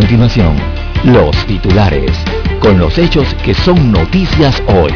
Continuación, 0.00 0.54
los 1.04 1.34
titulares, 1.46 2.12
con 2.60 2.78
los 2.78 2.98
hechos 2.98 3.34
que 3.42 3.54
son 3.54 3.92
noticias 3.92 4.62
hoy. 4.66 4.92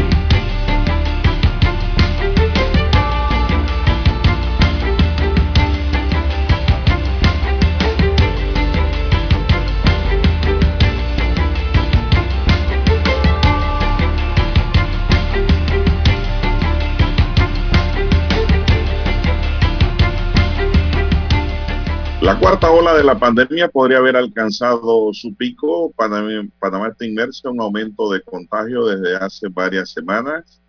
Cuarta 22.51 22.73
ola 22.73 22.95
de 22.95 23.05
la 23.05 23.17
pandemia 23.17 23.69
podría 23.69 23.99
haber 23.99 24.17
alcanzado 24.17 25.15
su 25.15 25.33
pico. 25.37 25.93
Panamá, 25.93 26.49
Panamá 26.59 26.89
está 26.89 27.07
inmerso 27.07 27.49
en 27.49 27.55
un 27.55 27.61
aumento 27.61 28.11
de 28.11 28.21
contagio 28.23 28.87
desde 28.87 29.15
hace 29.15 29.47
varias 29.47 29.91
semanas. 29.91 30.61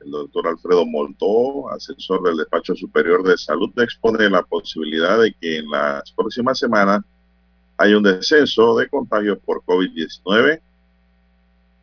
El 0.00 0.12
doctor 0.12 0.48
Alfredo 0.48 0.86
Moltó, 0.86 1.68
asesor 1.68 2.22
del 2.22 2.38
Despacho 2.38 2.74
Superior 2.74 3.22
de 3.22 3.36
Salud, 3.36 3.70
expone 3.76 4.30
la 4.30 4.42
posibilidad 4.42 5.20
de 5.20 5.34
que 5.34 5.58
en 5.58 5.68
las 5.68 6.10
próximas 6.12 6.58
semanas 6.58 7.02
haya 7.76 7.98
un 7.98 8.04
descenso 8.04 8.74
de 8.78 8.88
contagios 8.88 9.38
por 9.44 9.62
COVID-19. 9.64 10.58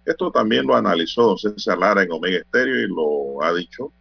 Esto 0.04 0.32
también 0.32 0.66
lo 0.66 0.76
analizó 0.76 1.28
don 1.28 1.38
César 1.38 1.78
Lara 1.78 2.02
en 2.02 2.12
Omega 2.12 2.40
Estéreo 2.40 2.76
y 2.76 2.88
lo 2.88 3.44
ha 3.44 3.54
dicho 3.54 3.92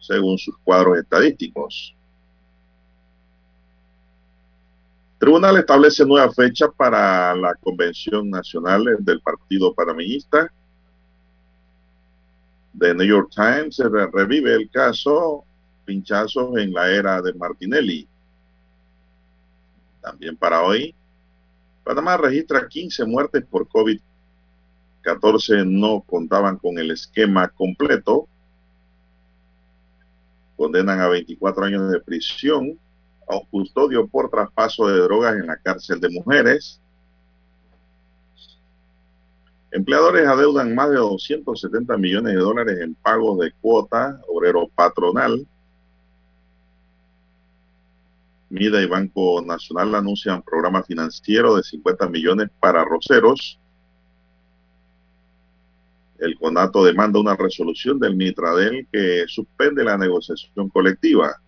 según 0.00 0.36
sus 0.36 0.58
cuadros 0.58 0.98
estadísticos. 0.98 1.94
Tribunal 5.22 5.56
establece 5.56 6.04
nueva 6.04 6.32
fecha 6.32 6.66
para 6.68 7.32
la 7.36 7.54
convención 7.54 8.28
nacional 8.28 8.96
del 8.98 9.20
Partido 9.20 9.72
Panameñista. 9.72 10.52
The 12.76 12.92
New 12.92 13.06
York 13.06 13.30
Times 13.32 13.78
revive 14.12 14.52
el 14.52 14.68
caso 14.68 15.44
pinchazos 15.84 16.56
en 16.58 16.72
la 16.72 16.90
era 16.90 17.22
de 17.22 17.32
Martinelli. 17.34 18.08
También 20.00 20.36
para 20.36 20.60
hoy, 20.60 20.92
Panamá 21.84 22.16
registra 22.16 22.66
15 22.66 23.04
muertes 23.04 23.44
por 23.48 23.68
COVID. 23.68 24.00
14 25.02 25.64
no 25.64 26.00
contaban 26.00 26.56
con 26.56 26.78
el 26.78 26.90
esquema 26.90 27.46
completo. 27.46 28.26
Condenan 30.56 30.98
a 31.00 31.06
24 31.06 31.64
años 31.64 31.92
de 31.92 32.00
prisión 32.00 32.81
un 33.28 33.46
custodio 33.50 34.06
por 34.06 34.30
traspaso 34.30 34.86
de 34.86 35.00
drogas 35.00 35.36
en 35.36 35.46
la 35.46 35.56
cárcel 35.56 36.00
de 36.00 36.10
mujeres. 36.10 36.80
Empleadores 39.70 40.26
adeudan 40.26 40.74
más 40.74 40.90
de 40.90 40.96
270 40.96 41.96
millones 41.96 42.34
de 42.34 42.40
dólares 42.40 42.78
en 42.80 42.94
pagos 42.94 43.38
de 43.38 43.52
cuota 43.60 44.20
obrero 44.28 44.68
patronal. 44.74 45.46
MIDA 48.50 48.82
y 48.82 48.86
Banco 48.86 49.40
Nacional 49.40 49.94
anuncian 49.94 50.42
programa 50.42 50.82
financiero 50.82 51.56
de 51.56 51.62
50 51.62 52.06
millones 52.10 52.50
para 52.60 52.84
roceros. 52.84 53.58
El 56.18 56.38
CONATO 56.38 56.84
demanda 56.84 57.18
una 57.18 57.34
resolución 57.34 57.98
del 57.98 58.14
Mitradel 58.14 58.86
que 58.92 59.24
suspende 59.26 59.82
la 59.82 59.96
negociación 59.96 60.68
colectiva. 60.68 61.40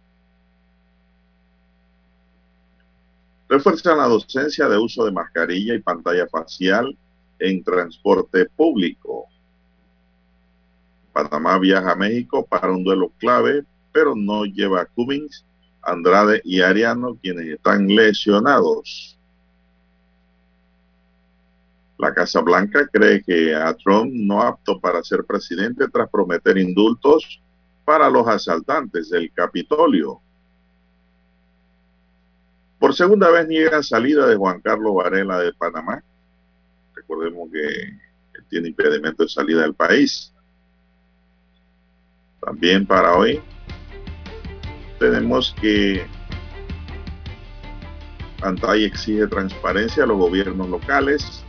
Refuerzan 3.49 3.99
la 3.99 4.09
docencia 4.09 4.69
de 4.69 4.79
uso 4.79 5.05
de 5.05 5.13
mascarilla 5.13 5.75
y 5.75 5.83
pantalla 5.83 6.27
facial 6.29 6.97
en 7.39 7.63
transporte 7.63 8.47
público. 8.47 9.27
Panamá 11.13 11.59
viaja 11.59 11.93
a 11.93 11.97
México 11.97 12.45
para 12.45 12.73
un 12.73 12.83
duelo 12.83 13.13
clave, 13.19 13.65
pero 13.93 14.15
no 14.17 14.45
lleva 14.45 14.81
a 14.81 14.87
Cummings, 14.87 15.45
Andrade 15.83 16.41
y 16.45 16.61
Ariano, 16.61 17.17
quienes 17.21 17.47
están 17.47 17.87
lesionados. 17.87 19.17
La 21.99 22.13
Casa 22.13 22.41
Blanca 22.41 22.89
cree 22.93 23.23
que 23.23 23.55
a 23.55 23.73
Trump 23.75 24.11
no 24.13 24.43
apto 24.43 24.81
para 24.81 25.03
ser 25.05 25.25
presidente 25.25 25.87
tras 25.89 26.11
prometer 26.11 26.59
indultos 26.59 27.41
para 27.85 28.11
los 28.11 28.27
asaltantes 28.27 29.11
del 29.11 29.31
Capitolio. 29.33 30.21
Segunda 32.95 33.29
vez 33.29 33.49
niega 33.49 33.83
salida 33.83 34.25
de 34.27 34.37
Juan 34.37 34.61
Carlos 34.61 34.95
Varela 34.95 35.41
de 35.41 35.53
Panamá. 35.53 36.01
Recordemos 36.95 37.49
que 37.53 37.99
tiene 38.49 38.69
impedimento 38.69 39.25
de 39.25 39.29
salida 39.29 39.63
del 39.63 39.75
país. 39.75 40.33
También 42.41 42.87
para 42.87 43.17
hoy 43.17 43.43
tenemos 45.01 45.53
que 45.61 46.07
Antay 48.43 48.85
exige 48.85 49.27
transparencia 49.27 50.05
a 50.05 50.07
los 50.07 50.19
gobiernos 50.19 50.69
locales. 50.69 51.45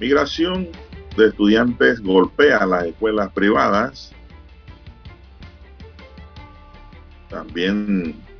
Migración 0.00 0.68
de 1.16 1.28
estudiantes 1.28 2.00
golpea 2.00 2.66
las 2.66 2.84
escuelas 2.84 3.32
privadas. 3.32 4.12
También 7.30 8.31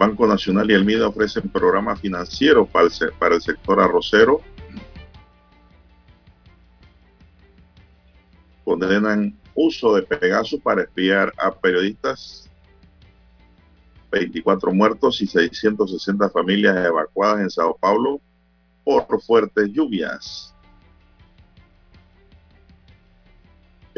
Banco 0.00 0.26
Nacional 0.26 0.70
y 0.70 0.72
el 0.72 0.86
MIDA 0.86 1.08
ofrecen 1.08 1.50
programas 1.50 2.00
financieros 2.00 2.66
para 2.70 2.86
el, 2.86 3.42
sector 3.42 3.80
arrocero. 3.80 4.40
Condenan 8.64 9.38
uso 9.54 9.94
de 9.94 10.00
Pegasus 10.00 10.58
para 10.62 10.84
espiar 10.84 11.34
a 11.36 11.50
periodistas. 11.50 12.48
24 14.10 14.72
muertos 14.72 15.20
y 15.20 15.26
660 15.26 16.30
familias 16.30 16.78
evacuadas 16.86 17.42
en 17.42 17.50
Sao 17.50 17.76
Paulo 17.78 18.22
por 18.82 19.20
fuertes 19.20 19.68
lluvias. 19.68 20.54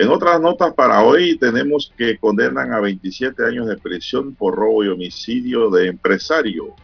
En 0.03 0.09
otras 0.09 0.41
notas 0.41 0.75
para 0.75 1.05
hoy 1.05 1.39
tenemos 1.39 1.93
que 1.97 2.19
condenan 2.19 2.73
a 2.73 2.81
27 2.81 3.47
años 3.47 3.69
de 3.69 3.77
prisión 3.77 4.35
por 4.35 4.57
robo 4.57 4.83
y 4.83 4.89
homicidio 4.89 5.71
de 5.71 5.87
empresario. 5.87 6.75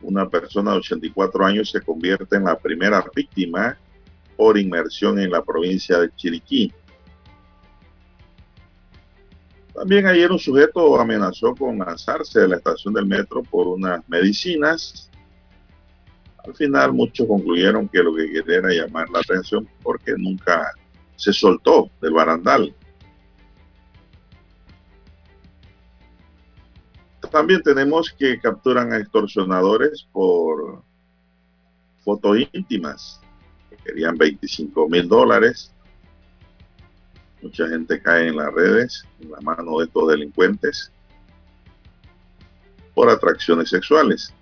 Una 0.00 0.26
persona 0.26 0.70
de 0.70 0.78
84 0.78 1.44
años 1.44 1.70
se 1.70 1.82
convierte 1.82 2.36
en 2.36 2.44
la 2.44 2.58
primera 2.58 3.04
víctima 3.14 3.76
por 4.38 4.56
inmersión 4.56 5.18
en 5.18 5.30
la 5.30 5.44
provincia 5.44 5.98
de 5.98 6.10
Chiriquí. 6.16 6.72
También 9.74 10.06
ayer 10.06 10.32
un 10.32 10.38
sujeto 10.38 10.98
amenazó 10.98 11.54
con 11.54 11.78
lanzarse 11.78 12.40
de 12.40 12.48
la 12.48 12.56
estación 12.56 12.94
del 12.94 13.04
metro 13.04 13.42
por 13.42 13.66
unas 13.66 14.00
medicinas. 14.08 15.09
Al 16.50 16.56
final 16.56 16.92
muchos 16.92 17.28
concluyeron 17.28 17.86
que 17.86 18.02
lo 18.02 18.12
que 18.12 18.28
quería 18.28 18.56
era 18.56 18.70
llamar 18.70 19.08
la 19.10 19.20
atención 19.20 19.68
porque 19.84 20.14
nunca 20.18 20.72
se 21.14 21.32
soltó 21.32 21.88
del 22.02 22.12
barandal. 22.12 22.74
También 27.30 27.62
tenemos 27.62 28.12
que 28.18 28.40
capturan 28.40 28.92
a 28.92 28.98
extorsionadores 28.98 30.08
por 30.10 30.82
fotos 32.00 32.38
íntimas. 32.52 33.20
Que 33.68 33.76
querían 33.76 34.18
25 34.18 34.88
mil 34.88 35.06
dólares. 35.06 35.72
Mucha 37.42 37.68
gente 37.68 38.02
cae 38.02 38.26
en 38.26 38.36
las 38.38 38.52
redes, 38.52 39.04
en 39.20 39.30
la 39.30 39.40
mano 39.40 39.78
de 39.78 39.84
estos 39.84 40.08
delincuentes, 40.08 40.90
por 42.92 43.08
atracciones 43.08 43.70
sexuales. 43.70 44.34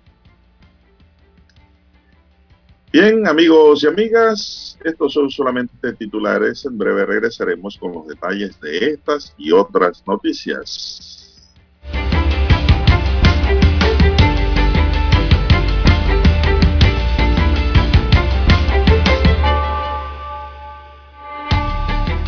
Bien, 2.91 3.27
amigos 3.27 3.83
y 3.83 3.87
amigas, 3.87 4.75
estos 4.83 5.13
son 5.13 5.29
solamente 5.29 5.93
titulares. 5.93 6.65
En 6.65 6.75
breve 6.75 7.05
regresaremos 7.05 7.77
con 7.77 7.93
los 7.93 8.07
detalles 8.07 8.59
de 8.61 8.93
estas 8.93 9.31
y 9.37 9.51
otras 9.51 10.03
noticias. 10.07 11.15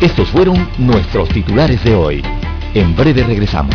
Estos 0.00 0.30
fueron 0.30 0.68
nuestros 0.78 1.28
titulares 1.30 1.82
de 1.82 1.94
hoy. 1.94 2.22
En 2.74 2.94
breve 2.94 3.24
regresamos. 3.24 3.74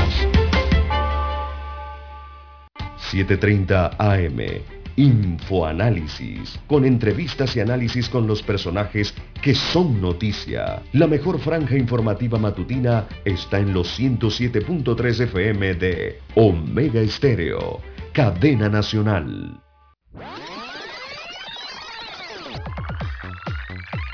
7.30 3.12 3.96
AM. 3.98 4.77
Infoanálisis, 4.98 6.60
con 6.66 6.84
entrevistas 6.84 7.56
y 7.56 7.60
análisis 7.60 8.10
con 8.10 8.26
los 8.26 8.42
personajes 8.42 9.14
que 9.44 9.54
son 9.54 10.02
noticia. 10.02 10.82
La 10.94 11.06
mejor 11.06 11.40
franja 11.40 11.78
informativa 11.78 12.40
matutina 12.40 13.06
está 13.24 13.60
en 13.60 13.74
los 13.74 14.00
107.3 14.00 15.22
FM 15.22 15.76
de 15.76 16.20
Omega 16.34 17.00
Estéreo, 17.00 17.80
cadena 18.12 18.70
nacional. 18.70 19.62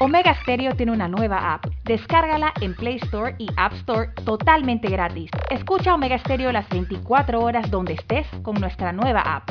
Omega 0.01 0.35
Stereo 0.41 0.75
tiene 0.75 0.91
una 0.91 1.07
nueva 1.07 1.53
app. 1.53 1.65
Descárgala 1.85 2.51
en 2.59 2.75
Play 2.75 2.97
Store 2.97 3.35
y 3.37 3.47
App 3.55 3.71
Store 3.75 4.09
totalmente 4.25 4.89
gratis. 4.89 5.31
Escucha 5.49 5.95
Omega 5.95 6.17
Stereo 6.17 6.51
las 6.51 6.67
24 6.67 7.39
horas 7.39 7.71
donde 7.71 7.93
estés 7.93 8.27
con 8.41 8.55
nuestra 8.55 8.91
nueva 8.91 9.21
app. 9.21 9.49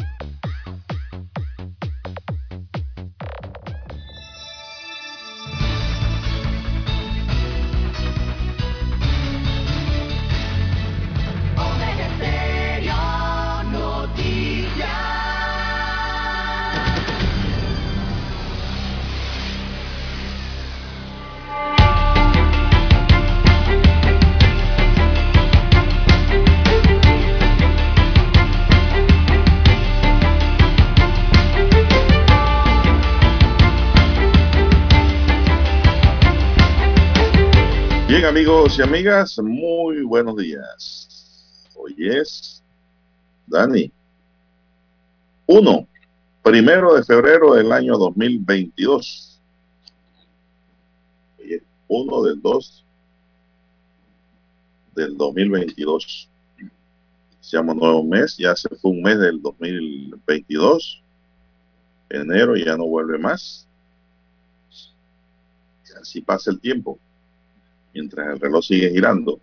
Amigos 38.29 38.79
y 38.79 38.83
amigas, 38.83 39.37
muy 39.41 40.03
buenos 40.03 40.37
días. 40.37 41.67
Hoy 41.75 41.97
es, 41.99 42.63
Dani, 43.49 43.91
1, 45.47 45.89
primero 46.41 46.95
de 46.95 47.03
febrero 47.03 47.55
del 47.55 47.73
año 47.73 47.99
2022. 47.99 49.41
Hoy 51.37 51.55
es 51.55 51.63
1 51.89 52.23
del 52.23 52.41
2 52.41 52.85
del 54.95 55.17
2022. 55.17 56.29
Iniciamos 57.35 57.75
nuevo 57.75 58.05
mes, 58.05 58.37
ya 58.37 58.55
se 58.55 58.69
fue 58.77 58.93
un 58.93 59.03
mes 59.03 59.19
del 59.19 59.43
2022. 59.43 61.03
Enero 62.09 62.57
ya 62.57 62.77
no 62.77 62.87
vuelve 62.87 63.19
más. 63.19 63.67
Y 65.91 65.99
así 66.01 66.21
pasa 66.21 66.53
el 66.53 66.61
tiempo 66.61 67.01
mientras 67.93 68.29
el 68.29 68.41
reloj 68.41 68.65
sigue 68.65 68.91
girando. 68.91 69.41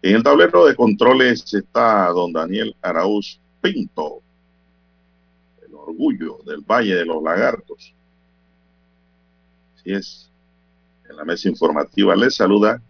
En 0.00 0.16
el 0.16 0.22
tablero 0.22 0.66
de 0.66 0.76
controles 0.76 1.52
está 1.52 2.08
don 2.08 2.32
Daniel 2.32 2.74
Arauz 2.80 3.40
Pinto, 3.60 4.22
el 5.66 5.74
orgullo 5.74 6.38
del 6.46 6.60
Valle 6.60 6.94
de 6.94 7.04
los 7.04 7.22
Lagartos. 7.22 7.92
Así 9.76 9.92
es. 9.92 10.30
En 11.08 11.16
la 11.16 11.24
mesa 11.24 11.48
informativa 11.48 12.14
les 12.14 12.36
saluda 12.36 12.80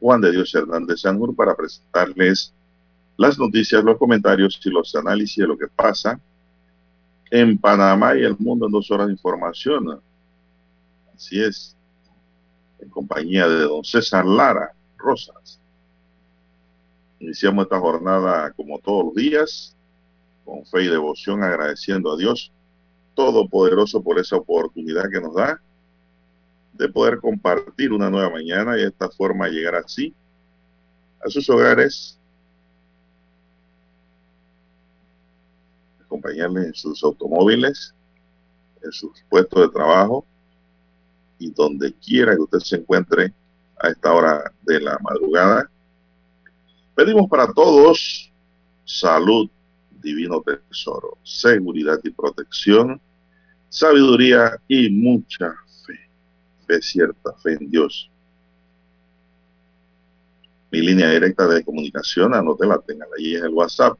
Juan 0.00 0.20
de 0.20 0.32
Dios 0.32 0.54
Hernández 0.54 1.00
Sanjur 1.00 1.34
para 1.34 1.54
presentarles 1.54 2.52
las 3.16 3.38
noticias, 3.38 3.84
los 3.84 3.98
comentarios 3.98 4.60
y 4.64 4.70
los 4.70 4.94
análisis 4.94 5.36
de 5.36 5.46
lo 5.46 5.56
que 5.56 5.68
pasa 5.68 6.20
en 7.30 7.56
Panamá 7.56 8.16
y 8.16 8.22
el 8.22 8.36
mundo 8.38 8.66
en 8.66 8.72
dos 8.72 8.90
horas 8.90 9.06
de 9.06 9.12
información. 9.12 10.00
Así 11.14 11.40
es 11.40 11.76
en 12.80 12.88
compañía 12.88 13.48
de 13.48 13.62
don 13.62 13.84
César 13.84 14.24
Lara 14.24 14.72
Rosas. 14.96 15.60
Iniciamos 17.18 17.64
esta 17.64 17.78
jornada 17.78 18.52
como 18.52 18.78
todos 18.78 19.06
los 19.06 19.14
días, 19.14 19.76
con 20.44 20.64
fe 20.64 20.84
y 20.84 20.88
devoción, 20.88 21.42
agradeciendo 21.42 22.12
a 22.12 22.16
Dios 22.16 22.52
Todopoderoso 23.14 24.02
por 24.02 24.18
esa 24.18 24.36
oportunidad 24.36 25.10
que 25.10 25.20
nos 25.20 25.34
da 25.34 25.60
de 26.72 26.88
poder 26.88 27.18
compartir 27.18 27.92
una 27.92 28.08
nueva 28.08 28.30
mañana 28.30 28.76
y 28.78 28.82
de 28.82 28.88
esta 28.88 29.10
forma 29.10 29.48
llegar 29.48 29.74
así 29.74 30.14
a 31.24 31.28
sus 31.28 31.50
hogares, 31.50 32.18
acompañarles 36.02 36.66
en 36.66 36.74
sus 36.74 37.04
automóviles, 37.04 37.94
en 38.82 38.92
sus 38.92 39.22
puestos 39.28 39.60
de 39.60 39.68
trabajo, 39.68 40.24
y 41.40 41.50
donde 41.50 41.92
quiera 41.94 42.36
que 42.36 42.42
usted 42.42 42.60
se 42.60 42.76
encuentre 42.76 43.32
a 43.80 43.88
esta 43.88 44.12
hora 44.12 44.52
de 44.62 44.80
la 44.80 44.98
madrugada. 45.00 45.68
Pedimos 46.94 47.28
para 47.28 47.52
todos 47.52 48.30
salud, 48.84 49.48
divino 50.02 50.42
tesoro, 50.42 51.16
seguridad 51.24 51.98
y 52.04 52.10
protección, 52.10 53.00
sabiduría 53.68 54.60
y 54.68 54.90
mucha 54.90 55.54
fe, 55.86 55.98
fe 56.66 56.82
cierta, 56.82 57.32
fe 57.34 57.54
en 57.54 57.70
Dios. 57.70 58.10
Mi 60.70 60.80
línea 60.82 61.10
directa 61.10 61.48
de 61.48 61.64
comunicación, 61.64 62.34
anótela, 62.34 62.78
tengan 62.86 63.08
ahí 63.18 63.34
en 63.34 63.44
el 63.46 63.52
WhatsApp, 63.52 63.98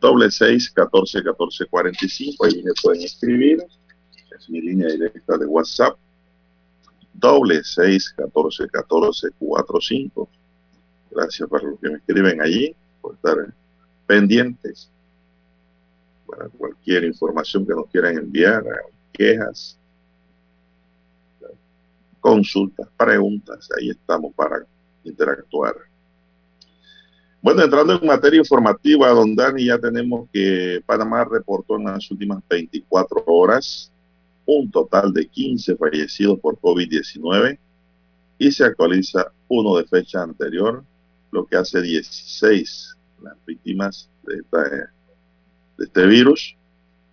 doble 0.00 0.30
seis 0.30 0.70
catorce 0.70 1.22
catorce 1.22 1.66
cuarenta 1.66 2.04
y 2.04 2.08
cinco, 2.08 2.44
ahí 2.44 2.62
me 2.62 2.72
pueden 2.82 3.02
escribir, 3.02 3.64
es 4.38 4.48
mi 4.50 4.60
línea 4.60 4.88
directa 4.88 5.36
de 5.36 5.46
WhatsApp, 5.46 5.96
doble 7.12 7.62
seis 7.64 8.12
catorce 8.16 8.68
catorce 8.68 9.28
cuatro 9.38 9.80
cinco. 9.80 10.28
Gracias 11.10 11.48
para 11.48 11.64
los 11.64 11.78
que 11.80 11.90
me 11.90 11.96
escriben 11.98 12.40
allí, 12.40 12.74
por 13.00 13.14
estar 13.14 13.36
pendientes. 14.06 14.90
Para 16.26 16.48
cualquier 16.48 17.04
información 17.04 17.66
que 17.66 17.74
nos 17.74 17.86
quieran 17.90 18.16
enviar, 18.16 18.64
quejas, 19.12 19.76
consultas, 22.20 22.88
preguntas, 22.96 23.68
ahí 23.76 23.90
estamos 23.90 24.32
para 24.34 24.64
interactuar. 25.02 25.74
Bueno, 27.42 27.62
entrando 27.62 27.94
en 27.94 28.06
materia 28.06 28.38
informativa, 28.38 29.08
don 29.08 29.34
Dani, 29.34 29.64
ya 29.64 29.78
tenemos 29.78 30.28
que 30.30 30.82
Panamá 30.84 31.24
reportó 31.24 31.76
en 31.76 31.84
las 31.84 32.10
últimas 32.10 32.42
24 32.48 33.24
horas 33.26 33.90
un 34.52 34.68
total 34.70 35.12
de 35.12 35.28
15 35.28 35.76
fallecidos 35.76 36.40
por 36.40 36.58
COVID-19 36.58 37.56
y 38.38 38.50
se 38.50 38.64
actualiza 38.64 39.30
uno 39.48 39.76
de 39.76 39.84
fecha 39.84 40.22
anterior, 40.22 40.82
lo 41.30 41.46
que 41.46 41.56
hace 41.56 41.80
16 41.80 42.96
las 43.22 43.36
víctimas 43.46 44.08
de, 44.24 44.42
este 45.78 46.06
virus 46.06 46.56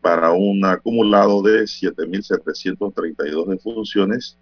para 0.01 0.31
un 0.31 0.65
acumulado 0.65 1.43
de 1.43 1.63
7.732 1.63 3.47
defunciones 3.47 4.35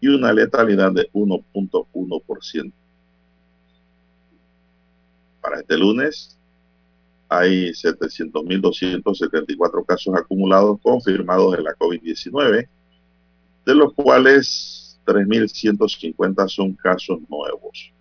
y 0.00 0.08
una 0.08 0.32
letalidad 0.32 0.92
de 0.92 1.10
1.1%. 1.12 2.72
Para 5.42 5.60
este 5.60 5.76
lunes, 5.76 6.38
hay 7.30 7.70
700.274 7.70 9.86
casos 9.86 10.14
acumulados 10.16 10.80
confirmados 10.82 11.56
de 11.56 11.62
la 11.62 11.74
COVID-19, 11.76 12.68
de 13.64 13.74
los 13.74 13.94
cuales 13.94 15.00
3.150 15.06 16.48
son 16.48 16.74
casos 16.74 17.20
nuevos. 17.28 17.92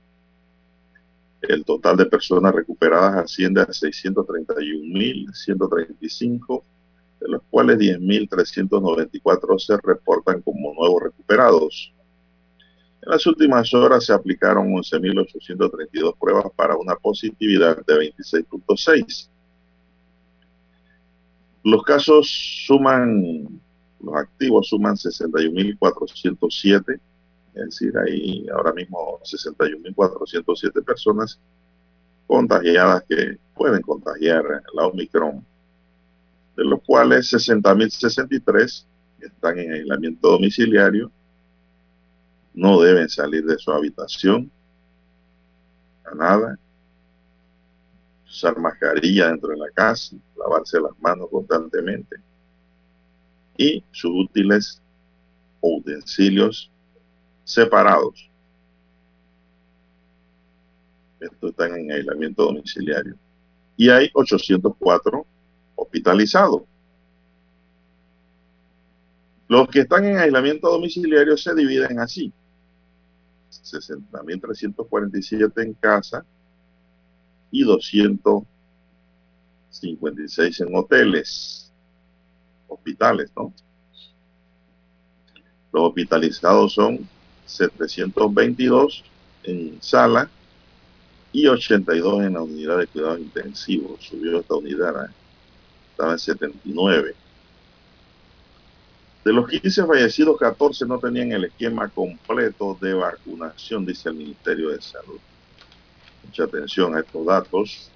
El 1.43 1.63
total 1.63 1.97
de 1.97 2.07
personas 2.07 2.55
recuperadas 2.55 3.25
asciende 3.25 3.61
a 3.61 3.67
631.135, 3.67 6.63
de 7.21 7.29
los 7.29 7.43
cuales 7.51 7.77
10.394 7.77 9.59
se 9.59 9.77
reportan 9.77 10.41
como 10.41 10.73
nuevos 10.73 11.03
recuperados. 11.03 11.93
En 13.01 13.11
las 13.11 13.25
últimas 13.25 13.73
horas 13.73 14.05
se 14.05 14.13
aplicaron 14.13 14.67
11.832 14.67 16.15
pruebas 16.19 16.45
para 16.55 16.75
una 16.75 16.95
positividad 16.95 17.83
de 17.85 18.13
26.6. 18.13 19.29
Los 21.63 21.83
casos 21.83 22.29
suman 22.65 23.59
Los 24.01 24.15
activos 24.15 24.67
suman 24.67 24.95
61.407, 24.95 26.99
es 27.55 27.65
decir, 27.65 27.97
hay 27.97 28.47
ahora 28.49 28.73
mismo 28.73 29.19
61.407 29.23 30.83
personas 30.83 31.39
contagiadas 32.27 33.03
que 33.09 33.37
pueden 33.55 33.81
contagiar 33.81 34.43
la 34.73 34.85
Omicron, 34.85 35.43
de 36.55 36.63
los 36.63 36.81
cuales 36.83 37.33
60.063 37.33 38.85
están 39.19 39.59
en 39.59 39.73
aislamiento 39.73 40.31
domiciliario, 40.31 41.11
no 42.59 42.81
deben 42.81 43.07
salir 43.07 43.45
de 43.45 43.57
su 43.57 43.71
habitación 43.71 44.51
a 46.03 46.13
nada, 46.13 46.59
usar 48.27 48.59
mascarilla 48.59 49.29
dentro 49.29 49.51
de 49.51 49.57
la 49.57 49.69
casa, 49.73 50.17
lavarse 50.37 50.77
las 50.81 50.91
manos 50.99 51.29
constantemente 51.31 52.17
y 53.57 53.81
sus 53.91 54.11
útiles 54.13 54.81
o 55.61 55.77
utensilios 55.77 56.69
separados. 57.45 58.29
Estos 61.21 61.51
están 61.51 61.75
en 61.77 61.93
aislamiento 61.93 62.43
domiciliario. 62.43 63.15
Y 63.77 63.89
hay 63.89 64.09
804 64.13 65.25
hospitalizados. 65.75 66.63
Los 69.47 69.69
que 69.69 69.79
están 69.79 70.03
en 70.03 70.17
aislamiento 70.17 70.69
domiciliario 70.69 71.37
se 71.37 71.55
dividen 71.55 71.99
así. 71.99 72.33
60.347 73.63 75.63
en 75.63 75.73
casa 75.73 76.23
y 77.51 77.63
256 77.63 80.61
en 80.61 80.75
hoteles, 80.75 81.71
hospitales, 82.67 83.31
¿no? 83.35 83.51
Los 85.71 85.83
hospitalizados 85.83 86.73
son 86.73 87.07
722 87.45 89.03
en 89.43 89.79
sala 89.81 90.29
y 91.31 91.45
82 91.47 92.23
en 92.23 92.33
la 92.33 92.41
unidad 92.41 92.79
de 92.79 92.87
cuidados 92.87 93.19
intensivos. 93.19 94.03
Subió 94.03 94.39
esta 94.39 94.55
unidad, 94.55 95.11
estaba 95.91 96.13
en 96.13 96.19
79. 96.19 97.15
De 99.23 99.33
los 99.33 99.49
15 99.49 99.85
fallecidos, 99.85 100.37
14 100.39 100.85
no 100.85 100.97
tenían 100.97 101.31
el 101.33 101.45
esquema 101.45 101.89
completo 101.89 102.77
de 102.79 102.93
vacunación, 102.93 103.85
dice 103.85 104.09
el 104.09 104.15
Ministerio 104.15 104.69
de 104.69 104.81
Salud. 104.81 105.19
Mucha 106.25 106.43
atención 106.43 106.95
a 106.95 107.01
estos 107.01 107.25
datos. 107.25 107.91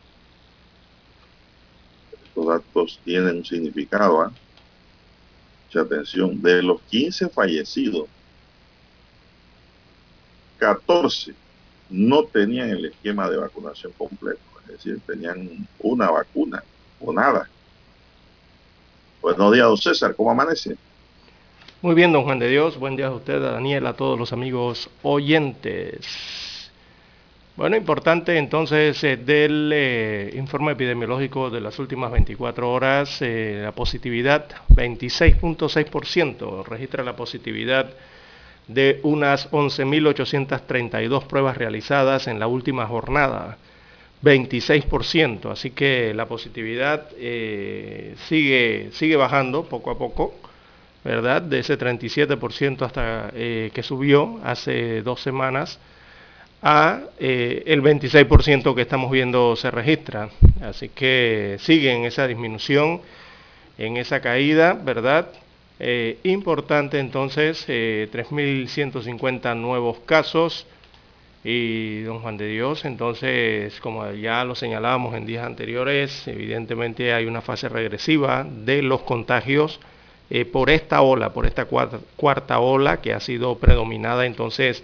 Estos 2.26 2.46
datos 2.46 3.00
tienen 3.06 3.38
un 3.38 3.46
significado. 3.46 4.26
¿eh? 4.26 4.32
Mucha 5.68 5.82
atención. 5.82 6.42
De 6.42 6.62
los 6.62 6.82
15 6.82 7.30
fallecidos, 7.30 8.08
14 10.58 11.34
no 11.90 12.24
tenían 12.24 12.70
el 12.70 12.86
esquema 12.86 13.30
de 13.30 13.38
vacunación 13.38 13.94
completo. 13.94 14.42
Es 14.64 14.72
decir, 14.74 15.00
tenían 15.06 15.68
una 15.80 16.12
vacuna 16.12 16.64
o 17.00 17.14
nada. 17.14 17.50
Buenos 19.22 19.54
días, 19.54 19.68
don 19.68 19.78
César. 19.78 20.16
¿Cómo 20.16 20.32
amanece? 20.32 20.76
Muy 21.84 21.96
bien, 21.96 22.14
don 22.14 22.24
Juan 22.24 22.40
de 22.40 22.48
Dios. 22.48 22.80
Buen 22.80 22.96
día 22.96 23.08
a 23.08 23.12
usted, 23.12 23.44
a 23.44 23.52
Daniel, 23.52 23.86
a 23.88 23.94
todos 23.94 24.18
los 24.18 24.32
amigos 24.32 24.90
oyentes. 25.02 26.72
Bueno, 27.58 27.76
importante 27.76 28.38
entonces 28.38 29.04
eh, 29.04 29.18
del 29.18 29.70
eh, 29.74 30.32
informe 30.36 30.72
epidemiológico 30.72 31.50
de 31.50 31.60
las 31.60 31.80
últimas 31.80 32.10
24 32.10 32.72
horas, 32.72 33.22
eh, 33.22 33.60
la 33.66 33.74
positividad 33.74 34.48
26.6%, 34.70 36.64
registra 36.64 37.04
la 37.04 37.18
positividad 37.18 37.90
de 38.70 39.02
unas 39.04 39.52
11.832 39.52 41.28
pruebas 41.28 41.58
realizadas 41.58 42.28
en 42.28 42.40
la 42.40 42.48
última 42.48 42.88
jornada, 42.88 43.58
26%, 44.22 45.52
así 45.52 45.72
que 45.72 46.14
la 46.14 46.28
positividad 46.30 47.10
sigue, 47.10 48.88
sigue 48.94 49.18
bajando 49.18 49.66
poco 49.66 49.92
a 49.92 49.98
poco 49.98 50.34
¿verdad? 51.04 51.42
De 51.42 51.60
ese 51.60 51.78
37% 51.78 52.82
hasta 52.84 53.30
eh, 53.34 53.72
que 53.74 53.84
subió 53.84 54.40
hace 54.44 55.02
dos 55.02 55.22
semanas 55.22 55.80
a 56.62 57.02
eh, 57.20 57.64
el 57.66 57.82
26% 57.82 58.74
que 58.74 58.82
estamos 58.82 59.12
viendo 59.12 59.56
se 59.56 59.70
registra. 59.70 60.30
Así 60.62 60.90
que 60.90 61.58
sigue 61.60 61.92
en 61.92 62.06
esa 62.06 62.26
disminución, 62.26 63.02
en 63.78 63.98
esa 63.98 64.22
caída, 64.22 64.74
¿verdad? 64.74 65.28
Eh, 65.80 66.20
importante 66.24 67.00
entonces, 67.00 67.68
3.150 67.68 69.58
nuevos 69.58 70.00
casos. 70.06 70.66
Y 71.46 72.04
don 72.04 72.20
Juan 72.20 72.38
de 72.38 72.48
Dios, 72.48 72.86
entonces, 72.86 73.78
como 73.82 74.10
ya 74.14 74.46
lo 74.46 74.56
señalábamos 74.56 75.14
en 75.14 75.26
días 75.26 75.46
anteriores, 75.46 76.26
evidentemente 76.26 77.14
hay 77.14 77.26
una 77.26 77.42
fase 77.42 77.68
regresiva 77.68 78.48
de 78.50 78.82
los 78.82 79.02
contagios 79.02 79.82
eh, 80.36 80.46
por 80.46 80.72
esta 80.72 81.04
ola, 81.04 81.32
por 81.32 81.46
esta 81.46 81.66
cuarta, 81.66 82.60
ola 82.60 83.02
que 83.02 83.14
ha 83.14 83.20
sido 83.20 83.60
predominada 83.60 84.26
entonces 84.26 84.84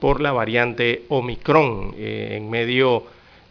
por 0.00 0.22
la 0.22 0.32
variante 0.32 1.02
Omicron 1.10 1.94
eh, 1.98 2.38
en 2.38 2.48
medio 2.48 3.02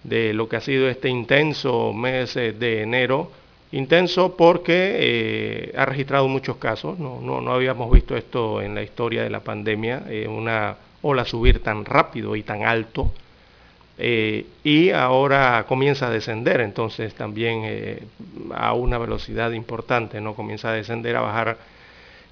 de 0.03 0.33
lo 0.33 0.49
que 0.49 0.55
ha 0.55 0.61
sido 0.61 0.89
este 0.89 1.09
intenso 1.09 1.93
mes 1.93 2.35
eh, 2.37 2.53
de 2.53 2.81
enero. 2.81 3.31
Intenso 3.71 4.35
porque 4.35 5.71
ha 5.77 5.85
registrado 5.85 6.27
muchos 6.27 6.55
casos, 6.55 6.97
no, 6.97 7.21
no, 7.21 7.39
no, 7.39 7.53
habíamos 7.53 7.91
visto 7.91 8.17
esto 8.17 8.59
en 8.61 8.73
la 8.73 8.81
historia 8.81 9.21
de 9.21 9.29
la 9.29 9.41
pandemia, 9.41 10.05
una 10.29 10.77
ola 11.03 11.25
subir 11.25 11.61
tan 11.61 11.83
rápido 11.83 12.35
y 12.37 12.43
tan 12.43 12.63
alto 12.63 13.11
eh, 13.99 14.45
y 14.63 14.91
ahora 14.91 15.65
comienza 15.67 16.07
a 16.07 16.11
descender, 16.11 16.61
entonces 16.61 17.15
también 17.15 17.61
eh, 17.63 18.03
a 18.53 18.73
una 18.73 18.99
velocidad 18.99 19.51
importante, 19.51 20.21
¿no? 20.21 20.35
Comienza 20.35 20.69
a 20.69 20.73
descender, 20.73 21.15
a 21.15 21.21
bajar 21.21 21.57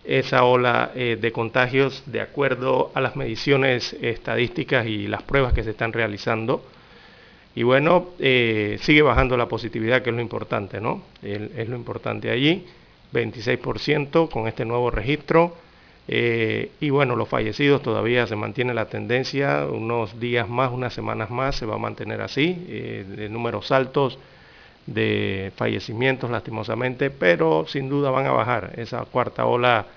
esa 0.03 0.43
ola 0.43 0.91
eh, 0.93 1.17
de 1.19 1.31
contagios 1.31 2.03
de 2.05 2.21
acuerdo 2.21 2.91
a 2.93 3.01
las 3.01 3.15
mediciones 3.15 3.93
estadísticas 3.93 4.85
y 4.85 5.07
las 5.07 5.23
pruebas 5.23 5.53
que 5.53 5.63
se 5.63 5.71
están 5.71 5.91
realizando. 5.91 6.63
Y 7.55 7.63
bueno, 7.63 8.09
sigue 8.19 9.01
bajando 9.01 9.37
la 9.37 9.47
positividad, 9.47 10.01
que 10.01 10.09
es 10.09 10.15
lo 10.15 10.21
importante, 10.21 10.81
¿no? 10.81 11.03
es 11.23 11.69
lo 11.69 11.77
importante 11.77 12.29
allí, 12.29 12.65
26% 13.13 14.29
con 14.29 14.49
este 14.49 14.65
nuevo 14.65 14.91
registro. 14.91 15.55
Eh, 16.07 16.71
y 16.79 16.89
bueno, 16.91 17.15
los 17.15 17.27
fallecidos 17.27 17.81
todavía 17.81 18.27
se 18.27 18.35
mantiene 18.35 18.73
la 18.73 18.85
tendencia, 18.85 19.65
unos 19.65 20.19
días 20.19 20.47
más, 20.47 20.71
unas 20.71 20.93
semanas 20.93 21.31
más 21.31 21.55
se 21.55 21.65
va 21.65 21.75
a 21.75 21.79
mantener 21.79 22.21
así, 22.21 22.65
eh, 22.69 23.05
de 23.07 23.29
números 23.29 23.71
altos 23.71 24.19
de 24.85 25.51
fallecimientos 25.55 26.29
lastimosamente, 26.29 27.09
pero 27.09 27.65
sin 27.67 27.89
duda 27.89 28.11
van 28.11 28.27
a 28.27 28.31
bajar. 28.31 28.73
Esa 28.77 29.03
cuarta 29.05 29.45
ola 29.45 29.87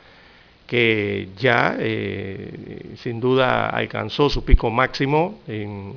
que 0.67 1.29
ya 1.38 1.77
eh, 1.79 2.95
sin 2.97 3.21
duda 3.21 3.69
alcanzó 3.71 4.31
su 4.31 4.45
pico 4.45 4.71
máximo 4.71 5.41
en 5.47 5.95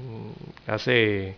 hace 0.67 1.35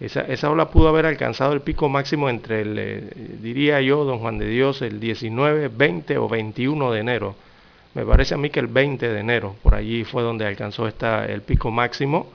esa, 0.00 0.22
esa, 0.22 0.50
ola 0.50 0.70
pudo 0.70 0.88
haber 0.88 1.06
alcanzado 1.06 1.52
el 1.52 1.60
pico 1.60 1.88
máximo 1.88 2.28
entre 2.30 2.60
el, 2.62 3.40
diría 3.42 3.80
yo, 3.80 4.04
don 4.04 4.20
Juan 4.20 4.38
de 4.38 4.46
Dios, 4.46 4.80
el 4.82 5.00
19, 5.00 5.68
20 5.68 6.18
o 6.18 6.28
21 6.28 6.92
de 6.92 7.00
enero 7.00 7.47
me 7.94 8.04
parece 8.04 8.34
a 8.34 8.36
mí 8.36 8.50
que 8.50 8.60
el 8.60 8.66
20 8.66 9.08
de 9.08 9.20
enero, 9.20 9.56
por 9.62 9.74
allí 9.74 10.04
fue 10.04 10.22
donde 10.22 10.46
alcanzó 10.46 10.86
esta, 10.86 11.26
el 11.26 11.42
pico 11.42 11.70
máximo 11.70 12.28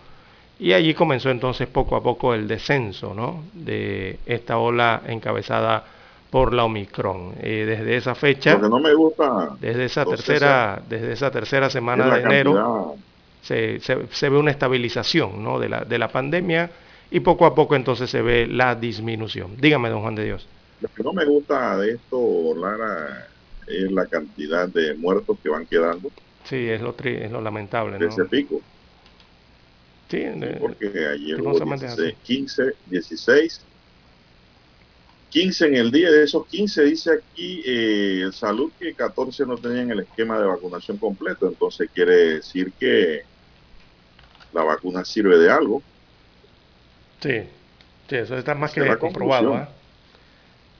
y 0.59 0.73
allí 0.73 0.93
comenzó 0.93 1.29
entonces 1.29 1.67
poco 1.67 1.95
a 1.95 2.03
poco 2.03 2.33
el 2.33 2.47
descenso 2.47 3.13
¿no? 3.13 3.43
de 3.53 4.19
esta 4.25 4.57
ola 4.57 5.01
encabezada 5.07 5.83
por 6.29 6.53
la 6.53 6.63
Omicron. 6.65 7.33
Eh, 7.41 7.65
desde 7.67 7.95
esa 7.95 8.15
fecha, 8.15 8.57
no 8.57 8.79
me 8.79 8.93
gusta, 8.93 9.55
desde 9.59 9.85
esa 9.85 10.05
tercera, 10.05 10.81
desde 10.89 11.13
esa 11.13 11.29
tercera 11.29 11.69
semana 11.69 12.15
de 12.15 12.21
enero, 12.21 12.95
se, 13.41 13.79
se, 13.79 14.29
ve 14.29 14.37
una 14.37 14.51
estabilización 14.51 15.43
¿no? 15.43 15.59
de, 15.59 15.69
la, 15.69 15.83
de 15.83 15.99
la 15.99 16.07
pandemia 16.07 16.69
y 17.11 17.19
poco 17.19 17.45
a 17.45 17.53
poco 17.53 17.75
entonces 17.75 18.09
se 18.09 18.21
ve 18.21 18.47
la 18.47 18.73
disminución. 18.73 19.55
Dígame, 19.57 19.89
don 19.89 20.01
Juan 20.01 20.15
de 20.15 20.25
Dios. 20.25 20.47
Lo 20.81 20.89
que 20.89 21.03
no 21.03 21.13
me 21.13 21.25
gusta 21.25 21.77
de 21.77 21.91
esto, 21.91 22.55
Lara, 22.55 23.27
es 23.67 23.91
la 23.91 24.05
cantidad 24.05 24.67
de 24.67 24.93
muertos 24.95 25.37
que 25.41 25.49
van 25.49 25.65
quedando. 25.65 26.11
Sí, 26.43 26.69
es 26.69 26.81
lo, 26.81 26.95
es 26.97 27.31
lo 27.31 27.41
lamentable. 27.41 27.97
De 27.97 28.07
ese 28.07 28.25
pico. 28.25 28.61
Sí, 30.09 30.25
porque 30.59 31.07
ayer 31.07 31.41
hubo 31.41 31.57
15, 32.23 32.63
16, 32.85 33.61
15 35.29 35.65
en 35.65 35.75
el 35.75 35.91
día, 35.91 36.11
de 36.11 36.23
esos 36.23 36.45
15 36.45 36.83
dice 36.83 37.11
aquí 37.13 37.63
eh, 37.65 38.29
Salud 38.31 38.71
que 38.79 38.93
14 38.93 39.47
no 39.47 39.57
tenían 39.57 39.89
el 39.89 40.01
esquema 40.01 40.37
de 40.37 40.45
vacunación 40.45 40.97
completo, 40.97 41.47
entonces 41.47 41.89
quiere 41.91 42.35
decir 42.35 42.71
que 42.79 43.23
la 44.53 44.63
vacuna 44.63 45.03
sirve 45.03 45.39
de 45.39 45.49
algo. 45.49 45.81
Sí, 47.19 47.39
sí 48.07 48.15
eso 48.15 48.37
está 48.37 48.53
más 48.53 48.71
que 48.71 48.95
comprobado. 48.97 49.57
¿eh? 49.57 49.67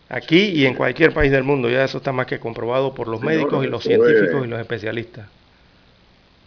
Aquí 0.09 0.49
y 0.49 0.65
en 0.65 0.75
cualquier 0.75 1.13
país 1.13 1.31
del 1.31 1.43
mundo, 1.43 1.69
ya 1.69 1.83
eso 1.83 1.97
está 1.97 2.11
más 2.11 2.27
que 2.27 2.39
comprobado 2.39 2.93
por 2.93 3.07
los 3.07 3.21
médicos 3.21 3.65
y 3.65 3.67
los 3.67 3.83
científicos 3.83 4.45
y 4.45 4.47
los 4.47 4.59
especialistas. 4.59 5.27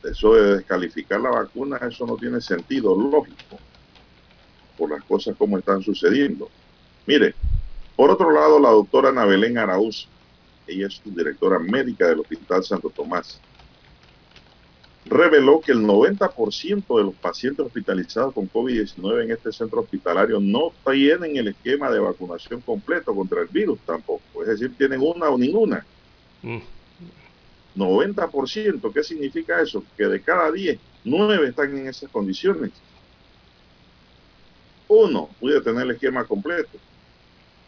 Eso 0.04 0.34
de 0.34 0.56
descalificar 0.56 1.20
la 1.20 1.30
vacuna, 1.30 1.78
eso 1.78 2.06
no 2.06 2.16
tiene 2.16 2.40
sentido 2.40 2.96
lógico 2.96 3.58
por 4.78 4.90
las 4.90 5.02
cosas 5.04 5.34
como 5.36 5.58
están 5.58 5.82
sucediendo. 5.82 6.48
Mire, 7.06 7.34
por 7.96 8.10
otro 8.10 8.30
lado, 8.30 8.60
la 8.60 8.70
doctora 8.70 9.08
Ana 9.08 9.24
Belén 9.24 9.58
Araúz, 9.58 10.06
ella 10.66 10.86
es 10.86 11.00
directora 11.04 11.58
médica 11.58 12.06
del 12.08 12.20
Hospital 12.20 12.62
Santo 12.62 12.90
Tomás, 12.90 13.40
reveló 15.08 15.60
que 15.60 15.72
el 15.72 15.82
90% 15.82 16.96
de 16.96 17.04
los 17.04 17.14
pacientes 17.14 17.64
hospitalizados 17.64 18.34
con 18.34 18.50
COVID-19 18.50 19.24
en 19.24 19.30
este 19.30 19.52
centro 19.52 19.80
hospitalario 19.80 20.40
no 20.40 20.72
tienen 20.84 21.36
el 21.36 21.48
esquema 21.48 21.90
de 21.90 22.00
vacunación 22.00 22.60
completo 22.60 23.14
contra 23.14 23.42
el 23.42 23.48
virus 23.48 23.78
tampoco. 23.86 24.42
Es 24.42 24.48
decir, 24.48 24.74
tienen 24.76 25.00
una 25.00 25.28
o 25.28 25.38
ninguna. 25.38 25.86
90%, 27.76 28.74
mm. 28.74 28.92
¿qué 28.92 29.02
significa 29.04 29.60
eso? 29.60 29.84
Que 29.96 30.06
de 30.06 30.20
cada 30.20 30.50
10, 30.50 30.78
9 31.04 31.48
están 31.48 31.76
en 31.76 31.86
esas 31.88 32.10
condiciones. 32.10 32.72
Uno 34.88 35.30
puede 35.40 35.60
tener 35.60 35.82
el 35.82 35.92
esquema 35.92 36.24
completo. 36.24 36.78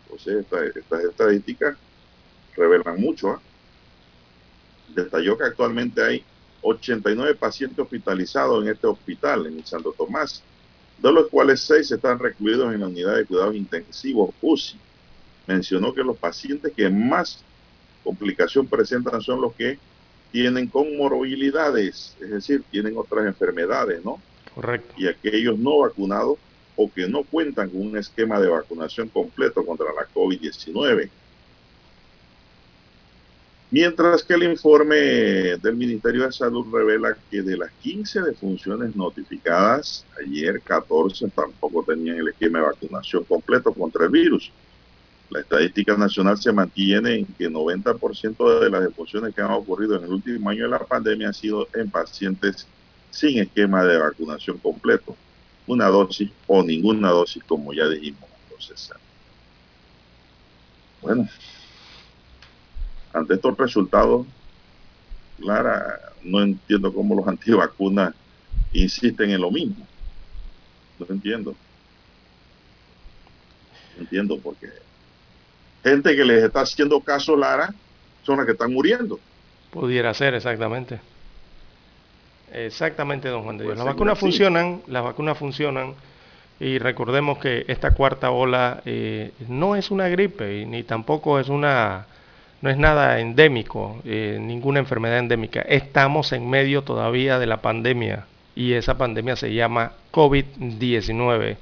Entonces, 0.05 0.45
estas 0.75 1.05
estadísticas 1.05 1.77
revelan 2.57 3.01
mucho. 3.01 3.31
¿ah? 3.31 3.41
Detalló 4.95 5.37
que 5.37 5.45
actualmente 5.45 6.03
hay 6.03 6.25
89 6.63 7.35
pacientes 7.35 7.79
hospitalizados 7.79 8.63
en 8.63 8.71
este 8.71 8.87
hospital, 8.87 9.47
en 9.47 9.59
el 9.59 9.65
Santo 9.65 9.95
Tomás, 9.97 10.43
de 10.99 11.13
los 11.13 11.29
cuales 11.29 11.61
6 11.61 11.93
están 11.93 12.19
recluidos 12.19 12.75
en 12.75 12.81
la 12.81 12.89
unidad 12.89 13.17
de 13.17 13.25
cuidados 13.25 13.55
intensivos 13.55 14.35
UCI. 14.43 14.77
Mencionó 15.47 15.95
que 15.95 16.03
los 16.03 16.17
pacientes 16.17 16.73
que 16.75 16.89
más 16.91 17.43
complicación 18.03 18.67
presentan 18.67 19.21
son 19.21 19.41
los 19.41 19.55
que 19.55 19.79
tienen 20.33 20.67
comorbilidades, 20.67 22.17
es 22.21 22.31
decir, 22.31 22.63
tienen 22.71 22.97
otras 22.97 23.27
enfermedades, 23.27 24.05
¿no? 24.05 24.21
Correcto. 24.55 24.95
Y 24.97 25.07
aquellos 25.07 25.59
no 25.59 25.79
vacunados 25.79 26.39
o 26.77 26.91
que 26.93 27.09
no 27.09 27.25
cuentan 27.25 27.71
con 27.71 27.81
un 27.81 27.97
esquema 27.97 28.39
de 28.41 28.49
vacunación 28.49 29.09
completo 29.09 29.65
contra 29.65 29.87
la 29.93 30.07
COVID-19. 30.15 31.09
Mientras 33.71 34.23
que 34.23 34.33
el 34.33 34.45
informe 34.45 34.97
del 34.97 35.77
Ministerio 35.77 36.25
de 36.25 36.33
Salud 36.33 36.67
revela 36.73 37.17
que 37.31 37.43
de 37.43 37.59
las 37.59 37.71
15 37.83 38.23
defunciones 38.23 38.97
notificadas, 38.97 40.07
ayer 40.25 40.63
14 40.63 41.29
tampoco 41.35 41.85
tenían 41.85 42.17
el 42.17 42.29
esquema 42.29 42.61
de 42.61 42.65
vacunación 42.67 43.25
completo 43.25 43.75
contra 43.75 44.07
el 44.07 44.11
virus. 44.11 44.51
La 45.29 45.41
estadística 45.41 45.95
nacional 45.99 46.39
se 46.39 46.51
mantiene 46.51 47.17
en 47.17 47.27
que 47.27 47.51
90% 47.51 48.61
de 48.61 48.71
las 48.71 48.83
defunciones 48.85 49.35
que 49.35 49.43
han 49.43 49.51
ocurrido 49.51 49.97
en 49.97 50.05
el 50.05 50.13
último 50.13 50.49
año 50.49 50.63
de 50.65 50.71
la 50.71 50.79
pandemia 50.79 51.29
han 51.29 51.35
sido 51.35 51.69
en 51.75 51.91
pacientes 51.91 52.67
sin 53.11 53.39
esquema 53.39 53.85
de 53.85 53.99
vacunación 53.99 54.57
completo, 54.59 55.15
una 55.67 55.89
dosis 55.89 56.31
o 56.47 56.63
ninguna 56.63 57.11
dosis, 57.11 57.45
como 57.45 57.75
ya 57.75 57.87
dijimos. 57.87 58.31
Entonces, 58.45 58.91
bueno, 61.03 61.29
ante 63.13 63.35
estos 63.35 63.57
resultados, 63.57 64.27
Clara, 65.41 66.01
no 66.23 66.43
entiendo 66.43 66.93
cómo 66.93 67.15
los 67.15 67.27
antivacunas 67.27 68.15
insisten 68.73 69.31
en 69.31 69.41
lo 69.41 69.51
mismo. 69.51 69.87
No 70.99 71.07
entiendo. 71.09 71.55
No 73.97 74.03
entiendo 74.03 74.39
porque 74.39 74.69
gente 75.83 76.17
que 76.17 76.25
les 76.25 76.45
está 76.45 76.61
haciendo 76.61 77.01
caso, 77.01 77.37
Lara, 77.37 77.73
son 78.23 78.37
las 78.37 78.47
que 78.47 78.53
están 78.53 78.73
muriendo. 78.73 79.19
Pudiera 79.71 80.13
ser, 80.15 80.35
exactamente. 80.35 81.01
Exactamente, 82.53 83.29
don 83.29 83.45
Juan 83.45 83.59
de 83.59 83.65
Dios. 83.65 83.75
Pues 83.75 83.85
las 83.85 83.95
vacunas 83.95 84.19
funcionan, 84.19 84.83
las 84.87 85.05
vacunas 85.05 85.39
funcionan 85.39 85.95
y 86.61 86.79
recordemos 86.79 87.39
que 87.39 87.65
esta 87.69 87.93
cuarta 87.93 88.31
ola 88.31 88.83
eh, 88.85 89.33
no 89.49 89.77
es 89.77 89.91
una 89.91 90.09
gripe 90.09 90.65
ni 90.67 90.83
tampoco 90.83 91.39
es 91.39 91.49
una 91.49 92.07
no 92.61 92.71
es 92.71 92.77
nada 92.77 93.21
endémico, 93.21 94.01
eh, 94.05 94.39
ninguna 94.41 94.81
enfermedad 94.81 95.19
endémica. 95.19 95.61
Estamos 95.63 96.33
en 96.33 96.49
medio 96.51 96.83
todavía 96.83 97.39
de 97.39 97.47
la 97.47 97.59
pandemia 97.59 98.27
y 98.57 98.73
esa 98.73 98.99
pandemia 98.99 99.37
se 99.37 99.55
llama 99.55 99.93
COVID-19. 100.13 101.57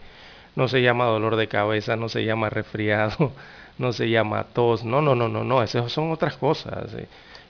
No 0.54 0.68
se 0.68 0.80
llama 0.80 1.04
dolor 1.04 1.36
de 1.36 1.48
cabeza, 1.48 1.96
no 1.96 2.08
se 2.08 2.24
llama 2.24 2.48
resfriado, 2.48 3.32
no 3.78 3.92
se 3.92 4.08
llama 4.08 4.44
tos. 4.44 4.84
No, 4.84 5.02
no, 5.02 5.14
no, 5.14 5.28
no, 5.28 5.44
no, 5.44 5.62
esas 5.62 5.92
son 5.92 6.10
otras 6.12 6.36
cosas. 6.36 6.94
Eh. 6.94 7.08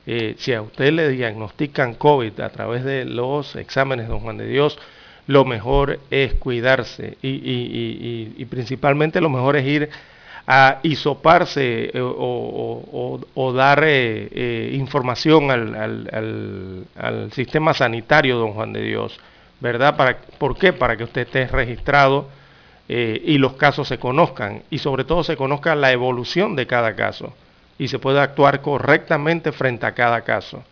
Eh, 0.08 0.34
si 0.38 0.52
a 0.52 0.62
usted 0.62 0.92
le 0.92 1.08
diagnostican 1.08 1.94
COVID 1.94 2.40
a 2.40 2.50
través 2.50 2.84
de 2.84 3.04
los 3.04 3.54
exámenes, 3.54 4.08
don 4.08 4.20
Juan 4.20 4.38
de 4.38 4.46
Dios, 4.46 4.78
lo 5.28 5.44
mejor 5.44 6.00
es 6.10 6.34
cuidarse 6.34 7.16
y, 7.22 7.28
y, 7.28 8.34
y 8.36 8.44
principalmente 8.44 9.20
lo 9.20 9.28
mejor 9.28 9.56
es 9.56 9.66
ir 9.66 9.90
a 10.46 10.78
hisoparse 10.82 11.90
eh, 11.92 12.00
o, 12.00 13.52
dar 13.54 13.82
eh, 13.84 14.28
eh, 14.30 14.70
información 14.74 15.50
al, 15.50 17.32
sistema 17.32 17.74
sanitario, 17.74 18.38
don 18.38 18.52
Juan 18.52 18.72
de 18.72 18.82
Dios, 18.82 19.18
¿verdad? 19.60 20.16
¿Por 20.38 20.56
qué? 20.56 20.72
Para 20.72 20.96
que 20.96 21.04
usted 21.04 21.22
esté 21.22 21.46
registrado 21.48 22.28
y 22.88 23.38
los 23.38 23.54
casos 23.54 23.88
se 23.88 23.98
conozcan 23.98 24.62
y 24.70 24.78
sobre 24.78 25.02
todo 25.02 25.24
se 25.24 25.36
conozca 25.36 25.74
la 25.74 25.90
evolución 25.90 26.54
de 26.54 26.68
cada 26.68 26.94
caso 26.94 27.34
y 27.78 27.88
se 27.88 27.98
pueda 27.98 28.22
actuar 28.22 28.62
correctamente 28.62 29.50
frente 29.50 29.86
a 29.86 29.92
cada 29.92 30.20
caso. 30.20 30.62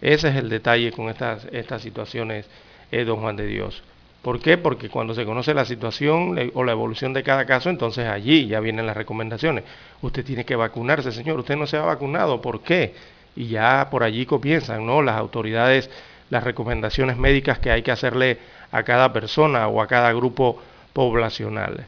Ese 0.00 0.30
es 0.30 0.36
el 0.36 0.48
detalle 0.48 0.90
con 0.90 1.08
estas, 1.08 1.46
estas 1.52 1.80
situaciones, 1.80 2.46
don 2.90 3.20
Juan 3.20 3.36
de 3.36 3.46
Dios. 3.46 3.84
¿Por 4.24 4.40
qué? 4.40 4.56
Porque 4.56 4.88
cuando 4.88 5.12
se 5.12 5.26
conoce 5.26 5.52
la 5.52 5.66
situación 5.66 6.50
o 6.54 6.64
la 6.64 6.72
evolución 6.72 7.12
de 7.12 7.22
cada 7.22 7.44
caso, 7.44 7.68
entonces 7.68 8.06
allí 8.08 8.46
ya 8.46 8.58
vienen 8.58 8.86
las 8.86 8.96
recomendaciones. 8.96 9.64
Usted 10.00 10.24
tiene 10.24 10.46
que 10.46 10.56
vacunarse, 10.56 11.12
señor, 11.12 11.38
usted 11.38 11.56
no 11.56 11.66
se 11.66 11.76
ha 11.76 11.82
vacunado, 11.82 12.40
¿por 12.40 12.62
qué? 12.62 12.94
Y 13.36 13.48
ya 13.48 13.88
por 13.90 14.02
allí 14.02 14.24
comienzan, 14.24 14.86
¿no? 14.86 15.02
Las 15.02 15.16
autoridades, 15.16 15.90
las 16.30 16.42
recomendaciones 16.42 17.18
médicas 17.18 17.58
que 17.58 17.70
hay 17.70 17.82
que 17.82 17.90
hacerle 17.90 18.38
a 18.72 18.82
cada 18.82 19.12
persona 19.12 19.68
o 19.68 19.82
a 19.82 19.86
cada 19.86 20.10
grupo 20.14 20.58
poblacional. 20.94 21.84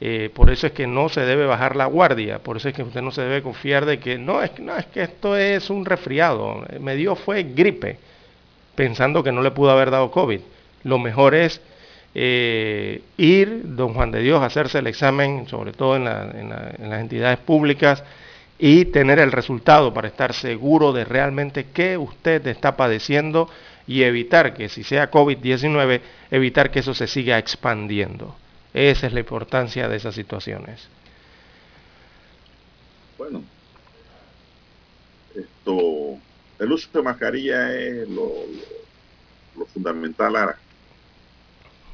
Eh, 0.00 0.28
por 0.34 0.50
eso 0.50 0.66
es 0.66 0.72
que 0.72 0.88
no 0.88 1.08
se 1.08 1.20
debe 1.20 1.46
bajar 1.46 1.76
la 1.76 1.86
guardia, 1.86 2.40
por 2.40 2.56
eso 2.56 2.68
es 2.68 2.74
que 2.74 2.82
usted 2.82 3.00
no 3.00 3.12
se 3.12 3.22
debe 3.22 3.42
confiar 3.42 3.86
de 3.86 4.00
que 4.00 4.18
no 4.18 4.42
es, 4.42 4.58
no, 4.58 4.76
es 4.76 4.86
que 4.86 5.02
esto 5.02 5.36
es 5.36 5.70
un 5.70 5.84
resfriado, 5.84 6.64
me 6.80 6.96
dio 6.96 7.14
fue 7.14 7.44
gripe, 7.44 8.00
pensando 8.74 9.22
que 9.22 9.30
no 9.30 9.40
le 9.40 9.52
pudo 9.52 9.70
haber 9.70 9.92
dado 9.92 10.10
COVID. 10.10 10.40
Lo 10.82 10.98
mejor 10.98 11.36
es 11.36 11.60
eh, 12.18 13.02
ir, 13.18 13.60
don 13.76 13.92
Juan 13.92 14.10
de 14.10 14.20
Dios, 14.20 14.40
a 14.40 14.46
hacerse 14.46 14.78
el 14.78 14.86
examen, 14.86 15.46
sobre 15.48 15.74
todo 15.74 15.96
en, 15.96 16.04
las 16.04 17.00
entidades 17.00 17.38
públicas, 17.40 18.02
y 18.58 18.86
tener 18.86 19.18
el 19.18 19.32
resultado 19.32 19.92
para 19.92 20.08
estar 20.08 20.32
seguro 20.32 20.94
de 20.94 21.04
realmente 21.04 21.66
qué 21.74 21.98
usted 21.98 22.46
está 22.46 22.74
padeciendo 22.74 23.50
y 23.86 24.02
evitar 24.02 24.54
que 24.54 24.70
si 24.70 24.82
sea 24.82 25.10
COVID-19, 25.10 26.00
evitar 26.30 26.70
que 26.70 26.78
eso 26.78 26.94
se 26.94 27.06
siga 27.06 27.36
expandiendo. 27.36 28.34
Esa 28.72 29.08
es 29.08 29.12
la 29.12 29.20
importancia 29.20 29.86
de 29.86 29.96
esas 29.96 30.14
situaciones. 30.14 30.88
Bueno, 33.18 33.42
esto, 35.34 36.16
el 36.58 36.72
uso 36.72 36.88
de 36.94 37.02
mascarilla 37.02 37.74
es 37.74 38.08
lo, 38.08 38.32
lo 39.58 39.66
fundamental 39.66 40.34
ahora 40.34 40.56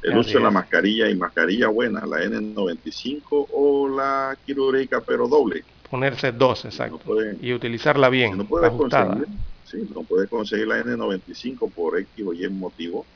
el 0.03 0.19
uso 0.19 0.39
de 0.39 0.45
la 0.45 0.51
mascarilla 0.51 1.09
y 1.09 1.15
mascarilla 1.15 1.69
buena, 1.69 2.05
la 2.07 2.19
N95 2.25 3.49
o 3.53 3.89
la 3.89 4.37
quirúrgica 4.45 5.01
pero 5.01 5.29
doble. 5.29 5.65
Ponerse 5.89 6.33
dos, 6.33 6.65
exacto. 6.65 7.01
y 7.41 7.53
utilizarla 7.53 8.09
bien. 8.09 8.39
no 8.39 8.45
puedes 8.45 8.73
conseguir, 8.73 9.27
sí, 9.65 9.89
no 9.95 10.03
puedes 10.03 10.29
conseguir 10.29 10.67
la 10.67 10.83
N95 10.83 11.71
por 11.71 11.99
X 11.99 12.27
o 12.27 12.33
Y 12.33 12.49
motivo, 12.49 13.07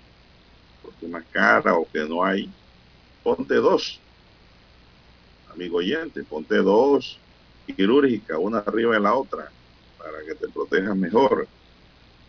porque 0.83 1.07
es 1.07 1.11
más 1.11 1.25
cara 1.31 1.75
o 1.75 1.87
que 1.91 2.01
no 2.01 2.25
hay. 2.25 2.51
Ponte 3.23 3.55
dos, 3.55 3.99
amigo 5.53 5.79
oyente, 5.79 6.23
ponte 6.23 6.57
dos 6.57 7.19
quirúrgicas, 7.75 8.39
una 8.41 8.59
arriba 8.59 8.95
de 8.95 9.01
la 9.01 9.15
otra, 9.15 9.51
para 9.99 10.25
que 10.25 10.35
te 10.35 10.49
protejas 10.49 10.97
mejor 10.97 11.49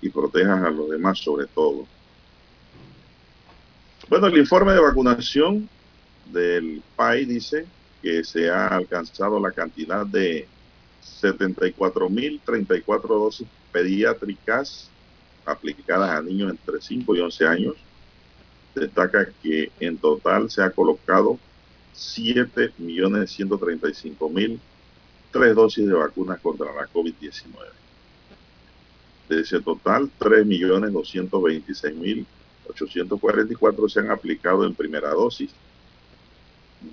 y 0.01 0.09
protejas 0.09 0.63
a 0.63 0.69
los 0.71 0.89
demás 0.89 1.19
sobre 1.19 1.45
todo. 1.47 1.85
Bueno, 4.09 4.27
el 4.27 4.37
informe 4.37 4.73
de 4.73 4.79
vacunación 4.79 5.67
del 6.31 6.81
país 6.95 7.27
dice 7.27 7.65
que 8.01 8.23
se 8.23 8.49
ha 8.49 8.67
alcanzado 8.67 9.37
la 9.39 9.51
cantidad 9.51 10.05
de 10.05 10.47
74.034 11.21 13.07
dosis 13.07 13.47
pediátricas 13.71 14.89
aplicadas 15.45 16.09
a 16.11 16.21
niños 16.21 16.51
entre 16.51 16.81
5 16.81 17.15
y 17.15 17.19
11 17.19 17.47
años. 17.47 17.75
Destaca 18.75 19.29
que 19.41 19.71
en 19.79 19.97
total 19.97 20.49
se 20.49 20.61
ha 20.61 20.69
colocado 20.69 21.39
7.135.030 21.95 24.59
tres 25.31 25.55
dosis 25.55 25.87
de 25.87 25.93
vacunas 25.93 26.39
contra 26.39 26.73
la 26.73 26.87
COVID-19. 26.87 27.43
De 29.29 29.41
ese 29.41 29.61
total, 29.61 30.09
3.226.844 32.67 33.89
se 33.89 33.99
han 33.99 34.11
aplicado 34.11 34.65
en 34.65 34.75
primera 34.75 35.09
dosis, 35.11 35.51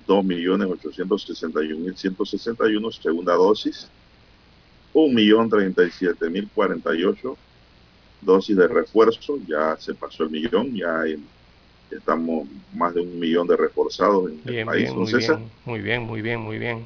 2.861.161 0.07 3.01
segunda 3.01 3.33
dosis, 3.33 3.89
1.037.048 4.93 7.35
dosis 8.21 8.55
de 8.57 8.67
refuerzo, 8.67 9.39
ya 9.47 9.77
se 9.77 9.93
pasó 9.93 10.23
el 10.23 10.31
millón, 10.31 10.75
ya 10.75 11.03
estamos 11.91 12.47
más 12.73 12.93
de 12.93 13.01
un 13.01 13.19
millón 13.19 13.47
de 13.47 13.55
reforzados 13.55 14.31
en 14.31 14.41
el 14.45 14.65
país. 14.65 14.91
muy, 14.93 15.13
bien, 15.13 15.49
muy 15.65 15.81
bien, 15.81 16.01
muy 16.03 16.21
bien, 16.21 16.41
muy 16.41 16.57
bien. 16.57 16.85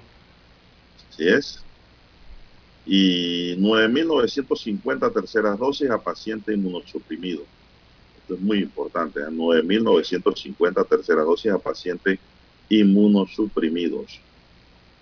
Así 1.09 1.27
es. 1.27 1.63
Y 2.85 3.55
9.950 3.57 5.11
terceras 5.13 5.59
dosis 5.59 5.89
a 5.89 5.97
pacientes 5.97 6.55
inmunosuprimidos. 6.55 7.45
Es 8.29 8.39
muy 8.39 8.59
importante. 8.59 9.21
9.950 9.21 10.87
terceras 10.87 11.25
dosis 11.25 11.51
a 11.51 11.57
pacientes 11.57 12.19
inmunosuprimidos. 12.69 14.19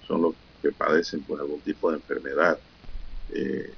Son 0.07 0.21
los 0.21 0.35
que 0.61 0.71
padecen 0.71 1.21
por 1.21 1.39
algún 1.39 1.59
tipo 1.61 1.91
de 1.91 1.97
enfermedad 1.97 2.57
eh, 3.33 3.73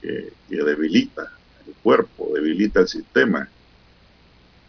que, 0.00 0.32
debilita 0.48 1.32
el 1.66 1.74
cuerpo, 1.82 2.30
debilita 2.34 2.80
el 2.80 2.88
sistema. 2.88 3.48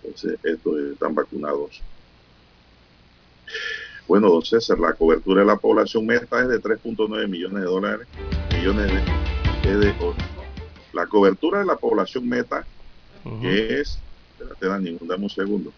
Entonces, 0.04 0.40
estos 0.44 0.80
están 0.80 1.14
vacunados. 1.14 1.82
Bueno, 4.08 4.30
don 4.30 4.44
César, 4.44 4.80
la 4.80 4.94
cobertura 4.94 5.42
de 5.42 5.48
la 5.48 5.58
población 5.58 6.06
meta 6.06 6.42
es 6.42 6.48
de 6.48 6.62
3.9 6.62 7.28
millones 7.28 7.60
de 7.60 7.66
dólares. 7.66 8.08
Millones 8.52 8.92
de, 8.92 9.96
la 10.94 11.08
cobertura 11.08 11.60
de 11.60 11.66
la 11.66 11.76
población 11.76 12.30
meta, 12.30 12.66
que 13.42 13.80
es, 13.80 13.98
espérate, 14.34 14.68
Dani, 14.68 14.98
dame 15.02 15.24
un 15.24 15.30
segundo, 15.30 15.72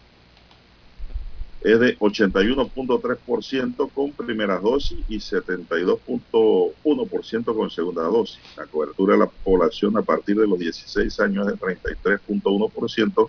es 1.62 1.80
de 1.80 1.98
81.3% 1.98 3.90
con 3.92 4.12
primera 4.12 4.58
dosis 4.58 4.98
y 5.08 5.16
72.1% 5.16 7.54
con 7.54 7.70
segunda 7.70 8.02
dosis. 8.04 8.38
La 8.56 8.66
cobertura 8.66 9.14
de 9.14 9.20
la 9.20 9.26
población 9.26 9.98
a 9.98 10.02
partir 10.02 10.36
de 10.36 10.46
los 10.46 10.58
16 10.58 11.20
años 11.20 11.48
es 11.48 11.58
de 11.58 11.66
33.1% 11.66 13.28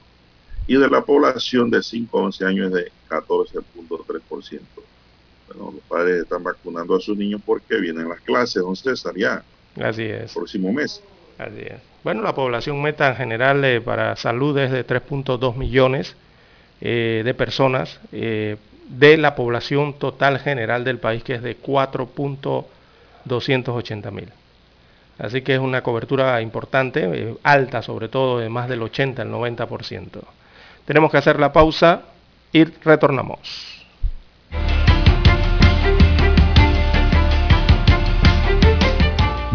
y 0.67 0.75
de 0.75 0.89
la 0.89 1.01
población 1.03 1.71
de 1.71 1.81
5 1.81 2.19
a 2.19 2.23
11 2.23 2.45
años 2.45 2.67
es 2.67 2.73
de 2.73 2.91
14.3%. 3.09 4.59
Bueno, 5.47 5.71
los 5.71 5.81
padres 5.87 6.21
están 6.21 6.43
vacunando 6.43 6.95
a 6.95 6.99
sus 6.99 7.17
niños 7.17 7.41
porque 7.43 7.77
vienen 7.77 8.07
las 8.07 8.21
clases, 8.21 8.61
don 8.61 8.75
César, 8.75 9.15
ya. 9.17 9.43
Así 9.75 10.03
es. 10.03 10.31
próximo 10.33 10.71
mes. 10.71 11.01
Así 11.39 11.61
es. 11.61 11.88
Bueno, 12.03 12.21
la 12.21 12.33
población 12.33 12.81
meta 12.81 13.09
en 13.09 13.15
general 13.15 13.63
eh, 13.65 13.81
para 13.81 14.15
salud 14.15 14.57
es 14.57 14.71
de 14.71 14.87
3.2 14.87 15.55
millones 15.55 16.15
eh, 16.79 17.23
de 17.25 17.33
personas 17.33 17.99
eh, 18.13 18.55
de 18.87 19.17
la 19.17 19.35
población 19.35 19.99
total 19.99 20.39
general 20.39 20.85
del 20.85 20.99
país, 20.99 21.23
que 21.23 21.35
es 21.35 21.41
de 21.41 21.61
4.280 21.61 24.11
mil. 24.11 24.29
Así 25.17 25.41
que 25.41 25.55
es 25.55 25.59
una 25.59 25.83
cobertura 25.83 26.41
importante, 26.41 27.35
alta 27.43 27.81
sobre 27.81 28.07
todo, 28.07 28.39
de 28.39 28.47
más 28.47 28.69
del 28.69 28.81
80, 28.81 29.21
el 29.21 29.29
90%. 29.29 30.21
Tenemos 30.85 31.11
que 31.11 31.17
hacer 31.17 31.37
la 31.37 31.51
pausa 31.51 32.03
y 32.53 32.63
retornamos. 32.63 33.78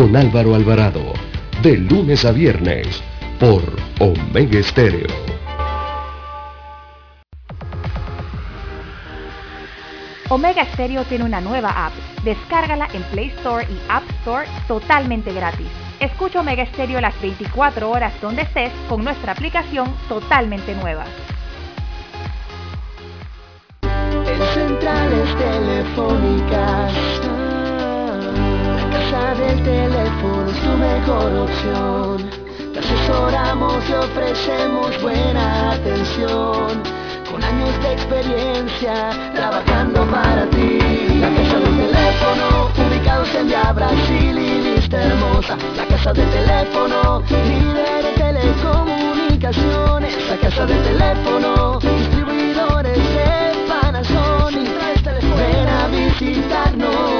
con 0.00 0.16
Álvaro 0.16 0.54
Alvarado, 0.54 1.12
de 1.60 1.76
lunes 1.76 2.24
a 2.24 2.32
viernes, 2.32 3.02
por 3.38 3.62
Omega 3.98 4.58
Estéreo. 4.58 5.06
Omega 10.30 10.64
Stereo 10.72 11.04
tiene 11.04 11.24
una 11.24 11.42
nueva 11.42 11.84
app. 11.84 11.92
Descárgala 12.24 12.88
en 12.94 13.02
Play 13.12 13.26
Store 13.36 13.66
y 13.70 13.78
App 13.90 14.04
Store 14.20 14.46
totalmente 14.66 15.34
gratis. 15.34 15.68
Escucha 16.00 16.40
Omega 16.40 16.64
Stereo 16.64 17.02
las 17.02 17.20
24 17.20 17.90
horas 17.90 18.14
donde 18.22 18.40
estés 18.40 18.72
con 18.88 19.04
nuestra 19.04 19.32
aplicación 19.32 19.94
totalmente 20.08 20.74
nueva. 20.76 21.04
En 23.82 24.42
centrales 24.54 25.36
telefónicas 25.36 27.39
del 29.10 29.60
teléfono 29.64 30.46
es 30.48 30.60
tu 30.60 30.70
mejor 30.76 31.34
opción. 31.34 32.30
Te 32.72 32.78
asesoramos 32.78 33.82
y 33.88 33.92
ofrecemos 33.92 35.02
buena 35.02 35.72
atención. 35.72 36.80
Con 37.28 37.42
años 37.42 37.82
de 37.82 37.92
experiencia 37.92 39.10
trabajando 39.34 40.06
para 40.06 40.46
ti. 40.50 40.78
La 41.18 41.28
casa 41.28 41.58
del 41.58 41.76
teléfono, 41.76 42.70
ubicados 42.86 43.34
en 43.34 43.48
Via 43.48 43.72
Brasil 43.72 44.38
y 44.38 44.76
lista 44.76 45.02
hermosa. 45.02 45.56
La 45.76 45.86
casa 45.86 46.12
del 46.12 46.30
teléfono, 46.30 47.20
líder 47.30 48.04
de 48.04 48.12
telecomunicaciones. 48.16 50.14
La 50.28 50.36
casa 50.36 50.66
del 50.66 50.82
teléfono, 50.84 51.80
distribuidores 51.80 52.96
de 52.96 53.66
Panasonic. 53.68 54.70
Ven 55.36 55.68
a 55.68 55.88
visitarnos 55.88 57.19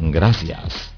Gracias. 0.00 0.92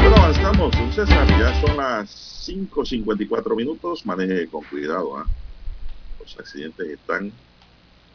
Bueno, 0.00 0.16
avanzamos, 0.16 0.74
César, 0.94 1.28
ya 1.38 1.60
son 1.60 1.76
las 1.76 2.48
5.54 2.48 3.54
minutos, 3.54 4.06
maneje 4.06 4.48
con 4.48 4.64
cuidado, 4.64 5.18
¿ah? 5.18 5.26
los 6.20 6.38
accidentes 6.38 6.88
están 6.88 7.32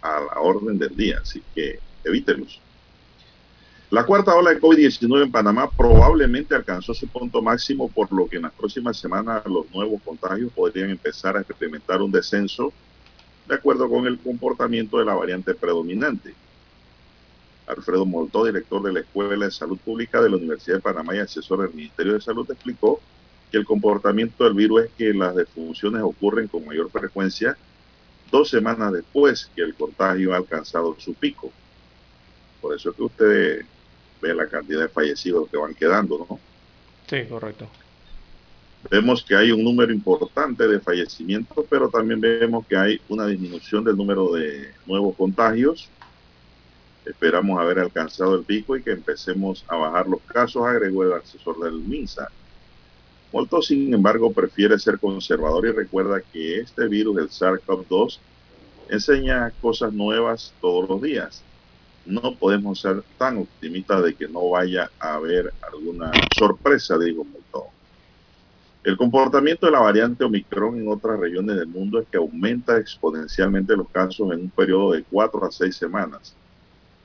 a 0.02 0.20
la 0.20 0.42
orden 0.42 0.80
del 0.80 0.96
día, 0.96 1.20
así 1.22 1.44
que 1.54 1.80
evítelos. 2.04 2.60
La 3.92 4.06
cuarta 4.06 4.36
ola 4.36 4.52
de 4.52 4.62
COVID-19 4.62 5.24
en 5.24 5.32
Panamá 5.32 5.68
probablemente 5.68 6.54
alcanzó 6.54 6.94
su 6.94 7.08
punto 7.08 7.42
máximo, 7.42 7.90
por 7.90 8.12
lo 8.14 8.28
que 8.28 8.36
en 8.36 8.44
las 8.44 8.52
próximas 8.52 8.98
semanas 8.98 9.42
los 9.48 9.68
nuevos 9.74 10.00
contagios 10.04 10.52
podrían 10.54 10.92
empezar 10.92 11.36
a 11.36 11.42
experimentar 11.42 12.00
un 12.00 12.12
descenso 12.12 12.72
de 13.48 13.56
acuerdo 13.56 13.90
con 13.90 14.06
el 14.06 14.20
comportamiento 14.20 15.00
de 15.00 15.06
la 15.06 15.16
variante 15.16 15.56
predominante. 15.56 16.36
Alfredo 17.66 18.06
Moltó, 18.06 18.46
director 18.46 18.84
de 18.84 18.94
la 18.94 19.00
Escuela 19.00 19.46
de 19.46 19.52
Salud 19.52 19.80
Pública 19.80 20.22
de 20.22 20.30
la 20.30 20.36
Universidad 20.36 20.76
de 20.76 20.82
Panamá 20.84 21.16
y 21.16 21.20
asesor 21.20 21.62
del 21.62 21.74
Ministerio 21.74 22.14
de 22.14 22.22
Salud, 22.22 22.50
explicó 22.52 23.02
que 23.52 23.58
el 23.58 23.66
comportamiento 23.66 24.44
del 24.44 24.54
virus 24.54 24.84
es 24.84 24.92
que 25.00 25.14
las 25.16 25.36
defunciones 25.36 26.04
ocurren 26.04 26.48
con 26.48 26.64
mayor 26.64 26.92
frecuencia 26.92 27.58
dos 28.30 28.52
semanas 28.52 28.94
después 28.94 29.50
que 29.56 29.64
el 29.64 29.74
contagio 29.74 30.32
ha 30.32 30.38
alcanzado 30.38 30.96
su 31.00 31.16
pico. 31.16 31.52
Por 32.62 32.76
eso 32.76 32.92
es 32.92 32.96
que 32.96 33.04
usted 33.04 33.66
ve 34.22 34.34
la 34.34 34.48
cantidad 34.48 34.82
de 34.82 34.90
fallecidos 34.90 35.50
que 35.50 35.58
van 35.58 35.74
quedando, 35.74 36.26
¿no? 36.30 36.40
Sí, 37.08 37.26
correcto. 37.28 37.68
Vemos 38.90 39.24
que 39.24 39.36
hay 39.36 39.52
un 39.52 39.64
número 39.64 39.92
importante 39.92 40.68
de 40.68 40.80
fallecimientos, 40.80 41.66
pero 41.70 41.90
también 41.90 42.22
vemos 42.22 42.66
que 42.66 42.78
hay 42.78 43.02
una 43.10 43.26
disminución 43.26 43.84
del 43.84 43.98
número 43.98 44.32
de 44.32 44.72
nuevos 44.86 45.16
contagios. 45.18 45.90
Esperamos 47.06 47.60
haber 47.60 47.80
alcanzado 47.80 48.36
el 48.36 48.44
pico 48.44 48.78
y 48.78 48.84
que 48.84 48.92
empecemos 48.92 49.66
a 49.68 49.76
bajar 49.76 50.08
los 50.08 50.22
casos, 50.22 50.66
agregó 50.66 51.04
el 51.04 51.14
asesor 51.14 51.60
del 51.60 51.74
MINSA. 51.74 52.30
Molto, 53.34 53.62
sin 53.62 53.94
embargo, 53.94 54.32
prefiere 54.32 54.80
ser 54.80 54.98
conservador 54.98 55.68
y 55.68 55.72
recuerda 55.72 56.22
que 56.22 56.60
este 56.62 56.88
virus, 56.88 57.18
el 57.18 57.30
SARS-CoV-2, 57.30 58.20
enseña 58.90 59.52
cosas 59.62 59.94
nuevas 59.94 60.54
todos 60.62 60.90
los 60.90 61.02
días. 61.02 61.44
No 62.06 62.36
podemos 62.36 62.82
ser 62.82 63.04
tan 63.18 63.38
optimistas 63.38 64.04
de 64.04 64.16
que 64.16 64.28
no 64.28 64.50
vaya 64.50 64.90
a 65.00 65.16
haber 65.16 65.54
alguna 65.62 66.12
sorpresa, 66.36 66.98
digo 66.98 67.24
Molto. 67.24 67.66
El 68.84 68.96
comportamiento 68.98 69.66
de 69.66 69.74
la 69.74 69.82
variante 69.82 70.24
Omicron 70.24 70.78
en 70.78 70.88
otras 70.88 71.20
regiones 71.20 71.58
del 71.58 71.68
mundo 71.68 72.00
es 72.00 72.08
que 72.08 72.18
aumenta 72.18 72.78
exponencialmente 72.78 73.76
los 73.76 73.90
casos 73.90 74.32
en 74.32 74.42
un 74.42 74.50
periodo 74.50 74.94
de 74.94 75.04
cuatro 75.04 75.46
a 75.46 75.52
seis 75.52 75.76
semanas. 75.76 76.34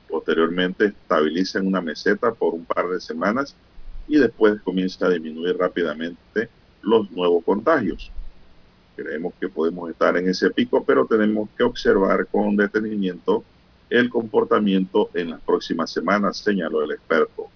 Posteriormente 0.07 0.85
estabiliza 0.85 1.59
en 1.59 1.67
una 1.67 1.81
meseta 1.81 2.33
por 2.33 2.53
un 2.53 2.65
par 2.65 2.87
de 2.87 3.01
semanas 3.01 3.55
y 4.07 4.17
después 4.17 4.61
comienza 4.61 5.05
a 5.05 5.09
disminuir 5.09 5.57
rápidamente 5.57 6.49
los 6.81 7.11
nuevos 7.11 7.43
contagios. 7.43 8.11
Creemos 8.95 9.33
que 9.39 9.49
podemos 9.49 9.89
estar 9.89 10.15
en 10.15 10.29
ese 10.29 10.51
pico, 10.51 10.83
pero 10.85 11.05
tenemos 11.05 11.49
que 11.57 11.63
observar 11.63 12.25
con 12.27 12.55
detenimiento 12.55 13.43
el 13.89 14.09
comportamiento 14.09 15.09
en 15.13 15.31
las 15.31 15.41
próximas 15.41 15.91
semanas, 15.91 16.37
señaló 16.37 16.81
el 16.83 16.91
experto. 16.91 17.49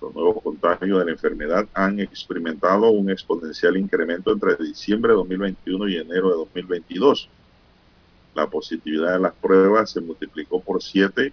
Los 0.00 0.14
nuevos 0.14 0.42
contagios 0.42 0.98
de 0.98 1.04
la 1.04 1.10
enfermedad 1.10 1.66
han 1.74 1.98
experimentado 1.98 2.88
un 2.90 3.10
exponencial 3.10 3.76
incremento 3.76 4.32
entre 4.32 4.56
diciembre 4.56 5.10
de 5.10 5.16
2021 5.16 5.88
y 5.88 5.96
enero 5.96 6.30
de 6.30 6.36
2022. 6.36 7.28
La 8.34 8.46
positividad 8.46 9.14
de 9.14 9.18
las 9.18 9.34
pruebas 9.34 9.90
se 9.90 10.00
multiplicó 10.00 10.60
por 10.60 10.80
7 10.82 11.32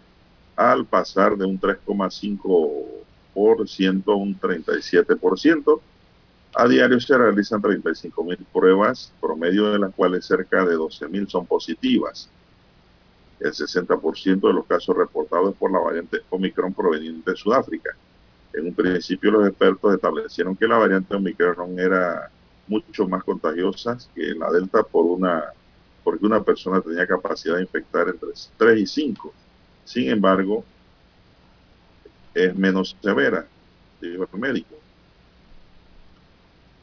al 0.56 0.86
pasar 0.86 1.38
de 1.38 1.46
un 1.46 1.60
3,5% 1.60 4.12
a 4.12 4.16
un 4.16 4.40
37%. 4.40 5.82
A 6.56 6.68
diario 6.68 7.00
se 7.00 7.16
realizan 7.18 7.62
35 7.62 8.24
mil 8.24 8.44
pruebas, 8.52 9.14
promedio 9.20 9.72
de 9.72 9.78
las 9.78 9.94
cuales 9.94 10.26
cerca 10.26 10.66
de 10.66 10.74
12 10.76 11.08
mil 11.10 11.28
son 11.28 11.46
positivas. 11.46 12.30
El 13.40 13.52
60% 13.52 14.48
de 14.48 14.54
los 14.54 14.66
casos 14.66 14.96
reportados 14.96 15.56
por 15.56 15.72
la 15.72 15.80
variante 15.80 16.22
Omicron 16.30 16.74
proveniente 16.74 17.32
de 17.32 17.38
Sudáfrica. 17.38 17.96
En 18.54 18.68
un 18.68 18.74
principio 18.74 19.32
los 19.32 19.48
expertos 19.48 19.94
establecieron 19.94 20.56
que 20.56 20.68
la 20.68 20.78
variante 20.78 21.16
Omicron 21.16 21.78
era 21.78 22.32
mucho 22.68 23.08
más 23.08 23.24
contagiosa 23.24 23.98
que 24.16 24.34
la 24.34 24.52
Delta 24.52 24.84
por 24.84 25.06
una, 25.06 25.44
porque 26.04 26.26
una 26.26 26.42
persona 26.42 26.82
tenía 26.82 27.06
capacidad 27.06 27.56
de 27.56 27.64
infectar 27.64 28.08
entre 28.08 28.30
3 28.58 28.80
y 28.80 28.88
5. 28.88 29.34
Sin 29.84 30.10
embargo, 30.10 30.64
es 32.34 32.56
menos 32.56 32.96
severa, 33.02 33.46
dijo 34.02 34.28
el 34.32 34.40
médico. 34.40 34.76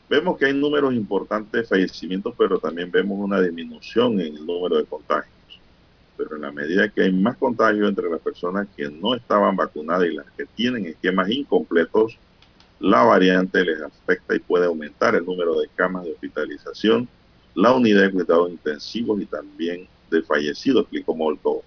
Vemos 0.08 0.36
que 0.36 0.44
hay 0.44 0.52
números 0.52 0.92
importantes 0.92 1.52
de 1.52 1.66
fallecimientos, 1.66 2.34
pero 2.36 2.58
también 2.58 2.90
vemos 2.90 3.18
una 3.18 3.40
disminución 3.40 4.20
en 4.20 4.36
el 4.36 4.44
número 4.44 4.76
de 4.76 4.84
contagios 4.84 5.31
pero 6.22 6.36
en 6.36 6.42
la 6.42 6.52
medida 6.52 6.88
que 6.88 7.02
hay 7.02 7.12
más 7.12 7.36
contagio 7.36 7.88
entre 7.88 8.08
las 8.08 8.20
personas 8.20 8.68
que 8.76 8.88
no 8.88 9.14
estaban 9.14 9.56
vacunadas 9.56 10.06
y 10.06 10.14
las 10.14 10.30
que 10.32 10.46
tienen 10.46 10.86
esquemas 10.86 11.28
incompletos, 11.30 12.16
la 12.78 13.02
variante 13.02 13.64
les 13.64 13.80
afecta 13.82 14.34
y 14.34 14.38
puede 14.38 14.66
aumentar 14.66 15.16
el 15.16 15.24
número 15.24 15.58
de 15.58 15.68
camas 15.74 16.04
de 16.04 16.12
hospitalización, 16.12 17.08
la 17.54 17.74
unidad 17.74 18.02
de 18.02 18.12
cuidados 18.12 18.50
intensivos 18.50 19.20
y 19.20 19.26
también 19.26 19.88
de 20.10 20.22
fallecidos, 20.22 20.82
explicó 20.82 21.14
Molto. 21.14 21.62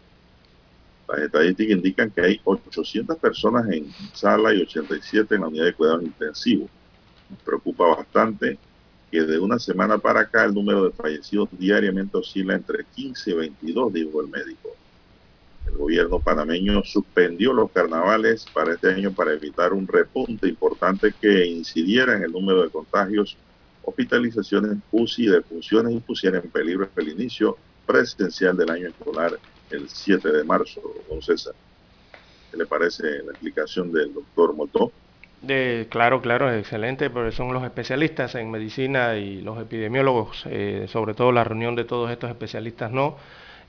Las 1.07 1.19
estadísticas 1.19 1.75
indican 1.75 2.09
que 2.09 2.21
hay 2.21 2.41
800 2.43 3.17
personas 3.17 3.69
en 3.69 3.91
sala 4.13 4.53
y 4.53 4.61
87 4.61 5.35
en 5.35 5.41
la 5.41 5.47
unidad 5.47 5.65
de 5.65 5.73
cuidados 5.73 6.03
intensivos. 6.03 6.69
Nos 7.29 7.39
preocupa 7.41 7.87
bastante 7.87 8.57
que 9.15 9.21
de 9.21 9.39
una 9.39 9.59
semana 9.59 9.97
para 9.97 10.21
acá 10.21 10.43
el 10.43 10.53
número 10.53 10.83
de 10.83 10.91
fallecidos 10.91 11.47
diariamente 11.53 12.17
oscila 12.17 12.53
entre 12.53 12.83
15 12.83 13.31
y 13.31 13.33
22, 13.33 13.93
dijo 13.93 14.21
el 14.21 14.27
médico. 14.27 14.75
El 15.65 15.77
gobierno 15.77 16.19
panameño 16.19 16.83
suspendió 16.83 17.53
los 17.53 17.71
carnavales 17.71 18.45
para 18.53 18.73
este 18.73 18.89
año 18.89 19.13
para 19.13 19.31
evitar 19.31 19.71
un 19.71 19.87
repunte 19.87 20.49
importante 20.49 21.13
que 21.21 21.45
incidiera 21.45 22.17
en 22.17 22.23
el 22.23 22.31
número 22.33 22.63
de 22.63 22.69
contagios, 22.69 23.37
hospitalizaciones, 23.83 24.79
UCI 24.91 25.27
defunciones 25.27 25.93
y 25.93 25.99
pusiera 26.01 26.39
en 26.39 26.49
peligro 26.49 26.89
el 26.97 27.07
inicio 27.07 27.57
presencial 27.85 28.57
del 28.57 28.69
año 28.69 28.89
escolar 28.89 29.39
el 29.69 29.87
7 29.87 30.29
de 30.29 30.43
marzo, 30.43 30.81
don 31.09 31.21
César. 31.21 31.53
¿Qué 32.51 32.57
le 32.57 32.65
parece 32.65 33.23
la 33.23 33.31
explicación 33.31 33.93
del 33.93 34.13
doctor 34.13 34.53
Motó? 34.53 34.91
Claro, 35.89 36.21
claro, 36.21 36.51
es 36.51 36.59
excelente, 36.59 37.09
porque 37.09 37.31
son 37.31 37.53
los 37.53 37.63
especialistas 37.63 38.35
en 38.35 38.51
medicina 38.51 39.15
y 39.15 39.41
los 39.41 39.59
epidemiólogos, 39.59 40.45
eh, 40.49 40.85
sobre 40.89 41.13
todo 41.13 41.31
la 41.31 41.43
reunión 41.43 41.75
de 41.75 41.85
todos 41.85 42.11
estos 42.11 42.29
especialistas, 42.29 42.91
¿no? 42.91 43.17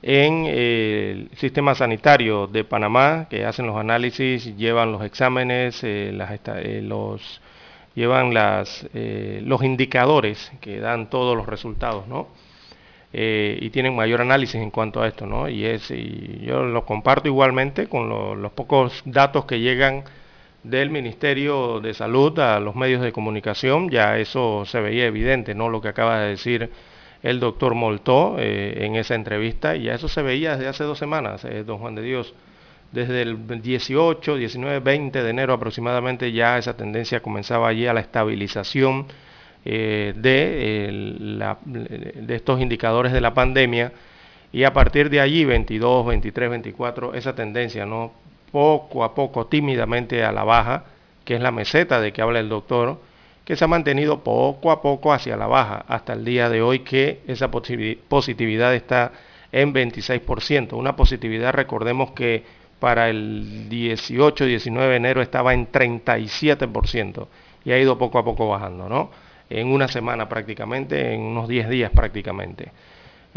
En 0.01 0.45
eh, 0.47 1.27
el 1.31 1.37
sistema 1.37 1.73
sanitario 1.75 2.47
de 2.47 2.63
Panamá, 2.63 3.27
que 3.29 3.45
hacen 3.45 3.65
los 3.67 3.77
análisis, 3.77 4.55
llevan 4.57 4.91
los 4.91 5.03
exámenes, 5.03 5.83
eh, 5.83 6.11
los, 6.83 7.41
llevan 7.95 8.33
las, 8.33 8.87
los 8.93 9.63
indicadores 9.63 10.51
que 10.61 10.79
dan 10.79 11.09
todos 11.09 11.35
los 11.35 11.47
resultados, 11.47 12.07
¿no? 12.07 12.27
y 13.13 13.69
tienen 13.71 13.95
mayor 13.95 14.21
análisis 14.21 14.61
en 14.61 14.69
cuanto 14.69 15.01
a 15.01 15.07
esto, 15.07 15.25
¿no? 15.25 15.49
Y, 15.49 15.65
es, 15.65 15.89
y 15.89 16.41
yo 16.45 16.61
lo 16.61 16.85
comparto 16.85 17.27
igualmente 17.27 17.87
con 17.87 18.09
los 18.41 18.51
pocos 18.51 19.01
datos 19.05 19.45
que 19.45 19.59
llegan 19.59 20.03
del 20.69 20.89
Ministerio 20.89 21.79
de 21.79 21.93
Salud 21.93 22.37
a 22.39 22.59
los 22.59 22.75
medios 22.75 23.01
de 23.01 23.11
comunicación, 23.11 23.89
ya 23.89 24.17
eso 24.17 24.65
se 24.65 24.81
veía 24.81 25.05
evidente, 25.05 25.55
¿no? 25.55 25.69
Lo 25.69 25.81
que 25.81 25.87
acaba 25.87 26.19
de 26.19 26.29
decir 26.29 26.69
el 27.23 27.39
doctor 27.39 27.73
Moltó 27.73 28.35
eh, 28.37 28.85
en 28.85 28.95
esa 28.95 29.15
entrevista, 29.15 29.75
y 29.75 29.83
ya 29.83 29.95
eso 29.95 30.07
se 30.07 30.21
veía 30.21 30.55
desde 30.55 30.67
hace 30.67 30.83
dos 30.83 30.97
semanas, 30.97 31.45
eh, 31.45 31.63
don 31.63 31.79
Juan 31.79 31.95
de 31.95 32.01
Dios. 32.01 32.33
Desde 32.91 33.21
el 33.21 33.61
18, 33.61 34.35
19, 34.35 34.79
20 34.79 35.23
de 35.23 35.29
enero 35.29 35.53
aproximadamente 35.53 36.31
ya 36.31 36.57
esa 36.57 36.77
tendencia 36.77 37.21
comenzaba 37.21 37.67
allí 37.67 37.85
a 37.85 37.93
la 37.93 37.99
estabilización 37.99 39.07
eh, 39.65 40.13
de, 40.15 41.39
de 42.15 42.35
estos 42.35 42.61
indicadores 42.61 43.11
de 43.11 43.19
la 43.19 43.33
pandemia 43.33 43.91
y 44.53 44.63
a 44.63 44.71
partir 44.71 45.09
de 45.09 45.19
allí, 45.19 45.43
22, 45.43 46.05
23, 46.05 46.49
24, 46.49 47.13
esa 47.13 47.35
tendencia 47.35 47.85
no 47.85 48.13
poco 48.51 49.03
a 49.03 49.13
poco, 49.13 49.47
tímidamente 49.47 50.23
a 50.23 50.31
la 50.31 50.43
baja, 50.43 50.85
que 51.25 51.35
es 51.35 51.41
la 51.41 51.51
meseta 51.51 51.99
de 51.99 52.13
que 52.13 52.21
habla 52.21 52.39
el 52.39 52.49
doctor, 52.49 52.99
que 53.43 53.55
se 53.55 53.63
ha 53.63 53.67
mantenido 53.67 54.23
poco 54.23 54.71
a 54.71 54.81
poco 54.81 55.13
hacia 55.13 55.37
la 55.37 55.47
baja 55.47 55.85
hasta 55.87 56.13
el 56.13 56.25
día 56.25 56.49
de 56.49 56.61
hoy 56.61 56.79
que 56.79 57.21
esa 57.27 57.49
positividad 57.49 58.75
está 58.75 59.13
en 59.51 59.73
26%. 59.73 60.73
Una 60.73 60.95
positividad, 60.95 61.53
recordemos 61.53 62.11
que 62.11 62.43
para 62.79 63.09
el 63.09 63.69
18-19 63.69 64.89
de 64.89 64.95
enero 64.95 65.21
estaba 65.21 65.53
en 65.53 65.71
37% 65.71 67.27
y 67.65 67.71
ha 67.71 67.79
ido 67.79 67.97
poco 67.97 68.19
a 68.19 68.25
poco 68.25 68.47
bajando, 68.47 68.87
¿no? 68.89 69.11
En 69.49 69.67
una 69.67 69.87
semana 69.87 70.27
prácticamente, 70.27 71.13
en 71.13 71.21
unos 71.21 71.47
10 71.47 71.69
días 71.69 71.91
prácticamente. 71.91 72.71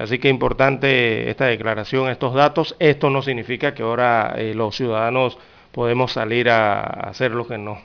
Así 0.01 0.19
que 0.19 0.31
importante 0.31 1.29
esta 1.29 1.45
declaración, 1.45 2.09
estos 2.09 2.33
datos. 2.33 2.75
Esto 2.79 3.11
no 3.11 3.21
significa 3.21 3.75
que 3.75 3.83
ahora 3.83 4.35
eh, 4.35 4.55
los 4.55 4.75
ciudadanos 4.75 5.37
podemos 5.73 6.13
salir 6.13 6.49
a 6.49 6.81
hacer 6.81 7.33
lo 7.33 7.47
que, 7.47 7.59
no, 7.59 7.79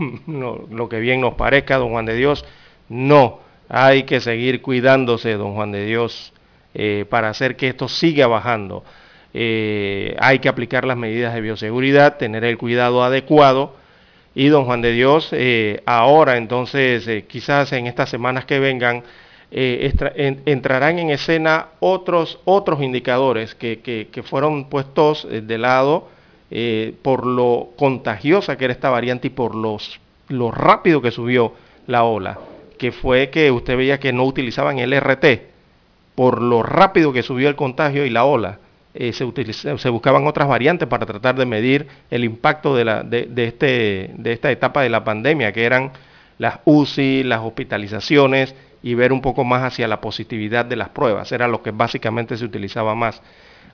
lo 0.72 0.88
que 0.88 1.00
bien 1.02 1.20
nos 1.20 1.34
parezca, 1.34 1.76
don 1.76 1.90
Juan 1.90 2.06
de 2.06 2.16
Dios. 2.16 2.46
No, 2.88 3.40
hay 3.68 4.04
que 4.04 4.22
seguir 4.22 4.62
cuidándose, 4.62 5.34
don 5.34 5.56
Juan 5.56 5.74
de 5.74 5.86
Dios, 5.86 6.32
eh, 6.74 7.04
para 7.10 7.28
hacer 7.28 7.58
que 7.58 7.68
esto 7.68 7.90
siga 7.90 8.28
bajando. 8.28 8.86
Eh, 9.34 10.16
hay 10.18 10.40
que 10.40 10.48
aplicar 10.48 10.86
las 10.86 10.96
medidas 10.96 11.34
de 11.34 11.42
bioseguridad, 11.42 12.16
tener 12.16 12.46
el 12.46 12.58
cuidado 12.58 13.04
adecuado. 13.04 13.76
Y 14.34 14.48
don 14.48 14.64
Juan 14.66 14.82
de 14.82 14.92
Dios, 14.92 15.34
ahora 15.86 16.36
entonces, 16.36 17.24
quizás 17.26 17.72
en 17.72 17.88
estas 17.88 18.10
semanas 18.10 18.44
que 18.44 18.60
vengan, 18.60 19.04
eh, 19.58 20.42
entrarán 20.48 21.00
en 21.00 21.12
escena 21.12 21.68
otros, 21.80 22.40
otros 22.44 22.82
indicadores 22.82 23.56
que, 23.56 24.22
fueron 24.26 24.66
puestos 24.66 25.26
eh, 25.32 25.40
de 25.40 25.58
lado 25.58 26.10
eh, 26.52 26.94
por 27.02 27.26
lo 27.26 27.70
contagiosa 27.78 28.58
que 28.58 28.66
era 28.66 28.74
esta 28.74 28.90
variante 28.90 29.28
y 29.28 29.30
por 29.30 29.56
los, 29.56 30.02
lo 30.28 30.52
rápido 30.52 31.02
que 31.02 31.10
subió 31.10 31.54
la 31.88 32.04
ola, 32.04 32.38
que 32.78 32.92
fue 32.92 33.30
que 33.30 33.50
usted 33.50 33.78
veía 33.78 33.98
que 33.98 34.12
no 34.12 34.26
utilizaban 34.26 34.78
el 34.78 34.94
RT, 35.00 35.26
por 36.16 36.42
lo 36.42 36.62
rápido 36.62 37.14
que 37.14 37.24
subió 37.24 37.48
el 37.48 37.56
contagio 37.56 38.06
y 38.06 38.10
la 38.10 38.26
ola. 38.26 38.60
se, 38.94 39.14
se, 39.14 39.90
buscaban 39.90 40.28
otras 40.28 40.50
variantes 40.50 40.90
para 40.90 41.06
tratar 41.06 41.36
de 41.36 41.46
medir 41.46 41.88
el 42.12 42.26
impacto 42.26 42.76
de, 42.76 42.84
la, 42.84 43.04
de, 43.04 43.30
este, 43.38 44.12
de 44.18 44.34
esta 44.34 44.52
etapa 44.52 44.82
de 44.82 44.90
la 44.90 45.06
pandemia, 45.06 45.54
que 45.54 45.64
eran 45.64 45.94
las 46.40 46.60
UCI, 46.66 47.24
las 47.24 47.40
hospitalizaciones 47.40 48.54
y 48.86 48.94
ver 48.94 49.12
un 49.12 49.20
poco 49.20 49.44
más 49.44 49.64
hacia 49.64 49.88
la 49.88 50.00
positividad 50.00 50.64
de 50.64 50.76
las 50.76 50.90
pruebas. 50.90 51.32
Era 51.32 51.48
lo 51.48 51.64
que 51.64 51.72
básicamente 51.72 52.38
se 52.38 52.46
utilizaba 52.46 52.94
más. 52.94 53.20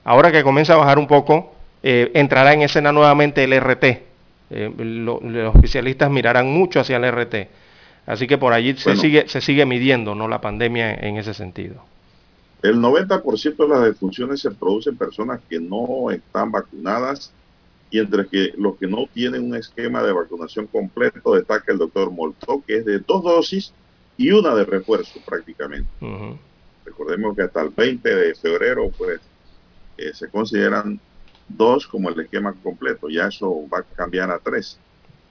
Ahora 0.04 0.32
que 0.32 0.42
comienza 0.42 0.72
a 0.72 0.78
bajar 0.78 0.98
un 0.98 1.06
poco, 1.06 1.52
eh, 1.82 2.10
entrará 2.14 2.54
en 2.54 2.62
escena 2.62 2.92
nuevamente 2.92 3.44
el 3.44 3.52
RT. 3.52 3.84
Eh, 4.48 4.72
los 4.78 5.54
especialistas 5.54 6.10
mirarán 6.10 6.50
mucho 6.50 6.80
hacia 6.80 6.96
el 6.96 7.04
RT. 7.04 7.46
Así 8.06 8.26
que 8.26 8.38
por 8.38 8.54
allí 8.54 8.74
se, 8.78 8.96
sigue, 8.96 9.28
se 9.28 9.42
sigue 9.42 9.66
midiendo 9.66 10.14
¿no? 10.14 10.28
la 10.28 10.40
pandemia 10.40 10.94
en 10.94 11.18
ese 11.18 11.34
sentido. 11.34 11.84
El 12.62 12.76
90% 12.76 13.56
de 13.56 13.68
las 13.68 13.84
defunciones 13.84 14.40
se 14.40 14.50
producen 14.50 14.94
en 14.94 14.98
personas 14.98 15.40
que 15.46 15.60
no 15.60 16.10
están 16.10 16.50
vacunadas 16.50 17.34
y 17.90 17.98
entre 17.98 18.26
que 18.28 18.54
los 18.56 18.78
que 18.78 18.86
no 18.86 19.06
tienen 19.12 19.44
un 19.44 19.56
esquema 19.56 20.02
de 20.02 20.12
vacunación 20.12 20.68
completo, 20.68 21.34
destaca 21.34 21.70
el 21.70 21.76
doctor 21.76 22.10
Molto, 22.10 22.62
que 22.66 22.78
es 22.78 22.86
de 22.86 23.00
dos 23.00 23.22
dosis 23.22 23.74
y 24.22 24.30
una 24.30 24.54
de 24.54 24.64
refuerzo 24.64 25.18
prácticamente. 25.26 25.88
Recordemos 26.84 27.34
que 27.34 27.42
hasta 27.42 27.62
el 27.62 27.70
20 27.70 28.08
de 28.08 28.34
febrero 28.36 28.88
pues 28.96 29.20
eh, 29.98 30.12
se 30.14 30.28
consideran 30.28 31.00
dos 31.48 31.88
como 31.88 32.08
el 32.08 32.20
esquema 32.20 32.54
completo, 32.62 33.08
ya 33.08 33.26
eso 33.26 33.68
va 33.68 33.78
a 33.78 33.82
cambiar 33.82 34.30
a 34.30 34.38
tres. 34.38 34.78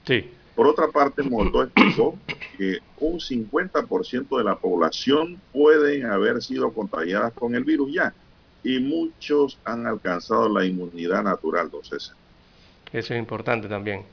Sí. 0.05 0.29
Por 0.55 0.67
otra 0.67 0.89
parte, 0.89 1.23
Molto 1.23 1.63
explicó 1.63 2.17
que 2.57 2.79
un 2.99 3.19
50% 3.19 4.37
de 4.37 4.43
la 4.43 4.57
población 4.57 5.39
pueden 5.53 6.05
haber 6.07 6.41
sido 6.41 6.73
contagiadas 6.73 7.31
con 7.31 7.55
el 7.55 7.63
virus 7.63 7.93
ya 7.93 8.13
y 8.61 8.79
muchos 8.79 9.57
han 9.63 9.87
alcanzado 9.87 10.49
la 10.49 10.65
inmunidad 10.65 11.23
natural, 11.23 11.67
entonces. 11.67 12.11
Eso 12.91 13.13
es 13.13 13.19
importante 13.19 13.69
también. 13.69 14.03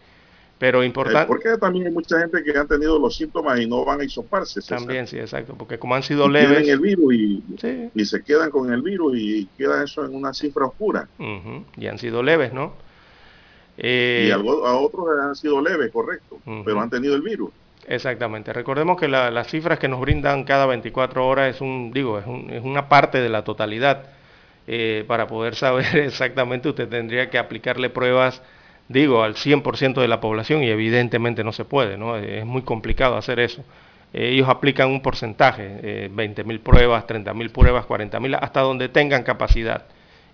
Pero 0.58 0.82
importante. 0.82 1.22
Eh, 1.22 1.26
porque 1.26 1.56
también 1.56 1.86
hay 1.86 1.92
mucha 1.92 2.18
gente 2.18 2.42
que 2.42 2.56
han 2.56 2.66
tenido 2.66 2.98
los 2.98 3.16
síntomas 3.16 3.60
y 3.60 3.66
no 3.66 3.84
van 3.84 4.00
a 4.00 4.04
isoparse. 4.04 4.60
También, 4.62 5.06
sí, 5.06 5.16
exacto. 5.18 5.54
Porque 5.56 5.78
como 5.78 5.94
han 5.94 6.02
sido 6.02 6.28
leves. 6.28 6.64
Tienen 6.64 6.70
el 6.70 6.80
virus 6.80 7.14
y, 7.14 8.04
se 8.04 8.22
quedan 8.22 8.50
con 8.50 8.72
el 8.72 8.82
virus 8.82 9.16
y 9.16 9.46
queda 9.56 9.84
eso 9.84 10.04
en 10.04 10.14
una 10.14 10.34
cifra 10.34 10.66
oscura. 10.66 11.08
Y 11.76 11.86
han 11.86 11.98
sido 11.98 12.22
leves, 12.22 12.52
¿no? 12.52 12.72
Eh, 13.76 14.26
y 14.28 14.30
algo, 14.32 14.66
a 14.66 14.76
otros 14.76 15.06
han 15.22 15.36
sido 15.36 15.60
leves, 15.60 15.92
correcto, 15.92 16.40
pero 16.64 16.80
han 16.80 16.90
tenido 16.90 17.14
el 17.14 17.22
virus. 17.22 17.50
Exactamente. 17.86 18.52
Recordemos 18.52 18.98
que 18.98 19.06
las 19.06 19.46
cifras 19.46 19.78
que 19.78 19.86
nos 19.86 20.00
brindan 20.00 20.42
cada 20.44 20.66
24 20.66 21.26
horas 21.26 21.54
es 21.54 21.60
un, 21.60 21.92
digo, 21.92 22.18
es, 22.18 22.24
es 22.50 22.64
una 22.64 22.88
parte 22.88 23.20
de 23.20 23.28
la 23.28 23.44
totalidad. 23.44 24.06
Eh, 24.70 25.04
para 25.06 25.26
poder 25.28 25.54
saber 25.54 25.86
exactamente, 25.96 26.68
usted 26.68 26.88
tendría 26.88 27.30
que 27.30 27.38
aplicarle 27.38 27.88
pruebas 27.88 28.42
digo, 28.88 29.22
al 29.22 29.34
100% 29.34 30.00
de 30.00 30.08
la 30.08 30.20
población 30.20 30.62
y 30.62 30.68
evidentemente 30.68 31.44
no 31.44 31.52
se 31.52 31.64
puede, 31.64 31.96
¿no? 31.96 32.16
Es 32.16 32.44
muy 32.44 32.62
complicado 32.62 33.16
hacer 33.16 33.38
eso. 33.40 33.62
Ellos 34.12 34.48
aplican 34.48 34.88
un 34.88 35.02
porcentaje, 35.02 35.80
eh, 35.82 36.10
20.000 36.12 36.60
pruebas, 36.60 37.06
30.000 37.06 37.50
pruebas, 37.50 37.86
40.000, 37.86 38.38
hasta 38.40 38.60
donde 38.60 38.88
tengan 38.88 39.22
capacidad. 39.22 39.84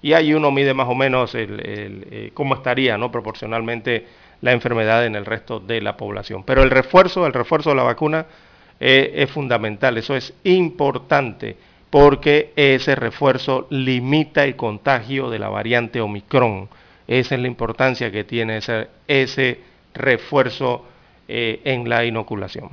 Y 0.00 0.12
ahí 0.12 0.32
uno 0.32 0.50
mide 0.52 0.74
más 0.74 0.88
o 0.88 0.94
menos 0.94 1.34
el, 1.34 1.60
eh, 1.64 2.30
cómo 2.34 2.54
estaría 2.54 2.96
¿no? 2.96 3.10
proporcionalmente 3.10 4.06
la 4.42 4.52
enfermedad 4.52 5.06
en 5.06 5.16
el 5.16 5.26
resto 5.26 5.58
de 5.58 5.80
la 5.80 5.96
población. 5.96 6.44
Pero 6.44 6.62
el 6.62 6.70
refuerzo, 6.70 7.26
el 7.26 7.32
refuerzo 7.32 7.70
de 7.70 7.76
la 7.76 7.82
vacuna 7.82 8.26
eh, 8.78 9.12
es 9.16 9.30
fundamental, 9.30 9.96
eso 9.98 10.14
es 10.14 10.34
importante, 10.44 11.56
porque 11.90 12.52
ese 12.54 12.94
refuerzo 12.94 13.66
limita 13.70 14.44
el 14.44 14.56
contagio 14.56 15.30
de 15.30 15.38
la 15.38 15.48
variante 15.48 16.00
Omicron 16.00 16.68
esa 17.06 17.34
es 17.34 17.40
la 17.40 17.46
importancia 17.46 18.10
que 18.10 18.24
tiene 18.24 18.58
ese, 18.58 18.88
ese 19.06 19.60
refuerzo 19.94 20.84
eh, 21.28 21.60
en 21.64 21.88
la 21.88 22.04
inoculación. 22.04 22.70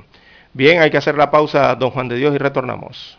Bien, 0.52 0.80
hay 0.80 0.90
que 0.90 0.98
hacer 0.98 1.16
la 1.16 1.30
pausa, 1.30 1.74
don 1.74 1.90
Juan 1.90 2.08
de 2.08 2.16
Dios, 2.16 2.34
y 2.34 2.38
retornamos. 2.38 3.18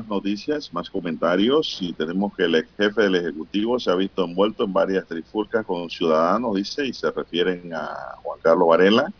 Más 0.00 0.08
noticias, 0.08 0.72
más 0.72 0.88
comentarios 0.88 1.78
y 1.80 1.92
tenemos 1.92 2.34
que 2.34 2.44
el 2.44 2.54
ex 2.54 2.68
jefe 2.76 3.02
del 3.02 3.16
Ejecutivo 3.16 3.78
se 3.78 3.90
ha 3.90 3.94
visto 3.94 4.24
envuelto 4.24 4.64
en 4.64 4.72
varias 4.72 5.06
trifulcas 5.06 5.64
con 5.66 5.90
ciudadanos, 5.90 6.56
dice, 6.56 6.86
y 6.86 6.92
se 6.92 7.10
refieren 7.10 7.72
a 7.74 8.16
Juan 8.22 8.38
Carlos 8.42 8.68
Varela. 8.68 9.12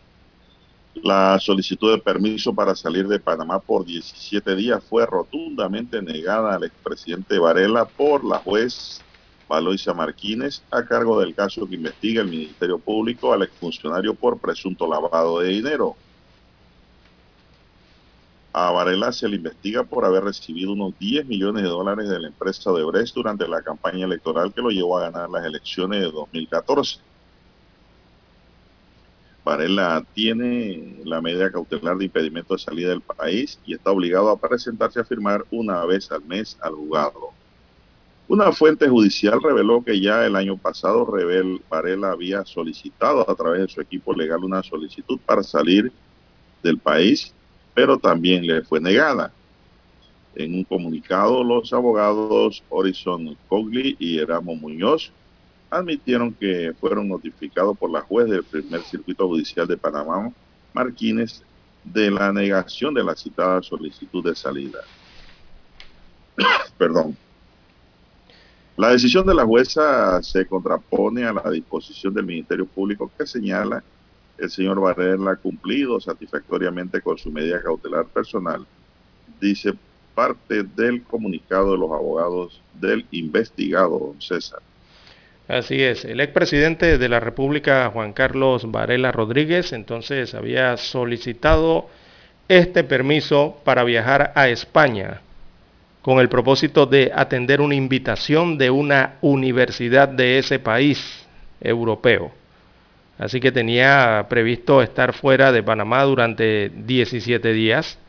La 0.95 1.39
solicitud 1.39 1.93
de 1.93 2.01
permiso 2.01 2.53
para 2.53 2.75
salir 2.75 3.07
de 3.07 3.19
Panamá 3.19 3.59
por 3.59 3.85
17 3.85 4.55
días 4.55 4.83
fue 4.83 5.05
rotundamente 5.05 6.01
negada 6.01 6.55
al 6.55 6.63
expresidente 6.63 7.37
Varela 7.39 7.85
por 7.85 8.25
la 8.25 8.39
juez 8.39 9.01
Valoisa 9.47 9.93
Martínez 9.93 10.63
a 10.71 10.83
cargo 10.83 11.19
del 11.19 11.35
caso 11.35 11.67
que 11.67 11.75
investiga 11.75 12.21
el 12.21 12.29
Ministerio 12.29 12.79
Público 12.79 13.31
al 13.31 13.43
exfuncionario 13.43 14.15
por 14.15 14.39
presunto 14.39 14.87
lavado 14.87 15.39
de 15.39 15.49
dinero. 15.49 15.95
A 18.53 18.69
Varela 18.71 19.13
se 19.13 19.29
le 19.29 19.37
investiga 19.37 19.83
por 19.83 20.03
haber 20.03 20.25
recibido 20.25 20.73
unos 20.73 20.97
10 20.99 21.25
millones 21.25 21.63
de 21.63 21.69
dólares 21.69 22.09
de 22.09 22.19
la 22.19 22.27
empresa 22.27 22.69
de 22.71 22.83
Odebrecht 22.83 23.15
durante 23.15 23.47
la 23.47 23.61
campaña 23.61 24.05
electoral 24.05 24.53
que 24.53 24.61
lo 24.61 24.69
llevó 24.69 24.97
a 24.97 25.09
ganar 25.09 25.29
las 25.29 25.45
elecciones 25.45 26.01
de 26.01 26.11
2014. 26.11 26.99
Varela 29.45 30.05
tiene 30.13 30.99
la 31.05 31.21
medida 31.21 31.49
cautelar 31.49 31.97
de 31.97 32.05
impedimento 32.05 32.53
de 32.53 32.59
salida 32.59 32.89
del 32.89 33.01
país 33.01 33.57
y 33.65 33.73
está 33.73 33.91
obligado 33.91 34.29
a 34.29 34.37
presentarse 34.37 34.99
a 34.99 35.05
firmar 35.05 35.45
una 35.49 35.85
vez 35.85 36.11
al 36.11 36.23
mes 36.25 36.57
al 36.61 36.73
juzgado. 36.73 37.31
Una 38.27 38.51
fuente 38.51 38.87
judicial 38.87 39.41
reveló 39.41 39.83
que 39.83 39.99
ya 39.99 40.25
el 40.25 40.35
año 40.35 40.57
pasado 40.57 41.05
Rebel 41.05 41.61
Varela 41.69 42.11
había 42.11 42.45
solicitado 42.45 43.29
a 43.29 43.35
través 43.35 43.61
de 43.61 43.67
su 43.69 43.81
equipo 43.81 44.13
legal 44.13 44.43
una 44.43 44.61
solicitud 44.61 45.19
para 45.25 45.41
salir 45.41 45.91
del 46.61 46.77
país 46.77 47.33
pero 47.73 47.97
también 47.97 48.45
le 48.45 48.61
fue 48.63 48.79
negada. 48.79 49.31
En 50.35 50.55
un 50.55 50.63
comunicado, 50.63 51.43
los 51.43 51.73
abogados 51.73 52.63
Horizon 52.69 53.37
Cogli 53.47 53.95
y 53.99 54.19
Eramo 54.19 54.55
Muñoz 54.55 55.11
admitieron 55.69 56.33
que 56.33 56.73
fueron 56.79 57.07
notificados 57.07 57.77
por 57.77 57.89
la 57.89 58.01
juez 58.01 58.29
del 58.29 58.43
primer 58.43 58.81
circuito 58.83 59.27
judicial 59.27 59.67
de 59.67 59.77
Panamá, 59.77 60.31
Martínez, 60.73 61.41
de 61.83 62.11
la 62.11 62.31
negación 62.31 62.93
de 62.93 63.03
la 63.03 63.15
citada 63.15 63.61
solicitud 63.61 64.23
de 64.23 64.35
salida. 64.35 64.79
Perdón. 66.77 67.17
La 68.77 68.89
decisión 68.89 69.25
de 69.25 69.33
la 69.33 69.45
jueza 69.45 70.21
se 70.23 70.45
contrapone 70.45 71.25
a 71.25 71.33
la 71.33 71.49
disposición 71.51 72.13
del 72.13 72.25
Ministerio 72.25 72.65
Público 72.65 73.11
que 73.17 73.27
señala 73.27 73.83
el 74.41 74.49
señor 74.49 74.81
Varela 74.81 75.31
ha 75.31 75.35
cumplido 75.35 75.99
satisfactoriamente 75.99 77.01
con 77.01 77.17
su 77.17 77.31
medida 77.31 77.61
cautelar 77.61 78.05
personal, 78.07 78.65
dice 79.39 79.73
parte 80.15 80.63
del 80.63 81.03
comunicado 81.03 81.71
de 81.71 81.77
los 81.77 81.91
abogados 81.91 82.61
del 82.73 83.05
investigado, 83.11 83.99
don 83.99 84.21
César. 84.21 84.59
Así 85.47 85.81
es, 85.81 86.05
el 86.05 86.21
expresidente 86.21 86.97
de 86.97 87.09
la 87.09 87.19
República, 87.19 87.89
Juan 87.93 88.13
Carlos 88.13 88.69
Varela 88.71 89.11
Rodríguez, 89.11 89.73
entonces 89.73 90.33
había 90.33 90.77
solicitado 90.77 91.87
este 92.47 92.83
permiso 92.83 93.57
para 93.63 93.83
viajar 93.83 94.33
a 94.35 94.49
España 94.49 95.21
con 96.01 96.19
el 96.19 96.29
propósito 96.29 96.85
de 96.85 97.11
atender 97.13 97.61
una 97.61 97.75
invitación 97.75 98.57
de 98.57 98.71
una 98.71 99.17
universidad 99.21 100.07
de 100.09 100.39
ese 100.39 100.57
país 100.57 101.25
europeo. 101.59 102.40
Así 103.21 103.39
que 103.39 103.51
tenía 103.51 104.25
previsto 104.29 104.81
estar 104.81 105.13
fuera 105.13 105.51
de 105.51 105.61
Panamá 105.61 106.01
durante 106.05 106.69
17 106.69 107.53
días 107.53 107.99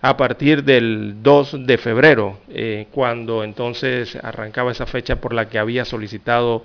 a 0.00 0.16
partir 0.16 0.64
del 0.64 1.22
2 1.22 1.66
de 1.66 1.76
febrero, 1.76 2.38
eh, 2.48 2.86
cuando 2.90 3.44
entonces 3.44 4.16
arrancaba 4.16 4.72
esa 4.72 4.86
fecha 4.86 5.20
por 5.20 5.34
la 5.34 5.50
que 5.50 5.58
había 5.58 5.84
solicitado 5.84 6.64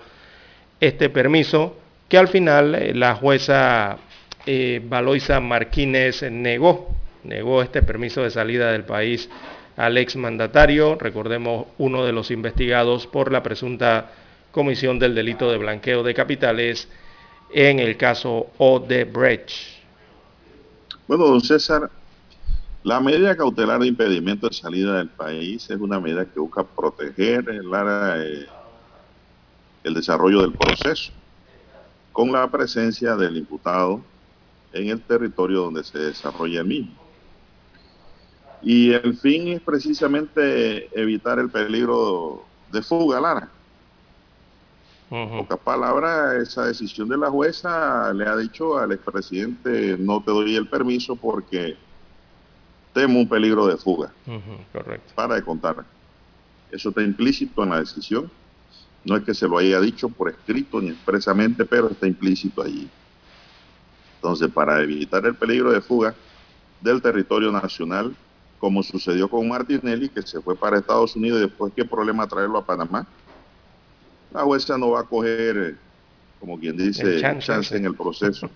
este 0.80 1.10
permiso, 1.10 1.78
que 2.08 2.18
al 2.18 2.30
final 2.30 2.76
eh, 2.76 2.94
la 2.94 3.14
jueza 3.16 3.98
eh, 4.46 4.82
Valoisa 4.86 5.42
negó, 5.42 6.96
negó 7.26 7.62
este 7.62 7.84
permiso 7.84 8.24
de 8.24 8.32
salida 8.32 8.72
del 8.72 8.86
país 8.86 9.30
al 9.76 9.98
exmandatario, 9.98 10.96
recordemos 10.98 11.66
uno 11.78 12.06
de 12.06 12.14
los 12.14 12.32
investigados 12.32 13.06
por 13.06 13.34
la 13.34 13.44
presunta 13.44 14.12
comisión 14.52 14.98
del 14.98 15.14
delito 15.14 15.52
de 15.52 15.58
blanqueo 15.58 16.04
de 16.04 16.14
capitales, 16.14 16.88
en 17.52 17.80
el 17.80 17.98
caso 17.98 18.48
Odebrecht. 18.58 19.52
Bueno, 21.08 21.28
don 21.28 21.42
César, 21.42 21.90
la 22.84 23.00
medida 23.00 23.36
cautelar 23.36 23.80
de 23.80 23.88
impedimento 23.88 24.48
de 24.48 24.54
salida 24.54 24.98
del 24.98 25.10
país 25.10 25.70
es 25.70 25.80
una 25.80 26.00
medida 26.00 26.26
que 26.26 26.40
busca 26.40 26.64
proteger 26.64 27.50
el, 27.50 27.70
desarrollo 29.94 30.42
del 30.42 30.54
proceso 30.54 31.12
con 32.12 32.32
la 32.32 32.50
presencia 32.50 33.16
del 33.16 33.38
imputado 33.38 34.02
en 34.74 34.90
el 34.90 35.02
territorio 35.02 35.62
donde 35.62 35.84
se 35.84 35.98
desarrolla 35.98 36.62
el 36.62 36.68
mismo. 36.68 36.94
Y 38.62 38.92
el 38.92 39.16
fin 39.18 39.50
es 39.50 39.62
precisamente 39.62 40.90
evitar 41.00 41.40
el 41.40 41.50
peligro 41.50 42.44
de 42.72 42.82
fuga, 42.82 43.22
Lara. 43.22 43.50
En 45.10 45.30
pocas 45.30 45.60
palabras, 45.60 46.36
esa 46.36 46.66
decisión 46.66 47.08
de 47.08 47.18
la 47.18 47.30
jueza 47.30 48.12
le 48.14 48.26
ha 48.28 48.36
dicho 48.36 48.78
al 48.78 48.92
expresidente 48.92 49.96
no 49.98 50.22
te 50.22 50.32
doy 50.32 50.56
el 50.58 50.68
permiso 50.68 51.16
porque 51.16 51.78
temo 52.94 53.20
un 53.20 53.30
peligro 53.30 53.68
de 53.68 53.78
fuga. 53.78 54.12
Correcto. 54.74 55.14
Para 55.16 55.36
de 55.36 55.44
contar. 55.44 55.86
Eso 56.72 56.90
está 56.90 57.02
implícito 57.02 57.64
en 57.64 57.70
la 57.70 57.80
decisión. 57.80 58.30
No 59.06 59.16
es 59.16 59.24
que 59.24 59.34
se 59.34 59.48
lo 59.48 59.58
haya 59.58 59.80
dicho 59.80 60.10
por 60.10 60.30
escrito 60.30 60.82
ni 60.82 60.90
expresamente, 60.90 61.64
pero 61.64 61.90
está 61.90 62.06
implícito 62.06 62.62
allí. 62.62 62.90
Entonces, 64.16 64.50
para 64.52 64.82
evitar 64.82 65.26
el 65.26 65.36
peligro 65.36 65.72
de 65.72 65.80
fuga 65.80 66.16
del 66.82 67.02
territorio 67.02 67.52
nacional, 67.52 68.14
como 68.60 68.84
sucedió 68.84 69.30
con 69.30 69.48
Martinelli, 69.48 70.10
que 70.10 70.24
se 70.24 70.42
fue 70.42 70.56
para 70.56 70.80
Estados 70.80 71.16
Unidos 71.16 71.40
y 71.40 71.44
después 71.44 71.72
qué 71.76 71.86
problema 71.86 72.28
traerlo 72.28 72.58
a 72.58 72.66
Panamá, 72.66 73.08
la 74.34 74.44
jueza 74.44 74.78
no 74.78 74.92
va 74.92 75.02
a 75.02 75.04
coger, 75.04 75.58
eh, 75.58 75.76
como 76.40 76.60
quien 76.60 76.78
dice, 76.78 77.20
chance, 77.22 77.76
en 77.76 77.86
el 77.86 77.96
proceso. 77.96 78.50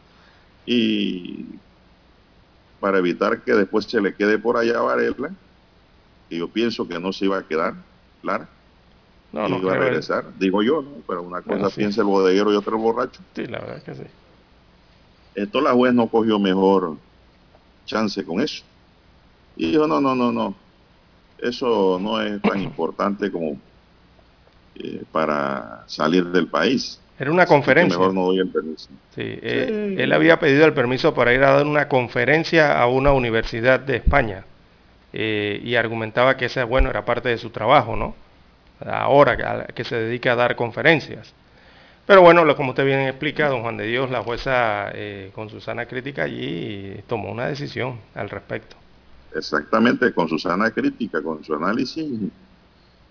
y 0.66 1.46
para 2.80 2.98
evitar 2.98 3.42
que 3.42 3.52
después 3.52 3.84
se 3.86 4.00
le 4.00 4.14
quede 4.14 4.38
por 4.38 4.56
allá 4.56 4.78
a 4.78 4.82
Varela, 4.82 5.30
que 6.28 6.38
yo 6.38 6.48
pienso 6.48 6.88
que 6.88 6.98
no 6.98 7.12
se 7.12 7.26
iba 7.26 7.38
a 7.38 7.46
quedar, 7.46 7.74
Lara. 8.22 8.48
No, 9.32 9.48
no 9.48 9.58
iba 9.58 9.72
a 9.72 9.78
regresar, 9.78 10.26
digo 10.38 10.62
yo, 10.62 10.82
¿no? 10.82 10.90
pero 11.06 11.22
una 11.22 11.40
cosa 11.40 11.70
piensa 11.70 12.02
el 12.02 12.06
bodeguero 12.06 12.52
y 12.52 12.56
otra 12.56 12.74
el 12.76 12.82
borracho. 12.82 13.22
Sí, 13.34 13.46
la 13.46 13.60
verdad 13.60 13.82
que 13.82 13.94
sí. 13.94 14.02
Esto 15.34 15.62
la 15.62 15.72
juez 15.72 15.94
no 15.94 16.08
cogió 16.08 16.38
mejor 16.38 16.98
chance 17.86 18.22
con 18.24 18.42
eso. 18.42 18.62
Y 19.56 19.70
dijo, 19.70 19.86
no, 19.86 20.00
no, 20.00 20.14
no, 20.14 20.32
no, 20.32 20.54
eso 21.38 21.98
no 22.00 22.20
es 22.20 22.40
tan 22.42 22.60
importante 22.62 23.30
como 23.30 23.58
eh, 24.74 25.02
para 25.12 25.84
salir 25.86 26.24
del 26.26 26.46
país. 26.46 26.98
Era 27.18 27.30
una 27.30 27.46
conferencia. 27.46 27.98
Mejor 27.98 28.14
no 28.14 28.24
doy 28.24 28.38
el 28.38 28.48
permiso. 28.48 28.88
Eh, 29.16 29.96
él 29.98 30.12
había 30.12 30.40
pedido 30.40 30.64
el 30.64 30.72
permiso 30.72 31.12
para 31.12 31.34
ir 31.34 31.42
a 31.44 31.52
dar 31.52 31.66
una 31.66 31.88
conferencia 31.88 32.80
a 32.80 32.86
una 32.86 33.12
universidad 33.12 33.80
de 33.80 33.96
España 33.96 34.44
eh, 35.12 35.60
y 35.62 35.74
argumentaba 35.74 36.36
que 36.36 36.46
ese, 36.46 36.64
bueno, 36.64 36.88
era 36.88 37.04
parte 37.04 37.28
de 37.28 37.38
su 37.38 37.50
trabajo, 37.50 37.96
¿no? 37.96 38.14
Ahora 38.84 39.66
que, 39.74 39.84
se 39.84 39.94
dedica 39.94 40.32
a 40.32 40.36
dar 40.36 40.56
conferencias. 40.56 41.32
Pero 42.06 42.22
bueno, 42.22 42.56
como 42.56 42.70
usted 42.70 42.84
bien 42.84 43.00
explica, 43.00 43.48
don 43.48 43.62
Juan 43.62 43.76
de 43.76 43.86
Dios, 43.86 44.10
la 44.10 44.22
jueza 44.22 44.92
con 45.34 45.50
su 45.50 45.60
sana 45.60 45.86
crítica 45.86 46.24
allí 46.24 46.96
tomó 47.06 47.30
una 47.30 47.46
decisión 47.46 48.00
al 48.14 48.28
respecto. 48.28 48.74
Exactamente, 49.36 50.12
con 50.12 50.28
su 50.28 50.38
sana 50.38 50.72
crítica, 50.72 51.22
con 51.22 51.44
su 51.44 51.54
análisis 51.54 52.04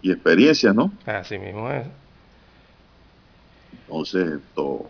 y 0.02 0.12
experiencia, 0.12 0.74
¿no? 0.74 0.91
Así 1.06 1.38
mismo 1.38 1.70
es. 1.70 1.86
Entonces, 3.88 4.39
esto, 4.39 4.89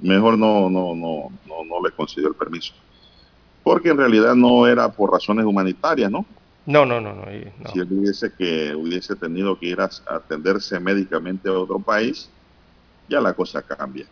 mejor 0.00 0.36
no, 0.36 0.68
no, 0.68 0.94
no, 0.94 1.30
no, 1.46 1.64
no 1.64 1.86
le 1.86 1.92
concedió 1.92 2.28
el 2.28 2.34
permiso. 2.34 2.74
Porque 3.62 3.90
en 3.90 3.98
realidad 3.98 4.34
no 4.34 4.66
era 4.66 4.90
por 4.90 5.12
razones 5.12 5.44
humanitarias, 5.44 6.10
¿no? 6.10 6.24
No, 6.66 6.84
no, 6.84 7.00
no, 7.00 7.14
no. 7.14 7.24
Si 7.72 7.78
él 7.78 7.88
hubiese, 7.90 8.32
que, 8.32 8.74
hubiese 8.74 9.14
tenido 9.14 9.56
que 9.58 9.66
ir 9.66 9.80
a 9.80 9.88
atenderse 10.06 10.80
médicamente 10.80 11.48
a 11.48 11.52
otro 11.52 11.78
país, 11.78 12.28
ya 13.08 13.20
la 13.20 13.32
cosa 13.34 13.62
cambia. 13.62 14.06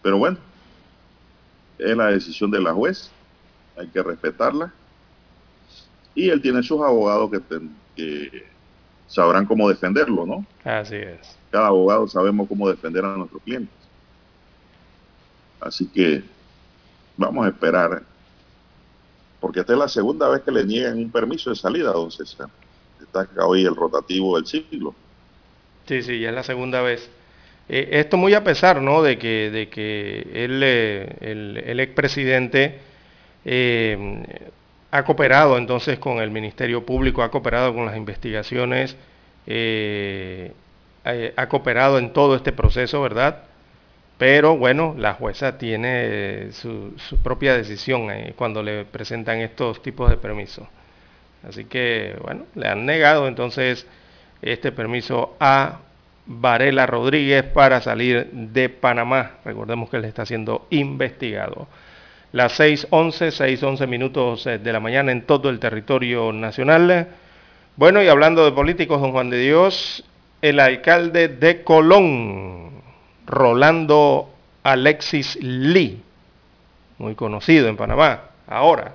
Pero 0.00 0.18
bueno, 0.18 0.38
es 1.78 1.96
la 1.96 2.06
decisión 2.06 2.50
de 2.50 2.60
la 2.60 2.72
juez, 2.72 3.10
hay 3.76 3.88
que 3.88 4.02
respetarla. 4.02 4.72
Y 6.14 6.28
él 6.28 6.40
tiene 6.42 6.62
sus 6.62 6.80
abogados 6.80 7.30
que, 7.96 8.44
sabrán 9.06 9.46
cómo 9.46 9.68
defenderlo, 9.68 10.24
¿no? 10.26 10.46
Así 10.64 10.96
es. 10.96 11.36
Cada 11.50 11.66
abogado 11.68 12.08
sabemos 12.08 12.48
cómo 12.48 12.68
defender 12.68 13.04
a 13.04 13.16
nuestros 13.16 13.42
clientes. 13.42 13.74
Así 15.60 15.86
que 15.86 16.22
vamos 17.16 17.46
a 17.46 17.48
esperar, 17.50 18.02
porque 19.38 19.60
esta 19.60 19.74
es 19.74 19.78
la 19.78 19.88
segunda 19.88 20.28
vez 20.28 20.42
que 20.42 20.50
le 20.50 20.64
niegan 20.64 20.96
un 20.96 21.10
permiso 21.10 21.50
de 21.50 21.56
salida, 21.56 21.92
don 21.92 22.10
César. 22.10 22.48
Está 23.00 23.20
acá 23.22 23.46
hoy 23.46 23.64
el 23.64 23.76
rotativo 23.76 24.36
del 24.36 24.46
siglo. 24.46 24.94
Sí, 25.86 26.02
sí, 26.02 26.20
ya 26.20 26.30
es 26.30 26.34
la 26.34 26.42
segunda 26.42 26.80
vez. 26.80 27.10
Eh, 27.68 27.88
esto 27.92 28.16
muy 28.16 28.34
a 28.34 28.44
pesar, 28.44 28.80
¿no? 28.80 29.02
De 29.02 29.18
que, 29.18 29.50
de 29.50 29.68
que 29.68 30.26
él, 30.32 30.62
eh, 30.64 31.16
el, 31.20 31.56
el 31.58 31.80
expresidente 31.80 32.80
eh, 33.44 34.50
ha 34.92 35.04
cooperado 35.04 35.58
entonces 35.58 35.98
con 35.98 36.18
el 36.18 36.30
Ministerio 36.30 36.86
Público, 36.86 37.22
ha 37.22 37.30
cooperado 37.30 37.74
con 37.74 37.86
las 37.86 37.96
investigaciones, 37.96 38.96
ha 41.36 41.48
cooperado 41.48 41.98
en 41.98 42.12
todo 42.12 42.36
este 42.36 42.52
proceso, 42.52 43.02
¿verdad? 43.02 43.38
Pero 44.18 44.56
bueno, 44.56 44.94
la 44.96 45.14
jueza 45.14 45.58
tiene 45.58 46.52
su, 46.52 46.94
su 46.96 47.18
propia 47.22 47.56
decisión 47.56 48.08
cuando 48.36 48.62
le 48.62 48.84
presentan 48.84 49.38
estos 49.38 49.82
tipos 49.82 50.10
de 50.10 50.16
permisos. 50.18 50.68
Así 51.48 51.64
que, 51.64 52.14
bueno, 52.22 52.44
le 52.54 52.68
han 52.68 52.86
negado 52.86 53.26
entonces 53.26 53.86
este 54.42 54.72
permiso 54.72 55.36
a 55.40 55.80
Varela 56.26 56.86
Rodríguez 56.86 57.42
para 57.42 57.80
salir 57.80 58.30
de 58.30 58.68
Panamá. 58.68 59.32
Recordemos 59.44 59.90
que 59.90 59.96
él 59.96 60.04
está 60.04 60.24
siendo 60.26 60.66
investigado. 60.70 61.66
Las 62.32 62.58
6.11, 62.58 63.30
6.11 63.30 63.86
minutos 63.86 64.46
eh, 64.46 64.58
de 64.58 64.72
la 64.72 64.80
mañana 64.80 65.12
en 65.12 65.22
todo 65.22 65.50
el 65.50 65.58
territorio 65.58 66.32
nacional. 66.32 67.08
Bueno, 67.76 68.02
y 68.02 68.08
hablando 68.08 68.44
de 68.44 68.52
políticos, 68.52 69.02
don 69.02 69.12
Juan 69.12 69.28
de 69.28 69.38
Dios, 69.38 70.02
el 70.40 70.58
alcalde 70.58 71.28
de 71.28 71.62
Colón, 71.62 72.82
Rolando 73.26 74.30
Alexis 74.62 75.36
Lee, 75.42 76.02
muy 76.96 77.14
conocido 77.14 77.68
en 77.68 77.76
Panamá, 77.76 78.22
ahora. 78.46 78.94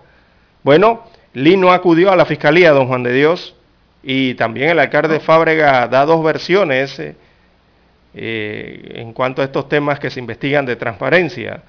Bueno, 0.63 1.03
Lee 1.33 1.57
no 1.57 1.71
acudió 1.71 2.11
a 2.11 2.15
la 2.15 2.25
fiscalía, 2.25 2.71
don 2.71 2.87
Juan 2.87 3.03
de 3.03 3.13
Dios, 3.13 3.55
y 4.01 4.33
también 4.33 4.69
el 4.69 4.79
alcalde 4.79 5.19
Fábrega 5.19 5.87
da 5.87 6.05
dos 6.05 6.23
versiones 6.23 6.99
eh, 6.99 7.15
eh, 8.15 8.93
en 8.95 9.13
cuanto 9.13 9.43
a 9.43 9.45
estos 9.45 9.69
temas 9.69 9.99
que 9.99 10.09
se 10.09 10.19
investigan 10.19 10.65
de 10.65 10.75
transparencia. 10.75 11.61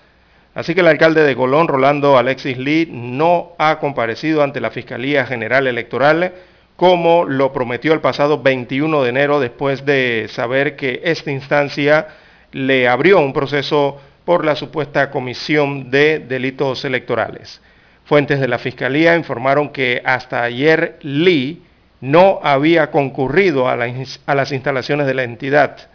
Así 0.58 0.74
que 0.74 0.80
el 0.80 0.88
alcalde 0.88 1.22
de 1.22 1.36
Colón, 1.36 1.68
Rolando 1.68 2.18
Alexis 2.18 2.58
Lee, 2.58 2.88
no 2.90 3.52
ha 3.58 3.78
comparecido 3.78 4.42
ante 4.42 4.60
la 4.60 4.72
Fiscalía 4.72 5.24
General 5.24 5.68
Electoral 5.68 6.32
como 6.74 7.24
lo 7.24 7.52
prometió 7.52 7.92
el 7.92 8.00
pasado 8.00 8.42
21 8.42 9.04
de 9.04 9.08
enero 9.08 9.38
después 9.38 9.86
de 9.86 10.26
saber 10.28 10.74
que 10.74 11.00
esta 11.04 11.30
instancia 11.30 12.08
le 12.50 12.88
abrió 12.88 13.20
un 13.20 13.32
proceso 13.32 14.00
por 14.24 14.44
la 14.44 14.56
supuesta 14.56 15.12
comisión 15.12 15.92
de 15.92 16.18
delitos 16.18 16.84
electorales. 16.84 17.60
Fuentes 18.04 18.40
de 18.40 18.48
la 18.48 18.58
Fiscalía 18.58 19.14
informaron 19.14 19.68
que 19.68 20.02
hasta 20.04 20.42
ayer 20.42 20.98
Lee 21.02 21.62
no 22.00 22.40
había 22.42 22.90
concurrido 22.90 23.68
a, 23.68 23.76
las 23.76 24.50
instalaciones 24.50 25.06
de 25.06 25.14
la 25.14 25.22
entidad. 25.22 25.88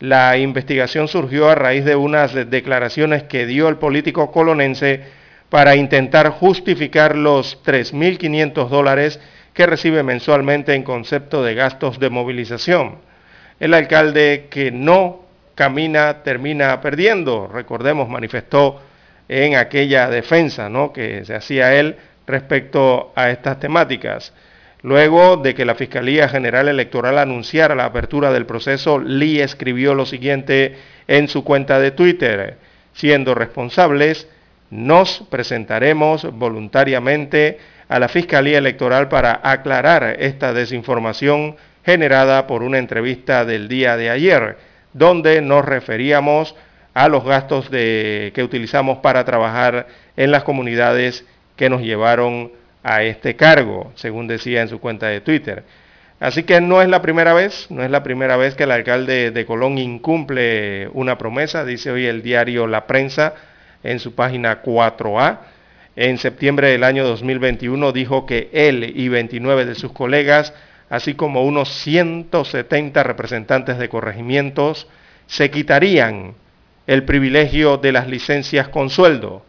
La 0.00 0.36
investigación 0.36 1.08
surgió 1.08 1.48
a 1.48 1.54
raíz 1.54 1.84
de 1.84 1.96
unas 1.96 2.34
declaraciones 2.34 3.22
que 3.22 3.46
dio 3.46 3.68
el 3.68 3.76
político 3.76 4.30
colonense 4.30 5.04
para 5.48 5.74
intentar 5.74 6.28
justificar 6.30 7.16
los 7.16 7.62
3.500 7.64 8.68
dólares 8.68 9.20
que 9.54 9.64
recibe 9.64 10.02
mensualmente 10.02 10.74
en 10.74 10.82
concepto 10.82 11.42
de 11.42 11.54
gastos 11.54 11.98
de 11.98 12.10
movilización. 12.10 12.96
El 13.58 13.72
alcalde 13.72 14.48
que 14.50 14.70
no 14.70 15.22
camina 15.54 16.22
termina 16.22 16.78
perdiendo, 16.82 17.48
recordemos, 17.48 18.06
manifestó 18.06 18.82
en 19.28 19.56
aquella 19.56 20.10
defensa 20.10 20.68
¿no? 20.68 20.92
que 20.92 21.24
se 21.24 21.34
hacía 21.34 21.74
él 21.74 21.96
respecto 22.26 23.12
a 23.16 23.30
estas 23.30 23.58
temáticas. 23.58 24.34
Luego 24.82 25.36
de 25.36 25.54
que 25.54 25.64
la 25.64 25.74
Fiscalía 25.74 26.28
General 26.28 26.68
Electoral 26.68 27.18
anunciara 27.18 27.74
la 27.74 27.86
apertura 27.86 28.32
del 28.32 28.46
proceso, 28.46 28.98
Lee 28.98 29.40
escribió 29.40 29.94
lo 29.94 30.06
siguiente 30.06 30.76
en 31.08 31.28
su 31.28 31.44
cuenta 31.44 31.80
de 31.80 31.90
Twitter, 31.90 32.58
siendo 32.92 33.34
responsables, 33.34 34.28
nos 34.70 35.24
presentaremos 35.30 36.30
voluntariamente 36.38 37.58
a 37.88 37.98
la 37.98 38.08
Fiscalía 38.08 38.58
Electoral 38.58 39.08
para 39.08 39.40
aclarar 39.42 40.16
esta 40.18 40.52
desinformación 40.52 41.56
generada 41.84 42.46
por 42.46 42.62
una 42.62 42.78
entrevista 42.78 43.44
del 43.44 43.68
día 43.68 43.96
de 43.96 44.10
ayer, 44.10 44.58
donde 44.92 45.40
nos 45.40 45.64
referíamos 45.64 46.54
a 46.94 47.08
los 47.08 47.24
gastos 47.24 47.68
que 47.68 48.42
utilizamos 48.42 48.98
para 48.98 49.24
trabajar 49.24 49.86
en 50.16 50.30
las 50.30 50.42
comunidades 50.42 51.24
que 51.54 51.70
nos 51.70 51.82
llevaron 51.82 52.46
a 52.46 52.65
este 52.86 53.34
cargo, 53.34 53.92
según 53.96 54.28
decía 54.28 54.62
en 54.62 54.68
su 54.68 54.78
cuenta 54.80 55.08
de 55.08 55.20
Twitter. 55.20 55.64
Así 56.20 56.44
que 56.44 56.60
no 56.60 56.80
es 56.80 56.88
la 56.88 57.02
primera 57.02 57.34
vez, 57.34 57.66
no 57.70 57.82
es 57.82 57.90
la 57.90 58.02
primera 58.02 58.36
vez 58.36 58.54
que 58.54 58.62
el 58.62 58.70
alcalde 58.70 59.32
de 59.32 59.44
Colón 59.44 59.76
incumple 59.76 60.88
una 60.94 61.18
promesa, 61.18 61.64
dice 61.64 61.90
hoy 61.90 62.06
el 62.06 62.22
diario 62.22 62.66
La 62.66 62.86
Prensa 62.86 63.34
en 63.82 63.98
su 63.98 64.14
página 64.14 64.62
4A. 64.62 65.38
En 65.96 66.18
septiembre 66.18 66.70
del 66.70 66.84
año 66.84 67.04
2021 67.04 67.92
dijo 67.92 68.24
que 68.24 68.50
él 68.52 68.92
y 68.96 69.08
29 69.08 69.66
de 69.66 69.74
sus 69.74 69.92
colegas, 69.92 70.54
así 70.88 71.14
como 71.14 71.44
unos 71.44 71.68
170 71.68 73.02
representantes 73.02 73.78
de 73.78 73.88
corregimientos, 73.88 74.88
se 75.26 75.50
quitarían 75.50 76.34
el 76.86 77.04
privilegio 77.04 77.78
de 77.78 77.92
las 77.92 78.08
licencias 78.08 78.68
con 78.68 78.90
sueldo. 78.90 79.44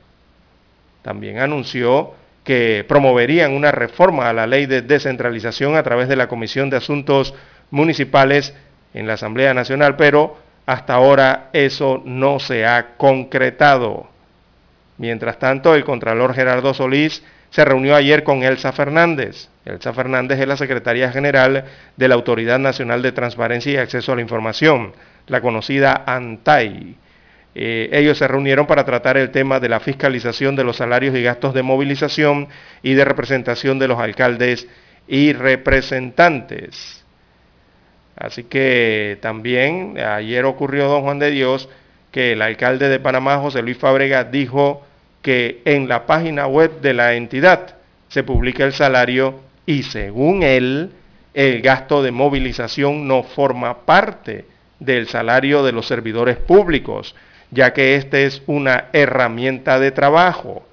También 1.01 1.39
anunció 1.39 2.13
que 2.47 2.85
promoverían 2.87 3.51
una 3.51 3.73
reforma 3.73 4.29
a 4.29 4.33
la 4.33 4.47
ley 4.47 4.67
de 4.67 4.81
descentralización 4.81 5.75
a 5.75 5.83
través 5.83 6.07
de 6.07 6.15
la 6.15 6.29
Comisión 6.29 6.69
de 6.69 6.77
Asuntos 6.77 7.33
Municipales 7.71 8.55
en 8.93 9.05
la 9.05 9.15
Asamblea 9.15 9.53
Nacional, 9.53 9.97
pero 9.97 10.37
hasta 10.65 10.93
ahora 10.93 11.49
eso 11.51 12.01
no 12.05 12.39
se 12.39 12.65
ha 12.65 12.95
concretado. 12.95 14.07
Mientras 14.97 15.39
tanto, 15.39 15.75
el 15.75 15.83
Contralor 15.83 16.33
Gerardo 16.33 16.73
Solís 16.73 17.21
se 17.49 17.65
reunió 17.65 17.97
ayer 17.97 18.23
con 18.23 18.43
Elsa 18.43 18.71
Fernández. 18.71 19.49
Elsa 19.65 19.91
Fernández 19.91 20.39
es 20.39 20.47
la 20.47 20.55
Secretaría 20.55 21.11
General 21.11 21.65
de 21.97 22.07
la 22.07 22.15
Autoridad 22.15 22.59
Nacional 22.59 23.01
de 23.01 23.11
Transparencia 23.11 23.73
y 23.73 23.75
Acceso 23.75 24.13
a 24.13 24.15
la 24.15 24.21
Información, 24.21 24.93
la 25.27 25.41
conocida 25.41 26.01
ANTAI. 26.05 26.95
Eh, 27.59 27.89
ellos 27.91 28.19
se 28.19 28.27
reunieron 28.27 28.67
para 28.67 28.85
tratar 28.85 29.17
el 29.17 29.31
tema 29.31 29.59
de 29.59 29.67
la 29.67 29.79
fiscalización 29.79 30.55
de 30.55 30.63
los 30.63 30.77
salarios 30.77 31.15
y 31.15 31.23
gastos 31.23 31.55
de 31.55 31.63
movilización 31.63 32.49
y 32.83 32.93
de 32.93 33.03
representación 33.03 33.79
de 33.79 33.87
los 33.87 33.97
alcaldes 33.97 34.67
y 35.07 35.33
representantes. 35.33 37.03
Así 38.15 38.43
que 38.43 39.17
también 39.21 39.97
ayer 39.97 40.45
ocurrió, 40.45 40.87
don 40.87 41.01
Juan 41.01 41.17
de 41.17 41.31
Dios, 41.31 41.67
que 42.11 42.33
el 42.33 42.43
alcalde 42.43 42.89
de 42.89 42.99
Panamá, 42.99 43.39
José 43.39 43.63
Luis 43.63 43.77
Fábrega, 43.79 44.23
dijo 44.23 44.85
que 45.23 45.63
en 45.65 45.87
la 45.87 46.05
página 46.05 46.45
web 46.45 46.79
de 46.81 46.93
la 46.93 47.15
entidad 47.15 47.75
se 48.07 48.21
publica 48.21 48.65
el 48.65 48.73
salario 48.73 49.39
y 49.65 49.81
según 49.81 50.43
él, 50.43 50.91
el 51.33 51.63
gasto 51.63 52.03
de 52.03 52.11
movilización 52.11 53.07
no 53.07 53.23
forma 53.23 53.79
parte 53.79 54.45
del 54.79 55.07
salario 55.07 55.63
de 55.63 55.71
los 55.71 55.87
servidores 55.87 56.37
públicos, 56.37 57.15
ya 57.51 57.73
que 57.73 57.95
esta 57.95 58.19
es 58.19 58.41
una 58.47 58.85
herramienta 58.93 59.79
de 59.79 59.91
trabajo. 59.91 60.65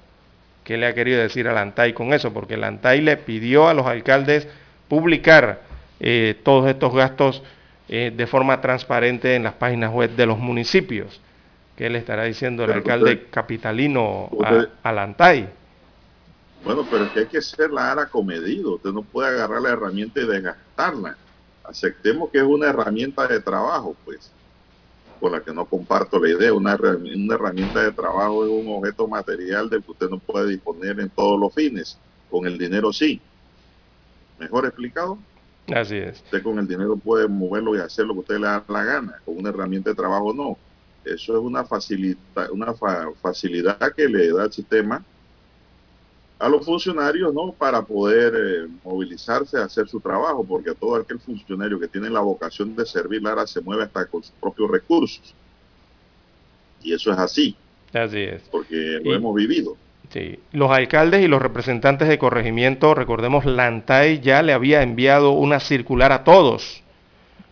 ¿Qué 0.63 0.77
le 0.77 0.87
ha 0.87 0.93
querido 0.93 1.21
decir 1.21 1.47
al 1.47 1.57
ANTAI 1.57 1.93
con 1.93 2.13
eso? 2.13 2.33
Porque 2.33 2.55
el 2.55 2.63
ANTAI 2.63 3.01
le 3.01 3.17
pidió 3.17 3.67
a 3.67 3.73
los 3.73 3.85
alcaldes 3.85 4.47
publicar 4.87 5.61
eh, 5.99 6.39
todos 6.43 6.67
estos 6.67 6.93
gastos 6.93 7.43
eh, 7.87 8.11
de 8.15 8.27
forma 8.27 8.61
transparente 8.61 9.35
en 9.35 9.43
las 9.43 9.53
páginas 9.53 9.91
web 9.91 10.15
de 10.15 10.25
los 10.25 10.39
municipios. 10.39 11.21
¿Qué 11.75 11.89
le 11.89 11.99
estará 11.99 12.23
diciendo 12.23 12.63
el 12.63 12.71
alcalde 12.71 13.27
capitalino 13.29 14.29
al 14.81 14.99
ANTAI? 14.99 15.49
Bueno, 16.63 16.85
pero 16.89 17.03
es 17.03 17.11
que 17.11 17.19
hay 17.19 17.25
que 17.27 17.41
ser 17.41 17.69
la 17.69 17.91
ara 17.91 18.07
comedido. 18.07 18.75
Usted 18.75 18.91
no 18.91 19.03
puede 19.03 19.29
agarrar 19.29 19.61
la 19.61 19.69
herramienta 19.69 20.19
y 20.19 20.25
desgastarla. 20.25 21.15
Aceptemos 21.63 22.29
que 22.31 22.39
es 22.39 22.43
una 22.43 22.69
herramienta 22.69 23.27
de 23.27 23.39
trabajo, 23.39 23.95
pues, 24.03 24.31
con 25.25 25.31
la 25.31 25.41
que 25.41 25.55
no 25.55 25.65
comparto 25.65 26.19
la 26.19 26.29
idea. 26.29 26.53
Una, 26.53 26.75
una 26.75 27.33
herramienta 27.33 27.81
de 27.81 27.91
trabajo 27.91 28.45
es 28.45 28.51
un 28.51 28.71
objeto 28.75 29.07
material 29.07 29.67
del 29.67 29.83
que 29.83 29.89
usted 29.89 30.07
no 30.07 30.19
puede 30.19 30.51
disponer 30.51 30.99
en 30.99 31.09
todos 31.09 31.39
los 31.39 31.51
fines. 31.51 31.97
Con 32.29 32.45
el 32.45 32.59
dinero 32.59 32.93
sí. 32.93 33.19
¿Mejor 34.37 34.67
explicado? 34.67 35.17
Así 35.73 35.95
es. 35.95 36.21
Usted 36.21 36.43
con 36.43 36.59
el 36.59 36.67
dinero 36.67 36.95
puede 36.95 37.27
moverlo 37.27 37.75
y 37.75 37.79
hacer 37.79 38.05
lo 38.05 38.13
que 38.13 38.19
usted 38.19 38.35
le 38.35 38.45
da 38.45 38.63
la 38.67 38.83
gana. 38.83 39.15
Con 39.25 39.39
una 39.39 39.49
herramienta 39.49 39.89
de 39.89 39.95
trabajo 39.95 40.31
no. 40.31 40.59
Eso 41.03 41.33
es 41.35 41.43
una, 41.43 41.65
facilita, 41.65 42.51
una 42.51 42.75
facilidad 43.19 43.79
que 43.95 44.07
le 44.07 44.31
da 44.31 44.45
el 44.45 44.53
sistema 44.53 45.03
a 46.37 46.49
los 46.49 46.65
funcionarios, 46.65 47.33
¿no? 47.33 47.53
Para 47.53 47.81
poder 47.81 48.33
eh, 48.35 48.67
movilizarse 48.83 49.57
a 49.57 49.65
hacer 49.65 49.87
su 49.87 49.99
trabajo, 49.99 50.43
porque 50.43 50.73
todo 50.73 50.95
aquel 50.95 51.19
funcionario 51.19 51.79
que 51.79 51.87
tiene 51.87 52.09
la 52.09 52.19
vocación 52.19 52.75
de 52.75 52.85
servir, 52.85 53.23
Lara, 53.23 53.47
se 53.47 53.61
mueve 53.61 53.83
hasta 53.83 54.05
con 54.05 54.21
sus 54.21 54.33
propios 54.33 54.69
recursos. 54.69 55.33
Y 56.81 56.93
eso 56.93 57.11
es 57.11 57.17
así. 57.17 57.55
Así 57.93 58.19
es. 58.19 58.41
Porque 58.51 58.99
lo 59.03 59.13
hemos 59.13 59.33
vivido. 59.33 59.77
Sí. 60.09 60.39
Los 60.51 60.71
alcaldes 60.71 61.23
y 61.23 61.27
los 61.27 61.41
representantes 61.41 62.07
de 62.07 62.19
corregimiento, 62.19 62.93
recordemos, 62.93 63.45
Lantay 63.45 64.19
ya 64.19 64.41
le 64.43 64.53
había 64.53 64.83
enviado 64.83 65.31
una 65.31 65.59
circular 65.59 66.11
a 66.11 66.23
todos 66.23 66.83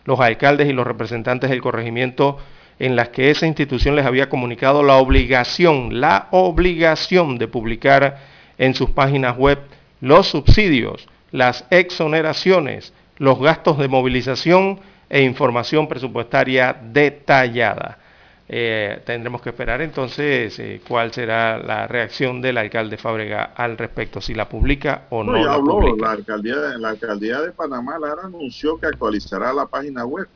los 0.04 0.20
alcaldes 0.20 0.68
y 0.68 0.72
los 0.72 0.86
representantes 0.86 1.50
del 1.50 1.62
corregimiento 1.62 2.38
en 2.78 2.96
las 2.96 3.08
que 3.08 3.30
esa 3.30 3.46
institución 3.46 3.96
les 3.96 4.04
había 4.04 4.28
comunicado 4.28 4.82
la 4.82 4.96
obligación, 4.96 6.00
la 6.00 6.28
obligación 6.30 7.38
de 7.38 7.48
publicar 7.48 8.33
en 8.58 8.74
sus 8.74 8.90
páginas 8.90 9.36
web 9.36 9.58
los 10.00 10.28
subsidios, 10.28 11.08
las 11.32 11.64
exoneraciones, 11.70 12.92
los 13.18 13.40
gastos 13.40 13.78
de 13.78 13.88
movilización 13.88 14.80
e 15.08 15.22
información 15.22 15.88
presupuestaria 15.88 16.76
detallada. 16.92 17.98
Eh, 18.46 19.00
tendremos 19.06 19.40
que 19.40 19.48
esperar 19.48 19.80
entonces 19.80 20.58
eh, 20.58 20.82
cuál 20.86 21.12
será 21.12 21.58
la 21.58 21.86
reacción 21.86 22.42
del 22.42 22.58
alcalde 22.58 22.98
Fábrega 22.98 23.44
al 23.56 23.78
respecto, 23.78 24.20
si 24.20 24.34
la 24.34 24.48
publica 24.48 25.06
o 25.08 25.24
no. 25.24 25.32
no 25.32 25.44
la, 25.44 25.58
publica. 25.58 26.06
la, 26.06 26.12
alcaldía, 26.12 26.56
la 26.78 26.90
alcaldía 26.90 27.40
de 27.40 27.52
Panamá 27.52 27.98
Lara 27.98 28.22
anunció 28.24 28.78
que 28.78 28.86
actualizará 28.86 29.52
la 29.54 29.66
página 29.66 30.04
web 30.04 30.28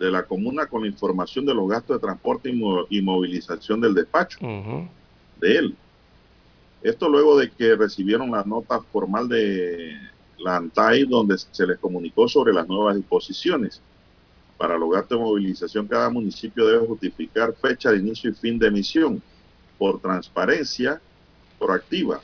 de 0.00 0.10
la 0.10 0.24
comuna 0.24 0.66
con 0.66 0.82
la 0.82 0.88
información 0.88 1.46
de 1.46 1.54
los 1.54 1.68
gastos 1.68 1.96
de 1.96 2.06
transporte 2.06 2.50
y, 2.90 3.02
movilización 3.02 3.80
del 3.80 3.94
despacho 3.94 4.38
de 5.40 5.56
él. 5.56 5.76
Esto 6.86 7.08
luego 7.08 7.36
de 7.36 7.50
que 7.50 7.74
recibieron 7.74 8.30
la 8.30 8.44
nota 8.44 8.80
formal 8.80 9.28
de 9.28 9.98
la 10.38 10.56
ANTAI 10.56 11.04
donde 11.04 11.36
se 11.36 11.66
les 11.66 11.80
comunicó 11.80 12.28
sobre 12.28 12.52
las 12.52 12.68
nuevas 12.68 12.94
disposiciones. 12.94 13.80
Para 14.56 14.78
gastos 14.78 15.18
de 15.18 15.24
movilización, 15.24 15.88
cada 15.88 16.08
municipio 16.10 16.64
debe 16.64 16.86
justificar 16.86 17.52
fecha 17.54 17.90
de 17.90 17.98
inicio 17.98 18.30
y 18.30 18.34
fin 18.34 18.56
de 18.56 18.68
emisión 18.68 19.20
por 19.78 20.00
transparencia 20.00 21.00
proactiva. 21.58 22.20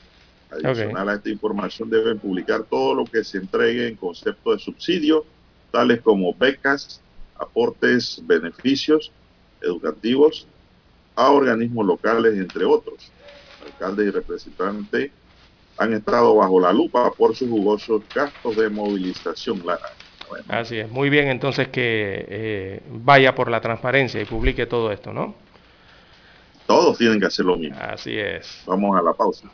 Adicional 0.49 1.09
a 1.09 1.15
esta 1.15 1.31
información 1.31 1.91
deben 1.91 2.21
publicar 2.21 2.63
todo 2.63 2.95
lo 2.95 3.05
que 3.05 3.25
se 3.25 3.39
entregue 3.39 3.89
en 3.89 3.97
concepto 3.97 4.53
de 4.53 4.61
subsidio, 4.61 5.25
tales 5.73 6.01
como 6.03 6.33
becas, 6.35 7.01
aportes, 7.37 8.23
beneficios 8.25 9.11
educativos 9.61 10.47
a 11.17 11.33
organismos 11.33 11.85
locales, 11.85 12.35
entre 12.39 12.65
otros. 12.65 13.11
Alcalde 13.65 14.07
y 14.07 14.11
representante 14.11 15.11
han 15.79 15.93
estado 15.93 16.35
bajo 16.37 16.61
la 16.61 16.73
lupa 16.73 17.11
por 17.13 17.35
sus 17.35 17.49
jugosos 17.49 18.03
gastos 18.15 18.57
de 18.57 18.69
movilización. 18.69 19.63
Así 20.49 20.79
es, 20.79 20.91
muy 20.91 21.11
bien 21.11 21.29
entonces 21.29 21.69
que 21.69 22.27
eh, 22.29 22.83
vaya 22.91 23.35
por 23.35 23.51
la 23.51 23.61
transparencia 23.61 24.21
y 24.21 24.25
publique 24.25 24.67
todo 24.67 24.91
esto, 24.93 25.13
¿no? 25.13 25.35
Todos 26.67 26.97
tienen 26.97 27.21
que 27.21 27.27
hacer 27.27 27.45
lo 27.45 27.57
mismo. 27.57 27.77
Así 27.81 28.17
es. 28.19 28.63
Vamos 28.67 28.99
a 28.99 29.03
la 29.03 29.13
pausa. 29.13 29.51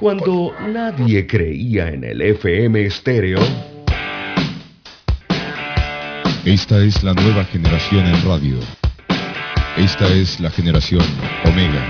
Cuando 0.00 0.52
nadie 0.66 1.26
creía 1.28 1.88
en 1.88 2.02
el 2.02 2.20
FM 2.20 2.84
estéreo, 2.84 3.38
esta 6.44 6.82
es 6.82 7.04
la 7.04 7.14
nueva 7.14 7.44
generación 7.44 8.04
en 8.04 8.24
radio. 8.24 8.58
Esta 9.76 10.08
es 10.08 10.40
la 10.40 10.50
generación 10.50 11.02
Omega. 11.44 11.88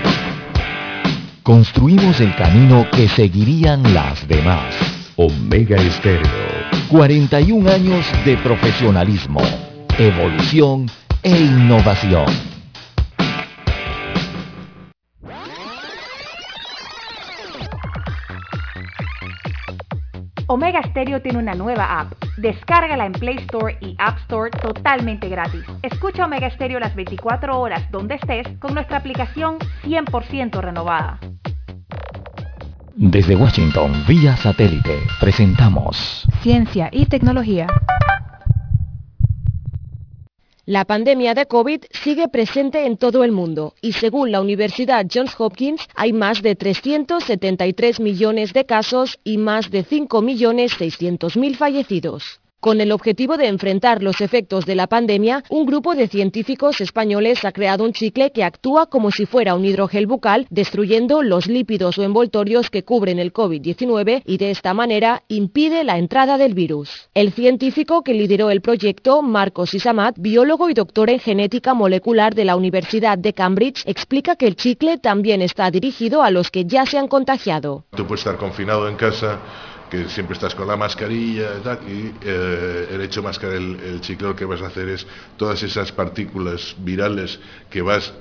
Construimos 1.41 2.19
el 2.21 2.35
camino 2.35 2.87
que 2.91 3.07
seguirían 3.09 3.93
las 3.93 4.27
demás. 4.27 4.75
Omega 5.15 5.77
Estéreo. 5.77 6.29
41 6.89 7.71
años 7.71 8.05
de 8.25 8.37
profesionalismo, 8.37 9.41
evolución 9.97 10.89
e 11.23 11.31
innovación. 11.31 12.52
Omega 20.47 20.81
Stereo 20.83 21.21
tiene 21.21 21.39
una 21.39 21.53
nueva 21.53 21.99
app. 21.99 22.13
Descárgala 22.37 23.05
en 23.05 23.13
Play 23.13 23.37
Store 23.37 23.77
y 23.81 23.95
App 23.97 24.17
Store 24.19 24.51
totalmente 24.51 25.29
gratis. 25.29 25.63
Escucha 25.81 26.25
Omega 26.25 26.49
Stereo 26.49 26.79
las 26.79 26.95
24 26.95 27.59
horas 27.59 27.89
donde 27.91 28.15
estés 28.15 28.47
con 28.59 28.73
nuestra 28.73 28.97
aplicación 28.97 29.57
100% 29.83 30.59
renovada. 30.61 31.19
Desde 32.95 33.35
Washington, 33.35 33.91
vía 34.07 34.37
satélite, 34.37 34.99
presentamos 35.19 36.27
Ciencia 36.41 36.89
y 36.91 37.07
Tecnología. 37.07 37.67
La 40.65 40.85
pandemia 40.85 41.33
de 41.33 41.45
COVID 41.45 41.83
sigue 41.91 42.29
presente 42.29 42.85
en 42.85 42.95
todo 42.95 43.25
el 43.25 43.33
mundo 43.33 43.73
y 43.81 43.91
según 43.91 44.31
la 44.31 44.39
Universidad 44.39 45.05
Johns 45.13 45.35
Hopkins 45.37 45.81
hay 45.93 46.13
más 46.13 46.41
de 46.41 46.55
373 46.55 47.99
millones 47.99 48.53
de 48.53 48.65
casos 48.65 49.19
y 49.25 49.37
más 49.37 49.71
de 49.71 49.83
5.600.000 49.83 51.55
fallecidos. 51.57 52.39
Con 52.63 52.79
el 52.79 52.93
objetivo 52.93 53.35
de 53.35 53.47
enfrentar 53.47 54.01
los 54.01 54.21
efectos 54.21 54.65
de 54.65 54.75
la 54.75 54.87
pandemia, 54.87 55.43
un 55.49 55.65
grupo 55.65 55.95
de 55.95 56.07
científicos 56.07 56.79
españoles 56.79 57.43
ha 57.43 57.51
creado 57.51 57.83
un 57.83 57.91
chicle 57.91 58.31
que 58.31 58.45
actúa 58.45 58.85
como 58.85 59.11
si 59.11 59.25
fuera 59.25 59.53
un 59.55 59.65
hidrogel 59.65 60.07
bucal, 60.07 60.47
destruyendo 60.49 61.23
los 61.23 61.47
lípidos 61.47 61.97
o 61.97 62.03
envoltorios 62.03 62.69
que 62.69 62.83
cubren 62.83 63.19
el 63.19 63.33
COVID-19 63.33 64.21
y 64.25 64.37
de 64.37 64.51
esta 64.51 64.73
manera 64.73 65.23
impide 65.27 65.83
la 65.83 65.97
entrada 65.97 66.37
del 66.37 66.53
virus. 66.53 67.09
El 67.13 67.33
científico 67.33 68.01
que 68.01 68.13
lideró 68.13 68.49
el 68.49 68.61
proyecto, 68.61 69.21
Marcos 69.21 69.73
Isamat, 69.73 70.15
biólogo 70.17 70.69
y 70.69 70.73
doctor 70.73 71.09
en 71.09 71.19
genética 71.19 71.73
molecular 71.73 72.33
de 72.33 72.45
la 72.45 72.55
Universidad 72.55 73.17
de 73.17 73.33
Cambridge, 73.33 73.83
explica 73.85 74.37
que 74.37 74.47
el 74.47 74.55
chicle 74.55 74.99
también 74.99 75.41
está 75.41 75.69
dirigido 75.69 76.23
a 76.23 76.31
los 76.31 76.49
que 76.49 76.63
ya 76.63 76.85
se 76.85 76.97
han 76.97 77.09
contagiado. 77.09 77.83
Tú 77.93 78.07
puedes 78.07 78.21
estar 78.21 78.37
confinado 78.37 78.87
en 78.87 78.95
casa 78.95 79.41
que 79.93 80.09
siempre 80.09 80.33
estás 80.33 80.55
con 80.55 80.67
la 80.67 80.75
mascarilla 80.75 81.55
y 81.59 81.61
tal, 81.61 81.79
y 81.87 82.15
eh, 82.25 82.87
el 82.93 83.01
hecho 83.01 83.21
de 83.21 83.27
mascar 83.27 83.51
el, 83.53 83.79
el 83.79 84.01
chicle 84.01 84.29
lo 84.29 84.35
que 84.35 84.43
vas 84.43 84.59
a 84.63 84.65
hacer 84.65 84.89
es 84.89 85.05
todas 85.37 85.61
esas 85.61 85.91
partículas 85.91 86.75
virales 86.79 87.39
que 87.69 87.83
vas 87.83 88.11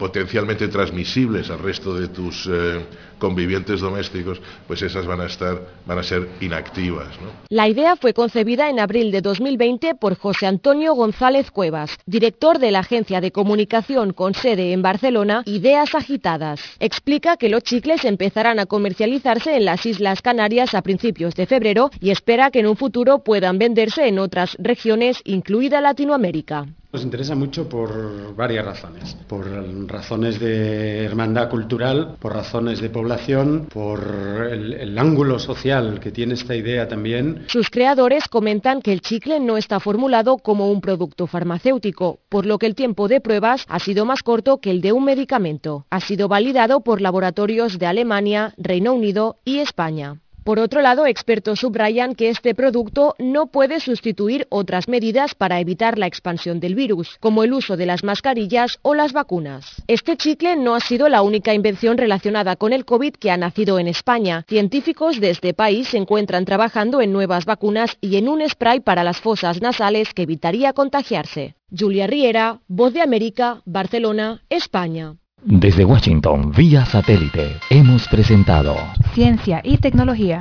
potencialmente 0.00 0.66
transmisibles 0.68 1.50
al 1.50 1.58
resto 1.58 1.94
de 1.94 2.08
tus 2.08 2.48
eh, 2.50 2.80
convivientes 3.18 3.80
domésticos, 3.80 4.40
pues 4.66 4.80
esas 4.80 5.04
van 5.04 5.20
a 5.20 5.26
estar, 5.26 5.60
van 5.84 5.98
a 5.98 6.02
ser 6.02 6.26
inactivas. 6.40 7.08
La 7.50 7.68
idea 7.68 7.96
fue 7.96 8.14
concebida 8.14 8.70
en 8.70 8.80
abril 8.80 9.12
de 9.12 9.20
2020 9.20 9.94
por 9.96 10.16
José 10.16 10.46
Antonio 10.46 10.94
González 10.94 11.50
Cuevas, 11.50 11.98
director 12.06 12.58
de 12.58 12.70
la 12.70 12.78
agencia 12.78 13.20
de 13.20 13.30
comunicación 13.30 14.14
con 14.14 14.32
sede 14.32 14.72
en 14.72 14.80
Barcelona, 14.80 15.42
Ideas 15.44 15.94
Agitadas. 15.94 16.62
Explica 16.78 17.36
que 17.36 17.50
los 17.50 17.62
chicles 17.62 18.06
empezarán 18.06 18.58
a 18.58 18.64
comercializarse 18.64 19.54
en 19.54 19.66
las 19.66 19.84
Islas 19.84 20.22
Canarias 20.22 20.74
a 20.74 20.80
principios 20.80 21.34
de 21.34 21.44
febrero 21.44 21.90
y 22.00 22.08
espera 22.08 22.50
que 22.50 22.60
en 22.60 22.68
un 22.68 22.76
futuro 22.78 23.18
puedan 23.18 23.58
venderse 23.58 24.08
en 24.08 24.18
otras 24.18 24.56
regiones, 24.58 25.20
incluida 25.26 25.82
Latinoamérica. 25.82 26.68
Nos 26.92 27.04
interesa 27.04 27.36
mucho 27.36 27.68
por 27.68 28.34
varias 28.34 28.64
razones. 28.64 29.16
Por 29.28 29.46
razones 29.88 30.40
de 30.40 31.04
hermandad 31.04 31.48
cultural, 31.48 32.16
por 32.18 32.32
razones 32.34 32.80
de 32.80 32.90
población, 32.90 33.68
por 33.72 34.48
el, 34.50 34.98
ángulo 34.98 35.38
social 35.38 36.00
que 36.00 36.10
tiene 36.10 36.34
esta 36.34 36.56
idea 36.56 36.88
también. 36.88 37.44
Sus 37.46 37.70
creadores 37.70 38.26
comentan 38.26 38.82
que 38.82 38.92
el 38.92 39.02
chicle 39.02 39.38
no 39.38 39.56
está 39.56 39.78
formulado 39.78 40.38
como 40.38 40.70
un 40.70 40.80
producto 40.80 41.28
farmacéutico, 41.28 42.18
por 42.28 42.44
lo 42.44 42.58
que 42.58 42.66
el 42.66 42.74
tiempo 42.74 43.06
de 43.06 43.20
pruebas 43.20 43.64
ha 43.68 43.78
sido 43.78 44.04
más 44.04 44.24
corto 44.24 44.58
que 44.58 44.72
el 44.72 44.80
de 44.80 44.92
un 44.92 45.04
medicamento. 45.04 45.86
Ha 45.90 46.00
sido 46.00 46.26
validado 46.26 46.80
por 46.80 47.00
laboratorios 47.00 47.78
de 47.78 47.86
Alemania, 47.86 48.52
Reino 48.58 48.92
Unido 48.94 49.36
y 49.44 49.58
España. 49.58 50.20
Por 50.44 50.58
otro 50.58 50.80
lado, 50.80 51.06
expertos 51.06 51.60
subrayan 51.60 52.14
que 52.14 52.30
este 52.30 52.54
producto 52.54 53.14
no 53.18 53.46
puede 53.46 53.78
sustituir 53.80 54.46
otras 54.48 54.88
medidas 54.88 55.34
para 55.34 55.60
evitar 55.60 55.98
la 55.98 56.06
expansión 56.06 56.60
del 56.60 56.74
virus, 56.74 57.18
como 57.20 57.44
el 57.44 57.52
uso 57.52 57.76
de 57.76 57.86
las 57.86 58.04
mascarillas 58.04 58.78
o 58.82 58.94
las 58.94 59.12
vacunas. 59.12 59.82
Este 59.86 60.16
chicle 60.16 60.56
no 60.56 60.74
ha 60.74 60.80
sido 60.80 61.08
la 61.08 61.22
única 61.22 61.52
invención 61.52 61.98
relacionada 61.98 62.56
con 62.56 62.72
el 62.72 62.84
COVID 62.84 63.14
que 63.14 63.30
ha 63.30 63.36
nacido 63.36 63.78
en 63.78 63.88
España. 63.88 64.44
Científicos 64.48 65.20
de 65.20 65.30
este 65.30 65.52
país 65.52 65.88
se 65.88 65.98
encuentran 65.98 66.44
trabajando 66.44 67.00
en 67.00 67.12
nuevas 67.12 67.44
vacunas 67.44 67.96
y 68.00 68.16
en 68.16 68.28
un 68.28 68.48
spray 68.48 68.80
para 68.80 69.04
las 69.04 69.20
fosas 69.20 69.60
nasales 69.60 70.14
que 70.14 70.22
evitaría 70.22 70.72
contagiarse. 70.72 71.54
Julia 71.76 72.06
Riera, 72.06 72.60
Voz 72.66 72.92
de 72.92 73.02
América, 73.02 73.62
Barcelona, 73.64 74.42
España. 74.48 75.19
Desde 75.42 75.86
Washington, 75.86 76.52
vía 76.54 76.84
satélite, 76.84 77.56
hemos 77.70 78.06
presentado 78.08 78.76
Ciencia 79.14 79.62
y 79.64 79.78
tecnología. 79.78 80.38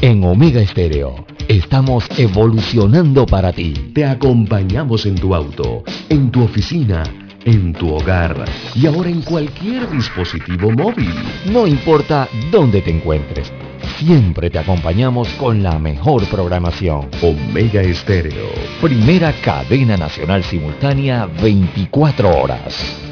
En 0.00 0.22
Omega 0.22 0.60
Estéreo, 0.60 1.26
estamos 1.48 2.06
evolucionando 2.16 3.26
para 3.26 3.52
ti. 3.52 3.72
Te 3.92 4.04
acompañamos 4.04 5.04
en 5.04 5.16
tu 5.16 5.34
auto, 5.34 5.82
en 6.08 6.30
tu 6.30 6.44
oficina, 6.44 7.02
en 7.44 7.72
tu 7.72 7.94
hogar 7.94 8.44
y 8.74 8.86
ahora 8.86 9.10
en 9.10 9.22
cualquier 9.22 9.88
dispositivo 9.90 10.70
móvil. 10.70 11.14
No 11.46 11.66
importa 11.66 12.28
dónde 12.50 12.82
te 12.82 12.90
encuentres, 12.90 13.52
siempre 13.98 14.50
te 14.50 14.58
acompañamos 14.58 15.28
con 15.34 15.62
la 15.62 15.78
mejor 15.78 16.26
programación. 16.26 17.08
Omega 17.22 17.82
Estéreo, 17.82 18.50
primera 18.80 19.32
cadena 19.42 19.96
nacional 19.96 20.42
simultánea 20.44 21.26
24 21.26 22.30
horas. 22.30 23.11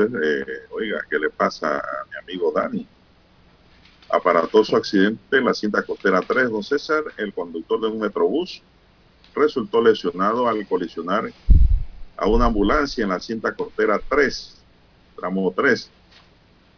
Entonces, 0.00 0.46
eh, 0.46 0.66
oiga, 0.70 1.04
¿qué 1.10 1.18
le 1.18 1.30
pasa 1.30 1.78
a 1.78 2.04
mi 2.10 2.16
amigo 2.16 2.52
Dani? 2.54 2.86
Aparatoso 4.08 4.76
accidente 4.76 5.36
en 5.36 5.44
la 5.44 5.54
cinta 5.54 5.82
costera 5.82 6.22
3, 6.22 6.50
don 6.50 6.62
César. 6.62 7.04
El 7.16 7.32
conductor 7.32 7.80
de 7.80 7.88
un 7.88 8.00
metrobús 8.00 8.62
resultó 9.34 9.82
lesionado 9.82 10.48
al 10.48 10.66
colisionar 10.66 11.30
a 12.16 12.26
una 12.28 12.46
ambulancia 12.46 13.04
en 13.04 13.10
la 13.10 13.20
cinta 13.20 13.54
costera 13.54 14.00
3, 14.08 14.64
tramo 15.16 15.52
3. 15.54 15.90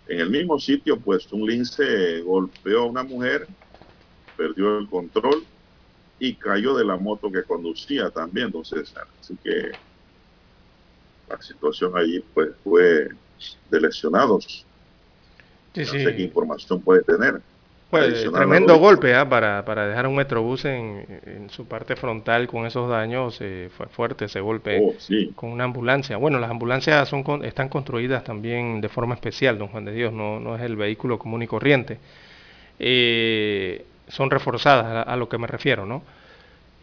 En 0.08 0.20
el 0.20 0.30
mismo 0.30 0.58
sitio, 0.58 0.98
pues 0.98 1.32
un 1.32 1.46
lince 1.46 2.20
golpeó 2.22 2.80
a 2.80 2.86
una 2.86 3.04
mujer, 3.04 3.46
perdió 4.36 4.78
el 4.78 4.88
control 4.88 5.46
y 6.18 6.34
cayó 6.34 6.74
de 6.76 6.84
la 6.84 6.96
moto 6.96 7.30
que 7.30 7.44
conducía 7.44 8.10
también, 8.10 8.50
don 8.50 8.64
César. 8.64 9.06
Así 9.20 9.36
que 9.42 9.72
la 11.32 11.42
situación 11.42 11.96
allí 11.96 12.20
pues 12.34 12.50
fue 12.62 13.08
de 13.70 13.80
lesionados. 13.80 14.64
Sí, 15.74 15.80
no 15.80 15.86
sí. 15.86 16.04
sé 16.04 16.16
qué 16.16 16.22
información 16.22 16.80
puede 16.82 17.02
tener. 17.02 17.40
Pues, 17.90 18.24
tremendo 18.32 18.78
golpe 18.78 19.14
¿ah? 19.14 19.28
para, 19.28 19.66
para 19.66 19.86
dejar 19.86 20.06
un 20.06 20.16
metrobús 20.16 20.64
en, 20.64 21.04
en 21.26 21.50
su 21.50 21.66
parte 21.66 21.94
frontal 21.94 22.46
con 22.46 22.64
esos 22.64 22.88
daños. 22.88 23.36
eh, 23.40 23.68
fue 23.76 23.86
fuerte 23.86 24.24
ese 24.24 24.40
golpe 24.40 24.80
Oh, 24.82 24.94
sí. 24.98 25.30
con 25.36 25.50
una 25.50 25.64
ambulancia. 25.64 26.16
Bueno, 26.16 26.38
las 26.38 26.50
ambulancias 26.50 27.06
son 27.08 27.22
con- 27.22 27.44
están 27.44 27.68
construidas 27.68 28.24
también 28.24 28.80
de 28.80 28.88
forma 28.88 29.14
especial, 29.14 29.58
don 29.58 29.68
Juan 29.68 29.84
de 29.84 29.92
Dios, 29.92 30.10
no, 30.12 30.40
no 30.40 30.56
es 30.56 30.62
el 30.62 30.76
vehículo 30.76 31.18
común 31.18 31.42
y 31.42 31.46
corriente. 31.46 31.98
Eh, 32.78 33.84
son 34.08 34.30
reforzadas 34.30 34.86
a, 34.86 35.02
a 35.02 35.16
lo 35.16 35.28
que 35.28 35.38
me 35.38 35.46
refiero, 35.46 35.86
¿no? 35.86 36.02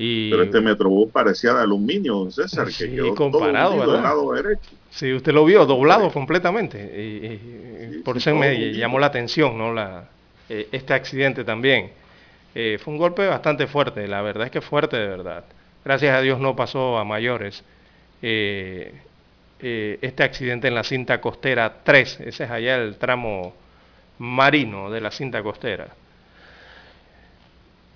Y 0.02 0.32
Pero 0.32 0.44
este 0.44 0.62
Metrobús 0.62 1.12
parecía 1.12 1.54
de 1.54 1.62
aluminio, 1.64 2.16
don 2.16 2.32
César, 2.32 2.72
Sí, 2.72 2.86
que 2.86 2.96
quedó 2.96 3.16
comparado, 3.16 3.72
todo 3.72 3.80
¿verdad? 3.82 4.04
lado 4.04 4.32
derecho. 4.34 4.72
Sí, 4.90 5.14
usted 5.14 5.34
lo 5.34 5.46
vio 5.46 5.66
doblado 5.66 6.12
completamente. 6.12 6.80
Y, 6.80 7.40
Sí, 7.92 8.02
por 8.04 8.20
sí, 8.22 8.30
eso 8.30 8.36
me 8.36 8.72
llamó 8.74 8.98
la 9.00 9.08
atención, 9.08 9.58
¿no? 9.58 9.74
La, 9.74 10.10
eh, 10.50 10.70
este 10.72 10.94
accidente 10.94 11.44
también. 11.44 11.92
Eh, 12.56 12.80
fue 12.82 12.94
un 12.94 12.98
golpe 12.98 13.28
bastante 13.28 13.68
fuerte, 13.68 14.08
la 14.08 14.22
verdad 14.22 14.46
es 14.48 14.52
que 14.52 14.62
fuerte 14.62 14.98
de 14.98 15.08
verdad. 15.08 15.46
Gracias 15.86 16.16
a 16.18 16.22
Dios 16.22 16.40
no 16.40 16.56
pasó 16.56 16.98
a 16.98 17.04
mayores. 17.04 17.64
Eh, 18.22 18.94
este 19.60 20.24
accidente 20.24 20.70
en 20.70 20.76
la 20.76 20.84
cinta 20.84 21.20
costera 21.20 21.84
3, 21.84 22.22
ese 22.22 22.44
es 22.46 22.50
allá 22.52 22.78
el 22.78 22.98
tramo 22.98 23.54
marino 24.20 24.90
de 24.90 25.02
la 25.02 25.12
cinta 25.12 25.44
costera. 25.44 25.88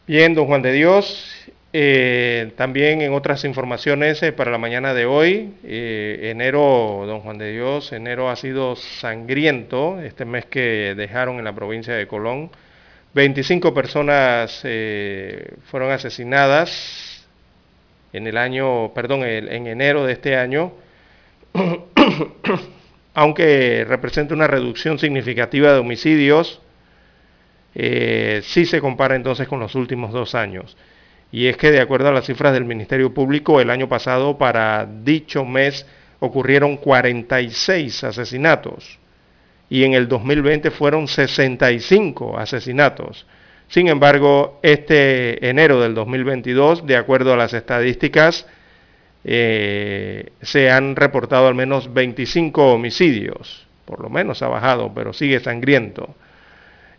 Bien, 0.07 0.33
don 0.33 0.45
Juan 0.47 0.61
de 0.61 0.73
Dios, 0.73 1.33
eh, 1.75 2.51
también 2.55 3.01
en 3.01 3.13
otras 3.13 3.45
informaciones 3.45 4.21
eh, 4.21 4.31
para 4.31 4.51
la 4.51 4.59
mañana 4.59 4.93
de 4.93 5.07
hoy, 5.07 5.55
eh, 5.63 6.29
enero, 6.29 7.05
don 7.07 7.21
Juan 7.21 7.39
de 7.39 7.51
Dios, 7.51 7.91
enero 7.93 8.29
ha 8.29 8.35
sido 8.35 8.75
sangriento, 8.75 9.99
este 9.99 10.23
mes 10.23 10.45
que 10.45 10.93
dejaron 10.95 11.39
en 11.39 11.45
la 11.45 11.55
provincia 11.55 11.95
de 11.95 12.05
Colón. 12.05 12.51
25 13.15 13.73
personas 13.73 14.61
fueron 15.65 15.91
asesinadas 15.91 17.25
en 18.11 18.27
el 18.27 18.37
año, 18.37 18.93
perdón, 18.93 19.23
en 19.23 19.67
enero 19.67 20.05
de 20.05 20.13
este 20.13 20.35
año, 20.35 20.73
aunque 23.13 23.85
representa 23.87 24.33
una 24.33 24.47
reducción 24.47 24.99
significativa 24.99 25.73
de 25.73 25.79
homicidios, 25.79 26.59
sí 27.73 28.65
se 28.65 28.81
compara 28.81 29.15
entonces 29.15 29.47
con 29.47 29.59
los 29.59 29.75
últimos 29.75 30.11
dos 30.11 30.33
años. 30.35 30.75
Y 31.33 31.47
es 31.47 31.57
que 31.57 31.71
de 31.71 31.81
acuerdo 31.81 32.09
a 32.09 32.11
las 32.11 32.27
cifras 32.27 32.53
del 32.53 32.63
Ministerio 32.63 33.11
Público, 33.11 33.59
el 33.59 33.71
año 33.71 33.89
pasado 33.89 34.37
para 34.37 34.85
dicho 34.85 35.43
mes 35.43 35.83
ocurrieron 36.19 36.77
46 36.77 38.03
asesinatos 38.03 38.99
y 39.67 39.83
en 39.83 39.95
el 39.95 40.07
2020 40.07 40.69
fueron 40.69 41.07
65 41.07 42.37
asesinatos. 42.37 43.25
Sin 43.67 43.87
embargo, 43.87 44.59
este 44.61 45.49
enero 45.49 45.81
del 45.81 45.95
2022, 45.95 46.85
de 46.85 46.97
acuerdo 46.97 47.33
a 47.33 47.37
las 47.37 47.55
estadísticas, 47.55 48.45
eh, 49.23 50.33
se 50.39 50.69
han 50.69 50.95
reportado 50.95 51.47
al 51.47 51.55
menos 51.55 51.91
25 51.91 52.73
homicidios. 52.73 53.65
Por 53.85 54.01
lo 54.01 54.09
menos 54.11 54.43
ha 54.43 54.49
bajado, 54.49 54.91
pero 54.93 55.13
sigue 55.13 55.39
sangriento. 55.39 56.13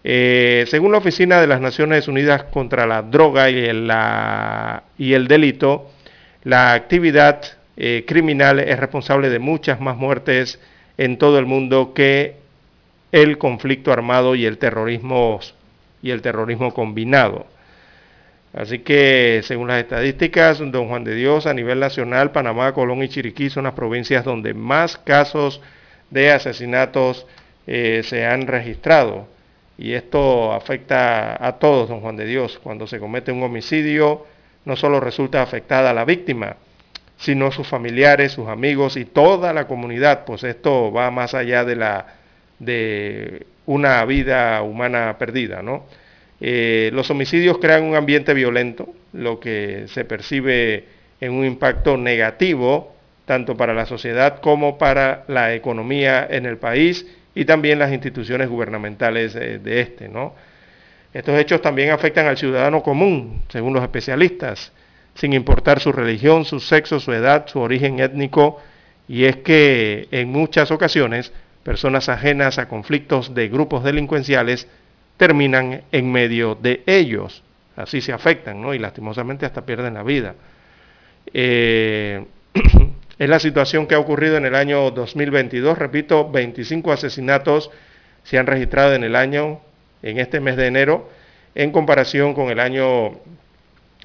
Eh, 0.07 0.67
según 0.69 0.93
la 0.93 0.99
Oficina 0.99 1.41
de 1.41 1.47
las 1.47 1.63
Naciones 1.63 2.09
Unidas 2.09 2.45
contra 2.45 2.87
la 2.87 3.01
Droga 3.01 3.49
y 3.49 3.65
el, 3.65 5.29
Delito, 5.29 5.91
la 6.43 6.75
actividad 6.75 7.41
eh, 7.79 8.05
criminal 8.07 8.61
es 8.61 8.79
responsable 8.79 9.31
de 9.31 9.39
muchas 9.39 9.81
más 9.81 9.97
muertes 9.97 10.61
en 10.99 11.17
todo 11.17 11.39
el 11.39 11.47
mundo 11.47 11.95
que 11.95 12.37
el 13.13 13.39
conflicto 13.39 13.93
armado 13.93 14.35
y 14.35 14.45
el 14.45 14.59
terrorismo 14.59 15.41
y 16.03 16.11
el 16.11 16.21
terrorismo 16.21 16.75
combinado. 16.75 17.47
Así 18.53 18.81
que, 18.81 19.41
según 19.43 19.69
las 19.69 19.81
estadísticas, 19.81 20.59
don 20.59 20.87
Juan 20.89 21.03
de 21.03 21.15
Dios, 21.15 21.47
a 21.47 21.55
nivel 21.55 21.81
nacional, 21.81 22.31
Panamá, 22.31 22.73
Colón 22.73 23.03
y 23.03 23.09
Chiriquí 23.09 23.49
son 23.49 23.65
las 23.65 23.73
provincias 23.73 24.25
donde 24.25 24.53
más 24.53 24.99
casos 24.99 25.63
de 26.11 26.31
asesinatos 26.31 27.27
eh, 27.67 28.03
se 28.05 28.27
han 28.27 28.47
registrado. 28.47 29.34
Y 29.77 29.93
esto 29.93 30.53
afecta 30.53 31.45
a 31.45 31.59
todos, 31.59 31.89
don 31.89 32.01
Juan 32.01 32.17
de 32.17 32.27
Dios. 32.27 32.61
Cuando 32.63 32.87
se 32.87 32.99
comete 32.99 33.33
un 33.33 33.43
homicidio, 33.43 34.27
no 34.65 34.77
solo 34.77 35.01
resulta 35.01 35.43
afectada 35.43 35.93
la 35.93 36.05
víctima, 36.05 36.57
sino 37.17 37.51
sus 37.51 37.67
familiares, 37.67 38.33
sus 38.33 38.49
amigos 38.49 38.97
y 38.97 39.05
toda 39.05 39.53
la 39.53 39.67
comunidad, 39.67 40.25
pues 40.25 40.45
esto 40.45 40.93
va 40.93 41.11
más 41.11 41.35
allá 41.35 41.65
de, 41.65 41.77
la, 41.77 42.07
de 42.59 43.47
una 43.67 44.05
vida 44.05 44.63
humana 44.63 45.17
perdida, 45.19 45.63
¿no? 45.63 45.87
Eh, 46.41 46.91
los 46.93 47.11
homicidios 47.11 47.59
crean 47.59 47.85
un 47.85 47.95
ambiente 47.95 48.35
violento, 48.35 48.89
lo 49.13 49.41
que 49.41 49.85
se 49.89 50.05
percibe 50.05 50.85
en 51.21 51.33
un 51.33 51.45
impacto 51.45 51.97
negativo 51.97 52.95
tanto 53.25 53.57
para 53.57 53.73
la 53.73 53.87
sociedad 53.87 54.41
como 54.41 54.77
para 54.77 55.25
la 55.29 55.55
economía 55.55 56.27
en 56.29 56.45
el 56.45 56.59
país 56.59 57.07
y 57.35 57.45
también 57.45 57.79
las 57.79 57.93
instituciones 57.93 58.49
gubernamentales 58.49 59.35
eh, 59.35 59.59
de 59.59 59.81
este, 59.81 60.09
¿no? 60.09 60.35
Estos 61.13 61.39
hechos 61.39 61.63
también 61.63 61.91
afectan 61.91 62.27
al 62.27 62.37
ciudadano 62.37 62.83
común, 62.83 63.43
según 63.49 63.73
los 63.73 63.83
especialistas, 63.83 64.73
sin 65.15 65.33
importar 65.33 65.79
su 65.79 65.93
religión, 65.93 66.45
su 66.45 66.59
sexo, 66.59 66.99
su 66.99 67.13
edad, 67.13 67.47
su 67.47 67.61
origen 67.61 68.01
étnico, 68.01 68.61
y 69.07 69.25
es 69.25 69.37
que 69.37 70.09
en 70.11 70.31
muchas 70.31 70.71
ocasiones 70.73 71.33
personas 71.63 72.09
ajenas 72.09 72.59
a 72.59 72.69
conflictos 72.69 73.33
de 73.33 73.49
grupos 73.49 73.85
delincuenciales 73.85 74.67
terminan 75.17 75.83
en 75.93 76.11
medio 76.11 76.57
de 76.57 76.83
ellos. 76.87 77.43
Así 77.77 78.01
se 78.01 78.13
afectan, 78.13 78.61
¿no? 78.61 78.75
Y 78.75 78.79
lastimosamente 78.79 79.47
hasta 79.47 79.65
pierden 79.65 79.95
la 79.95 80.03
vida. 80.03 80.35
Eh, 81.33 82.25
es 83.19 83.29
la 83.29 83.39
situación 83.39 83.87
que 83.87 83.95
ha 83.95 83.99
ocurrido 83.99 84.37
en 84.37 84.45
el 84.45 84.55
año 84.55 84.91
2022. 84.91 85.79
Repito, 85.79 86.31
25 86.31 86.93
asesinatos 86.93 87.71
se 88.25 88.39
han 88.39 88.47
registrado 88.47 88.95
en 88.95 89.05
el 89.05 89.15
año, 89.15 89.61
en 90.03 90.19
este 90.19 90.41
mes 90.41 90.57
de 90.57 90.67
enero, 90.67 91.09
en 91.55 91.71
comparación 91.71 92.35
con 92.35 92.51
el 92.51 92.59
año 92.59 93.21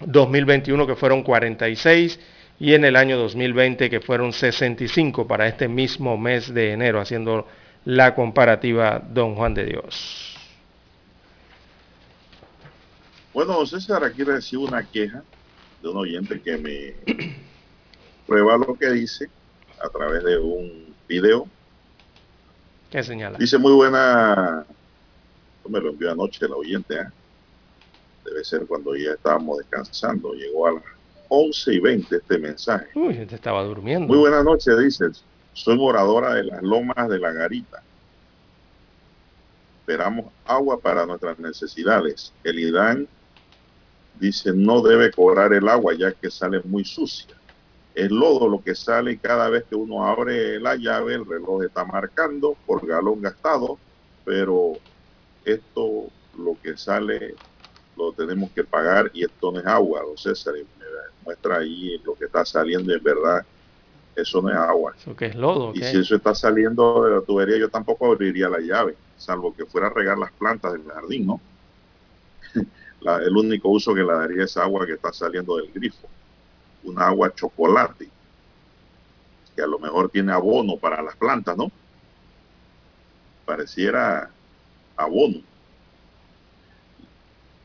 2021 0.02 0.86
que 0.88 0.96
fueron 0.96 1.24
46 1.24 2.20
y 2.60 2.74
en 2.74 2.86
el 2.86 2.96
año 2.96 3.18
2020 3.18 3.90
que 3.90 4.00
fueron 4.02 4.34
65 4.34 5.28
para 5.28 5.48
este 5.48 5.68
mismo 5.68 6.18
mes 6.18 6.54
de 6.54 6.74
enero, 6.74 7.00
haciendo 7.00 7.48
la 7.86 8.14
comparativa 8.14 9.02
don 9.10 9.36
Juan 9.36 9.54
de 9.54 9.66
Dios. 9.66 10.36
Bueno, 13.34 13.66
César, 13.66 14.04
aquí 14.04 14.24
recibo 14.24 14.66
una 14.66 14.84
queja 14.84 15.24
de 15.82 15.88
un 15.88 15.98
oyente 15.98 16.42
que 16.42 16.58
me 16.58 16.94
prueba 18.30 18.58
lo 18.58 18.76
que 18.76 18.90
dice 18.92 19.28
a 19.84 19.90
través 19.90 20.24
de 20.24 20.38
un 20.38 20.96
video. 21.08 21.48
¿Qué 22.92 23.04
señala? 23.04 23.38
Dice 23.40 23.58
muy 23.58 23.74
buena, 23.74 24.66
me 25.68 25.80
lo 25.82 25.90
envió 25.90 26.12
anoche 26.12 26.46
el 26.46 26.54
oyente, 26.54 26.96
¿eh? 26.96 27.08
debe 28.24 28.44
ser 28.44 28.68
cuando 28.68 28.96
ya 28.96 29.14
estábamos 29.14 29.58
descansando, 29.58 30.34
llegó 30.34 30.68
a 30.68 30.72
las 30.74 30.84
11 31.30 31.74
y 31.74 31.80
20 31.80 32.16
este 32.16 32.38
mensaje. 32.38 32.88
Uy, 32.94 33.26
te 33.26 33.36
estaba 33.36 33.64
durmiendo. 33.64 34.08
Muy 34.08 34.18
buenas 34.18 34.44
noches, 34.44 34.78
dice, 34.78 35.06
soy 35.54 35.78
moradora 35.78 36.36
de 36.36 36.44
las 36.44 36.62
lomas 36.62 37.10
de 37.10 37.20
la 37.20 37.32
garita. 37.32 37.82
Esperamos 39.82 40.28
agua 40.46 40.80
para 40.80 41.06
nuestras 41.08 41.40
necesidades. 41.40 42.32
El 42.44 42.60
IDAN 42.60 43.08
dice 44.20 44.52
no 44.54 44.82
debe 44.82 45.12
cobrar 45.12 45.54
el 45.54 45.68
agua 45.68 45.94
ya 45.98 46.12
que 46.12 46.30
sale 46.30 46.62
muy 46.64 46.86
sucia. 46.86 47.39
Es 48.00 48.12
lodo 48.12 48.48
lo 48.48 48.64
que 48.64 48.76
sale 48.76 49.18
cada 49.18 49.50
vez 49.50 49.66
que 49.70 49.76
uno 49.76 50.06
abre 50.06 50.58
la 50.58 50.78
llave 50.78 51.16
el 51.16 51.26
reloj 51.26 51.64
está 51.64 51.84
marcando 51.84 52.56
por 52.66 52.88
galón 52.88 53.22
gastado, 53.22 53.78
pero 54.24 54.78
esto 55.44 56.06
lo 56.38 56.56
que 56.64 56.78
sale 56.78 57.36
lo 57.98 58.14
tenemos 58.14 58.52
que 58.52 58.64
pagar 58.64 59.12
y 59.14 59.26
esto 59.26 59.52
no 59.52 59.60
es 59.60 59.66
agua, 59.66 60.02
don 60.04 60.18
César, 60.18 60.56
y 60.56 60.62
me 60.62 60.86
muestra 61.26 61.58
ahí 61.58 62.02
lo 62.06 62.16
que 62.16 62.24
está 62.24 62.46
saliendo, 62.46 62.96
es 62.96 63.04
verdad, 63.04 63.46
eso 64.16 64.42
no 64.42 64.50
es 64.50 64.56
agua. 64.56 64.94
¿Eso 64.98 65.14
que 65.14 65.26
es 65.26 65.36
lodo? 65.36 65.74
Y 65.76 65.84
si 65.84 65.98
eso 65.98 66.16
está 66.16 66.34
saliendo 66.34 67.04
de 67.04 67.16
la 67.16 67.22
tubería, 67.22 67.58
yo 67.58 67.68
tampoco 67.68 68.06
abriría 68.06 68.48
la 68.48 68.60
llave, 68.60 68.96
salvo 69.18 69.54
que 69.54 69.66
fuera 69.66 69.88
a 69.88 69.90
regar 69.90 70.18
las 70.18 70.32
plantas 70.32 70.72
del 70.72 70.86
jardín, 70.86 71.28
¿no? 71.28 71.42
La, 73.02 73.18
el 73.18 73.36
único 73.36 73.70
uso 73.70 73.94
que 73.94 74.04
le 74.04 74.12
daría 74.12 74.44
es 74.44 74.58
agua 74.58 74.86
que 74.86 74.94
está 74.94 75.14
saliendo 75.14 75.56
del 75.56 75.72
grifo, 75.72 76.10
un 76.84 77.00
agua 77.02 77.34
chocolate, 77.34 78.10
que 79.56 79.62
a 79.62 79.68
lo 79.68 79.80
mejor 79.80 80.10
tiene 80.10 80.32
abono 80.32 80.78
para 80.78 81.02
las 81.02 81.16
plantas, 81.16 81.58
¿no? 81.58 81.72
Pareciera 83.46 84.30
abono. 84.96 85.42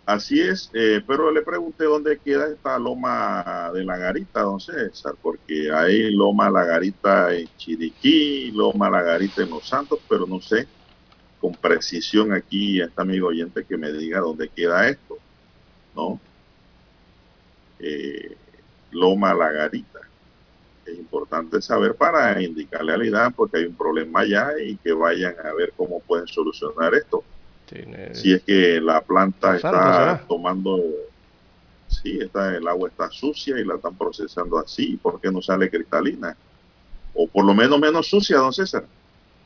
Así 0.06 0.38
es, 0.38 0.70
eh, 0.74 1.02
pero 1.06 1.30
le 1.30 1.40
pregunté 1.42 1.84
dónde 1.84 2.18
queda 2.18 2.48
esta 2.48 2.78
loma 2.78 3.70
de 3.72 3.84
la 3.84 3.96
garita, 3.96 4.42
don 4.42 4.60
César, 4.60 5.14
porque 5.22 5.72
hay 5.72 6.10
loma 6.14 6.50
la 6.50 6.64
garita 6.64 7.34
en 7.34 7.48
Chiriquí, 7.56 8.50
loma 8.52 8.90
la 8.90 9.02
garita 9.02 9.42
en 9.42 9.50
Los 9.50 9.66
Santos, 9.66 10.00
pero 10.06 10.26
no 10.26 10.40
sé 10.40 10.68
con 11.44 11.56
precisión 11.56 12.32
aquí 12.32 12.80
a 12.80 12.86
este 12.86 13.02
amigo 13.02 13.28
oyente 13.28 13.66
que 13.66 13.76
me 13.76 13.92
diga 13.92 14.20
dónde 14.20 14.48
queda 14.48 14.88
esto, 14.88 15.20
¿no? 15.94 16.20
Eh, 17.78 18.36
loma 18.94 19.34
la 19.34 19.50
garita. 19.50 20.00
Es 20.86 20.98
importante 20.98 21.60
saber 21.60 21.94
para 21.94 22.40
indicarle 22.42 22.92
a 22.92 22.96
la 22.96 23.06
IDAN 23.06 23.32
porque 23.32 23.58
hay 23.58 23.64
un 23.64 23.74
problema 23.74 24.20
allá 24.20 24.52
y 24.62 24.76
que 24.76 24.92
vayan 24.92 25.34
a 25.44 25.52
ver 25.54 25.72
cómo 25.76 26.00
pueden 26.00 26.26
solucionar 26.26 26.94
esto 26.94 27.24
si 28.12 28.32
es 28.32 28.42
que 28.42 28.80
la 28.80 29.00
planta 29.00 29.56
está 29.56 30.22
tomando, 30.28 30.80
sí, 31.88 32.18
está, 32.20 32.54
el 32.54 32.66
agua 32.68 32.88
está 32.88 33.10
sucia 33.10 33.58
y 33.58 33.64
la 33.64 33.76
están 33.76 33.96
procesando 33.96 34.58
así, 34.58 34.96
¿por 34.96 35.20
qué 35.20 35.30
no 35.30 35.40
sale 35.40 35.70
cristalina? 35.70 36.36
O 37.14 37.26
por 37.26 37.44
lo 37.44 37.54
menos 37.54 37.78
menos 37.78 38.08
sucia, 38.08 38.38
don 38.38 38.52
César. 38.52 38.84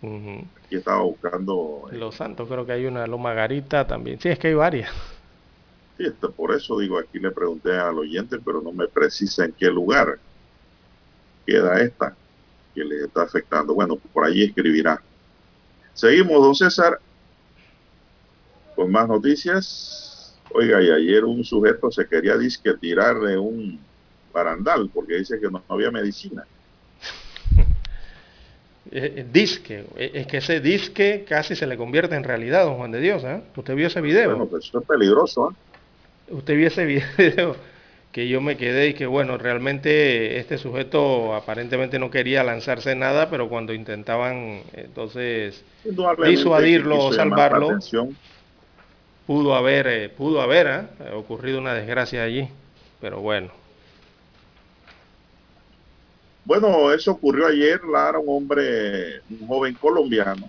Aquí 0.02 0.76
estaba 0.76 1.02
buscando... 1.02 1.88
Eh, 1.92 1.96
Los 1.96 2.16
Santos, 2.16 2.48
creo 2.48 2.64
que 2.66 2.72
hay 2.72 2.86
una 2.86 3.06
Loma 3.06 3.34
Garita 3.34 3.86
también. 3.86 4.20
Sí, 4.20 4.28
es 4.28 4.38
que 4.38 4.48
hay 4.48 4.54
varias. 4.54 4.90
Sí, 5.98 6.04
está, 6.06 6.28
por 6.28 6.54
eso 6.54 6.78
digo, 6.78 6.96
aquí 6.96 7.18
le 7.18 7.32
pregunté 7.32 7.76
al 7.76 7.98
oyente, 7.98 8.38
pero 8.38 8.62
no 8.62 8.72
me 8.72 8.86
precisa 8.86 9.44
en 9.44 9.52
qué 9.52 9.66
lugar 9.66 10.18
queda 11.44 11.80
esta 11.80 12.16
que 12.72 12.84
le 12.84 13.04
está 13.04 13.22
afectando. 13.22 13.74
Bueno, 13.74 13.96
por 13.96 14.24
ahí 14.24 14.44
escribirá. 14.44 15.02
Seguimos, 15.94 16.40
don 16.40 16.54
César. 16.54 17.00
Con 18.76 18.92
más 18.92 19.08
noticias, 19.08 20.38
oiga, 20.52 20.80
y 20.80 20.88
ayer 20.88 21.24
un 21.24 21.42
sujeto 21.42 21.90
se 21.90 22.06
quería 22.06 22.36
disque 22.36 22.74
tirar 22.74 23.18
de 23.18 23.36
un 23.36 23.80
barandal 24.32 24.88
porque 24.94 25.16
dice 25.16 25.40
que 25.40 25.50
no, 25.50 25.64
había 25.68 25.90
medicina. 25.90 26.46
Eh, 28.90 29.12
eh, 29.16 29.26
disque, 29.30 29.84
eh, 29.98 30.12
es 30.14 30.26
que 30.26 30.38
ese 30.38 30.60
disque 30.60 31.26
casi 31.28 31.54
se 31.54 31.66
le 31.66 31.76
convierte 31.76 32.14
en 32.14 32.24
realidad, 32.24 32.64
don 32.64 32.78
Juan 32.78 32.90
de 32.90 33.00
Dios. 33.00 33.22
¿eh? 33.22 33.42
Usted 33.54 33.74
vio 33.74 33.88
ese 33.88 34.00
video. 34.00 34.30
Bueno, 34.30 34.46
pues 34.46 34.64
eso 34.64 34.80
es 34.80 34.86
peligroso. 34.86 35.54
Usted 36.30 36.56
vio 36.56 36.68
ese 36.68 36.84
video 37.18 37.56
que 38.12 38.28
yo 38.28 38.40
me 38.40 38.56
quedé 38.56 38.88
y 38.88 38.94
que 38.94 39.06
bueno, 39.06 39.38
realmente 39.38 40.38
este 40.38 40.58
sujeto 40.58 41.34
aparentemente 41.34 41.98
no 41.98 42.10
quería 42.10 42.42
lanzarse 42.42 42.94
nada, 42.94 43.30
pero 43.30 43.48
cuando 43.48 43.72
intentaban 43.72 44.62
entonces 44.72 45.62
disuadirlo 46.24 47.04
o 47.04 47.12
salvarlo, 47.12 47.78
pudo 49.26 49.54
haber, 49.54 49.86
eh, 49.86 50.08
pudo 50.08 50.40
haber 50.40 50.66
¿eh? 50.66 51.12
ocurrido 51.14 51.58
una 51.58 51.74
desgracia 51.74 52.22
allí, 52.22 52.48
pero 53.00 53.20
bueno. 53.20 53.50
Bueno, 56.46 56.90
eso 56.92 57.12
ocurrió 57.12 57.46
ayer, 57.46 57.84
Lara, 57.84 58.18
un 58.18 58.34
hombre, 58.34 59.20
un 59.28 59.46
joven 59.46 59.74
colombiano, 59.74 60.48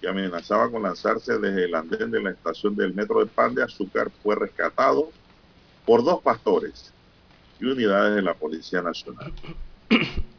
que 0.00 0.08
amenazaba 0.08 0.70
con 0.70 0.82
lanzarse 0.82 1.38
desde 1.38 1.64
el 1.64 1.74
andén 1.74 2.10
de 2.10 2.22
la 2.22 2.30
estación 2.30 2.74
del 2.74 2.94
metro 2.94 3.20
de 3.20 3.26
Pan 3.26 3.54
de 3.54 3.62
Azúcar, 3.62 4.10
fue 4.22 4.34
rescatado 4.34 5.10
por 5.84 6.04
dos 6.04 6.22
pastores 6.22 6.92
y 7.60 7.66
unidades 7.66 8.16
de 8.16 8.22
la 8.22 8.34
Policía 8.34 8.82
Nacional. 8.82 9.32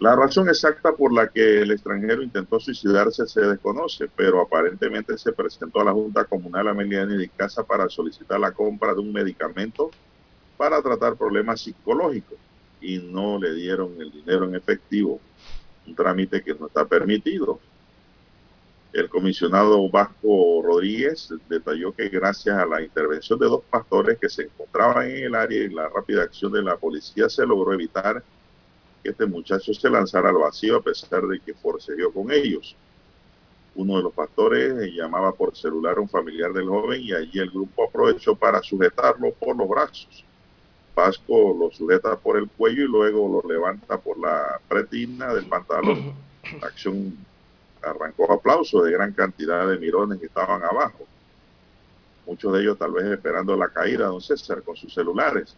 La 0.00 0.14
razón 0.14 0.48
exacta 0.48 0.92
por 0.92 1.12
la 1.12 1.26
que 1.26 1.62
el 1.62 1.72
extranjero 1.72 2.22
intentó 2.22 2.60
suicidarse 2.60 3.26
se 3.26 3.40
desconoce, 3.40 4.08
pero 4.14 4.40
aparentemente 4.40 5.18
se 5.18 5.32
presentó 5.32 5.80
a 5.80 5.86
la 5.86 5.92
Junta 5.92 6.24
Comunal 6.24 6.68
Ameliani 6.68 7.16
de 7.16 7.28
Casa 7.30 7.64
para 7.64 7.88
solicitar 7.88 8.38
la 8.38 8.52
compra 8.52 8.94
de 8.94 9.00
un 9.00 9.12
medicamento 9.12 9.90
para 10.56 10.80
tratar 10.82 11.16
problemas 11.16 11.62
psicológicos 11.62 12.38
y 12.80 12.98
no 12.98 13.40
le 13.40 13.54
dieron 13.54 14.00
el 14.00 14.12
dinero 14.12 14.44
en 14.44 14.54
efectivo, 14.54 15.20
un 15.84 15.96
trámite 15.96 16.44
que 16.44 16.54
no 16.54 16.68
está 16.68 16.84
permitido. 16.84 17.58
El 18.92 19.10
comisionado 19.10 19.88
Vasco 19.90 20.62
Rodríguez 20.62 21.28
detalló 21.48 21.92
que 21.92 22.08
gracias 22.08 22.56
a 22.56 22.64
la 22.64 22.80
intervención 22.80 23.38
de 23.38 23.46
dos 23.46 23.62
pastores 23.68 24.18
que 24.18 24.30
se 24.30 24.44
encontraban 24.44 25.10
en 25.10 25.24
el 25.24 25.34
área 25.34 25.62
y 25.62 25.68
la 25.68 25.88
rápida 25.88 26.22
acción 26.22 26.52
de 26.52 26.62
la 26.62 26.76
policía 26.76 27.28
se 27.28 27.44
logró 27.44 27.74
evitar 27.74 28.22
que 29.02 29.10
este 29.10 29.26
muchacho 29.26 29.74
se 29.74 29.90
lanzara 29.90 30.30
al 30.30 30.36
vacío 30.36 30.76
a 30.76 30.82
pesar 30.82 31.26
de 31.26 31.38
que 31.38 31.52
forcejeó 31.52 32.10
con 32.12 32.32
ellos. 32.32 32.74
Uno 33.74 33.98
de 33.98 34.04
los 34.04 34.12
pastores 34.14 34.90
llamaba 34.92 35.32
por 35.32 35.54
celular 35.54 35.98
a 35.98 36.00
un 36.00 36.08
familiar 36.08 36.52
del 36.54 36.68
joven 36.68 37.02
y 37.02 37.12
allí 37.12 37.38
el 37.38 37.50
grupo 37.50 37.84
aprovechó 37.84 38.34
para 38.34 38.62
sujetarlo 38.62 39.32
por 39.34 39.56
los 39.56 39.68
brazos. 39.68 40.24
Pasco 40.94 41.54
lo 41.56 41.70
sujeta 41.70 42.16
por 42.16 42.38
el 42.38 42.48
cuello 42.48 42.84
y 42.84 42.88
luego 42.88 43.42
lo 43.42 43.48
levanta 43.48 43.98
por 43.98 44.18
la 44.18 44.58
pretina 44.66 45.32
del 45.34 45.46
pantalón. 45.46 46.14
Acción 46.62 47.27
arrancó 47.90 48.30
aplausos 48.32 48.84
de 48.84 48.92
gran 48.92 49.12
cantidad 49.12 49.68
de 49.68 49.78
mirones 49.78 50.18
que 50.18 50.26
estaban 50.26 50.62
abajo. 50.62 51.06
Muchos 52.26 52.52
de 52.52 52.60
ellos 52.60 52.78
tal 52.78 52.92
vez 52.92 53.06
esperando 53.06 53.56
la 53.56 53.68
caída, 53.68 54.06
don 54.06 54.20
César, 54.20 54.62
con 54.62 54.76
sus 54.76 54.92
celulares. 54.92 55.56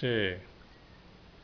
Sí. 0.00 0.32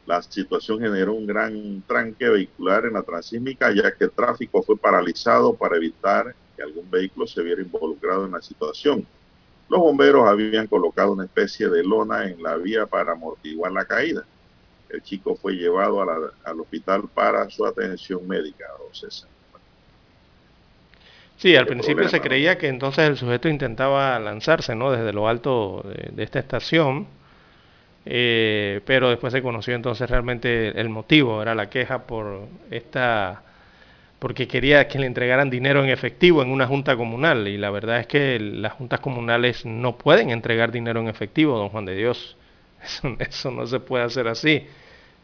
La 0.07 0.23
situación 0.23 0.81
generó 0.81 1.15
un 1.15 1.27
gran 1.27 1.83
tranque 1.87 2.29
vehicular 2.29 2.87
en 2.87 2.95
la 2.95 3.03
transísmica, 3.03 3.73
ya 3.73 3.95
que 3.95 4.05
el 4.05 4.11
tráfico 4.11 4.63
fue 4.63 4.77
paralizado 4.77 5.55
para 5.55 5.77
evitar 5.77 6.35
que 6.57 6.63
algún 6.63 6.91
vehículo 6.91 7.27
se 7.27 7.43
viera 7.43 7.63
involucrado 7.63 8.27
en 8.27 8.33
la 8.33 8.43
situación. 8.43 9.07
Los 9.69 9.81
bomberos 9.81 10.29
habían 10.29 10.67
colocado 10.67 11.13
una 11.13 11.25
especie 11.25 11.69
de 11.69 11.83
lona 11.83 12.27
en 12.27 12.43
la 12.43 12.57
vía 12.57 12.87
para 12.87 13.13
amortiguar 13.13 13.73
la 13.73 13.87
caída. 13.87 14.25
El 14.91 15.03
chico 15.03 15.37
fue 15.37 15.55
llevado 15.55 16.01
al 16.01 16.61
hospital 16.61 17.09
para 17.13 17.49
su 17.51 17.65
atención 17.65 18.27
médica, 18.29 18.67
don 18.79 18.95
César. 18.95 19.29
Sí, 21.37 21.57
al 21.57 21.67
principio 21.67 22.09
se 22.09 22.21
creía 22.21 22.57
que 22.59 22.69
entonces 22.69 23.09
el 23.09 23.17
sujeto 23.17 23.49
intentaba 23.49 24.19
lanzarse 24.19 24.75
¿no? 24.75 24.91
desde 24.93 25.13
lo 25.13 25.29
alto 25.29 25.85
de, 26.13 26.23
esta 26.23 26.39
estación, 26.39 27.07
eh, 28.07 28.81
pero 28.87 29.11
después 29.11 29.33
se 29.33 29.43
conoció 29.43 29.75
entonces 29.75 30.09
realmente 30.09 30.69
el 30.81 30.89
motivo, 30.89 31.43
era 31.43 31.55
la 31.55 31.69
queja 31.69 32.07
por 32.07 32.49
esta 32.71 33.43
porque 34.25 34.49
quería 34.49 34.89
que 34.89 34.99
le 34.99 35.07
entregaran 35.07 35.51
dinero 35.51 35.85
en 35.85 35.91
efectivo 35.91 36.43
en 36.43 36.51
una 36.51 36.67
junta 36.67 36.97
comunal 36.97 37.47
y 37.47 37.59
la 37.59 37.69
verdad 37.69 38.01
es 38.01 38.07
que 38.07 38.39
las 38.41 38.73
juntas 38.73 39.01
comunales 39.01 39.67
no 39.67 39.99
pueden 39.99 40.31
entregar 40.31 40.73
dinero 40.73 40.99
en 41.01 41.09
efectivo, 41.09 41.59
don 41.59 41.69
Juan 41.69 41.85
de 41.85 41.95
Dios. 41.95 42.39
Eso, 43.19 43.51
no 43.51 43.67
se 43.67 43.81
puede 43.81 44.05
hacer 44.05 44.29
así. 44.29 44.67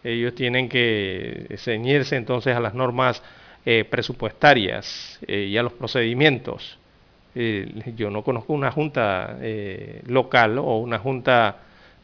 Ellos 0.04 0.34
tienen 0.34 0.68
que 0.68 1.46
ceñirse 1.56 2.16
entonces 2.16 2.54
a 2.54 2.60
las 2.60 2.74
normas 2.74 3.22
eh, 3.64 3.84
presupuestarias 3.84 5.18
eh, 5.26 5.48
y 5.50 5.56
a 5.56 5.62
los 5.62 5.72
procedimientos. 5.72 6.78
Eh, 7.34 7.92
yo 7.96 8.10
no 8.10 8.22
conozco 8.22 8.52
una 8.52 8.72
junta 8.72 9.38
local 10.06 10.58
o 10.58 10.78
una 10.78 10.98
junta 10.98 11.58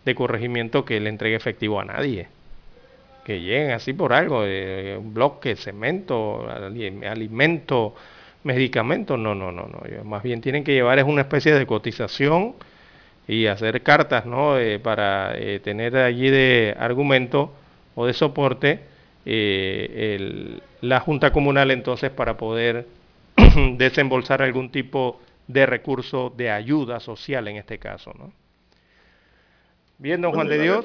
de 0.05 0.15
corregimiento 0.15 0.85
que 0.85 1.01
le 1.01 1.09
entregue 1.09 1.35
efectivo 1.35 1.81
a 1.81 1.85
nadie 1.85 2.29
que 3.27 3.41
lleguen 3.41 3.73
así 3.73 3.93
por 3.93 4.13
algo, 4.13 4.45
eh, 4.47 4.97
un 4.97 5.13
bloque, 5.13 5.57
cemento, 5.57 6.49
alimento, 6.49 7.97
medicamentos, 8.45 9.19
no, 9.19 9.35
no, 9.35 9.51
no, 9.51 9.67
no, 9.67 10.05
más 10.05 10.23
bien 10.23 10.41
tienen 10.41 10.63
que 10.63 10.73
llevar 10.73 11.01
es 11.01 11.05
una 11.05 11.23
especie 11.23 11.53
de 11.53 11.67
cotización 11.67 12.55
y 13.27 13.47
hacer 13.47 13.83
cartas, 13.83 14.27
¿no? 14.27 14.59
Eh, 14.59 14.79
para 14.79 15.37
eh, 15.37 15.59
tener 15.59 15.97
allí 15.97 16.31
de 16.31 16.77
argumento 16.79 17.53
o 17.97 18.07
de 18.07 18.13
soporte 18.13 18.81
la 19.27 21.01
Junta 21.01 21.33
Comunal 21.33 21.73
entonces 21.73 22.11
para 22.11 22.37
poder 22.37 22.87
desembolsar 23.77 24.41
algún 24.41 24.71
tipo 24.71 25.21
de 25.49 25.67
recurso 25.67 26.33
de 26.37 26.51
ayuda 26.51 27.01
social 27.01 27.49
en 27.49 27.57
este 27.57 27.79
caso, 27.79 28.13
¿no? 28.17 28.33
Bien, 29.99 30.21
don 30.21 30.33
Juan 30.33 30.49
de 30.49 30.61
Dios 30.61 30.85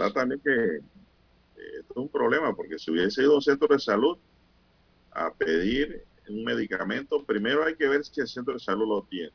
es 1.91 1.97
un 1.97 2.09
problema, 2.09 2.55
porque 2.55 2.79
si 2.79 2.91
hubiese 2.91 3.21
ido 3.21 3.33
a 3.33 3.35
un 3.35 3.41
centro 3.41 3.67
de 3.67 3.79
salud 3.79 4.17
a 5.11 5.31
pedir 5.33 6.03
un 6.29 6.43
medicamento, 6.43 7.23
primero 7.23 7.65
hay 7.65 7.75
que 7.75 7.87
ver 7.87 8.03
si 8.05 8.21
el 8.21 8.27
centro 8.27 8.53
de 8.53 8.59
salud 8.59 8.87
lo 8.87 9.03
tiene. 9.03 9.31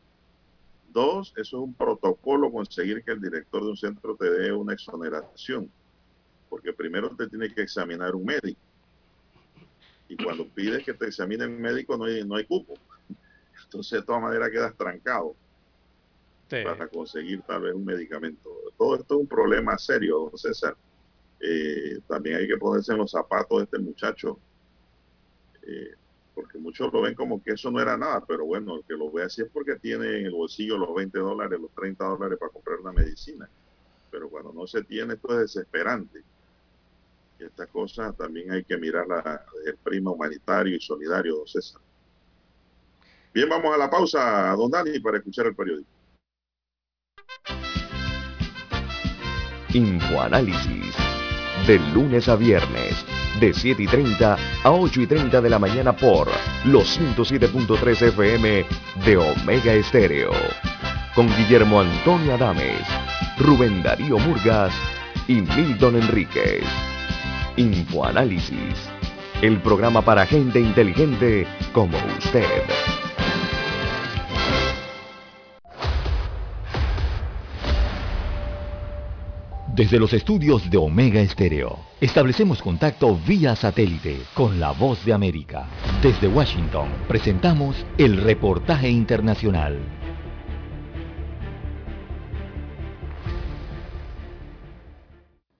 Dos, 0.93 1.35
eso 1.37 1.59
es 1.59 1.63
un 1.63 1.75
protocolo 1.75 2.51
conseguir 2.51 3.03
que 3.05 3.13
el 3.13 3.21
director 3.21 3.63
de 3.63 3.71
un 3.71 3.77
centro 3.77 4.17
te 4.17 4.31
dé 4.31 4.53
una 4.53 4.73
exoneración, 4.73 5.71
porque 6.49 6.73
primero 6.73 7.11
te 7.11 7.29
tiene 7.29 7.53
que 7.53 7.63
examinar 7.63 8.15
un 8.15 8.25
médico. 8.25 8.61
Y 10.09 10.17
cuando 10.17 10.47
pides 10.49 10.85
que 10.85 10.95
te 10.95 11.07
examine 11.07 11.45
el 11.45 11.51
médico 11.51 11.97
no 11.97 12.05
hay, 12.05 12.25
no 12.25 12.37
hay 12.37 12.45
cupo. 12.45 12.75
Entonces 13.65 14.01
de 14.01 14.07
todas 14.07 14.23
maneras 14.23 14.51
quedas 14.51 14.77
trancado 14.77 15.35
para 16.49 16.89
conseguir 16.89 17.43
tal 17.43 17.63
vez 17.63 17.75
un 17.75 17.85
medicamento. 17.85 18.51
Todo 18.79 18.97
esto 18.97 19.15
es 19.15 19.21
un 19.21 19.27
problema 19.27 19.77
serio, 19.79 20.29
don 20.31 20.39
César. 20.39 20.77
Eh, 21.41 21.99
también 22.07 22.37
hay 22.37 22.49
que 22.49 22.57
ponerse 22.57 22.93
en 22.93 22.99
los 22.99 23.11
zapatos 23.11 23.59
de 23.59 23.65
este 23.65 23.79
muchacho, 23.79 24.39
eh, 25.63 25.95
porque 26.35 26.59
muchos 26.59 26.93
lo 26.93 27.03
ven 27.03 27.15
como 27.15 27.43
que 27.43 27.53
eso 27.53 27.71
no 27.71 27.81
era 27.81 27.97
nada, 27.97 28.25
pero 28.27 28.47
bueno, 28.47 28.77
el 28.77 28.85
que 28.85 28.95
lo 28.95 29.11
ve 29.11 29.25
así 29.25 29.43
es 29.43 29.49
porque 29.53 29.77
tiene 29.77 30.21
en 30.21 30.27
el 30.27 30.33
bolsillo 30.33 30.79
los 30.79 30.95
20 30.95 31.19
dólares, 31.19 31.61
los 31.61 31.73
30 31.73 32.05
dólares 32.05 32.39
para 32.39 32.53
comprar 32.53 32.79
una 32.79 32.93
medicina. 32.93 33.49
Pero 34.11 34.31
cuando 34.31 34.53
no 34.53 34.67
se 34.67 34.83
tiene, 34.85 35.15
esto 35.15 35.33
es 35.33 35.53
desesperante. 35.53 36.23
Estas 37.39 37.69
cosas 37.69 38.17
también 38.17 38.51
hay 38.51 38.65
que 38.65 38.77
mirarlas 38.79 39.25
desde 39.25 39.71
el 39.71 39.77
prima 39.77 40.11
humanitario 40.11 40.77
y 40.77 40.81
solidario, 40.81 41.37
don 41.37 41.47
César. 41.47 41.81
Bien, 43.35 43.49
vamos 43.49 43.75
a 43.75 43.79
la 43.79 43.91
pausa, 43.91 44.55
don 44.57 44.71
Dani, 44.71 44.99
para 45.01 45.19
escuchar 45.19 45.47
el 45.47 45.55
periódico. 45.55 45.91
Infoanálisis 49.75 50.95
de 51.67 51.79
lunes 51.93 52.29
a 52.29 52.37
viernes, 52.37 53.05
de 53.41 53.53
7 53.53 53.83
y 53.83 53.87
30 53.87 54.37
a 54.63 54.71
8 54.71 55.01
y 55.03 55.07
30 55.07 55.41
de 55.41 55.51
la 55.51 55.59
mañana 55.59 55.95
por 55.95 56.29
los 56.65 56.99
107.3 56.99 58.03
FM 58.09 58.65
de 59.05 59.17
Omega 59.17 59.75
Estéreo. 59.75 60.31
Con 61.15 61.27
Guillermo 61.37 61.81
Antonio 61.81 62.35
Adames, 62.35 62.87
Rubén 63.39 63.83
Darío 63.83 64.19
Murgas 64.19 64.73
y 65.27 65.43
Milton 65.43 65.97
Enríquez. 65.97 66.65
Infoanálisis, 67.57 68.91
el 69.41 69.63
programa 69.63 70.03
para 70.03 70.27
gente 70.27 70.61
inteligente 70.61 71.47
como 71.73 71.97
usted. 72.19 72.45
Desde 79.75 79.99
los 79.99 80.13
estudios 80.13 80.71
de 80.71 80.77
Omega 80.77 81.21
Estéreo, 81.21 81.79
establecemos 82.01 82.61
contacto 82.61 83.19
vía 83.27 83.57
satélite 83.57 84.21
con 84.35 84.61
la 84.61 84.73
voz 84.73 85.05
de 85.05 85.15
América. 85.15 85.67
Desde 86.03 86.29
Washington, 86.29 86.89
presentamos 87.09 87.85
el 87.97 88.19
reportaje 88.19 88.91
internacional. 88.91 89.96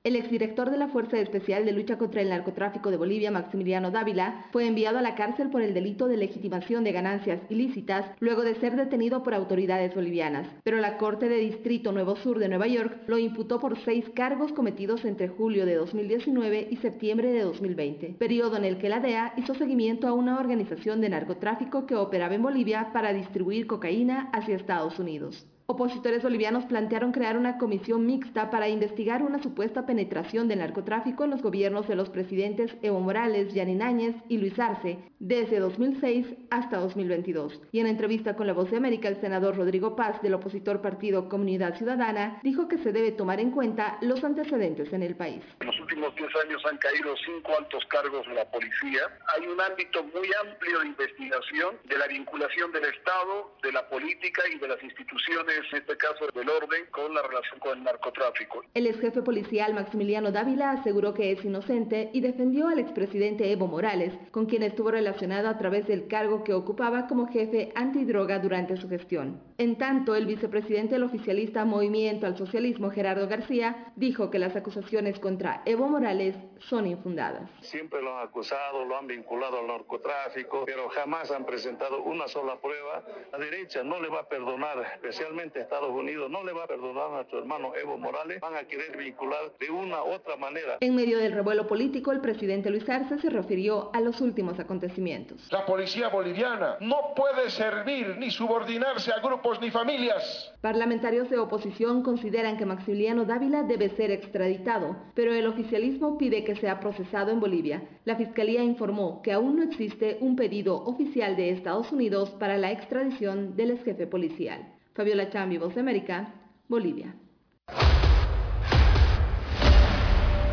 El 0.07 0.15
exdirector 0.15 0.71
de 0.71 0.77
la 0.77 0.87
Fuerza 0.87 1.19
Especial 1.19 1.65
de 1.65 1.73
Lucha 1.73 1.99
contra 1.99 2.23
el 2.23 2.29
Narcotráfico 2.29 2.93
de 2.93 2.97
Bolivia, 2.97 3.33
Maximiliano 3.33 3.91
Dávila, 3.91 4.47
fue 4.53 4.65
enviado 4.65 4.99
a 4.99 5.03
la 5.03 5.17
cárcel 5.17 5.51
por 5.51 5.63
el 5.63 5.75
delito 5.75 6.07
de 6.07 6.17
legitimación 6.17 6.85
de 6.85 6.93
ganancias 6.93 7.41
ilícitas 7.49 8.07
luego 8.21 8.43
de 8.43 8.55
ser 8.55 8.77
detenido 8.77 9.25
por 9.25 9.35
autoridades 9.35 9.97
bolivianas. 9.97 10.47
Pero 10.63 10.77
la 10.77 10.97
Corte 10.97 11.29
de 11.29 11.39
Distrito 11.39 11.91
Nuevo 11.91 12.15
Sur 12.15 12.39
de 12.39 12.49
Nueva 12.49 12.69
York 12.69 13.01
lo 13.09 13.19
imputó 13.19 13.59
por 13.59 13.81
seis 13.81 14.09
cargos 14.15 14.53
cometidos 14.53 15.05
entre 15.05 15.27
julio 15.27 15.67
de 15.67 15.75
2019 15.75 16.69
y 16.71 16.77
septiembre 16.77 17.33
de 17.33 17.41
2020, 17.41 18.15
periodo 18.17 18.59
en 18.59 18.65
el 18.65 18.79
que 18.79 18.89
la 18.89 19.01
DEA 19.01 19.35
hizo 19.37 19.57
seguimiento 19.57 20.07
a 20.07 20.13
una 20.13 20.39
organización 20.39 21.01
de 21.01 21.09
narcotráfico 21.09 21.85
que 21.85 21.97
operaba 21.97 22.37
en 22.37 22.43
Bolivia 22.43 22.93
para 22.93 23.13
distribuir 23.13 23.67
cocaína 23.67 24.31
hacia 24.33 24.55
Estados 24.55 25.01
Unidos. 25.01 25.49
Opositores 25.69 26.23
bolivianos 26.23 26.65
plantearon 26.67 27.11
crear 27.11 27.37
una 27.37 27.59
comisión 27.59 28.07
mixta 28.07 28.53
para 28.53 28.69
investigar 28.69 29.25
una 29.25 29.43
supuesta 29.43 29.85
penetración 29.85 30.47
del 30.47 30.61
narcotráfico 30.61 31.25
en 31.25 31.31
los 31.31 31.43
gobiernos 31.43 31.89
de 31.89 31.97
los 31.97 32.09
presidentes 32.09 32.77
Evo 32.83 33.01
Morales, 33.01 33.53
Yanin 33.53 33.83
Áñez 33.83 34.15
y 34.29 34.39
Luis 34.39 34.57
Arce 34.61 34.99
desde 35.19 35.59
2006 35.59 36.25
hasta 36.51 36.79
2022. 36.79 37.61
Y 37.73 37.81
en 37.81 37.89
entrevista 37.89 38.37
con 38.37 38.47
La 38.47 38.53
Voz 38.53 38.71
de 38.71 38.77
América, 38.77 39.09
el 39.09 39.21
senador 39.21 39.57
Rodrigo 39.57 39.97
Paz 39.97 40.23
del 40.23 40.35
opositor 40.35 40.81
partido 40.81 41.29
Comunidad 41.29 41.77
Ciudadana 41.77 42.39
dijo 42.45 42.69
que 42.69 42.79
se 42.79 42.93
debe 42.93 43.11
tomar 43.11 43.41
en 43.41 43.51
cuenta 43.51 43.99
los 44.03 44.23
antecedentes 44.23 44.93
en 44.93 45.03
el 45.03 45.17
país. 45.17 45.43
En 45.59 45.67
los 45.67 45.81
últimos 45.81 46.15
10 46.15 46.31
años 46.45 46.63
han 46.71 46.79
caído 46.79 47.13
cinco 47.25 47.53
altos 47.59 47.85
cargos 47.87 48.25
de 48.29 48.35
la 48.35 48.49
policía. 48.53 49.03
Hay 49.35 49.49
un 49.49 49.61
ámbito 49.61 50.05
muy 50.05 50.29
amplio 50.49 50.79
de 50.79 50.87
investigación 50.87 51.77
de 51.89 51.99
la 51.99 52.07
vinculación 52.07 52.71
del 52.71 52.85
Estado, 52.85 53.51
de 53.65 53.73
la 53.73 53.89
política 53.89 54.43
y 54.55 54.59
de 54.61 54.69
las 54.69 54.81
instituciones 54.81 55.56
en 55.57 55.79
este 55.79 55.97
caso 55.97 56.27
del 56.35 56.49
orden, 56.49 56.85
con 56.91 57.15
la 57.15 57.23
relación 57.23 57.59
con 57.61 57.79
el 57.79 57.85
narcotráfico. 57.85 58.63
El 58.75 58.87
ex 58.87 59.01
jefe 59.01 59.23
policial 59.23 59.75
Maximiliano 59.75 60.31
Dávila 60.31 60.73
aseguró 60.73 61.15
que 61.15 61.33
es 61.33 61.45
inocente 61.45 62.11
y 62.13 62.21
defendió 62.21 62.69
al 62.69 62.79
expresidente 62.79 63.51
Evo 63.51 63.67
Morales, 63.67 64.13
con 64.31 64.47
quien 64.47 64.63
estuvo 64.63 64.91
relacionado 64.91 65.49
a 65.49 65.59
través 65.59 65.87
del 65.87 66.09
cargo 66.09 66.45
que 66.45 66.53
ocupaba 66.53 67.07
como 67.07 67.29
jefe 67.29 67.73
antidroga 67.75 68.39
durante 68.39 68.77
su 68.77 68.89
gestión. 68.89 69.41
En 69.59 69.79
tanto, 69.79 70.15
el 70.15 70.27
vicepresidente 70.27 70.95
del 70.95 71.05
oficialista 71.05 71.65
Movimiento 71.65 72.27
al 72.27 72.37
Socialismo, 72.37 72.91
Gerardo 72.91 73.27
García, 73.29 73.93
dijo 73.97 74.31
que 74.31 74.39
las 74.39 74.55
acusaciones 74.57 75.19
contra 75.19 75.63
Evo 75.65 75.89
Morales 75.89 76.37
son 76.59 76.87
infundadas. 76.87 77.49
Siempre 77.61 78.03
lo 78.03 78.17
han 78.17 78.27
acusado, 78.27 78.85
lo 78.85 78.97
han 78.99 79.07
vinculado 79.07 79.61
al 79.61 79.67
narcotráfico, 79.67 80.65
pero 80.67 80.89
jamás 80.91 81.31
han 81.31 81.47
presentado 81.47 82.03
una 82.03 82.29
sola 82.29 82.57
prueba. 82.57 83.03
La 83.33 83.39
derecha 83.39 83.83
no 83.83 84.01
le 84.01 84.09
va 84.09 84.21
a 84.21 84.29
perdonar, 84.29 84.79
especialmente 84.95 85.46
Estados 85.55 85.91
Unidos 85.91 86.31
no 86.31 86.45
le 86.45 86.53
va 86.53 86.65
a 86.65 86.67
perdonar 86.67 87.09
a 87.09 87.15
nuestro 87.17 87.39
hermano 87.39 87.73
Evo 87.75 87.99
Morales, 87.99 88.41
van 88.41 88.57
a 88.57 88.65
querer 88.65 88.97
vincular 88.97 89.53
de 89.59 89.71
una 89.71 90.03
u 90.03 90.13
otra 90.13 90.37
manera. 90.37 90.79
En 90.81 90.95
medio 90.95 91.19
del 91.19 91.33
revuelo 91.33 91.67
político, 91.67 92.13
el 92.13 92.21
presidente 92.21 92.71
Luis 92.71 92.89
Arce 92.89 93.19
se 93.19 93.31
refirió 93.31 93.91
a 93.93 94.01
los 94.01 94.21
últimos 94.21 94.59
acontecimientos. 94.59 95.49
La 95.51 95.65
policía 95.67 96.09
boliviana 96.09 96.77
no 96.81 97.15
puede 97.15 97.51
servir 97.51 98.17
ni 98.19 98.31
subordinarse 98.31 99.13
a 99.13 99.21
grupos 99.21 99.61
ni 99.61 99.71
familias. 99.71 100.53
Parlamentarios 100.61 101.31
de 101.31 101.39
oposición 101.39 102.03
consideran 102.03 102.57
que 102.57 102.67
Maximiliano 102.67 103.25
Dávila 103.25 103.63
debe 103.63 103.91
ser 103.91 104.11
extraditado, 104.11 104.97
pero 105.15 105.33
el 105.33 105.47
oficialismo 105.47 106.19
pide 106.19 106.45
que 106.45 106.57
sea 106.57 106.81
procesado 106.81 107.31
en 107.31 107.41
Bolivia. 107.41 107.83
La 108.05 108.17
Fiscalía 108.17 108.63
informó 108.63 109.23
que 109.23 109.33
aún 109.33 109.57
no 109.57 109.63
existe 109.63 110.19
un 110.21 110.37
pedido 110.37 110.77
oficial 110.85 111.37
de 111.37 111.51
Estados 111.51 111.93
Unidos 111.93 112.31
para 112.39 112.59
la 112.59 112.73
extradición 112.73 113.57
del 113.57 113.73
ex 113.73 113.85
jefe 113.85 114.07
policial. 114.07 114.76
Fabiola 114.97 115.29
Chambi, 115.29 115.59
Voz 115.59 115.75
de 115.75 115.81
América, 115.83 116.33
Bolivia. 116.69 117.15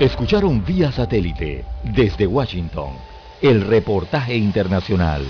Escucharon 0.01 0.65
vía 0.65 0.91
satélite 0.91 1.63
desde 1.95 2.27
Washington 2.27 2.91
el 3.41 3.61
reportaje 3.61 4.35
internacional. 4.35 5.23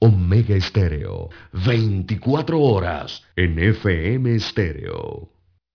Omega 0.00 0.54
Estéreo, 0.54 1.30
24 1.64 2.60
horas 2.60 3.24
en 3.36 3.58
FM 3.58 4.34
Estéreo. 4.34 5.31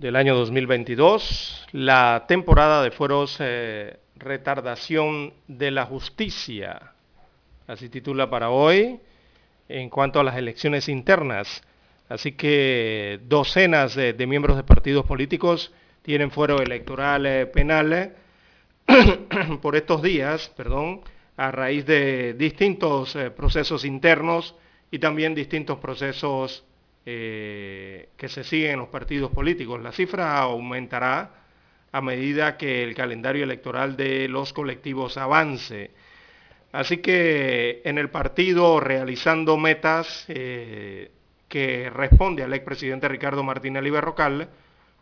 Del 0.00 0.16
año 0.16 0.34
2022, 0.34 1.66
la 1.72 2.24
temporada 2.26 2.82
de 2.82 2.90
fueros 2.90 3.36
eh, 3.38 3.98
retardación 4.16 5.34
de 5.46 5.70
la 5.70 5.84
justicia, 5.84 6.94
así 7.66 7.90
titula 7.90 8.30
para 8.30 8.48
hoy, 8.48 8.98
en 9.68 9.90
cuanto 9.90 10.18
a 10.18 10.24
las 10.24 10.36
elecciones 10.36 10.88
internas. 10.88 11.62
Así 12.08 12.32
que 12.32 13.20
docenas 13.24 13.94
de, 13.94 14.14
miembros 14.26 14.56
de 14.56 14.64
partidos 14.64 15.04
políticos 15.04 15.70
tienen 16.00 16.30
fuero 16.30 16.62
electoral 16.62 17.26
eh, 17.26 17.44
penal 17.44 17.92
eh, 17.92 18.12
por 19.60 19.76
estos 19.76 20.00
días, 20.00 20.50
perdón, 20.56 21.02
a 21.36 21.50
raíz 21.50 21.84
de 21.84 22.32
distintos 22.32 23.14
eh, 23.16 23.30
procesos 23.30 23.84
internos 23.84 24.54
y 24.90 24.98
también 24.98 25.34
distintos 25.34 25.78
procesos 25.78 26.64
eh, 27.06 28.10
que 28.16 28.28
se 28.28 28.44
siguen 28.44 28.72
en 28.72 28.78
los 28.80 28.88
partidos 28.88 29.30
políticos. 29.30 29.80
La 29.82 29.92
cifra 29.92 30.38
aumentará 30.38 31.30
a 31.92 32.00
medida 32.00 32.56
que 32.56 32.82
el 32.84 32.94
calendario 32.94 33.44
electoral 33.44 33.96
de 33.96 34.28
los 34.28 34.52
colectivos 34.52 35.16
avance. 35.16 35.90
Así 36.72 36.98
que 36.98 37.82
en 37.84 37.98
el 37.98 38.10
partido 38.10 38.78
realizando 38.78 39.56
metas 39.56 40.24
eh, 40.28 41.10
que 41.48 41.90
responde 41.90 42.44
al 42.44 42.54
expresidente 42.54 43.08
Ricardo 43.08 43.42
Martínez 43.42 43.82
Liberrocal, 43.82 44.48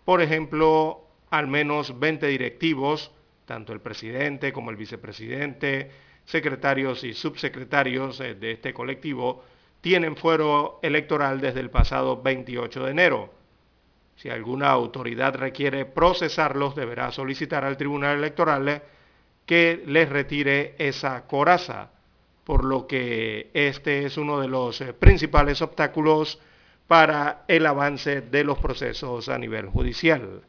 por 0.05 0.23
ejemplo, 0.23 1.05
al 1.31 1.47
menos 1.47 1.99
20 1.99 2.27
directivos, 2.27 3.13
tanto 3.45 3.75
el 3.75 3.81
presidente 3.81 4.53
como 4.53 4.71
el 4.71 4.77
vicepresidente, 4.77 5.91
secretarios 6.25 7.05
y 7.05 7.13
subsecretarios 7.13 8.21
eh, 8.21 8.35
de 8.35 8.53
este 8.53 8.73
colectivo, 8.73 9.45
tienen 9.81 10.17
fuero 10.17 10.81
electoral 10.83 11.41
desde 11.41 11.61
el 11.61 11.71
pasado 11.71 12.21
28 12.23 12.85
de 12.85 12.91
enero. 12.91 13.35
Si 14.17 14.29
alguna 14.31 14.71
autoridad 14.71 15.37
requiere 15.37 15.85
procesarlos, 15.85 16.75
deberá 16.75 17.13
solicitar 17.13 17.65
al 17.65 17.77
Tribunal 17.77 18.19
Electoral 18.19 18.83
que 19.47 19.83
les 19.87 20.09
retire 20.09 20.75
esa 20.79 21.27
coraza, 21.27 21.91
por 22.45 22.65
lo 22.65 22.87
que 22.87 23.51
este 23.55 24.05
es 24.05 24.17
uno 24.17 24.41
de 24.41 24.49
los 24.49 24.81
eh, 24.81 24.93
principales 24.93 25.63
obstáculos 25.63 26.41
para 26.87 27.45
el 27.47 27.65
avance 27.67 28.23
de 28.23 28.45
los 28.45 28.59
procesos 28.59 29.29
a 29.29 29.39
nivel 29.39 29.67
judicial. 29.69 30.43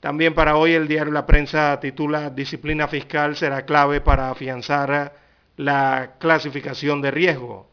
También 0.00 0.34
para 0.34 0.56
hoy 0.56 0.72
el 0.72 0.88
diario 0.88 1.12
La 1.12 1.26
Prensa 1.26 1.78
titula 1.78 2.30
Disciplina 2.30 2.88
fiscal 2.88 3.36
será 3.36 3.64
clave 3.64 4.00
para 4.00 4.30
afianzar 4.30 5.14
la 5.56 6.14
clasificación 6.18 7.00
de 7.00 7.12
riesgo. 7.12 7.70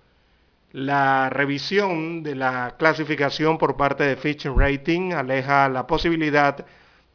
La 0.71 1.31
revisión 1.31 2.21
de 2.21 2.35
la 2.35 2.75
clasificación 2.77 3.57
por 3.57 3.75
parte 3.75 4.03
de 4.03 4.15
Fitch 4.15 4.45
Rating 4.45 5.13
aleja 5.13 5.67
la 5.67 5.87
posibilidad 5.87 6.63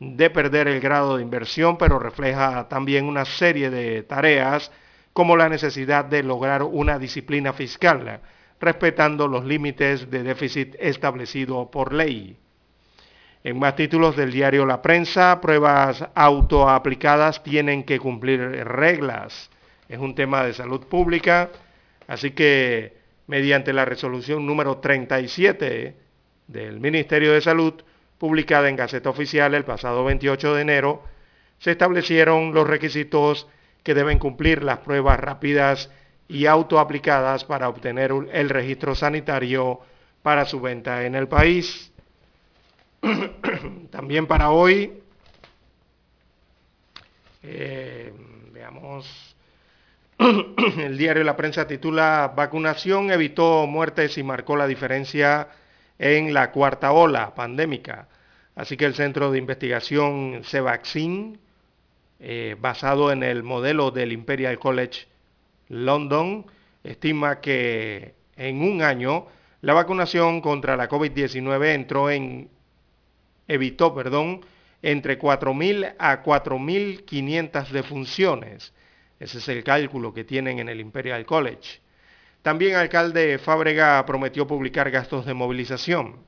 de 0.01 0.31
perder 0.31 0.67
el 0.67 0.81
grado 0.81 1.17
de 1.17 1.23
inversión, 1.23 1.79
pero 1.79 2.01
refleja 2.01 2.69
también 2.69 3.05
una 3.05 3.25
serie 3.25 3.71
de 3.71 4.03
tareas 4.03 4.73
como 5.13 5.37
la 5.37 5.49
necesidad 5.49 6.05
de 6.05 6.25
lograr 6.25 6.65
una 6.65 6.99
disciplina 6.99 7.53
fiscal, 7.53 8.21
respetando 8.61 9.29
los 9.29 9.45
límites 9.45 10.11
de 10.11 10.25
déficit 10.25 10.75
establecido 10.81 11.71
por 11.71 11.93
ley. 11.93 12.37
En 13.45 13.61
más 13.61 13.77
títulos 13.77 14.17
del 14.17 14.33
diario 14.33 14.67
La 14.67 14.83
Prensa, 14.83 15.41
pruebas 15.41 16.05
autoaplicadas 16.17 17.45
tienen 17.45 17.85
que 17.85 18.01
cumplir 18.01 18.41
reglas. 18.41 19.49
Es 19.89 20.01
un 20.01 20.17
tema 20.17 20.43
de 20.43 20.55
salud 20.55 20.81
pública, 20.89 21.51
así 22.09 22.33
que 22.33 23.04
mediante 23.27 23.73
la 23.73 23.85
resolución 23.85 24.47
número 24.47 24.79
37 24.79 25.97
del 26.47 26.81
Ministerio 26.81 27.33
de 27.33 27.41
Salud, 27.41 27.75
publicada 28.19 28.69
en 28.69 28.77
Gaceta 28.77 29.11
Oficial 29.11 29.55
el 29.55 29.65
pasado 29.65 30.05
28 30.05 30.55
de 30.55 30.63
enero, 30.63 31.03
se 31.59 31.73
establecieron 31.73 32.53
los 32.53 32.67
requisitos 32.67 33.47
que 33.83 33.95
deben 33.95 34.19
cumplir 34.19 34.63
las 34.63 34.79
pruebas 34.79 35.19
rápidas 35.21 35.91
y 36.29 36.47
autoaplicadas 36.47 37.45
para 37.45 37.69
obtener 37.69 38.13
el 38.33 38.49
registro 38.49 38.95
sanitario 38.95 39.81
para 40.23 40.45
su 40.47 40.61
venta 40.61 41.05
en 41.05 41.15
el 41.15 41.29
país. 41.29 41.93
También 43.91 44.27
para 44.27 44.51
hoy, 44.51 45.03
eh, 47.43 48.13
veamos 48.53 49.34
el 50.79 50.97
diario 50.97 51.25
La 51.25 51.37
Prensa 51.37 51.67
titula 51.67 52.33
Vacunación 52.35 53.11
evitó 53.11 53.67
muertes 53.67 54.17
y 54.17 54.23
marcó 54.23 54.57
la 54.57 54.67
diferencia 54.67 55.49
en 55.99 56.33
la 56.33 56.51
cuarta 56.51 56.93
ola 56.93 57.35
pandémica. 57.35 58.09
Así 58.55 58.77
que 58.77 58.87
el 58.87 58.95
Centro 58.95 59.31
de 59.31 59.39
Investigación 59.39 60.41
Cevaccin, 60.45 61.39
eh, 62.21 62.57
basado 62.59 63.13
en 63.13 63.23
el 63.23 63.43
modelo 63.43 63.91
del 63.91 64.13
Imperial 64.13 64.59
College 64.59 65.07
London, 65.69 66.47
estima 66.83 67.41
que 67.41 68.15
en 68.37 68.63
un 68.63 68.83
año 68.83 69.27
la 69.61 69.75
vacunación 69.75 70.41
contra 70.41 70.77
la 70.77 70.89
COVID-19 70.89 71.75
entró 71.75 72.11
en, 72.11 72.49
evitó, 73.49 73.95
perdón, 73.95 74.41
entre 74.81 75.19
4.000 75.19 75.95
a 75.99 76.23
4.500 76.23 77.69
defunciones 77.69 78.73
ese 79.19 79.39
es 79.39 79.49
el 79.49 79.65
cálculo 79.65 80.13
que 80.13 80.25
tienen 80.25 80.59
en 80.59 80.69
el 80.69 80.81
Imperial 80.81 81.25
College. 81.25 81.81
También 82.43 82.77
alcalde 82.77 83.39
Fábrega 83.39 84.05
prometió 84.05 84.47
publicar 84.47 84.91
gastos 84.91 85.25
de 85.25 85.35
movilización. 85.35 86.25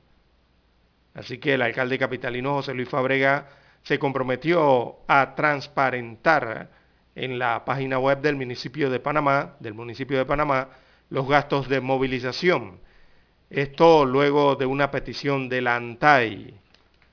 Así 1.13 1.37
que 1.37 1.55
el 1.55 1.61
alcalde 1.61 1.99
capitalino 1.99 2.53
José 2.53 2.73
Luis 2.73 2.89
Fábrega 2.89 3.49
se 3.83 3.99
comprometió 3.99 4.97
a 5.07 5.35
transparentar 5.35 6.71
en 7.15 7.39
la 7.39 7.65
página 7.65 7.99
web 7.99 8.21
del 8.21 8.35
municipio 8.35 8.89
de 8.89 8.99
Panamá, 8.99 9.55
del 9.59 9.73
municipio 9.73 10.17
de 10.17 10.25
Panamá, 10.25 10.69
los 11.09 11.27
gastos 11.27 11.67
de 11.69 11.81
movilización. 11.81 12.79
Esto 13.49 14.05
luego 14.05 14.55
de 14.55 14.65
una 14.65 14.91
petición 14.91 15.49
de 15.49 15.61
la 15.61 15.75
ANTAI, 15.75 16.53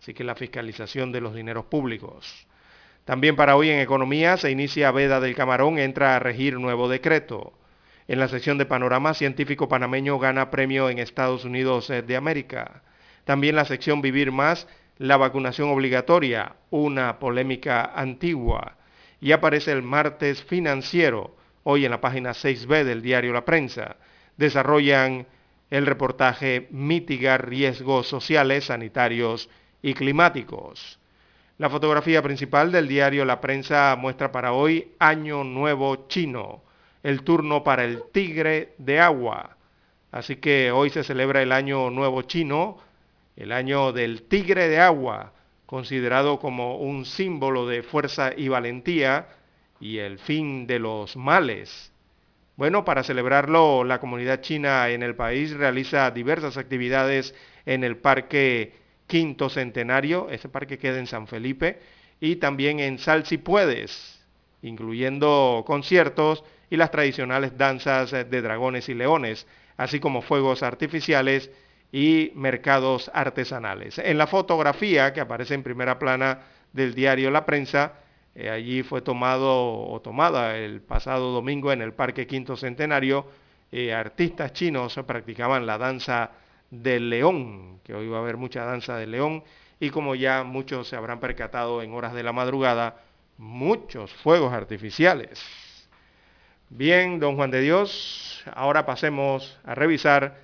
así 0.01 0.13
que 0.13 0.25
la 0.25 0.35
fiscalización 0.35 1.13
de 1.13 1.21
los 1.21 1.35
dineros 1.35 1.67
públicos. 1.67 2.47
También 3.05 3.37
para 3.37 3.57
hoy 3.57 3.69
en 3.69 3.81
economía 3.81 4.39
se 4.39 4.51
inicia 4.51 4.91
Veda 4.91 5.21
del 5.21 5.35
Camarón, 5.35 5.79
entra 5.79 6.17
a 6.17 6.19
regir 6.21 6.59
nuevo 6.59 6.89
decreto. 6.89 7.53
En 8.09 8.19
la 8.19 8.29
sección 8.29 8.57
de 8.57 8.65
panorama, 8.65 9.13
científico 9.13 9.69
panameño 9.69 10.19
gana 10.19 10.51
premio 10.51 10.89
en 10.89 10.99
Estados 10.99 11.45
Unidos 11.45 11.91
eh, 11.91 12.01
de 12.01 12.17
América. 12.17 12.83
También 13.25 13.57
la 13.57 13.67
sección 13.67 14.01
Vivir 14.01 14.33
Más, 14.33 14.67
la 14.97 15.19
vacunación 15.19 15.69
obligatoria, 15.69 16.57
una 16.71 17.19
polémica 17.19 17.93
antigua. 17.95 18.77
Y 19.21 19.33
aparece 19.33 19.73
el 19.73 19.83
martes 19.83 20.43
financiero, 20.43 21.37
hoy 21.63 21.85
en 21.85 21.91
la 21.91 22.01
página 22.01 22.31
6B 22.31 22.85
del 22.85 23.03
diario 23.03 23.35
La 23.35 23.45
Prensa. 23.45 23.97
Desarrollan 24.39 25.27
el 25.71 25.85
reportaje 25.85 26.69
Mitigar 26.71 27.49
riesgos 27.49 28.07
sociales, 28.09 28.65
sanitarios 28.65 29.51
y 29.83 29.93
climáticos. 29.93 30.99
La 31.59 31.71
fotografía 31.71 32.23
principal 32.23 32.73
del 32.73 32.89
diario 32.89 33.25
La 33.25 33.41
Prensa 33.41 33.97
muestra 33.99 34.33
para 34.33 34.53
hoy 34.53 34.93
Año 34.99 35.45
Nuevo 35.45 36.07
Chino 36.09 36.65
el 37.05 37.23
turno 37.23 37.63
para 37.63 37.85
el 37.85 38.03
tigre 38.11 38.75
de 38.79 38.99
agua. 38.99 39.57
Así 40.11 40.37
que 40.37 40.73
hoy 40.73 40.91
se 40.91 41.05
celebra 41.05 41.43
el 41.43 41.53
año 41.53 41.91
nuevo 41.91 42.23
chino, 42.23 42.79
el 43.37 43.53
año 43.53 43.93
del 43.93 44.23
tigre 44.23 44.69
de 44.69 44.81
agua, 44.81 45.33
considerado 45.67 46.41
como 46.41 46.79
un 46.79 47.05
símbolo 47.05 47.67
de 47.67 47.83
fuerza 47.83 48.33
y 48.35 48.49
valentía 48.49 49.29
y 49.81 49.99
el 49.99 50.19
fin 50.19 50.67
de 50.67 50.79
los 50.79 51.17
males. 51.17 51.93
Bueno, 52.57 52.85
para 52.85 53.03
celebrarlo, 53.03 53.85
la 53.85 54.01
comunidad 54.01 54.41
china 54.41 54.89
en 54.89 55.03
el 55.03 55.15
país 55.15 55.53
realiza 55.53 56.11
diversas 56.11 56.57
actividades 56.57 57.35
en 57.67 57.85
el 57.85 57.99
Parque 57.99 58.73
Quinto 59.07 59.49
Centenario, 59.49 60.29
ese 60.31 60.49
parque 60.49 60.79
queda 60.79 60.99
en 60.99 61.07
San 61.07 61.27
Felipe, 61.27 61.81
y 62.21 62.37
también 62.37 62.81
en 62.81 62.99
Sal 62.99 63.27
Si 63.27 63.39
Puedes, 63.39 64.23
incluyendo 64.63 65.63
conciertos 65.67 66.45
y 66.71 66.77
las 66.77 66.91
tradicionales 66.91 67.57
danzas 67.59 68.11
de 68.11 68.43
dragones 68.43 68.89
y 68.89 68.95
leones, 68.95 69.47
así 69.77 70.01
como 70.01 70.23
fuegos 70.23 70.63
artificiales 70.63 71.51
y 71.93 72.33
mercados 72.35 73.11
artesanales. 73.15 73.99
En 73.99 74.19
la 74.19 74.27
fotografía 74.27 75.13
que 75.13 75.21
aparece 75.21 75.55
en 75.55 75.63
primera 75.63 75.99
plana 75.99 76.41
del 76.73 76.95
diario 76.95 77.31
La 77.31 77.45
Prensa, 77.45 77.93
eh, 78.35 78.51
allí 78.51 78.83
fue 78.83 79.01
tomado 79.03 79.87
o 79.87 80.01
tomada 80.01 80.57
el 80.57 80.81
pasado 80.81 81.31
domingo 81.31 81.71
en 81.71 81.83
el 81.83 81.93
Parque 81.93 82.27
Quinto 82.27 82.57
Centenario, 82.57 83.29
eh, 83.71 83.93
artistas 83.93 84.53
chinos 84.53 84.99
practicaban 85.07 85.67
la 85.67 85.79
danza 85.79 86.33
del 86.83 87.11
león, 87.11 87.81
que 87.85 87.95
hoy 87.95 88.09
va 88.09 88.19
a 88.19 88.21
haber 88.21 88.37
mucha 88.37 88.65
danza 88.65 88.97
del 88.97 89.13
león, 89.13 89.45
y 89.81 89.91
como 89.91 90.15
ya 90.15 90.43
muchos 90.45 90.89
se 90.89 90.97
habrán 90.97 91.21
percatado 91.21 91.83
en 91.83 91.93
horas 91.93 92.15
de 92.15 92.23
la 92.23 92.33
madrugada, 92.33 93.03
muchos 93.39 94.13
fuegos 94.13 94.53
artificiales. 94.53 95.43
Bien, 96.71 97.21
don 97.21 97.37
Juan 97.37 97.51
de 97.51 97.61
Dios, 97.61 98.43
ahora 98.55 98.87
pasemos 98.87 99.59
a 99.65 99.75
revisar 99.75 100.39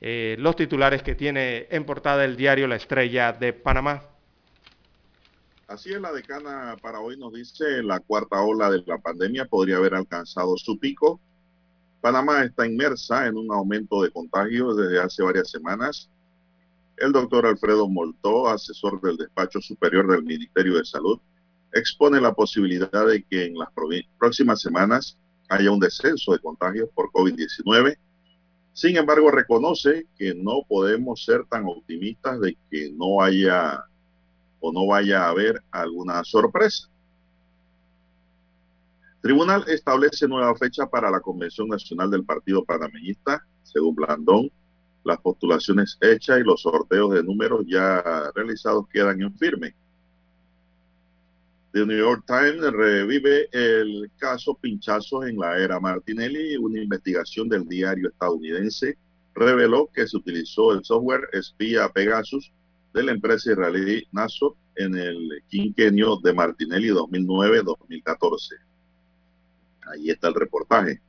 eh, 0.00 0.36
los 0.38 0.56
titulares 0.56 1.02
que 1.02 1.14
tiene 1.14 1.66
en 1.70 1.84
portada 1.84 2.24
el 2.24 2.36
diario 2.36 2.66
La 2.66 2.76
Estrella 2.76 3.32
de 3.32 3.52
Panamá. 3.52 4.02
Así 5.66 5.92
es, 5.92 6.00
la 6.00 6.12
decana 6.12 6.76
para 6.82 7.00
hoy 7.00 7.16
nos 7.16 7.32
dice 7.32 7.82
la 7.82 8.00
cuarta 8.00 8.40
ola 8.42 8.70
de 8.70 8.82
la 8.86 8.98
pandemia 8.98 9.46
podría 9.46 9.76
haber 9.76 9.94
alcanzado 9.94 10.56
su 10.58 10.78
pico. 10.78 11.20
Panamá 12.04 12.44
está 12.44 12.66
inmersa 12.66 13.26
en 13.26 13.38
un 13.38 13.50
aumento 13.50 14.02
de 14.02 14.10
contagios 14.10 14.76
desde 14.76 15.00
hace 15.00 15.22
varias 15.22 15.50
semanas. 15.50 16.10
El 16.98 17.12
doctor 17.12 17.46
Alfredo 17.46 17.88
Moltó, 17.88 18.46
asesor 18.46 19.00
del 19.00 19.16
despacho 19.16 19.58
superior 19.62 20.06
del 20.10 20.22
Ministerio 20.22 20.76
de 20.76 20.84
Salud, 20.84 21.18
expone 21.72 22.20
la 22.20 22.34
posibilidad 22.34 23.06
de 23.06 23.22
que 23.22 23.46
en 23.46 23.56
las 23.56 23.70
próximas 24.18 24.60
semanas 24.60 25.16
haya 25.48 25.70
un 25.70 25.80
descenso 25.80 26.32
de 26.32 26.40
contagios 26.40 26.90
por 26.94 27.10
COVID-19. 27.10 27.96
Sin 28.74 28.98
embargo, 28.98 29.30
reconoce 29.30 30.06
que 30.18 30.34
no 30.34 30.60
podemos 30.68 31.24
ser 31.24 31.46
tan 31.46 31.64
optimistas 31.64 32.38
de 32.38 32.54
que 32.70 32.92
no 32.92 33.22
haya 33.22 33.82
o 34.60 34.74
no 34.74 34.88
vaya 34.88 35.24
a 35.24 35.30
haber 35.30 35.62
alguna 35.70 36.22
sorpresa. 36.22 36.86
Tribunal 39.24 39.64
establece 39.68 40.28
nueva 40.28 40.54
fecha 40.54 40.84
para 40.84 41.10
la 41.10 41.18
Convención 41.18 41.66
Nacional 41.66 42.10
del 42.10 42.26
Partido 42.26 42.62
Panameñista. 42.62 43.42
Según 43.62 43.94
Blandón, 43.94 44.50
las 45.02 45.18
postulaciones 45.18 45.96
hechas 46.02 46.40
y 46.40 46.42
los 46.42 46.60
sorteos 46.60 47.14
de 47.14 47.22
números 47.22 47.64
ya 47.66 48.30
realizados 48.34 48.86
quedan 48.92 49.22
en 49.22 49.34
firme. 49.38 49.74
The 51.72 51.86
New 51.86 51.96
York 51.96 52.24
Times 52.26 52.70
revive 52.70 53.48
el 53.52 54.10
caso 54.18 54.58
Pinchazos 54.60 55.24
en 55.24 55.38
la 55.38 55.58
era 55.58 55.80
Martinelli. 55.80 56.58
Una 56.58 56.82
investigación 56.82 57.48
del 57.48 57.66
diario 57.66 58.10
estadounidense 58.10 58.98
reveló 59.34 59.88
que 59.90 60.06
se 60.06 60.18
utilizó 60.18 60.74
el 60.74 60.84
software 60.84 61.30
espía 61.32 61.88
Pegasus 61.88 62.52
de 62.92 63.02
la 63.02 63.12
empresa 63.12 63.52
israelí 63.52 64.06
Nassau 64.12 64.54
en 64.76 64.94
el 64.98 65.42
quinquenio 65.48 66.18
de 66.22 66.34
Martinelli 66.34 66.88
2009-2014. 66.88 68.73
Ahí 69.92 70.10
está 70.10 70.28
el 70.28 70.34
reportaje. 70.34 71.00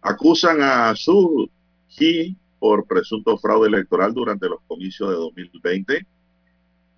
Acusan 0.00 0.62
a 0.62 0.94
Su 0.96 1.50
Hee 1.88 2.36
por 2.58 2.86
presunto 2.86 3.36
fraude 3.38 3.68
electoral 3.68 4.14
durante 4.14 4.48
los 4.48 4.60
comicios 4.66 5.10
de 5.10 5.16
2020 5.16 6.06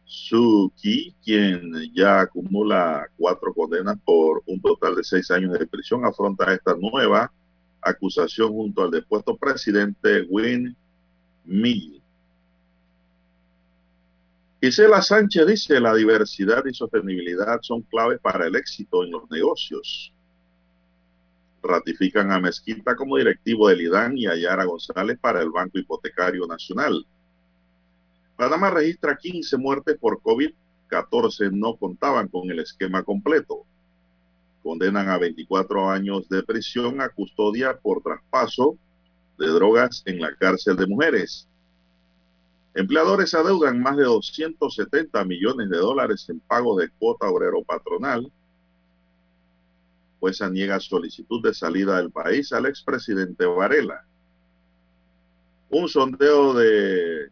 Suki, 0.06 1.14
quien 1.24 1.92
ya 1.94 2.20
acumula 2.20 3.08
cuatro 3.16 3.52
condenas 3.52 3.98
por 4.04 4.42
un 4.46 4.60
total 4.60 4.94
de 4.96 5.04
seis 5.04 5.30
años 5.30 5.58
de 5.58 5.66
prisión, 5.66 6.04
afronta 6.04 6.52
esta 6.54 6.74
nueva 6.74 7.32
acusación 7.80 8.52
junto 8.52 8.82
al 8.82 8.90
depuesto 8.90 9.36
presidente 9.36 10.22
Win 10.28 10.76
Mill. 11.44 12.00
Gisela 14.62 15.02
Sánchez 15.02 15.46
dice, 15.46 15.80
la 15.80 15.94
diversidad 15.94 16.64
y 16.64 16.72
sostenibilidad 16.72 17.60
son 17.60 17.82
claves 17.82 18.18
para 18.20 18.46
el 18.46 18.56
éxito 18.56 19.04
en 19.04 19.10
los 19.10 19.30
negocios. 19.30 20.13
Ratifican 21.64 22.30
a 22.30 22.38
Mezquita 22.38 22.94
como 22.94 23.16
directivo 23.16 23.68
del 23.68 23.80
IDAN 23.80 24.16
y 24.18 24.26
a 24.26 24.36
Yara 24.36 24.64
González 24.64 25.18
para 25.18 25.40
el 25.40 25.50
Banco 25.50 25.78
Hipotecario 25.78 26.46
Nacional. 26.46 27.06
Panamá 28.36 28.70
registra 28.70 29.16
15 29.16 29.56
muertes 29.56 29.96
por 29.98 30.20
COVID, 30.20 30.52
14 30.88 31.50
no 31.50 31.76
contaban 31.76 32.28
con 32.28 32.50
el 32.50 32.60
esquema 32.60 33.02
completo. 33.02 33.64
Condenan 34.62 35.08
a 35.08 35.18
24 35.18 35.90
años 35.90 36.28
de 36.28 36.42
prisión 36.42 37.00
a 37.00 37.08
custodia 37.08 37.78
por 37.78 38.02
traspaso 38.02 38.76
de 39.38 39.48
drogas 39.48 40.02
en 40.04 40.20
la 40.20 40.34
cárcel 40.36 40.76
de 40.76 40.86
mujeres. 40.86 41.48
Empleadores 42.74 43.32
adeudan 43.34 43.80
más 43.80 43.96
de 43.96 44.04
270 44.04 45.24
millones 45.24 45.70
de 45.70 45.78
dólares 45.78 46.26
en 46.28 46.40
pago 46.40 46.76
de 46.76 46.90
cuota 46.90 47.28
obrero 47.30 47.62
patronal. 47.62 48.30
Pues 50.24 50.40
niega 50.40 50.80
solicitud 50.80 51.42
de 51.42 51.52
salida 51.52 51.98
del 51.98 52.10
país 52.10 52.50
al 52.54 52.64
expresidente 52.64 53.44
Varela. 53.44 54.06
Un 55.68 55.86
sondeo 55.86 56.54
de 56.54 57.28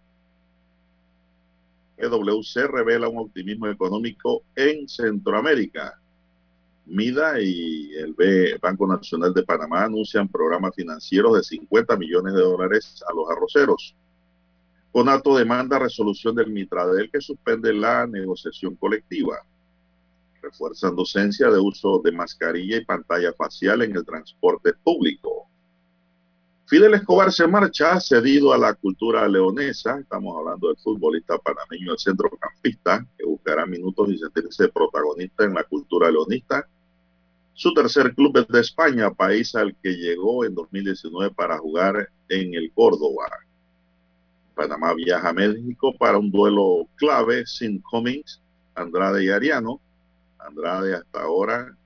EWC 1.97 2.71
revela 2.71 3.09
un 3.09 3.17
optimismo 3.17 3.67
económico 3.69 4.43
en 4.55 4.87
Centroamérica. 4.87 5.99
MIDA 6.85 7.41
y 7.41 7.95
el 7.95 8.15
Banco 8.61 8.87
Nacional 8.87 9.33
de 9.33 9.43
Panamá 9.43 9.85
anuncian 9.85 10.29
programas 10.29 10.75
financieros 10.75 11.35
de 11.39 11.45
50 11.45 11.97
millones 11.97 12.35
de 12.35 12.43
dólares 12.43 13.03
a 13.09 13.15
los 13.15 13.31
arroceros. 13.31 13.97
Conato 14.93 15.35
demanda 15.35 15.79
resolución 15.79 16.35
del 16.35 16.51
Mitradel 16.51 17.11
que 17.11 17.23
suspende 17.23 17.73
la 17.73 18.07
negociación 18.07 18.75
colectiva. 18.75 19.39
Refuerzan 20.43 20.97
docencia 20.97 21.49
de 21.49 21.59
uso 21.61 22.01
de 22.05 22.13
mascarilla 22.13 22.77
y 22.77 22.85
pantalla 22.85 23.33
facial 23.33 23.83
en 23.83 23.97
el 23.97 24.05
transporte 24.05 24.73
público. 24.75 25.47
Fidel 26.67 26.95
Escobar 26.95 27.31
se 27.31 27.47
marcha 27.47 28.01
cedido 28.01 28.53
a 28.53 28.59
la 28.59 28.75
cultura 28.75 29.29
leonesa. 29.29 29.99
Estamos 30.01 30.37
hablando 30.37 30.69
del 30.69 30.79
futbolista 30.79 31.39
panameño, 31.39 31.93
el 31.93 31.99
centrocampista, 31.99 33.07
que 33.19 33.25
buscará 33.25 33.67
minutos 33.67 34.09
y 34.09 34.19
sentirse 34.19 34.69
protagonista 34.69 35.45
en 35.45 35.55
la 35.55 35.65
cultura 35.65 36.11
leonista. 36.11 36.67
Su 37.55 37.75
tercer 37.75 38.15
club 38.15 38.39
es 38.39 38.49
de 38.49 38.61
España, 38.61 39.11
país 39.11 39.55
al 39.55 39.77
que 39.83 39.91
llegó 39.91 40.45
en 40.45 40.55
2019 40.55 41.35
para 41.35 41.59
jugar 41.59 42.09
en 42.29 42.55
el 42.55 42.73
Córdoba. 42.73 43.27
Panamá 44.55 44.95
viaja 44.95 45.29
a 45.29 45.33
México 45.33 45.95
para 45.99 46.19
un 46.19 46.31
duelo 46.31 46.87
clave 46.97 47.47
sin 47.47 47.81
Cummings, 47.83 48.41
Andrade 48.75 49.25
y 49.25 49.29
Ariano. 49.29 49.81
Andrade 50.47 50.95
hasta 50.95 51.23
ahora 51.23 51.77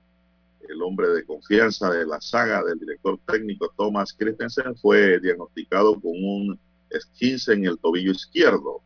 el 0.67 0.81
hombre 0.81 1.07
de 1.09 1.25
confianza 1.25 1.89
de 1.89 2.05
la 2.05 2.19
saga 2.19 2.63
del 2.63 2.79
director 2.79 3.19
técnico 3.25 3.73
Thomas 3.75 4.13
Christensen, 4.13 4.75
fue 4.75 5.19
diagnosticado 5.19 5.99
con 5.99 6.11
un 6.11 6.59
esquince 6.89 7.53
en 7.53 7.65
el 7.65 7.79
tobillo 7.79 8.11
izquierdo. 8.11 8.81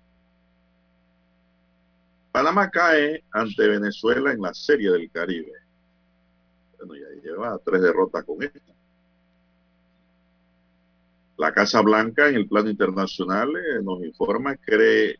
Panamá 2.31 2.69
cae 2.69 3.23
ante 3.31 3.67
Venezuela 3.67 4.31
en 4.31 4.41
la 4.41 4.53
Serie 4.53 4.91
del 4.91 5.09
Caribe. 5.11 5.51
Bueno, 6.77 6.95
ya 6.95 7.21
lleva 7.21 7.59
tres 7.63 7.81
derrotas 7.81 8.23
con 8.23 8.41
esta. 8.41 8.59
La 11.37 11.51
Casa 11.53 11.81
Blanca 11.81 12.29
en 12.29 12.35
el 12.35 12.47
plano 12.47 12.69
internacional 12.69 13.49
eh, 13.55 13.81
nos 13.83 14.03
informa 14.03 14.55
que 14.55 14.63
cree 14.63 15.19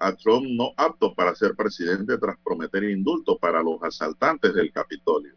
a 0.00 0.16
Trump 0.16 0.46
no 0.48 0.72
apto 0.76 1.14
para 1.14 1.34
ser 1.34 1.54
presidente 1.54 2.16
tras 2.16 2.38
prometer 2.42 2.84
indulto 2.84 3.36
para 3.36 3.62
los 3.62 3.82
asaltantes 3.82 4.54
del 4.54 4.72
Capitolio. 4.72 5.34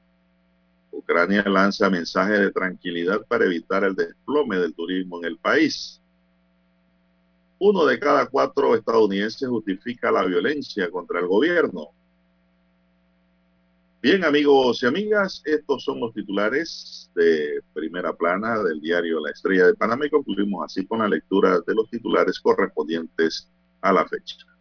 Ucrania 0.90 1.44
lanza 1.44 1.90
mensajes 1.90 2.40
de 2.40 2.52
tranquilidad 2.52 3.26
para 3.27 3.45
evitar 3.45 3.84
el 3.84 3.94
desplome 3.94 4.57
del 4.57 4.73
turismo 4.73 5.19
en 5.19 5.26
el 5.26 5.38
país. 5.38 5.99
Uno 7.60 7.85
de 7.85 7.99
cada 7.99 8.26
cuatro 8.27 8.73
estadounidenses 8.76 9.49
justifica 9.49 10.11
la 10.11 10.23
violencia 10.23 10.90
contra 10.90 11.19
el 11.19 11.27
gobierno. 11.27 11.90
Bien, 14.02 14.23
amigos 14.23 14.81
y 14.84 14.85
amigas, 14.85 15.41
estos 15.45 15.84
son 15.84 15.99
los 15.99 16.14
titulares 16.14 17.10
de 17.15 17.61
primera 17.73 18.14
plana 18.14 18.61
del 18.64 18.80
diario 18.80 19.19
La 19.19 19.31
Estrella 19.31 19.68
de 19.68 19.76
Panamá 19.76 20.06
y 20.06 20.10
concluimos 20.10 20.65
así 20.65 20.85
con 20.85 20.99
la 20.99 21.07
lectura 21.07 21.60
de 21.65 21.76
los 21.76 21.90
titulares 21.90 22.40
correspondientes 22.40 23.49
a 23.81 23.91
la 23.91 24.06
fecha. 24.06 24.53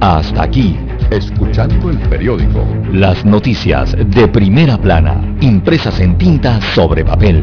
Hasta 0.00 0.42
aquí, 0.42 0.76
escuchando 1.10 1.90
el 1.90 1.98
periódico. 2.08 2.66
Las 2.92 3.24
noticias 3.24 3.96
de 3.96 4.28
primera 4.28 4.76
plana, 4.76 5.36
impresas 5.40 6.00
en 6.00 6.18
tinta 6.18 6.60
sobre 6.74 7.02
papel. 7.04 7.42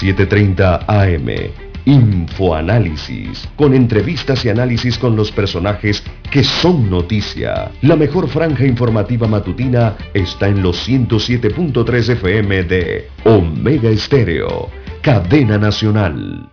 7.30 0.00 0.84
AM. 0.86 1.52
Infoanálisis, 1.84 3.48
con 3.56 3.74
entrevistas 3.74 4.44
y 4.44 4.50
análisis 4.50 4.98
con 4.98 5.16
los 5.16 5.32
personajes 5.32 6.04
que 6.30 6.44
son 6.44 6.88
noticia. 6.88 7.72
La 7.82 7.96
mejor 7.96 8.28
franja 8.28 8.64
informativa 8.64 9.26
matutina 9.26 9.96
está 10.14 10.46
en 10.46 10.62
los 10.62 10.88
107.3 10.88 12.10
FM 12.10 12.62
de 12.64 13.08
Omega 13.24 13.90
Estéreo, 13.90 14.70
cadena 15.02 15.58
nacional. 15.58 16.52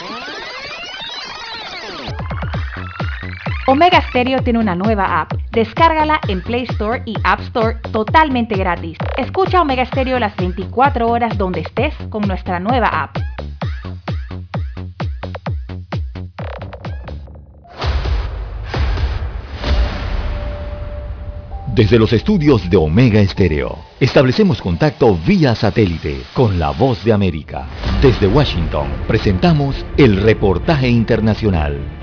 Omega 3.71 4.01
Stereo 4.09 4.41
tiene 4.43 4.59
una 4.59 4.75
nueva 4.75 5.21
app. 5.21 5.31
Descárgala 5.53 6.19
en 6.27 6.41
Play 6.41 6.63
Store 6.63 7.03
y 7.05 7.15
App 7.23 7.39
Store 7.39 7.77
totalmente 7.93 8.55
gratis. 8.55 8.97
Escucha 9.15 9.61
Omega 9.61 9.85
Stereo 9.85 10.19
las 10.19 10.35
24 10.35 11.07
horas 11.07 11.37
donde 11.37 11.61
estés 11.61 11.93
con 12.09 12.23
nuestra 12.23 12.59
nueva 12.59 12.87
app. 12.87 13.17
Desde 21.73 21.97
los 21.97 22.11
estudios 22.11 22.69
de 22.69 22.75
Omega 22.75 23.21
Estéreo, 23.21 23.77
establecemos 24.01 24.61
contacto 24.61 25.17
vía 25.25 25.55
satélite 25.55 26.23
con 26.33 26.59
la 26.59 26.71
voz 26.71 27.05
de 27.05 27.13
América. 27.13 27.69
Desde 28.01 28.27
Washington, 28.27 28.87
presentamos 29.07 29.85
el 29.95 30.21
reportaje 30.21 30.89
internacional. 30.89 32.00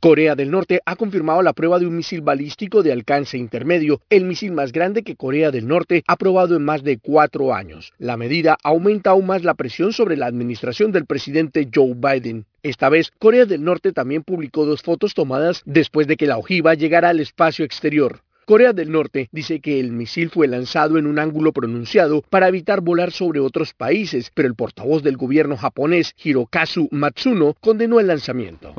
Corea 0.00 0.34
del 0.34 0.50
Norte 0.50 0.80
ha 0.86 0.96
confirmado 0.96 1.42
la 1.42 1.52
prueba 1.52 1.78
de 1.78 1.86
un 1.86 1.94
misil 1.94 2.22
balístico 2.22 2.82
de 2.82 2.90
alcance 2.90 3.36
intermedio, 3.36 4.00
el 4.08 4.24
misil 4.24 4.50
más 4.50 4.72
grande 4.72 5.02
que 5.02 5.14
Corea 5.14 5.50
del 5.50 5.68
Norte 5.68 6.04
ha 6.06 6.16
probado 6.16 6.56
en 6.56 6.64
más 6.64 6.82
de 6.82 6.96
cuatro 6.96 7.52
años. 7.52 7.92
La 7.98 8.16
medida 8.16 8.56
aumenta 8.62 9.10
aún 9.10 9.26
más 9.26 9.44
la 9.44 9.52
presión 9.52 9.92
sobre 9.92 10.16
la 10.16 10.24
administración 10.24 10.90
del 10.90 11.04
presidente 11.04 11.68
Joe 11.72 11.92
Biden. 11.94 12.46
Esta 12.62 12.88
vez, 12.88 13.12
Corea 13.18 13.44
del 13.44 13.62
Norte 13.62 13.92
también 13.92 14.22
publicó 14.22 14.64
dos 14.64 14.80
fotos 14.80 15.12
tomadas 15.12 15.60
después 15.66 16.06
de 16.06 16.16
que 16.16 16.26
la 16.26 16.38
ojiva 16.38 16.72
llegara 16.72 17.10
al 17.10 17.20
espacio 17.20 17.66
exterior. 17.66 18.20
Corea 18.46 18.72
del 18.72 18.90
Norte 18.90 19.28
dice 19.32 19.60
que 19.60 19.80
el 19.80 19.92
misil 19.92 20.30
fue 20.30 20.48
lanzado 20.48 20.96
en 20.96 21.06
un 21.06 21.18
ángulo 21.18 21.52
pronunciado 21.52 22.22
para 22.30 22.48
evitar 22.48 22.80
volar 22.80 23.12
sobre 23.12 23.38
otros 23.40 23.74
países, 23.74 24.32
pero 24.32 24.48
el 24.48 24.54
portavoz 24.54 25.02
del 25.02 25.18
gobierno 25.18 25.58
japonés, 25.58 26.14
Hirokazu 26.24 26.88
Matsuno, 26.90 27.54
condenó 27.60 28.00
el 28.00 28.06
lanzamiento. 28.06 28.72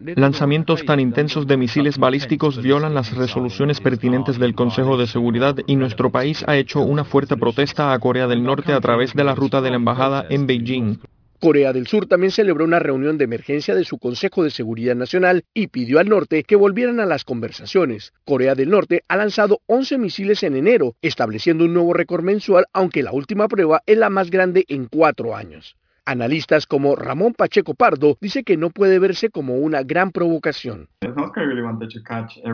Lanzamientos 0.00 0.84
tan 0.84 1.00
intensos 1.00 1.48
de 1.48 1.56
misiles 1.56 1.98
balísticos 1.98 2.62
violan 2.62 2.94
las 2.94 3.16
resoluciones 3.16 3.80
pertinentes 3.80 4.38
del 4.38 4.54
Consejo 4.54 4.96
de 4.96 5.08
Seguridad 5.08 5.56
y 5.66 5.74
nuestro 5.74 6.12
país 6.12 6.44
ha 6.46 6.56
hecho 6.56 6.82
una 6.82 7.04
fuerte 7.04 7.36
protesta 7.36 7.92
a 7.92 7.98
Corea 7.98 8.28
del 8.28 8.44
Norte 8.44 8.72
a 8.72 8.80
través 8.80 9.12
de 9.14 9.24
la 9.24 9.34
ruta 9.34 9.60
de 9.60 9.70
la 9.70 9.76
embajada 9.76 10.24
en 10.30 10.46
Beijing. 10.46 10.98
Corea 11.40 11.72
del 11.72 11.88
Sur 11.88 12.06
también 12.06 12.30
celebró 12.30 12.64
una 12.64 12.78
reunión 12.78 13.18
de 13.18 13.24
emergencia 13.24 13.74
de 13.74 13.84
su 13.84 13.98
Consejo 13.98 14.44
de 14.44 14.50
Seguridad 14.50 14.94
Nacional 14.94 15.44
y 15.52 15.66
pidió 15.66 15.98
al 15.98 16.08
norte 16.08 16.44
que 16.44 16.56
volvieran 16.56 17.00
a 17.00 17.06
las 17.06 17.24
conversaciones. 17.24 18.12
Corea 18.24 18.54
del 18.54 18.70
Norte 18.70 19.02
ha 19.08 19.16
lanzado 19.16 19.60
11 19.66 19.98
misiles 19.98 20.44
en 20.44 20.56
enero, 20.56 20.94
estableciendo 21.02 21.64
un 21.64 21.74
nuevo 21.74 21.92
récord 21.92 22.22
mensual, 22.22 22.66
aunque 22.72 23.02
la 23.02 23.12
última 23.12 23.48
prueba 23.48 23.82
es 23.86 23.98
la 23.98 24.10
más 24.10 24.30
grande 24.30 24.64
en 24.68 24.86
cuatro 24.86 25.34
años. 25.34 25.76
Analistas 26.08 26.66
como 26.66 26.96
Ramón 26.96 27.34
Pacheco 27.34 27.74
Pardo 27.74 28.16
dice 28.18 28.42
que 28.42 28.56
no 28.56 28.70
puede 28.70 28.98
verse 28.98 29.28
como 29.28 29.56
una 29.56 29.82
gran 29.82 30.10
provocación. 30.10 30.88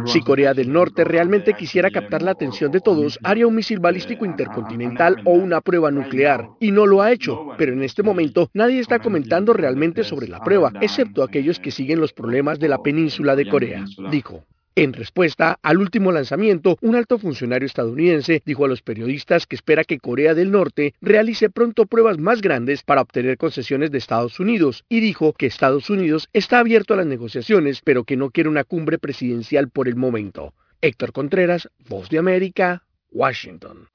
Si 0.06 0.20
Corea 0.22 0.54
del 0.54 0.72
Norte 0.72 1.04
realmente 1.04 1.54
quisiera 1.54 1.92
captar 1.92 2.22
la 2.22 2.32
atención 2.32 2.72
de 2.72 2.80
todos, 2.80 3.16
haría 3.22 3.46
un 3.46 3.54
misil 3.54 3.78
balístico 3.78 4.24
intercontinental 4.24 5.22
o 5.24 5.34
una 5.34 5.60
prueba 5.60 5.92
nuclear, 5.92 6.48
y 6.58 6.72
no 6.72 6.84
lo 6.84 7.00
ha 7.00 7.12
hecho. 7.12 7.50
Pero 7.56 7.72
en 7.72 7.84
este 7.84 8.02
momento 8.02 8.50
nadie 8.54 8.80
está 8.80 8.98
comentando 8.98 9.52
realmente 9.52 10.02
sobre 10.02 10.26
la 10.26 10.42
prueba, 10.42 10.72
excepto 10.80 11.22
aquellos 11.22 11.60
que 11.60 11.70
siguen 11.70 12.00
los 12.00 12.12
problemas 12.12 12.58
de 12.58 12.66
la 12.66 12.82
península 12.82 13.36
de 13.36 13.48
Corea, 13.48 13.84
dijo. 14.10 14.44
En 14.76 14.92
respuesta 14.92 15.56
al 15.62 15.78
último 15.78 16.10
lanzamiento, 16.10 16.78
un 16.80 16.96
alto 16.96 17.16
funcionario 17.20 17.64
estadounidense 17.64 18.42
dijo 18.44 18.64
a 18.64 18.68
los 18.68 18.82
periodistas 18.82 19.46
que 19.46 19.54
espera 19.54 19.84
que 19.84 20.00
Corea 20.00 20.34
del 20.34 20.50
Norte 20.50 20.94
realice 21.00 21.48
pronto 21.48 21.86
pruebas 21.86 22.18
más 22.18 22.40
grandes 22.40 22.82
para 22.82 23.02
obtener 23.02 23.36
concesiones 23.36 23.92
de 23.92 23.98
Estados 23.98 24.40
Unidos 24.40 24.84
y 24.88 24.98
dijo 24.98 25.32
que 25.32 25.46
Estados 25.46 25.90
Unidos 25.90 26.28
está 26.32 26.58
abierto 26.58 26.94
a 26.94 26.96
las 26.96 27.06
negociaciones 27.06 27.82
pero 27.84 28.02
que 28.02 28.16
no 28.16 28.30
quiere 28.30 28.48
una 28.48 28.64
cumbre 28.64 28.98
presidencial 28.98 29.70
por 29.70 29.86
el 29.86 29.94
momento. 29.94 30.54
Héctor 30.80 31.12
Contreras, 31.12 31.68
Voz 31.88 32.08
de 32.08 32.18
América, 32.18 32.82
Washington. 33.12 33.86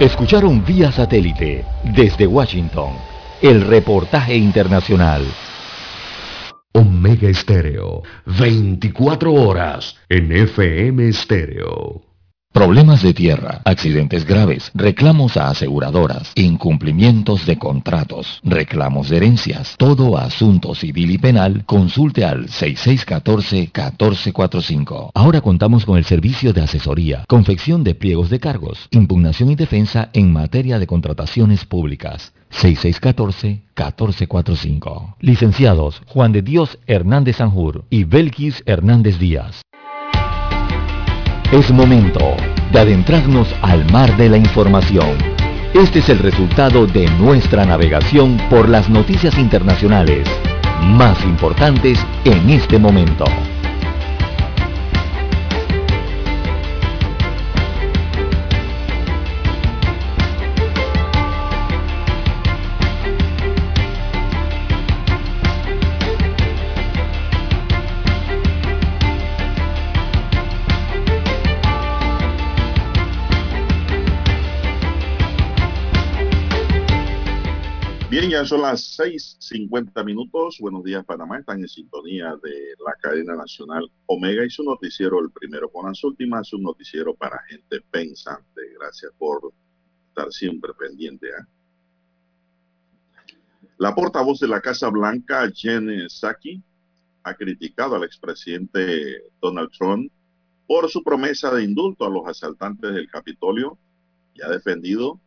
Escucharon 0.00 0.64
vía 0.64 0.90
satélite 0.90 1.64
desde 1.94 2.26
Washington 2.26 2.94
el 3.40 3.60
reportaje 3.60 4.34
internacional. 4.34 5.24
Omega 6.76 7.28
Estéreo, 7.28 8.02
24 8.26 9.32
horas 9.32 9.94
en 10.08 10.32
FM 10.32 11.08
Estéreo. 11.08 12.02
Problemas 12.52 13.00
de 13.00 13.14
tierra, 13.14 13.60
accidentes 13.64 14.24
graves, 14.24 14.72
reclamos 14.74 15.36
a 15.36 15.50
aseguradoras, 15.50 16.32
incumplimientos 16.34 17.46
de 17.46 17.58
contratos, 17.58 18.40
reclamos 18.42 19.08
de 19.08 19.18
herencias, 19.18 19.76
todo 19.76 20.18
asunto 20.18 20.74
civil 20.74 21.12
y 21.12 21.18
penal, 21.18 21.62
consulte 21.64 22.24
al 22.24 22.48
6614-1445. 22.48 25.12
Ahora 25.14 25.42
contamos 25.42 25.84
con 25.84 25.96
el 25.96 26.04
servicio 26.04 26.52
de 26.52 26.62
asesoría, 26.62 27.22
confección 27.28 27.84
de 27.84 27.94
pliegos 27.94 28.30
de 28.30 28.40
cargos, 28.40 28.88
impugnación 28.90 29.52
y 29.52 29.54
defensa 29.54 30.10
en 30.12 30.32
materia 30.32 30.80
de 30.80 30.88
contrataciones 30.88 31.64
públicas. 31.64 32.32
6614-1445. 32.60 35.14
Licenciados 35.20 36.02
Juan 36.06 36.32
de 36.32 36.42
Dios 36.42 36.78
Hernández 36.86 37.36
Sanjur 37.36 37.84
y 37.90 38.04
Belkis 38.04 38.62
Hernández 38.66 39.18
Díaz. 39.18 39.62
Es 41.52 41.70
momento 41.70 42.36
de 42.72 42.80
adentrarnos 42.80 43.48
al 43.62 43.88
mar 43.92 44.16
de 44.16 44.28
la 44.28 44.36
información. 44.36 45.16
Este 45.74 46.00
es 46.00 46.08
el 46.08 46.18
resultado 46.18 46.86
de 46.86 47.06
nuestra 47.18 47.64
navegación 47.64 48.38
por 48.48 48.68
las 48.68 48.88
noticias 48.88 49.38
internacionales 49.38 50.28
más 50.82 51.22
importantes 51.24 51.98
en 52.24 52.50
este 52.50 52.78
momento. 52.78 53.24
Bien, 78.26 78.40
ya 78.40 78.46
son 78.46 78.62
las 78.62 78.96
6:50 78.98 80.02
minutos. 80.02 80.56
Buenos 80.58 80.82
días, 80.82 81.04
Panamá. 81.04 81.40
Están 81.40 81.60
en 81.60 81.68
sintonía 81.68 82.34
de 82.42 82.74
la 82.82 82.94
cadena 82.98 83.34
nacional 83.36 83.86
Omega 84.06 84.46
y 84.46 84.48
su 84.48 84.62
noticiero, 84.62 85.20
el 85.20 85.30
primero 85.30 85.68
con 85.68 85.84
las 85.86 86.02
últimas, 86.02 86.50
un 86.54 86.62
noticiero 86.62 87.14
para 87.14 87.38
gente 87.50 87.82
pensante. 87.90 88.62
Gracias 88.80 89.12
por 89.18 89.52
estar 90.08 90.32
siempre 90.32 90.72
pendiente. 90.72 91.26
¿eh? 91.26 91.44
La 93.76 93.94
portavoz 93.94 94.40
de 94.40 94.48
la 94.48 94.62
Casa 94.62 94.88
Blanca, 94.88 95.46
Jen 95.54 96.08
Psaki, 96.08 96.62
ha 97.24 97.34
criticado 97.34 97.96
al 97.96 98.04
expresidente 98.04 99.22
Donald 99.42 99.70
Trump 99.76 100.10
por 100.66 100.88
su 100.88 101.02
promesa 101.02 101.54
de 101.54 101.62
indulto 101.62 102.06
a 102.06 102.10
los 102.10 102.26
asaltantes 102.26 102.94
del 102.94 103.06
Capitolio 103.06 103.76
y 104.32 104.40
ha 104.40 104.48
defendido 104.48 105.20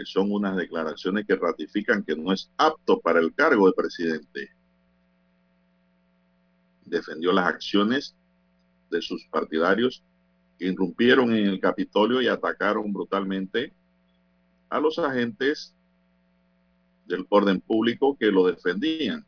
que 0.00 0.06
son 0.06 0.32
unas 0.32 0.56
declaraciones 0.56 1.26
que 1.26 1.36
ratifican 1.36 2.02
que 2.02 2.16
no 2.16 2.32
es 2.32 2.50
apto 2.56 2.98
para 3.00 3.20
el 3.20 3.34
cargo 3.34 3.66
de 3.66 3.74
presidente. 3.74 4.50
Defendió 6.86 7.32
las 7.32 7.46
acciones 7.46 8.14
de 8.90 9.02
sus 9.02 9.26
partidarios 9.26 10.02
que 10.58 10.68
irrumpieron 10.68 11.34
en 11.34 11.48
el 11.48 11.60
Capitolio 11.60 12.22
y 12.22 12.28
atacaron 12.28 12.90
brutalmente 12.94 13.74
a 14.70 14.80
los 14.80 14.98
agentes 14.98 15.74
del 17.04 17.26
orden 17.28 17.60
público 17.60 18.16
que 18.18 18.32
lo 18.32 18.46
defendían. 18.46 19.22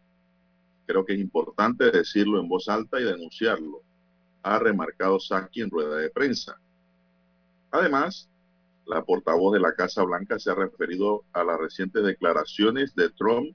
Creo 0.87 1.05
que 1.05 1.13
es 1.13 1.21
importante 1.21 1.91
decirlo 1.91 2.41
en 2.41 2.49
voz 2.49 2.67
alta 2.67 2.99
y 2.99 3.05
denunciarlo, 3.05 3.83
ha 4.43 4.59
remarcado 4.59 5.21
Saki 5.21 5.61
en 5.61 5.69
rueda 5.69 5.99
de 5.99 6.09
prensa. 6.09 6.59
Además, 7.71 8.27
la 8.87 9.03
portavoz 9.05 9.53
de 9.53 9.61
la 9.61 9.75
Casa 9.75 10.03
Blanca 10.03 10.39
se 10.39 10.51
ha 10.51 10.55
referido 10.55 11.25
a 11.33 11.45
las 11.45 11.59
recientes 11.59 12.03
declaraciones 12.03 12.95
de 12.95 13.11
Trump 13.11 13.55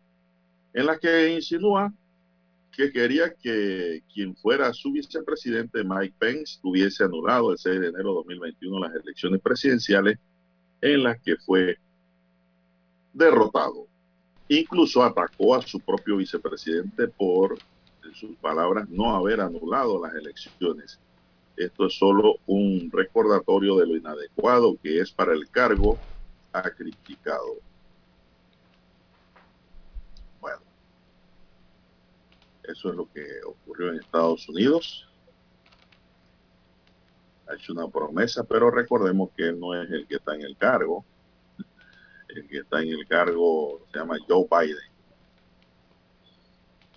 en 0.73 0.85
las 0.85 0.99
que 0.99 1.33
insinúa 1.33 1.91
que 2.71 2.91
quería 2.91 3.33
que 3.33 4.03
quien 4.13 4.35
fuera 4.35 4.71
su 4.73 4.91
vicepresidente 4.91 5.83
Mike 5.83 6.13
Pence 6.19 6.59
hubiese 6.61 7.03
anulado 7.03 7.51
el 7.51 7.57
6 7.57 7.79
de 7.79 7.87
enero 7.87 8.09
de 8.09 8.15
2021 8.15 8.79
las 8.79 8.95
elecciones 8.95 9.41
presidenciales 9.41 10.19
en 10.81 11.03
las 11.03 11.19
que 11.21 11.37
fue 11.37 11.77
derrotado. 13.13 13.87
Incluso 14.47 15.03
atacó 15.03 15.55
a 15.55 15.61
su 15.61 15.79
propio 15.79 16.17
vicepresidente 16.17 17.07
por, 17.07 17.57
en 18.03 18.13
sus 18.13 18.35
palabras, 18.37 18.87
no 18.89 19.15
haber 19.15 19.41
anulado 19.41 19.99
las 20.01 20.13
elecciones. 20.13 20.99
Esto 21.57 21.87
es 21.87 21.97
solo 21.97 22.35
un 22.45 22.91
recordatorio 22.91 23.77
de 23.77 23.87
lo 23.87 23.97
inadecuado 23.97 24.77
que 24.81 24.99
es 24.99 25.11
para 25.11 25.33
el 25.33 25.49
cargo, 25.49 25.97
ha 26.53 26.61
criticado. 26.69 27.55
Bueno, 30.39 30.61
eso 32.63 32.89
es 32.89 32.95
lo 32.95 33.11
que 33.11 33.25
ocurrió 33.43 33.89
en 33.89 33.99
Estados 33.99 34.47
Unidos. 34.47 35.09
Ha 37.47 37.55
hecho 37.55 37.73
una 37.73 37.87
promesa, 37.87 38.43
pero 38.43 38.69
recordemos 38.69 39.31
que 39.35 39.51
no 39.51 39.73
es 39.73 39.89
el 39.89 40.05
que 40.05 40.17
está 40.17 40.35
en 40.35 40.43
el 40.43 40.55
cargo. 40.57 41.03
El 42.29 42.47
que 42.47 42.59
está 42.59 42.83
en 42.83 42.89
el 42.89 43.07
cargo 43.07 43.81
se 43.91 43.97
llama 43.97 44.17
Joe 44.27 44.45
Biden. 44.51 44.77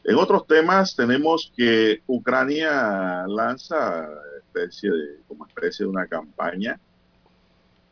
En 0.04 0.16
otros 0.16 0.46
temas 0.46 0.94
tenemos 0.96 1.50
que 1.56 2.02
Ucrania 2.06 3.24
lanza 3.26 4.08
especie 4.50 4.90
de, 4.90 5.20
como 5.28 5.46
especie 5.46 5.84
de 5.84 5.90
una 5.90 6.06
campaña, 6.06 6.78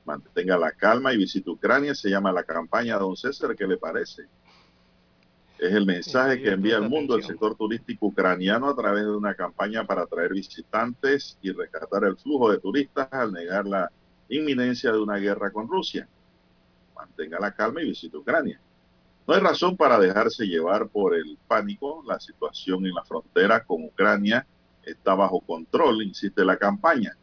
mantenga 0.04 0.58
la 0.58 0.72
calma 0.72 1.12
y 1.12 1.18
visite 1.18 1.48
Ucrania, 1.50 1.94
se 1.94 2.10
llama 2.10 2.32
la 2.32 2.42
campaña 2.42 2.98
Don 2.98 3.16
César, 3.16 3.54
¿qué 3.54 3.66
le 3.66 3.76
parece? 3.76 4.26
Es 5.58 5.72
el 5.72 5.86
mensaje 5.86 6.40
que 6.40 6.50
envía 6.50 6.76
al 6.76 6.88
mundo 6.88 7.16
el 7.16 7.24
sector 7.24 7.56
turístico 7.56 8.06
ucraniano 8.06 8.68
a 8.68 8.76
través 8.76 9.04
de 9.04 9.10
una 9.10 9.34
campaña 9.34 9.84
para 9.84 10.02
atraer 10.02 10.32
visitantes 10.32 11.36
y 11.42 11.50
rescatar 11.50 12.04
el 12.04 12.16
flujo 12.16 12.50
de 12.52 12.58
turistas 12.58 13.08
al 13.10 13.32
negar 13.32 13.66
la 13.66 13.90
inminencia 14.28 14.92
de 14.92 15.00
una 15.00 15.16
guerra 15.16 15.50
con 15.50 15.68
Rusia. 15.68 16.08
Mantenga 16.94 17.40
la 17.40 17.52
calma 17.52 17.82
y 17.82 17.86
visite 17.86 18.16
Ucrania. 18.16 18.60
No 19.26 19.34
hay 19.34 19.40
razón 19.40 19.76
para 19.76 19.98
dejarse 19.98 20.46
llevar 20.46 20.88
por 20.88 21.14
el 21.14 21.36
pánico. 21.48 22.04
La 22.06 22.20
situación 22.20 22.86
en 22.86 22.94
la 22.94 23.04
frontera 23.04 23.64
con 23.64 23.82
Ucrania 23.82 24.46
está 24.90 25.14
bajo 25.14 25.40
control, 25.40 26.02
insiste 26.02 26.44
la 26.44 26.56
campaña. 26.56 27.16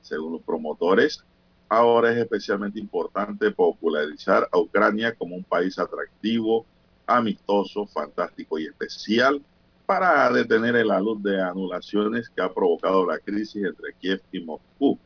Según 0.00 0.32
los 0.34 0.42
promotores, 0.42 1.24
ahora 1.68 2.12
es 2.12 2.18
especialmente 2.18 2.78
importante 2.78 3.50
popularizar 3.50 4.48
a 4.52 4.58
Ucrania 4.58 5.14
como 5.14 5.36
un 5.36 5.44
país 5.44 5.78
atractivo, 5.78 6.66
amistoso, 7.06 7.86
fantástico 7.86 8.58
y 8.58 8.66
especial 8.66 9.42
para 9.86 10.30
detener 10.30 10.76
el 10.76 10.88
luz 10.88 11.22
de 11.22 11.40
anulaciones 11.40 12.28
que 12.28 12.42
ha 12.42 12.52
provocado 12.52 13.06
la 13.06 13.18
crisis 13.18 13.64
entre 13.64 13.94
Kiev 13.94 14.22
y 14.32 14.40
Moscú. 14.40 14.98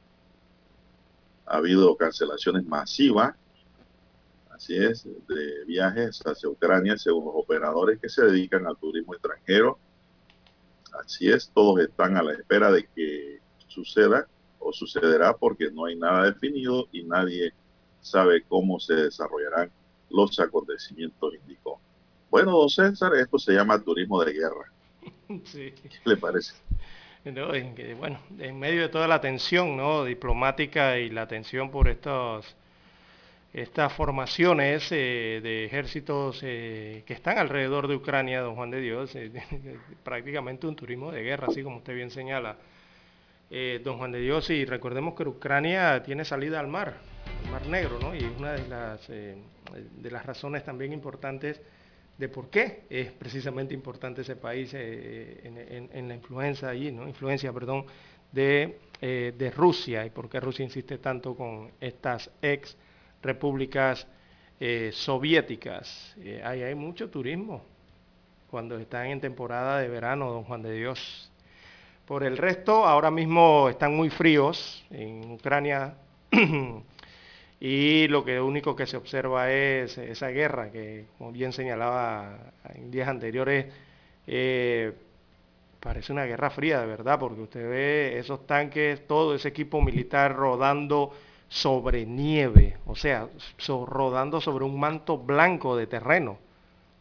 Ha 1.46 1.56
habido 1.58 1.96
cancelaciones 1.96 2.64
masivas 2.66 3.34
Así 4.62 4.76
es, 4.76 5.04
de 5.26 5.64
viajes 5.66 6.20
hacia 6.24 6.48
Ucrania 6.48 6.96
según 6.96 7.24
los 7.24 7.34
operadores 7.34 7.98
que 7.98 8.08
se 8.08 8.22
dedican 8.22 8.64
al 8.64 8.76
turismo 8.76 9.12
extranjero. 9.12 9.76
Así 10.92 11.30
es, 11.30 11.50
todos 11.54 11.80
están 11.80 12.16
a 12.16 12.22
la 12.22 12.32
espera 12.32 12.70
de 12.70 12.86
que 12.94 13.40
suceda 13.68 14.26
o 14.58 14.72
sucederá 14.72 15.36
porque 15.36 15.70
no 15.70 15.86
hay 15.86 15.96
nada 15.96 16.24
definido 16.24 16.88
y 16.92 17.02
nadie 17.02 17.52
sabe 18.00 18.42
cómo 18.42 18.78
se 18.78 18.94
desarrollarán 18.94 19.70
los 20.10 20.38
acontecimientos, 20.38 21.34
indicó. 21.34 21.80
Bueno, 22.30 22.52
don 22.52 22.68
César, 22.68 23.14
esto 23.14 23.38
se 23.38 23.52
llama 23.52 23.82
turismo 23.82 24.22
de 24.24 24.32
guerra. 24.32 24.72
Sí. 25.44 25.72
¿Qué 25.82 25.98
le 26.04 26.16
parece? 26.18 26.52
en, 27.24 27.98
bueno, 27.98 28.20
en 28.38 28.58
medio 28.58 28.82
de 28.82 28.88
toda 28.88 29.08
la 29.08 29.20
tensión 29.20 29.76
¿no? 29.76 30.04
diplomática 30.04 30.98
y 30.98 31.08
la 31.08 31.26
tensión 31.26 31.70
por 31.70 31.88
estos 31.88 32.54
estas 33.52 33.92
formaciones 33.92 34.90
eh, 34.92 35.40
de 35.42 35.66
ejércitos 35.66 36.40
eh, 36.42 37.02
que 37.06 37.12
están 37.12 37.36
alrededor 37.36 37.86
de 37.86 37.96
Ucrania, 37.96 38.40
don 38.40 38.54
Juan 38.54 38.70
de 38.70 38.80
Dios, 38.80 39.14
eh, 39.14 39.30
prácticamente 40.04 40.66
un 40.66 40.74
turismo 40.74 41.12
de 41.12 41.22
guerra, 41.22 41.48
así 41.50 41.62
como 41.62 41.78
usted 41.78 41.94
bien 41.94 42.10
señala, 42.10 42.56
don 43.84 43.98
Juan 43.98 44.12
de 44.12 44.20
Dios, 44.20 44.48
y 44.48 44.64
recordemos 44.64 45.12
que 45.14 45.24
Ucrania 45.24 46.02
tiene 46.02 46.24
salida 46.24 46.58
al 46.58 46.68
mar, 46.68 46.96
al 47.44 47.50
mar 47.50 47.66
negro, 47.66 47.98
¿no? 48.00 48.14
Y 48.14 48.24
una 48.24 48.52
de 48.52 48.66
las, 48.66 49.06
de 49.08 50.10
las 50.10 50.24
razones 50.24 50.64
también 50.64 50.90
importantes 50.94 51.60
de 52.16 52.28
por 52.30 52.48
qué 52.48 52.84
es 52.88 53.12
precisamente 53.12 53.74
importante 53.74 54.22
ese 54.22 54.36
país 54.36 54.72
en, 54.72 55.90
en, 55.92 56.08
la 56.08 56.14
influencia 56.14 56.70
allí, 56.70 56.90
¿no? 56.92 57.06
Influencia, 57.06 57.52
perdón, 57.52 57.84
de, 58.32 58.78
de 59.02 59.52
Rusia 59.54 60.06
y 60.06 60.08
por 60.08 60.30
qué 60.30 60.40
Rusia 60.40 60.64
insiste 60.64 60.96
tanto 60.96 61.34
con 61.34 61.72
estas 61.78 62.30
ex 62.40 62.74
repúblicas 63.22 64.06
eh, 64.60 64.90
soviéticas. 64.92 66.14
Eh, 66.20 66.42
ahí 66.44 66.62
hay 66.62 66.74
mucho 66.74 67.10
turismo 67.10 67.64
cuando 68.50 68.78
están 68.78 69.06
en 69.06 69.20
temporada 69.20 69.78
de 69.78 69.88
verano, 69.88 70.30
don 70.30 70.44
Juan 70.44 70.62
de 70.62 70.74
Dios. 70.74 71.30
Por 72.06 72.24
el 72.24 72.36
resto, 72.36 72.84
ahora 72.84 73.10
mismo 73.10 73.68
están 73.68 73.96
muy 73.96 74.10
fríos 74.10 74.84
en 74.90 75.32
Ucrania 75.32 75.94
y 77.60 78.08
lo 78.08 78.24
que 78.24 78.40
único 78.40 78.76
que 78.76 78.86
se 78.86 78.96
observa 78.96 79.50
es 79.50 79.96
esa 79.96 80.28
guerra 80.28 80.70
que, 80.70 81.06
como 81.16 81.32
bien 81.32 81.52
señalaba 81.52 82.52
en 82.74 82.90
días 82.90 83.08
anteriores, 83.08 83.66
eh, 84.26 84.92
parece 85.80 86.12
una 86.12 86.24
guerra 86.24 86.50
fría 86.50 86.80
de 86.80 86.86
verdad, 86.86 87.18
porque 87.18 87.40
usted 87.40 87.68
ve 87.68 88.18
esos 88.18 88.46
tanques, 88.46 89.06
todo 89.06 89.34
ese 89.34 89.48
equipo 89.48 89.80
militar 89.80 90.34
rodando 90.36 91.12
sobre 91.52 92.06
nieve, 92.06 92.78
o 92.86 92.96
sea, 92.96 93.28
rodando 93.86 94.40
sobre 94.40 94.64
un 94.64 94.80
manto 94.80 95.18
blanco 95.18 95.76
de 95.76 95.86
terreno 95.86 96.38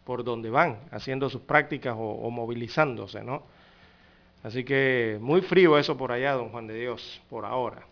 por 0.03 0.25
donde 0.25 0.49
van, 0.49 0.77
haciendo 0.91 1.29
sus 1.29 1.43
prácticas 1.43 1.95
o, 1.97 2.29
movilizándose, 2.29 3.23
¿no? 3.23 3.43
Así 4.43 4.65
que 4.65 5.17
muy 5.21 5.39
frío 5.41 5.77
eso 5.77 5.95
por 5.95 6.11
allá, 6.11 6.33
don 6.33 6.49
Juan 6.49 6.67
de 6.67 6.73
Dios, 6.73 7.21
por 7.29 7.45
ahora. 7.45 7.83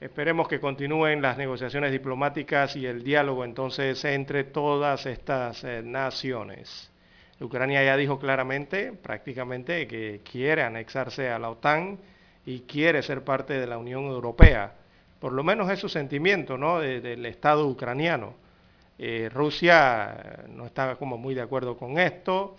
Esperemos 0.00 0.48
que 0.48 0.58
continúen 0.58 1.22
las 1.22 1.38
negociaciones 1.38 1.92
diplomáticas 1.92 2.74
y 2.74 2.84
el 2.84 3.04
diálogo 3.04 3.44
entonces 3.44 4.04
entre 4.04 4.42
todas 4.42 5.06
estas 5.06 5.62
eh, 5.62 5.80
naciones. 5.84 6.90
Ucrania 7.38 7.84
ya 7.84 7.96
dijo 7.96 8.18
claramente, 8.18 8.92
prácticamente, 8.92 9.86
que 9.86 10.22
quiere 10.28 10.64
anexarse 10.64 11.30
a 11.30 11.38
la 11.38 11.50
OTAN 11.50 12.00
y 12.44 12.62
quiere 12.62 13.00
ser 13.04 13.22
parte 13.22 13.54
de 13.54 13.68
la 13.68 13.78
Unión 13.78 14.06
Europea 14.06 14.74
por 15.24 15.32
lo 15.32 15.42
menos 15.42 15.70
es 15.70 15.78
su 15.78 15.88
sentimiento 15.88 16.58
¿no? 16.58 16.80
del 16.80 17.24
Estado 17.24 17.66
ucraniano. 17.66 18.34
Eh, 18.98 19.30
Rusia 19.32 20.44
no 20.50 20.66
está 20.66 20.96
como 20.96 21.16
muy 21.16 21.34
de 21.34 21.40
acuerdo 21.40 21.78
con 21.78 21.98
esto. 21.98 22.56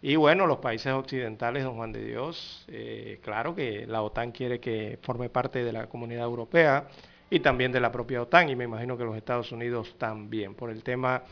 Y 0.00 0.16
bueno, 0.16 0.46
los 0.46 0.56
países 0.56 0.94
occidentales, 0.94 1.62
don 1.62 1.76
Juan 1.76 1.92
de 1.92 2.02
Dios, 2.02 2.64
eh, 2.68 3.20
claro 3.22 3.54
que 3.54 3.86
la 3.86 4.00
OTAN 4.00 4.32
quiere 4.32 4.60
que 4.60 4.98
forme 5.02 5.28
parte 5.28 5.62
de 5.62 5.74
la 5.74 5.88
comunidad 5.88 6.24
europea. 6.24 6.88
y 7.28 7.40
también 7.40 7.70
de 7.70 7.80
la 7.80 7.92
propia 7.92 8.22
OTAN 8.22 8.48
y 8.48 8.56
me 8.56 8.64
imagino 8.64 8.96
que 8.96 9.04
los 9.04 9.14
Estados 9.14 9.52
Unidos 9.52 9.94
también, 9.98 10.54
por 10.54 10.70
el 10.70 10.82
tema 10.82 11.22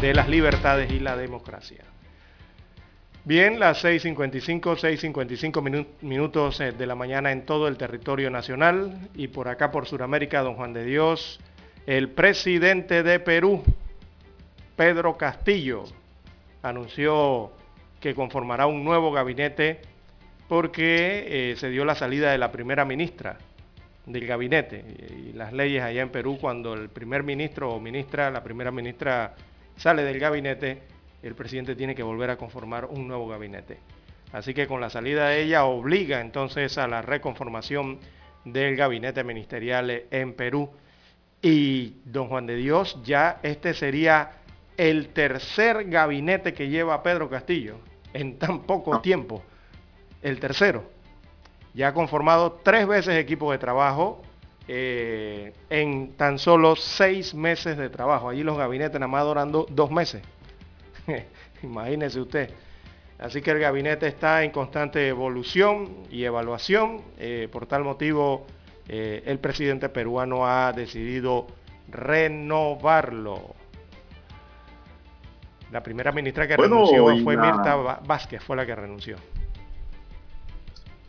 de 0.00 0.14
las 0.14 0.30
libertades 0.30 0.90
y 0.90 0.98
la 0.98 1.14
democracia. 1.14 1.91
Bien, 3.24 3.60
las 3.60 3.84
6.55, 3.84 4.78
6.55 4.78 5.86
minutos 6.00 6.58
eh, 6.60 6.72
de 6.72 6.86
la 6.86 6.96
mañana 6.96 7.30
en 7.30 7.46
todo 7.46 7.68
el 7.68 7.76
territorio 7.76 8.30
nacional 8.30 8.98
y 9.14 9.28
por 9.28 9.46
acá 9.46 9.70
por 9.70 9.86
Sudamérica, 9.86 10.40
don 10.40 10.56
Juan 10.56 10.72
de 10.72 10.84
Dios, 10.84 11.38
el 11.86 12.08
presidente 12.08 13.04
de 13.04 13.20
Perú, 13.20 13.62
Pedro 14.74 15.16
Castillo, 15.16 15.84
anunció 16.64 17.52
que 18.00 18.12
conformará 18.12 18.66
un 18.66 18.82
nuevo 18.82 19.12
gabinete 19.12 19.82
porque 20.48 21.52
eh, 21.52 21.56
se 21.56 21.70
dio 21.70 21.84
la 21.84 21.94
salida 21.94 22.32
de 22.32 22.38
la 22.38 22.50
primera 22.50 22.84
ministra 22.84 23.38
del 24.04 24.26
gabinete. 24.26 24.84
Y 25.28 25.32
las 25.34 25.52
leyes 25.52 25.84
allá 25.84 26.02
en 26.02 26.10
Perú 26.10 26.38
cuando 26.40 26.74
el 26.74 26.88
primer 26.88 27.22
ministro 27.22 27.72
o 27.72 27.78
ministra, 27.78 28.32
la 28.32 28.42
primera 28.42 28.72
ministra 28.72 29.36
sale 29.76 30.02
del 30.02 30.18
gabinete, 30.18 30.82
el 31.22 31.34
presidente 31.34 31.76
tiene 31.76 31.94
que 31.94 32.02
volver 32.02 32.30
a 32.30 32.36
conformar 32.36 32.86
un 32.86 33.06
nuevo 33.06 33.28
gabinete. 33.28 33.78
Así 34.32 34.54
que 34.54 34.66
con 34.66 34.80
la 34.80 34.90
salida 34.90 35.28
de 35.28 35.42
ella 35.42 35.64
obliga 35.64 36.20
entonces 36.20 36.78
a 36.78 36.88
la 36.88 37.02
reconformación 37.02 37.98
del 38.44 38.76
gabinete 38.76 39.24
ministerial 39.24 40.04
en 40.10 40.34
Perú. 40.34 40.70
Y 41.40 41.96
don 42.04 42.28
Juan 42.28 42.46
de 42.46 42.56
Dios, 42.56 42.98
ya 43.04 43.40
este 43.42 43.74
sería 43.74 44.32
el 44.76 45.08
tercer 45.08 45.88
gabinete 45.88 46.54
que 46.54 46.68
lleva 46.68 47.02
Pedro 47.02 47.28
Castillo 47.28 47.78
en 48.12 48.38
tan 48.38 48.62
poco 48.62 49.00
tiempo. 49.00 49.42
El 50.22 50.38
tercero. 50.40 50.84
Ya 51.74 51.88
ha 51.88 51.94
conformado 51.94 52.60
tres 52.62 52.86
veces 52.86 53.16
equipo 53.16 53.50
de 53.50 53.58
trabajo 53.58 54.22
eh, 54.68 55.52
en 55.68 56.12
tan 56.12 56.38
solo 56.38 56.76
seis 56.76 57.34
meses 57.34 57.76
de 57.76 57.90
trabajo. 57.90 58.28
Allí 58.28 58.42
los 58.42 58.56
gabinetes 58.56 58.94
nada 58.94 59.08
más 59.08 59.24
durando 59.24 59.66
dos 59.68 59.90
meses. 59.90 60.22
Imagínese 61.62 62.20
usted. 62.20 62.50
Así 63.18 63.40
que 63.40 63.52
el 63.52 63.60
gabinete 63.60 64.08
está 64.08 64.42
en 64.42 64.50
constante 64.50 65.06
evolución 65.06 66.06
y 66.10 66.24
evaluación. 66.24 67.02
Eh, 67.18 67.48
por 67.52 67.66
tal 67.66 67.84
motivo, 67.84 68.46
eh, 68.88 69.22
el 69.26 69.38
presidente 69.38 69.88
peruano 69.88 70.46
ha 70.46 70.72
decidido 70.72 71.46
renovarlo. 71.88 73.54
La 75.70 75.82
primera 75.82 76.12
ministra 76.12 76.46
que 76.48 76.56
renunció 76.56 77.04
fue 77.22 77.36
Mirta 77.36 77.76
Vázquez, 78.04 78.42
fue 78.42 78.56
la 78.56 78.66
que 78.66 78.74
renunció. 78.74 79.16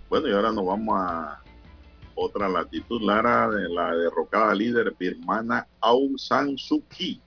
Bueno, 0.08 0.28
y 0.28 0.32
ahora 0.32 0.52
nos 0.52 0.66
vamos 0.66 0.96
a 0.98 1.42
otra 2.16 2.48
latitud, 2.48 3.02
Lara, 3.02 3.50
de 3.50 3.68
la 3.70 3.96
derrocada 3.96 4.54
líder 4.54 4.94
birmana 4.98 5.68
Aung 5.82 6.18
San 6.18 6.58
Suu 6.58 6.84
Kyi 6.88 7.20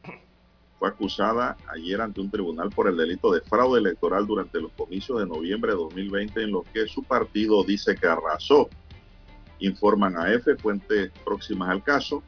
fue 0.79 0.89
acusada 0.89 1.57
ayer 1.73 2.01
ante 2.01 2.21
un 2.21 2.31
tribunal 2.31 2.71
por 2.71 2.89
el 2.89 2.97
delito 2.97 3.33
de 3.33 3.41
fraude 3.41 3.81
electoral 3.81 4.27
durante 4.27 4.61
los 4.61 4.73
comicios 4.73 5.19
de 5.19 5.27
noviembre 5.27 5.73
de 5.73 5.79
2020 5.79 6.43
en 6.43 6.53
los 6.53 6.65
que 6.69 6.87
su 6.87 7.03
partido 7.03 7.65
dice 7.65 7.95
que 7.95 8.07
arrasó. 8.07 8.69
Informan 9.59 10.19
a 10.19 10.33
F 10.35 10.55
fuentes 10.57 11.11
próximas 11.25 11.71
al 11.71 11.83
caso. 11.83 12.23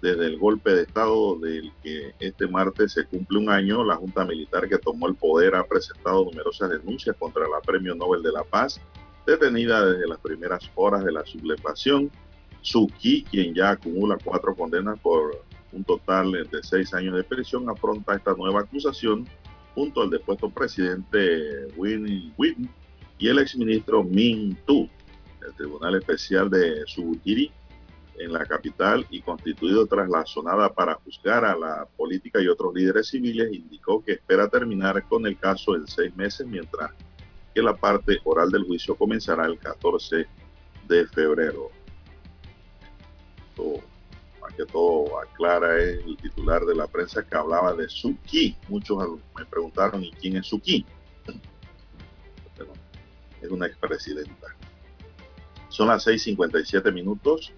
Desde 0.00 0.26
el 0.26 0.38
golpe 0.38 0.72
de 0.72 0.82
Estado 0.82 1.36
del 1.40 1.72
que 1.82 2.14
este 2.20 2.46
martes 2.46 2.92
se 2.92 3.04
cumple 3.04 3.38
un 3.38 3.50
año, 3.50 3.84
la 3.84 3.96
Junta 3.96 4.24
Militar 4.24 4.68
que 4.68 4.78
tomó 4.78 5.08
el 5.08 5.16
poder 5.16 5.56
ha 5.56 5.64
presentado 5.64 6.24
numerosas 6.24 6.70
denuncias 6.70 7.16
contra 7.18 7.48
la 7.48 7.60
Premio 7.60 7.96
Nobel 7.96 8.22
de 8.22 8.30
la 8.30 8.44
Paz, 8.44 8.80
detenida 9.26 9.84
desde 9.84 10.06
las 10.06 10.20
primeras 10.20 10.70
horas 10.76 11.04
de 11.04 11.12
la 11.12 11.26
sublevación. 11.26 12.10
Suki, 12.60 13.24
quien 13.24 13.54
ya 13.54 13.70
acumula 13.70 14.16
cuatro 14.22 14.54
condenas 14.54 14.98
por 15.00 15.44
un 15.72 15.84
total 15.84 16.32
de 16.32 16.62
seis 16.62 16.92
años 16.94 17.14
de 17.14 17.24
prisión, 17.24 17.68
afronta 17.68 18.14
esta 18.14 18.34
nueva 18.34 18.60
acusación 18.60 19.26
junto 19.74 20.02
al 20.02 20.10
depuesto 20.10 20.50
presidente 20.50 21.68
Win 21.76 22.32
Win 22.36 22.68
y 23.18 23.28
el 23.28 23.38
exministro 23.38 24.02
Min 24.02 24.56
Tu. 24.66 24.88
El 25.46 25.54
Tribunal 25.54 25.94
Especial 25.94 26.50
de 26.50 26.82
Subutiri 26.86 27.50
en 28.18 28.32
la 28.32 28.44
capital 28.44 29.06
y 29.10 29.20
constituido 29.20 29.86
tras 29.86 30.08
la 30.08 30.26
sonada 30.26 30.72
para 30.72 30.94
juzgar 30.94 31.44
a 31.44 31.56
la 31.56 31.86
política 31.96 32.40
y 32.42 32.48
otros 32.48 32.74
líderes 32.74 33.08
civiles, 33.08 33.52
indicó 33.52 34.04
que 34.04 34.12
espera 34.12 34.48
terminar 34.48 35.06
con 35.08 35.26
el 35.26 35.38
caso 35.38 35.76
en 35.76 35.86
seis 35.86 36.14
meses, 36.16 36.46
mientras 36.46 36.90
que 37.54 37.62
la 37.62 37.76
parte 37.76 38.18
oral 38.24 38.50
del 38.50 38.64
juicio 38.64 38.96
comenzará 38.96 39.46
el 39.46 39.58
14 39.58 40.26
de 40.88 41.06
febrero 41.06 41.70
que 44.58 44.66
todo 44.66 45.20
aclara 45.20 45.78
es 45.78 46.04
el 46.04 46.16
titular 46.16 46.62
de 46.62 46.74
la 46.74 46.88
prensa 46.88 47.24
que 47.24 47.36
hablaba 47.36 47.74
de 47.74 47.88
Suki. 47.88 48.56
Muchos 48.68 48.98
me 49.36 49.44
preguntaron, 49.46 50.02
¿y 50.02 50.10
quién 50.10 50.36
es 50.36 50.48
Suki? 50.48 50.84
es 53.40 53.50
una 53.50 53.66
expresidenta. 53.66 54.48
Son 55.68 55.86
las 55.86 56.04
6:57 56.04 56.92
minutos, 56.92 57.52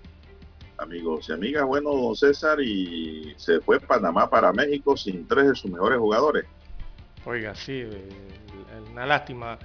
amigos 0.77 1.31
y 1.31 1.33
amigas. 1.33 1.65
Bueno, 1.65 1.91
don 1.95 2.15
César, 2.15 2.61
y 2.61 3.33
se 3.39 3.61
fue 3.61 3.81
Panamá 3.81 4.29
para 4.29 4.53
México 4.53 4.95
sin 4.95 5.27
tres 5.27 5.49
de 5.49 5.55
sus 5.55 5.71
mejores 5.71 5.99
jugadores. 5.99 6.45
Oiga, 7.25 7.55
sí, 7.55 7.87
una 8.93 9.07
lástima. 9.07 9.59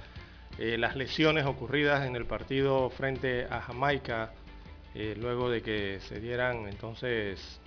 Eh, 0.58 0.78
las 0.78 0.96
lesiones 0.96 1.44
ocurridas 1.44 2.06
en 2.06 2.16
el 2.16 2.24
partido 2.24 2.88
frente 2.88 3.44
a 3.50 3.60
Jamaica 3.60 4.32
eh, 4.98 5.14
luego 5.14 5.50
de 5.50 5.60
que 5.60 6.00
se 6.00 6.20
dieran 6.20 6.66
entonces 6.68 7.60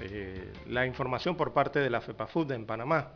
eh, 0.00 0.52
la 0.68 0.86
información 0.86 1.36
por 1.36 1.52
parte 1.52 1.80
de 1.80 1.90
la 1.90 2.00
FEPAFUD 2.00 2.52
en 2.52 2.64
Panamá. 2.64 3.08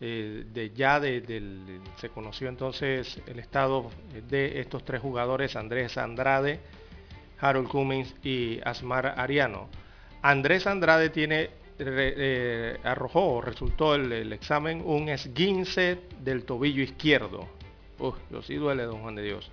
Eh, 0.00 0.44
de 0.52 0.70
ya 0.70 1.00
se 1.00 2.08
conoció 2.10 2.48
entonces 2.48 3.20
el 3.26 3.40
estado 3.40 3.90
de 4.28 4.60
estos 4.60 4.84
tres 4.84 5.00
jugadores, 5.00 5.56
Andrés 5.56 5.98
Andrade, 5.98 6.60
Harold 7.40 7.66
Cummings 7.66 8.14
y 8.22 8.60
Asmar 8.64 9.14
Ariano. 9.18 9.68
Andrés 10.22 10.68
Andrade 10.68 11.10
tiene, 11.10 11.50
arrojó 12.84 13.40
resultó 13.40 13.96
el, 13.96 14.32
examen 14.32 14.80
un 14.84 15.08
esguince 15.08 15.98
del 16.20 16.44
tobillo 16.44 16.84
izquierdo. 16.84 17.48
Uf, 17.98 18.14
yo 18.30 18.42
sí 18.42 18.54
duele, 18.54 18.84
don 18.84 19.00
Juan 19.00 19.16
de 19.16 19.22
Dios. 19.22 19.50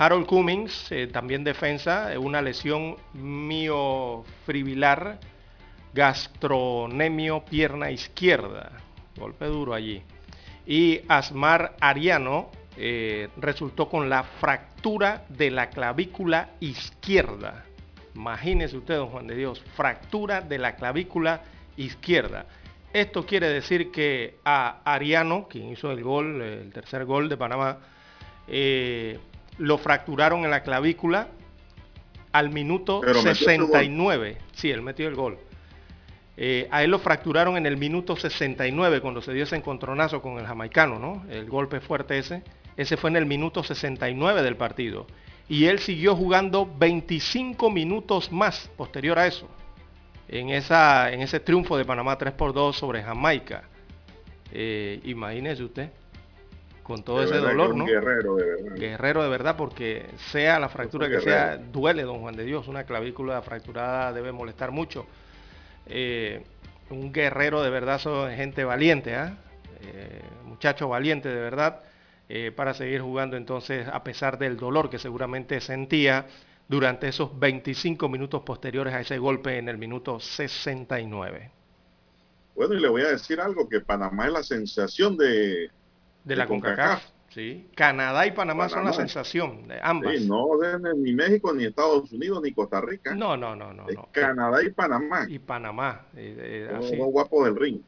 Harold 0.00 0.26
Cummings, 0.26 0.90
eh, 0.92 1.08
también 1.08 1.44
defensa, 1.44 2.10
eh, 2.10 2.16
una 2.16 2.40
lesión 2.40 2.96
miofibrilar, 3.12 5.20
gastronemio 5.92 7.44
pierna 7.44 7.90
izquierda, 7.90 8.72
golpe 9.18 9.44
duro 9.44 9.74
allí. 9.74 10.02
Y 10.66 11.02
Asmar 11.06 11.76
Ariano 11.80 12.50
eh, 12.78 13.28
resultó 13.36 13.90
con 13.90 14.08
la 14.08 14.22
fractura 14.22 15.26
de 15.28 15.50
la 15.50 15.68
clavícula 15.68 16.48
izquierda. 16.60 17.66
Imagínese 18.14 18.78
usted, 18.78 18.96
don 18.96 19.10
Juan 19.10 19.26
de 19.26 19.36
Dios, 19.36 19.62
fractura 19.76 20.40
de 20.40 20.56
la 20.56 20.76
clavícula 20.76 21.42
izquierda. 21.76 22.46
Esto 22.94 23.26
quiere 23.26 23.50
decir 23.50 23.90
que 23.90 24.38
a 24.46 24.80
Ariano, 24.82 25.46
quien 25.46 25.68
hizo 25.68 25.92
el 25.92 26.02
gol, 26.02 26.40
el 26.40 26.72
tercer 26.72 27.04
gol 27.04 27.28
de 27.28 27.36
Panamá, 27.36 27.80
lo 29.60 29.76
fracturaron 29.76 30.44
en 30.44 30.50
la 30.50 30.62
clavícula 30.62 31.28
al 32.32 32.50
minuto 32.50 33.02
69. 33.04 34.38
Sí, 34.52 34.70
él 34.70 34.80
metió 34.80 35.06
el 35.06 35.14
gol. 35.14 35.38
Eh, 36.36 36.66
a 36.70 36.82
él 36.82 36.90
lo 36.90 36.98
fracturaron 36.98 37.58
en 37.58 37.66
el 37.66 37.76
minuto 37.76 38.16
69 38.16 39.02
cuando 39.02 39.20
se 39.20 39.34
dio 39.34 39.44
ese 39.44 39.56
encontronazo 39.56 40.22
con 40.22 40.38
el 40.38 40.46
jamaicano, 40.46 40.98
¿no? 40.98 41.24
El 41.30 41.50
golpe 41.50 41.80
fuerte 41.80 42.18
ese. 42.18 42.42
Ese 42.78 42.96
fue 42.96 43.10
en 43.10 43.16
el 43.16 43.26
minuto 43.26 43.62
69 43.62 44.42
del 44.42 44.56
partido. 44.56 45.06
Y 45.46 45.66
él 45.66 45.80
siguió 45.80 46.16
jugando 46.16 46.66
25 46.78 47.70
minutos 47.70 48.32
más 48.32 48.70
posterior 48.78 49.18
a 49.18 49.26
eso. 49.26 49.46
En, 50.28 50.48
esa, 50.48 51.12
en 51.12 51.20
ese 51.20 51.40
triunfo 51.40 51.76
de 51.76 51.84
Panamá 51.84 52.16
3 52.16 52.32
por 52.32 52.54
2 52.54 52.74
sobre 52.74 53.02
Jamaica. 53.02 53.64
Eh, 54.52 55.00
imagínese 55.04 55.64
usted 55.64 55.90
con 56.90 57.04
todo 57.04 57.22
ese 57.22 57.36
dolor, 57.36 57.76
¿no? 57.76 57.86
Guerrero 57.86 58.34
de 58.34 58.44
verdad. 58.44 58.76
Guerrero 58.76 59.22
de 59.22 59.28
verdad, 59.28 59.56
porque 59.56 60.06
sea 60.32 60.58
la 60.58 60.68
fractura 60.68 61.08
que 61.08 61.20
sea, 61.20 61.56
duele, 61.56 62.02
don 62.02 62.18
Juan 62.18 62.34
de 62.34 62.44
Dios. 62.44 62.66
Una 62.66 62.82
clavícula 62.82 63.40
fracturada 63.42 64.12
debe 64.12 64.32
molestar 64.32 64.72
mucho. 64.72 65.06
Eh, 65.86 66.42
un 66.90 67.12
guerrero 67.12 67.62
de 67.62 67.70
verdad 67.70 68.00
son 68.00 68.32
gente 68.32 68.64
valiente, 68.64 69.14
¿ah? 69.14 69.36
¿eh? 69.82 70.20
muchacho 70.44 70.88
valiente 70.88 71.28
de 71.28 71.40
verdad, 71.40 71.80
eh, 72.28 72.50
para 72.50 72.74
seguir 72.74 73.02
jugando 73.02 73.36
entonces 73.36 73.86
a 73.86 74.02
pesar 74.02 74.36
del 74.36 74.56
dolor 74.56 74.90
que 74.90 74.98
seguramente 74.98 75.60
sentía 75.60 76.26
durante 76.66 77.06
esos 77.06 77.38
25 77.38 78.08
minutos 78.08 78.42
posteriores 78.42 78.94
a 78.94 79.00
ese 79.00 79.18
golpe 79.18 79.58
en 79.58 79.68
el 79.68 79.78
minuto 79.78 80.18
69. 80.18 81.52
Bueno, 82.56 82.74
y 82.74 82.80
le 82.80 82.88
voy 82.88 83.02
a 83.02 83.10
decir 83.10 83.40
algo, 83.40 83.68
que 83.68 83.80
Panamá 83.80 84.26
es 84.26 84.32
la 84.32 84.42
sensación 84.42 85.16
de 85.16 85.70
de 86.24 86.36
la 86.36 86.46
CONCACAF. 86.46 87.02
Sí, 87.30 87.70
Canadá 87.76 88.26
y 88.26 88.32
Panamá, 88.32 88.68
son 88.68 88.84
la 88.84 88.92
sensación 88.92 89.68
de 89.68 89.78
ambas. 89.80 90.16
Sí, 90.16 90.26
no 90.26 90.48
ni 90.96 91.12
México, 91.14 91.52
ni 91.52 91.64
Estados 91.64 92.10
Unidos, 92.10 92.42
ni 92.42 92.52
Costa 92.52 92.80
Rica. 92.80 93.14
No, 93.14 93.36
no, 93.36 93.54
no, 93.54 93.72
no. 93.72 93.86
Canadá 94.10 94.60
y 94.64 94.70
Panamá. 94.70 95.26
Y 95.28 95.38
Panamá. 95.38 96.06
Eh, 96.16 96.68
eh, 96.68 96.76
así. 96.76 96.96
guapos 96.96 97.44
del 97.44 97.54
ring. 97.54 97.80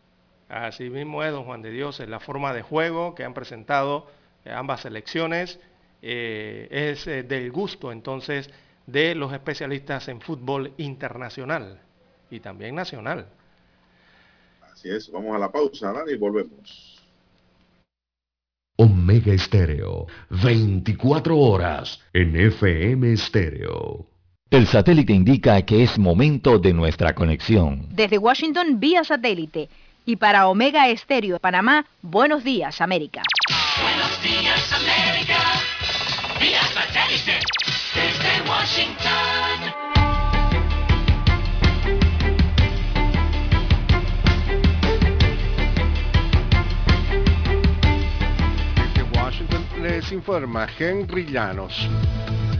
Así 0.48 0.90
mismo 0.90 1.24
es, 1.24 1.32
don 1.32 1.44
Juan 1.44 1.60
de 1.60 1.72
Dios, 1.72 1.98
es 1.98 2.08
la 2.08 2.20
forma 2.20 2.54
de 2.54 2.62
juego 2.62 3.16
que 3.16 3.24
han 3.24 3.34
presentado 3.34 4.06
eh, 4.44 4.52
ambas 4.52 4.82
selecciones. 4.82 5.58
es 6.02 7.04
del 7.06 7.50
gusto 7.50 7.90
entonces 7.90 8.48
de 8.86 9.14
los 9.16 9.32
especialistas 9.32 10.08
en 10.08 10.20
fútbol 10.20 10.72
internacional 10.76 11.80
y 12.30 12.38
también 12.38 12.76
nacional. 12.76 13.26
Así 14.72 14.88
es, 14.88 15.10
vamos 15.10 15.34
a 15.34 15.38
la 15.38 15.50
pausa, 15.50 15.92
Dani, 15.92 16.12
y 16.12 16.16
volvemos. 16.16 16.91
Omega 18.82 19.32
Estéreo, 19.32 20.08
24 20.30 21.38
horas 21.38 22.00
en 22.12 22.34
FM 22.34 23.12
Estéreo. 23.12 24.08
El 24.50 24.66
satélite 24.66 25.12
indica 25.12 25.62
que 25.62 25.84
es 25.84 26.00
momento 26.00 26.58
de 26.58 26.72
nuestra 26.72 27.14
conexión. 27.14 27.86
Desde 27.90 28.18
Washington, 28.18 28.80
vía 28.80 29.04
satélite. 29.04 29.68
Y 30.04 30.16
para 30.16 30.48
Omega 30.48 30.88
Estéreo, 30.88 31.38
Panamá, 31.38 31.86
buenos 32.02 32.42
días, 32.42 32.80
América. 32.80 33.22
Buenos 33.80 34.20
días, 34.20 34.72
América. 34.72 35.38
Vía 36.40 36.62
satélite. 36.74 37.38
Desde 37.94 38.50
Washington. 38.50 40.11
Les 49.82 50.12
informa 50.12 50.68
Henry 50.78 51.26
Llanos. 51.26 51.88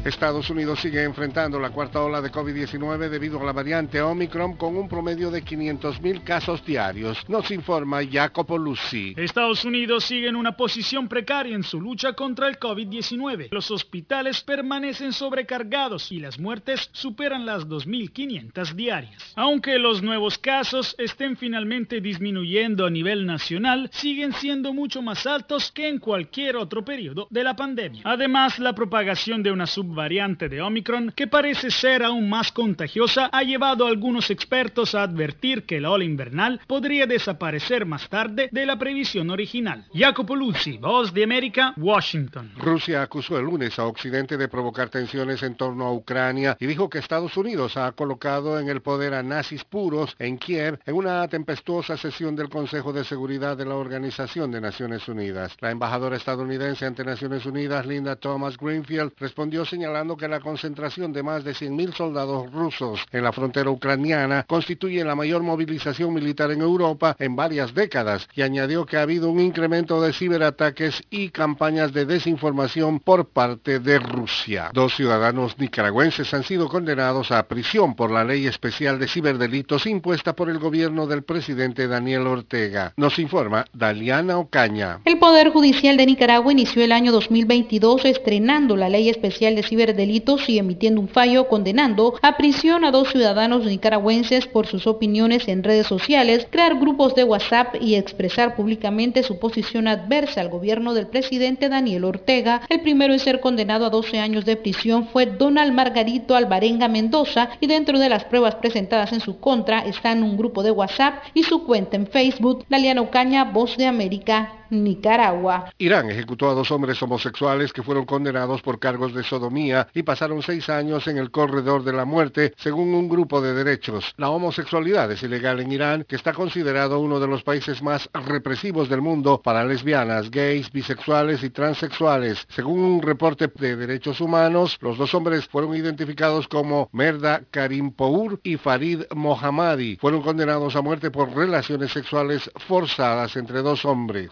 Estados 0.04 0.50
Unidos 0.50 0.80
sigue 0.80 1.04
enfrentando 1.04 1.60
la 1.60 1.70
cuarta 1.70 2.02
ola 2.02 2.20
de 2.20 2.32
COVID-19 2.32 3.08
debido 3.08 3.40
a 3.40 3.44
la 3.44 3.52
variante 3.52 4.00
Omicron 4.02 4.56
con 4.56 4.76
un 4.76 4.88
promedio 4.88 5.30
de 5.30 5.44
500.000 5.44 6.24
casos 6.24 6.66
diarios. 6.66 7.28
Nos 7.28 7.52
informa 7.52 8.00
Jacopo 8.04 8.58
Lucy. 8.58 9.14
Estados 9.16 9.64
Unidos 9.64 10.02
sigue 10.02 10.26
en 10.26 10.34
una 10.34 10.56
posición 10.56 11.06
precaria 11.06 11.54
en 11.54 11.62
su 11.62 11.80
lucha 11.80 12.14
contra 12.14 12.48
el 12.48 12.58
COVID-19. 12.58 13.50
Los 13.52 13.70
hospitales 13.70 14.40
permanecen 14.40 15.12
sobrecargados 15.12 16.10
y 16.10 16.18
las 16.18 16.36
muertes 16.36 16.90
superan 16.90 17.46
las 17.46 17.68
2.500 17.68 18.74
diarias. 18.74 19.32
Aunque 19.36 19.78
los 19.78 20.02
nuevos 20.02 20.36
casos 20.36 20.96
estén 20.98 21.36
finalmente 21.36 22.00
disminuyendo 22.00 22.86
a 22.86 22.90
nivel 22.90 23.24
nacional, 23.24 23.88
siguen 23.92 24.32
siendo 24.32 24.74
mucho 24.74 25.00
más 25.00 25.28
altos 25.28 25.70
que 25.70 25.86
en 25.86 26.00
cualquier 26.00 26.56
otro 26.56 26.84
periodo 26.84 27.28
de 27.30 27.44
la 27.44 27.54
pandemia. 27.54 28.02
Además, 28.04 28.58
la 28.58 28.74
propagación 28.74 29.44
de 29.44 29.52
una 29.52 29.68
sub 29.68 29.91
variante 29.93 30.48
de 30.48 30.60
Omicron, 30.60 31.12
que 31.14 31.27
parece 31.27 31.70
ser 31.70 32.02
aún 32.02 32.28
más 32.28 32.52
contagiosa, 32.52 33.28
ha 33.32 33.43
llevado 33.43 33.86
a 33.86 33.89
algunos 33.89 34.31
expertos 34.31 34.94
a 34.94 35.02
advertir 35.02 35.64
que 35.64 35.81
la 35.81 35.90
ola 35.90 36.05
invernal 36.05 36.60
podría 36.66 37.06
desaparecer 37.06 37.86
más 37.86 38.09
tarde 38.09 38.48
de 38.51 38.66
la 38.66 38.78
previsión 38.78 39.31
original. 39.31 39.85
Jacopo 39.94 40.35
Luzzi, 40.35 40.78
Voz 40.78 41.12
de 41.12 41.24
América, 41.24 41.74
Washington. 41.77 42.52
Rusia 42.56 43.02
acusó 43.02 43.39
el 43.39 43.44
lunes 43.44 43.78
a 43.78 43.86
Occidente 43.86 44.36
de 44.36 44.48
provocar 44.48 44.89
tensiones 44.89 45.43
en 45.43 45.55
torno 45.55 45.86
a 45.86 45.93
Ucrania 45.93 46.56
y 46.59 46.66
dijo 46.66 46.89
que 46.89 46.98
Estados 46.98 47.36
Unidos 47.36 47.77
ha 47.77 47.93
colocado 47.93 48.59
en 48.59 48.69
el 48.69 48.81
poder 48.81 49.14
a 49.14 49.23
nazis 49.23 49.64
puros 49.64 50.14
en 50.19 50.39
Kiev 50.39 50.78
en 50.86 50.94
una 50.94 51.27
tempestuosa 51.28 51.97
sesión 51.97 52.35
del 52.35 52.48
Consejo 52.48 52.93
de 52.93 53.05
Seguridad 53.05 53.56
de 53.56 53.66
la 53.66 53.77
Organización 53.77 54.51
de 54.51 54.60
Naciones 54.60 55.06
Unidas. 55.09 55.56
La 55.60 55.70
embajadora 55.70 56.16
estadounidense 56.16 56.86
ante 56.86 57.05
Naciones 57.05 57.44
Unidas, 57.47 57.86
Linda 57.86 58.16
Thomas 58.16 58.56
Greenfield, 58.56 59.12
respondió 59.19 59.64
señalando 59.64 59.81
señalando 59.82 60.16
que 60.16 60.28
la 60.28 60.38
concentración 60.38 61.12
de 61.12 61.24
más 61.24 61.42
de 61.42 61.54
100.000 61.54 61.92
soldados 61.92 62.52
rusos 62.52 63.00
en 63.10 63.24
la 63.24 63.32
frontera 63.32 63.68
ucraniana 63.68 64.44
constituye 64.46 65.04
la 65.04 65.16
mayor 65.16 65.42
movilización 65.42 66.14
militar 66.14 66.52
en 66.52 66.60
Europa 66.60 67.16
en 67.18 67.34
varias 67.34 67.74
décadas 67.74 68.28
y 68.36 68.42
añadió 68.42 68.86
que 68.86 68.96
ha 68.96 69.02
habido 69.02 69.28
un 69.28 69.40
incremento 69.40 70.00
de 70.00 70.12
ciberataques 70.12 71.02
y 71.10 71.30
campañas 71.30 71.92
de 71.92 72.06
desinformación 72.06 73.00
por 73.00 73.30
parte 73.30 73.80
de 73.80 73.98
Rusia. 73.98 74.70
Dos 74.72 74.94
ciudadanos 74.94 75.59
nicaragüenses 75.59 76.32
han 76.32 76.44
sido 76.44 76.68
condenados 76.68 77.32
a 77.32 77.48
prisión 77.48 77.96
por 77.96 78.12
la 78.12 78.22
ley 78.22 78.46
especial 78.46 79.00
de 79.00 79.09
ciberdelitos 79.09 79.86
impuesta 79.86 80.36
por 80.36 80.48
el 80.48 80.60
gobierno 80.60 81.09
del 81.09 81.24
presidente 81.24 81.88
Daniel 81.88 82.28
Ortega. 82.28 82.92
Nos 82.96 83.18
informa 83.18 83.64
Daliana 83.72 84.38
Ocaña. 84.38 85.00
El 85.04 85.18
Poder 85.18 85.50
Judicial 85.50 85.96
de 85.96 86.06
Nicaragua 86.06 86.52
inició 86.52 86.84
el 86.84 86.92
año 86.92 87.10
2022 87.10 88.04
estrenando 88.04 88.76
la 88.76 88.88
ley 88.88 89.09
especial 89.09 89.56
de 89.56 89.64
ciberdelitos 89.73 90.51
y 90.51 90.59
emitiendo 90.59 91.01
un 91.01 91.09
fallo 91.09 91.49
condenando 91.49 92.12
a 92.20 92.36
prisión 92.36 92.85
a 92.85 92.90
dos 92.90 93.09
ciudadanos 93.09 93.65
nicaragüenses 93.65 94.47
por 94.47 94.66
sus 94.66 94.86
opiniones 94.86 95.49
en 95.49 95.62
redes 95.62 95.86
sociales, 95.86 96.47
crear 96.51 96.78
grupos 96.78 97.15
de 97.15 97.24
WhatsApp 97.24 97.77
y 97.81 97.94
expresar 97.94 98.55
públicamente 98.55 99.23
su 99.23 99.39
posición 99.39 99.89
adversa 99.89 100.43
al 100.43 100.51
gobierno 100.51 100.93
del 100.93 101.07
presidente 101.07 101.70
Daniel 101.70 102.05
Ortega. 102.05 102.61
El 102.69 102.82
primero 102.82 103.15
en 103.15 103.19
ser 103.19 103.40
condenado 103.40 103.86
a 103.86 103.90
12 103.90 104.19
años 104.19 104.44
de 104.44 104.57
prisión 104.57 105.09
fue 105.09 105.24
Donald 105.24 105.73
Margarito 105.73 106.36
Alvarenga 106.36 106.89
Mendoza 106.89 107.49
y 107.59 107.66
dentro 107.66 107.99
de 107.99 108.11
las 108.11 108.24
pruebas 108.24 108.57
presentadas 108.57 109.15
en 109.15 109.20
su 109.20 109.40
contra 109.40 109.78
están 109.78 110.23
un 110.23 110.36
grupo 110.36 110.62
de 110.62 110.70
WhatsApp 110.70 111.23
y 111.32 111.44
su 111.44 111.65
cuenta 111.65 111.97
en 111.97 112.07
Facebook. 112.07 112.66
Daliana 112.69 113.01
Ocaña, 113.01 113.44
Voz 113.44 113.78
de 113.78 113.86
América, 113.86 114.61
Nicaragua. 114.73 115.66
Irán 115.77 116.11
ejecutó 116.11 116.49
a 116.49 116.55
dos 116.55 116.70
hombres 116.70 117.01
homosexuales 117.03 117.73
que 117.73 117.82
fueron 117.82 118.07
condenados 118.07 118.62
por 118.62 118.78
cargos 118.78 119.15
de 119.15 119.23
sodomía 119.23 119.86
y 119.93 120.03
pasaron 120.03 120.43
seis 120.43 120.69
años 120.70 121.07
en 121.07 121.19
el 121.19 121.31
corredor 121.31 121.85
de 121.85 121.93
la 121.93 122.07
muerte, 122.07 122.55
según 122.57 122.94
un 122.94 123.09
grupo 123.09 123.43
de 123.43 123.53
derechos. 123.53 124.15
La 124.16 124.31
homosexualidad 124.31 125.12
es 125.12 125.23
ilegal 125.23 125.61
en 125.61 125.73
Irán, 125.73 126.05
que 126.09 126.16
está 126.16 126.32
considerado 126.32 127.01
uno 127.01 127.20
de 127.20 127.27
los 127.27 127.43
países 127.43 127.82
más 127.82 128.09
represivos 128.12 128.89
del 128.89 129.03
mundo 129.03 129.43
para 129.43 129.65
lesbianas, 129.65 130.31
gays, 130.31 130.73
bisexuales 130.73 131.43
y 131.43 131.51
transexuales. 131.51 132.47
Según 132.49 132.81
un 132.81 133.03
reporte 133.03 133.49
de 133.49 133.77
derechos 133.77 134.20
humanos, 134.20 134.78
los 134.81 134.97
dos 134.97 135.15
hombres 135.15 135.47
fueron 135.47 135.77
identificados 135.77 136.49
como 136.49 136.89
Merda 136.93 137.43
Karimpour 137.51 138.40
y 138.43 138.57
Farid 138.57 139.03
Mohammadi. 139.15 139.97
Fueron 139.97 140.23
condenados 140.23 140.77
a 140.77 140.82
muerte 140.82 141.11
por 141.11 141.35
relaciones 141.35 141.93
sexuales 141.93 142.51
forzadas 142.66 143.36
entre 143.36 143.61
dos 143.61 143.85
hombres. 143.85 144.31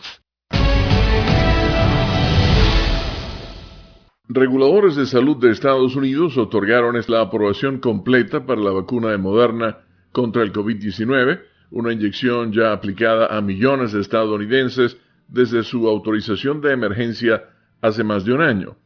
Reguladores 4.33 4.95
de 4.95 5.07
salud 5.07 5.39
de 5.39 5.51
Estados 5.51 5.97
Unidos 5.97 6.39
otorgaron 6.39 6.95
la 7.09 7.21
aprobación 7.21 7.81
completa 7.81 8.47
para 8.47 8.61
la 8.61 8.71
vacuna 8.71 9.09
de 9.09 9.19
Moderna 9.19 9.79
contra 10.13 10.45
el 10.45 10.53
COVID-19, 10.53 11.41
una 11.73 11.93
inyección 11.93 12.53
ya 12.53 12.73
aplicada 12.73 13.37
a 13.37 13.41
millones 13.41 13.91
de 13.91 14.01
estadounidenses 14.01 14.97
desde 15.27 15.65
su 15.65 15.89
autorización 15.89 16.61
de 16.61 16.73
emergencia 16.73 17.43
hace 17.81 18.05
más 18.05 18.25
de 18.25 18.33
un 18.33 18.43
año. 18.43 18.77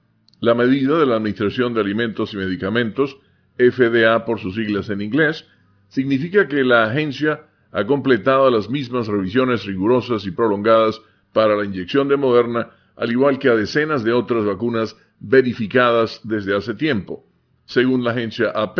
La 0.40 0.54
medida 0.54 0.98
de 0.98 1.04
la 1.04 1.16
Administración 1.16 1.74
de 1.74 1.82
Alimentos 1.82 2.32
y 2.32 2.38
Medicamentos, 2.38 3.14
FDA 3.58 4.24
por 4.24 4.40
sus 4.40 4.54
siglas 4.54 4.88
en 4.88 5.02
inglés, 5.02 5.46
significa 5.88 6.48
que 6.48 6.64
la 6.64 6.84
agencia 6.84 7.42
ha 7.70 7.84
completado 7.84 8.50
las 8.50 8.70
mismas 8.70 9.08
revisiones 9.08 9.66
rigurosas 9.66 10.24
y 10.24 10.30
prolongadas 10.30 11.02
para 11.34 11.54
la 11.54 11.66
inyección 11.66 12.08
de 12.08 12.16
Moderna, 12.16 12.70
al 12.96 13.10
igual 13.10 13.38
que 13.38 13.48
a 13.48 13.54
decenas 13.54 14.04
de 14.04 14.12
otras 14.12 14.44
vacunas 14.44 14.96
verificadas 15.20 16.20
desde 16.24 16.56
hace 16.56 16.74
tiempo. 16.74 17.24
Según 17.66 18.04
la 18.04 18.12
agencia 18.12 18.50
AP, 18.50 18.78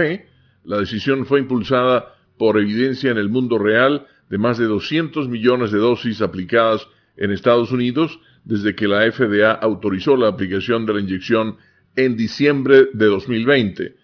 la 0.65 0.79
decisión 0.79 1.27
fue 1.27 1.41
impulsada 1.41 2.15
por 2.39 2.59
evidencia 2.59 3.11
en 3.11 3.19
el 3.19 3.29
mundo 3.29 3.59
real 3.59 4.07
de 4.29 4.39
más 4.39 4.59
de 4.59 4.67
200 4.67 5.29
millones 5.29 5.71
de 5.71 5.79
dosis 5.79 6.21
aplicadas 6.21 6.87
en 7.17 7.31
Estados 7.31 7.71
Unidos 7.73 8.19
desde 8.45 8.75
que 8.75 8.89
la 8.89 9.11
FDA 9.11 9.53
autorizó 9.53 10.17
la 10.17 10.29
aplicación 10.29 10.87
de 10.87 10.95
la 10.95 11.01
inyección 11.01 11.57
en 11.97 12.17
diciembre 12.17 12.89
de 12.93 13.07
2020. 13.07 13.95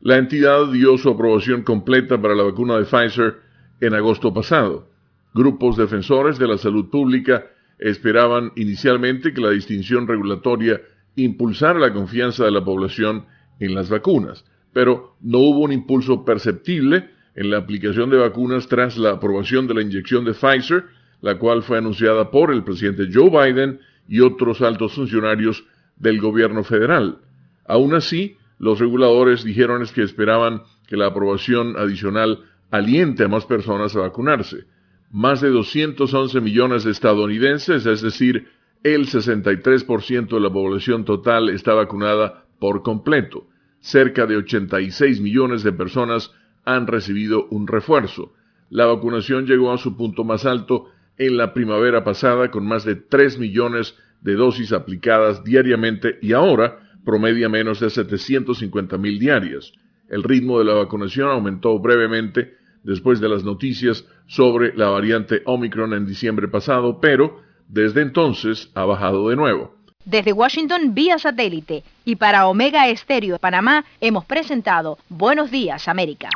La 0.00 0.16
entidad 0.16 0.70
dio 0.72 0.98
su 0.98 1.10
aprobación 1.10 1.62
completa 1.62 2.20
para 2.20 2.34
la 2.34 2.42
vacuna 2.42 2.76
de 2.76 2.84
Pfizer 2.84 3.38
en 3.80 3.94
agosto 3.94 4.32
pasado. 4.32 4.88
Grupos 5.34 5.76
defensores 5.76 6.38
de 6.38 6.48
la 6.48 6.58
salud 6.58 6.90
pública 6.90 7.46
esperaban 7.80 8.52
inicialmente 8.56 9.32
que 9.32 9.40
la 9.40 9.50
distinción 9.50 10.06
regulatoria 10.06 10.80
impulsara 11.16 11.78
la 11.78 11.92
confianza 11.92 12.44
de 12.44 12.50
la 12.50 12.62
población 12.62 13.24
en 13.58 13.74
las 13.74 13.88
vacunas, 13.88 14.44
pero 14.72 15.16
no 15.20 15.38
hubo 15.38 15.60
un 15.60 15.72
impulso 15.72 16.24
perceptible 16.24 17.10
en 17.34 17.50
la 17.50 17.58
aplicación 17.58 18.10
de 18.10 18.18
vacunas 18.18 18.68
tras 18.68 18.96
la 18.98 19.12
aprobación 19.12 19.66
de 19.66 19.74
la 19.74 19.82
inyección 19.82 20.24
de 20.24 20.34
Pfizer, 20.34 20.84
la 21.22 21.38
cual 21.38 21.62
fue 21.62 21.78
anunciada 21.78 22.30
por 22.30 22.52
el 22.52 22.64
presidente 22.64 23.08
Joe 23.12 23.30
Biden 23.30 23.80
y 24.08 24.20
otros 24.20 24.60
altos 24.60 24.94
funcionarios 24.94 25.64
del 25.96 26.20
gobierno 26.20 26.64
federal. 26.64 27.18
Aún 27.66 27.94
así, 27.94 28.36
los 28.58 28.78
reguladores 28.78 29.42
dijeron 29.42 29.84
que 29.94 30.02
esperaban 30.02 30.62
que 30.86 30.96
la 30.96 31.06
aprobación 31.06 31.76
adicional 31.78 32.40
aliente 32.70 33.24
a 33.24 33.28
más 33.28 33.46
personas 33.46 33.96
a 33.96 34.00
vacunarse 34.00 34.66
más 35.10 35.40
de 35.40 35.50
211 35.50 36.40
millones 36.40 36.84
de 36.84 36.92
estadounidenses, 36.92 37.84
es 37.84 38.00
decir, 38.00 38.48
el 38.82 39.06
63% 39.06 40.28
de 40.28 40.40
la 40.40 40.50
población 40.50 41.04
total 41.04 41.50
está 41.50 41.74
vacunada 41.74 42.46
por 42.58 42.82
completo. 42.82 43.48
Cerca 43.80 44.26
de 44.26 44.36
86 44.36 45.20
millones 45.20 45.62
de 45.62 45.72
personas 45.72 46.32
han 46.64 46.86
recibido 46.86 47.46
un 47.50 47.66
refuerzo. 47.66 48.32
La 48.68 48.86
vacunación 48.86 49.46
llegó 49.46 49.72
a 49.72 49.78
su 49.78 49.96
punto 49.96 50.22
más 50.22 50.46
alto 50.46 50.90
en 51.18 51.36
la 51.36 51.52
primavera 51.52 52.04
pasada 52.04 52.50
con 52.50 52.66
más 52.66 52.84
de 52.84 52.94
3 52.94 53.38
millones 53.38 53.96
de 54.20 54.34
dosis 54.34 54.72
aplicadas 54.72 55.42
diariamente 55.44 56.18
y 56.22 56.32
ahora 56.32 56.78
promedia 57.04 57.48
menos 57.48 57.80
de 57.80 57.90
750 57.90 58.96
mil 58.98 59.18
diarias. 59.18 59.72
El 60.08 60.22
ritmo 60.22 60.58
de 60.58 60.66
la 60.66 60.74
vacunación 60.74 61.28
aumentó 61.28 61.78
brevemente 61.78 62.59
después 62.82 63.20
de 63.20 63.28
las 63.28 63.44
noticias 63.44 64.04
sobre 64.26 64.74
la 64.76 64.88
variante 64.88 65.42
Omicron 65.44 65.92
en 65.92 66.06
diciembre 66.06 66.48
pasado, 66.48 67.00
pero 67.00 67.40
desde 67.68 68.02
entonces 68.02 68.70
ha 68.74 68.84
bajado 68.84 69.28
de 69.28 69.36
nuevo. 69.36 69.74
Desde 70.04 70.32
Washington 70.32 70.94
vía 70.94 71.18
satélite 71.18 71.84
y 72.04 72.16
para 72.16 72.46
Omega 72.46 72.88
Estéreo 72.88 73.34
de 73.34 73.38
Panamá 73.38 73.84
hemos 74.00 74.24
presentado 74.24 74.98
Buenos 75.08 75.50
Días 75.50 75.88
América. 75.88 76.30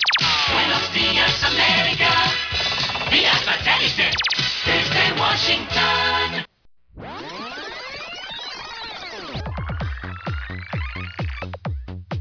Buenos 0.52 0.92
días, 0.92 1.42
América. 1.42 2.10
Vía 3.10 3.32
satélite. 3.32 4.10
Desde 4.66 5.20
Washington. 5.20 6.44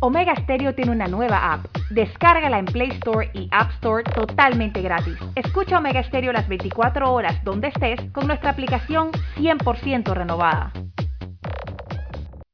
Omega 0.06 0.36
Stereo 0.36 0.76
tiene 0.76 0.92
una 0.92 1.08
nueva 1.08 1.54
app. 1.54 1.66
Descárgala 1.90 2.60
en 2.60 2.66
Play 2.66 2.90
Store 2.90 3.32
y 3.34 3.48
App 3.52 3.72
Store 3.76 4.04
totalmente 4.04 4.82
gratis. 4.82 5.18
Escucha 5.34 5.78
Omega 5.78 6.04
Stereo 6.04 6.34
las 6.34 6.46
24 6.50 7.10
horas 7.10 7.42
donde 7.46 7.70
estés 7.70 8.12
con 8.12 8.28
nuestra 8.28 8.50
aplicación 8.50 9.12
100% 9.38 10.14
renovada. 10.14 10.74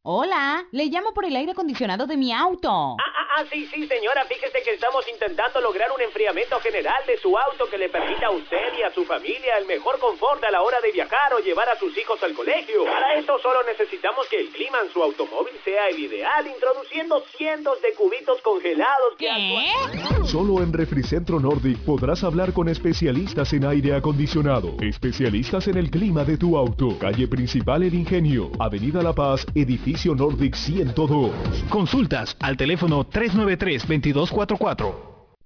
Hola, 0.04 0.64
le 0.72 0.86
llamo 0.90 1.12
por 1.16 1.26
el 1.26 1.36
aire 1.36 1.54
acondicionado 1.54 2.06
de 2.06 2.18
mi 2.18 2.32
auto. 2.32 2.70
Ah, 2.70 2.96
ah, 3.00 3.29
ah, 3.38 3.44
sí, 3.52 3.66
sí, 3.68 3.88
señora. 3.88 4.26
Fíjese 4.26 4.62
que 4.64 4.72
estamos 4.74 5.06
intentando 5.12 5.62
lograr 5.62 5.90
un 5.92 6.02
enfriamiento 6.02 6.60
general 6.60 7.02
de 7.08 7.18
su 7.18 7.38
auto 7.38 7.66
que 7.70 7.78
le 7.78 7.90
permita 7.90 8.28
a 8.28 8.32
usted 8.32 8.74
y 8.78 8.84
a 8.84 8.94
su 8.94 9.06
familia 9.06 9.58
el 9.60 9.66
mejor 9.66 10.00
confort 10.00 10.44
a 10.44 10.52
la 10.52 10.62
hora 10.62 10.80
de 10.82 10.92
viajar 10.92 11.34
o 11.34 11.40
llevar 11.40 11.70
a 11.70 11.78
sus 11.80 11.96
hijos 11.98 12.22
al 12.24 12.34
colegio. 12.34 12.86
Para 12.86 13.16
esto 13.16 13.38
solo 13.40 13.60
necesitamos 13.64 14.28
que 14.30 14.40
el 14.40 14.50
clima 14.50 14.80
en 14.86 14.92
su 14.92 15.02
automóvil 15.04 15.54
sea 15.64 15.88
el 15.90 16.00
ideal, 16.00 16.48
introduciendo 16.48 17.24
cientos 17.38 17.82
de 17.82 17.94
cubitos 17.94 18.42
congelados. 18.42 19.16
que 19.18 19.30
actúan- 19.30 20.26
Solo 20.28 20.62
en 20.62 20.72
Refricentro 20.74 21.40
Nordic 21.40 21.78
podrás 21.80 22.24
hablar 22.24 22.54
con 22.54 22.70
especialistas 22.70 23.52
en 23.54 23.66
aire 23.66 23.96
acondicionado, 23.96 24.76
especialistas 24.82 25.68
en 25.68 25.78
el 25.78 25.90
clima 25.90 26.24
de 26.24 26.38
tu 26.38 26.58
auto. 26.58 26.98
Calle 27.00 27.28
principal 27.28 27.84
El 27.84 27.94
Ingenio, 27.96 28.52
Avenida 28.60 29.02
La 29.02 29.14
Paz, 29.14 29.46
edificio 29.56 30.14
Nordic 30.16 30.54
102. 30.56 31.32
Consultas 31.70 32.36
al 32.42 32.58
teléfono 32.58 33.06
393-2244. 33.20 34.94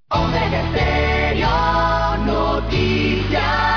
Omega 0.10 0.62
Stereo 0.72 2.18
Noticias. 2.26 3.73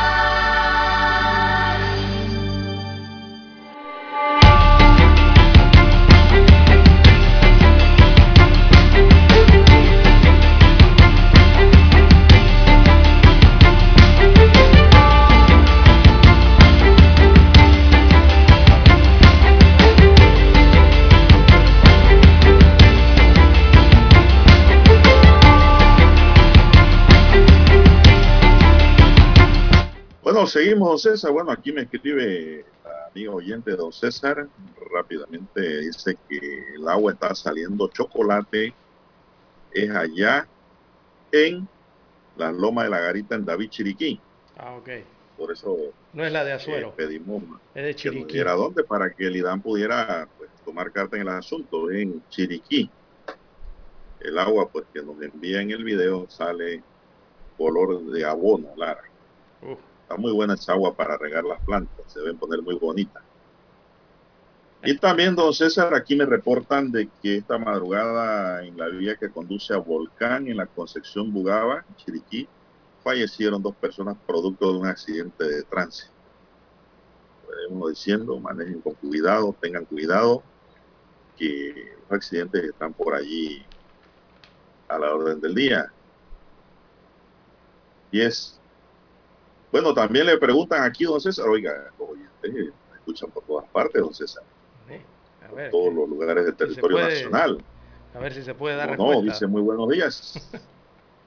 Bueno, 30.36 30.50
seguimos, 30.50 30.88
don 30.90 30.98
César. 30.98 31.32
Bueno, 31.32 31.50
aquí 31.50 31.72
me 31.72 31.80
escribe 31.80 32.62
la 32.84 33.06
amiga 33.06 33.30
oyente, 33.30 33.70
don 33.70 33.90
César. 33.90 34.46
Rápidamente 34.92 35.78
dice 35.80 36.18
que 36.28 36.74
el 36.74 36.86
agua 36.86 37.12
está 37.12 37.34
saliendo 37.34 37.88
chocolate. 37.88 38.74
Es 39.72 39.90
allá 39.90 40.46
en 41.32 41.66
la 42.36 42.52
Loma 42.52 42.84
de 42.84 42.90
la 42.90 43.00
Garita 43.00 43.34
en 43.34 43.46
David 43.46 43.70
Chiriquí. 43.70 44.20
Ah, 44.58 44.74
ok. 44.74 44.90
Por 45.38 45.52
eso 45.52 45.74
No 46.12 46.22
es 46.22 46.30
la 46.30 46.44
de 46.44 46.50
eh, 46.50 46.54
Azuero. 46.54 46.94
pedimos 46.94 47.42
Es 47.74 47.84
de 47.84 47.94
Chiriquí. 47.94 48.34
diera 48.34 48.52
dónde 48.52 48.84
para 48.84 49.08
que 49.14 49.28
el 49.28 49.36
IDAN 49.36 49.62
pudiera 49.62 50.28
pues, 50.36 50.50
tomar 50.66 50.92
carta 50.92 51.16
en 51.16 51.22
el 51.22 51.28
asunto 51.28 51.90
en 51.90 52.22
Chiriquí. 52.28 52.90
El 54.20 54.38
agua 54.38 54.68
pues 54.68 54.84
que 54.92 55.00
nos 55.00 55.18
envía 55.22 55.62
en 55.62 55.70
el 55.70 55.82
video 55.82 56.28
sale 56.28 56.82
color 57.56 58.04
de 58.10 58.22
abono, 58.26 58.68
Lara. 58.76 59.02
Uf. 59.62 59.78
Está 60.06 60.16
muy 60.18 60.30
buena 60.30 60.54
esa 60.54 60.74
agua 60.74 60.94
para 60.94 61.18
regar 61.18 61.42
las 61.42 61.60
plantas, 61.64 62.04
se 62.06 62.20
deben 62.20 62.38
poner 62.38 62.62
muy 62.62 62.76
bonitas. 62.76 63.24
Y 64.84 64.96
también, 64.98 65.34
don 65.34 65.52
César, 65.52 65.92
aquí 65.94 66.14
me 66.14 66.24
reportan 66.24 66.92
de 66.92 67.08
que 67.20 67.38
esta 67.38 67.58
madrugada 67.58 68.64
en 68.64 68.76
la 68.76 68.86
vía 68.86 69.16
que 69.16 69.28
conduce 69.30 69.74
a 69.74 69.78
Volcán, 69.78 70.46
en 70.46 70.58
la 70.58 70.66
Concepción 70.66 71.32
Bugaba, 71.32 71.84
Chiriquí, 71.96 72.46
fallecieron 73.02 73.60
dos 73.60 73.74
personas 73.74 74.16
producto 74.24 74.72
de 74.72 74.78
un 74.78 74.86
accidente 74.86 75.42
de 75.42 75.64
tránsito. 75.64 76.12
Uno 77.68 77.88
diciendo, 77.88 78.38
manejen 78.38 78.80
con 78.82 78.94
cuidado, 78.94 79.56
tengan 79.60 79.86
cuidado, 79.86 80.44
que 81.36 81.96
los 82.02 82.12
accidentes 82.12 82.62
están 82.62 82.92
por 82.92 83.12
allí 83.12 83.64
a 84.86 84.98
la 85.00 85.12
orden 85.12 85.40
del 85.40 85.56
día. 85.56 85.92
Y 88.12 88.20
es 88.20 88.60
bueno, 89.72 89.93
también 89.94 90.26
le 90.26 90.38
preguntan 90.38 90.82
aquí, 90.84 91.05
don 91.05 91.20
César, 91.20 91.48
oiga, 91.48 91.90
los 91.98 92.10
oyentes 92.10 92.52
me 92.52 92.97
escuchan 92.98 93.30
por 93.30 93.44
todas 93.44 93.68
partes, 93.70 94.01
don 94.01 94.14
César, 94.14 94.43
A 95.48 95.52
ver, 95.52 95.70
todos 95.70 95.93
los 95.93 96.09
lugares 96.09 96.44
del 96.44 96.55
territorio 96.55 96.97
puede 96.97 97.14
nacional. 97.14 97.59
a 98.14 98.18
ver 98.18 98.32
si 98.34 98.43
se 98.43 98.55
puede 98.55 98.76
dar 98.76 98.97
No, 98.98 99.12
no, 99.12 99.22
dice 99.22 99.47
muy 99.47 99.62
buenos 99.62 99.88
días. 99.88 100.51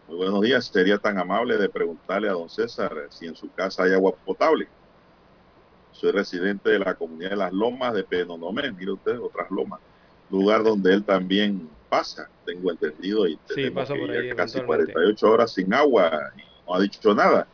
Muy 0.08 0.18
buenos 0.18 0.42
días. 0.42 0.66
Sería 0.66 0.98
tan 0.98 1.20
amable 1.20 1.56
de 1.56 1.70
preguntarle 1.70 2.28
a 2.30 2.32
don 2.32 2.50
César 2.50 2.92
si 3.12 3.28
en 3.28 3.36
su 3.36 3.48
casa 3.52 3.84
hay 3.84 3.94
agua 3.94 4.12
potable. 4.26 4.68
Soy 5.92 6.12
residente 6.12 6.72
de 6.72 6.80
la 6.80 6.96
comunidad 6.96 7.30
de 7.30 7.36
las 7.36 7.54
Lomas 7.54 7.94
de 7.94 8.04
Penonomé, 8.04 8.72
mire 8.72 8.94
usted, 8.94 9.20
otras 9.20 9.52
lomas, 9.52 9.80
lugar 10.32 10.64
donde 10.64 10.94
él 10.96 11.04
también 11.04 11.70
pasa, 11.90 12.28
tengo 12.44 12.72
entendido, 12.72 13.28
y 13.28 13.38
Sí, 13.54 13.70
pasa 13.70 13.94
por 13.94 14.10
ahí 14.10 14.30
casi 14.34 14.58
eventualmente. 14.58 14.94
48 14.94 15.30
horas 15.32 15.52
sin 15.54 15.72
agua 15.76 16.32
y 16.36 16.42
no 16.68 16.74
ha 16.76 16.80
dicho 16.80 17.14
nada. 17.14 17.46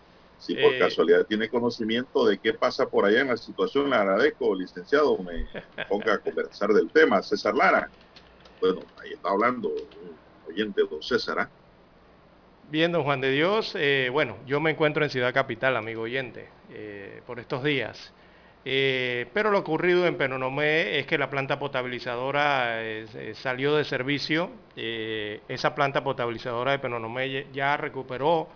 Si 0.45 0.53
por 0.53 0.73
Eh. 0.73 0.79
casualidad 0.79 1.25
tiene 1.25 1.49
conocimiento 1.49 2.23
de 2.27 2.37
qué 2.37 2.53
pasa 2.53 2.85
por 2.87 3.03
allá 3.05 3.21
en 3.21 3.29
la 3.29 3.37
situación, 3.37 3.89
le 3.89 3.95
agradezco, 3.95 4.53
licenciado, 4.53 5.17
me 5.17 5.47
ponga 5.89 6.13
a 6.13 6.19
conversar 6.19 6.69
del 6.71 6.91
tema. 6.91 7.23
César 7.23 7.55
Lara, 7.55 7.89
bueno, 8.61 8.81
ahí 9.01 9.13
está 9.13 9.29
hablando 9.31 9.69
un 9.69 10.19
oyente, 10.47 10.83
don 10.87 11.01
César, 11.01 11.39
¿ah? 11.39 11.49
Bien, 12.69 12.91
don 12.91 13.03
Juan 13.03 13.21
de 13.21 13.31
Dios. 13.31 13.73
eh, 13.75 14.09
bueno, 14.11 14.37
yo 14.45 14.59
me 14.59 14.69
encuentro 14.69 15.03
en 15.03 15.09
Ciudad 15.09 15.33
Capital, 15.33 15.75
amigo 15.77 16.03
oyente, 16.03 16.49
eh, 16.69 17.21
por 17.25 17.39
estos 17.39 17.63
días. 17.63 18.13
Eh, 18.67 19.29
pero 19.33 19.49
lo 19.51 19.59
ocurrido 19.59 20.05
en 20.07 20.15
Penonomé 20.17 20.99
es 20.99 21.05
que 21.07 21.17
la 21.19 21.29
planta 21.29 21.57
potabilizadora 21.59 22.79
salió 23.33 23.75
de 23.75 23.83
servicio. 23.83 24.49
Eh, 24.75 25.41
esa 25.47 25.73
planta 25.75 26.03
potabilizadora 26.03 26.71
de 26.71 26.79
Penonomé 26.79 27.47
ya 27.51 27.77
recuperó 27.77 28.47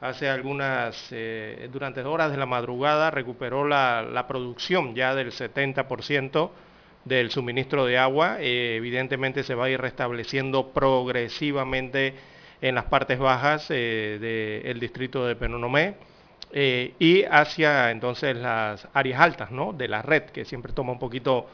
hace 0.00 0.28
algunas, 0.28 1.08
eh, 1.10 1.68
durante 1.72 2.02
horas 2.02 2.30
de 2.30 2.36
la 2.36 2.46
madrugada, 2.46 3.10
recuperó 3.10 3.66
la, 3.66 4.24
producción 4.28 4.94
ya 4.94 5.14
del 5.14 5.32
70% 5.32 6.50
del 7.04 7.30
suministro 7.30 7.86
de 7.86 7.98
agua. 7.98 8.36
Eh, 8.40 8.76
evidentemente 8.76 9.42
se 9.42 9.54
va 9.54 9.66
a 9.66 9.70
ir 9.70 9.80
restableciendo 9.80 10.72
progresivamente 10.72 12.14
en 12.60 12.74
las 12.74 12.84
partes 12.84 13.18
bajas 13.18 13.66
eh, 13.70 14.62
del 14.64 14.80
distrito 14.80 15.26
de 15.26 15.36
Penonomé 15.36 15.96
y 16.52 17.24
hacia 17.24 17.90
entonces 17.90 18.34
las 18.36 18.88
áreas 18.94 19.20
altas 19.20 19.50
¿no? 19.50 19.72
de 19.72 19.88
la 19.88 20.00
red, 20.00 20.22
que 20.24 20.44
siempre 20.44 20.72
toma 20.72 20.92
un 20.92 20.98
poquito 20.98 21.46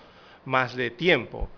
más 0.44 0.76
de 0.76 0.90
tiempo. 0.90 1.48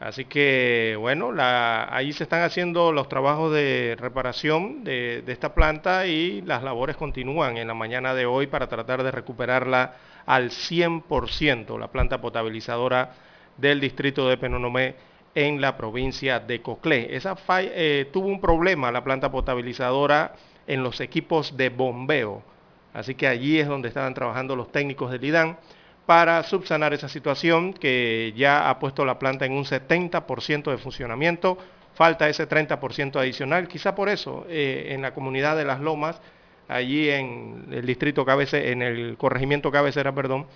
Así 0.00 0.26
que, 0.26 0.96
bueno, 1.00 1.32
la- 1.32 1.88
ahí 1.94 2.12
se 2.12 2.22
están 2.22 2.42
haciendo 2.42 2.92
los 2.92 3.08
trabajos 3.08 3.52
de 3.52 3.96
reparación 3.98 4.84
de, 4.84 5.24
esta 5.26 5.54
planta 5.54 6.06
y 6.06 6.40
las 6.42 6.62
labores 6.62 6.96
continúan 6.96 7.56
en 7.56 7.66
la 7.66 7.74
mañana 7.74 8.14
de 8.14 8.24
hoy 8.24 8.46
para 8.46 8.68
tratar 8.68 9.02
de 9.02 9.10
recuperarla 9.10 9.94
al 10.24 10.50
100%, 10.52 11.78
la 11.78 11.88
planta 11.88 12.20
potabilizadora 12.20 13.10
del 13.56 13.80
distrito 13.80 14.28
de 14.28 14.36
Penonomé 14.36 14.94
en 15.34 15.60
la 15.60 15.76
provincia 15.76 16.38
de 16.38 16.62
Coclé. 16.62 17.16
Esa 17.16 17.34
falla- 17.34 17.70
eh, 17.74 18.08
tuvo 18.12 18.28
un 18.28 18.40
problema 18.40 18.92
la 18.92 19.02
planta 19.02 19.32
potabilizadora 19.32 20.34
en 20.68 20.84
los 20.84 21.00
equipos 21.00 21.56
de 21.56 21.70
bombeo. 21.70 22.42
Así 22.94 23.14
que 23.16 23.26
allí 23.26 23.58
es 23.58 23.66
donde 23.66 23.88
estaban 23.88 24.14
trabajando 24.14 24.54
los 24.54 24.70
técnicos 24.70 25.10
del 25.10 25.24
IDAN 25.24 25.58
para 26.08 26.42
subsanar 26.42 26.94
esa 26.94 27.06
situación 27.06 27.74
que 27.74 28.32
ya 28.34 28.70
ha 28.70 28.78
puesto 28.78 29.04
la 29.04 29.18
planta 29.18 29.44
en 29.44 29.52
un 29.52 29.66
70% 29.66 30.70
de 30.70 30.78
funcionamiento. 30.78 31.58
Falta 31.92 32.30
ese 32.30 32.48
30% 32.48 33.16
adicional, 33.16 33.68
quizá 33.68 33.94
por 33.94 34.08
eso 34.08 34.46
eh, 34.48 34.86
en 34.92 35.02
la 35.02 35.12
comunidad 35.12 35.54
de 35.54 35.66
Las 35.66 35.80
Lomas, 35.80 36.18
allí 36.66 37.10
en 37.10 37.66
el 37.70 37.84
distrito 37.84 38.24
cabecera, 38.24 38.68
en 38.68 38.80
el 38.80 39.18
corregimiento 39.18 39.70
cabecera, 39.70 40.14
perdón, 40.14 40.46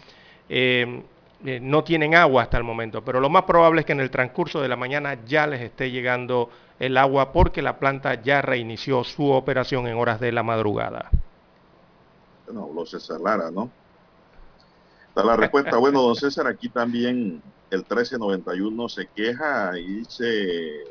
eh, 0.49 1.03
eh, 1.45 1.61
no 1.61 1.85
tienen 1.85 2.15
agua 2.15 2.45
hasta 2.45 2.57
el 2.57 2.65
momento, 2.65 3.05
pero 3.05 3.21
lo 3.21 3.29
más 3.29 3.43
probable 3.43 3.81
es 3.81 3.87
que 3.87 3.93
en 3.93 4.01
el 4.01 4.11
transcurso 4.11 4.63
de 4.63 4.69
la 4.69 4.77
mañana 4.77 5.19
ya 5.27 5.47
les 5.47 5.61
esté 5.61 5.91
llegando 5.91 6.49
el 6.79 6.97
agua 6.97 7.31
porque 7.31 7.61
la 7.61 7.79
planta 7.79 8.23
ya 8.23 8.41
reinició 8.41 9.05
su 9.05 9.31
operación 9.31 9.87
en 9.87 9.99
horas 9.99 10.19
de 10.19 10.33
la 10.33 10.43
madrugada. 10.43 11.11
Bueno, 12.47 12.65
habló 12.71 12.87
César 12.87 13.21
Lara, 13.21 13.51
¿no? 13.51 13.82
Está 15.13 15.25
la 15.25 15.37
respuesta. 15.37 15.77
Bueno, 15.77 16.01
don 16.01 16.17
César, 16.17 16.47
aquí 16.47 16.71
también 16.71 17.43
el 17.71 17.81
1391 17.81 18.89
se 18.89 19.07
queja 19.09 19.79
y 19.79 19.97
dice 19.97 20.85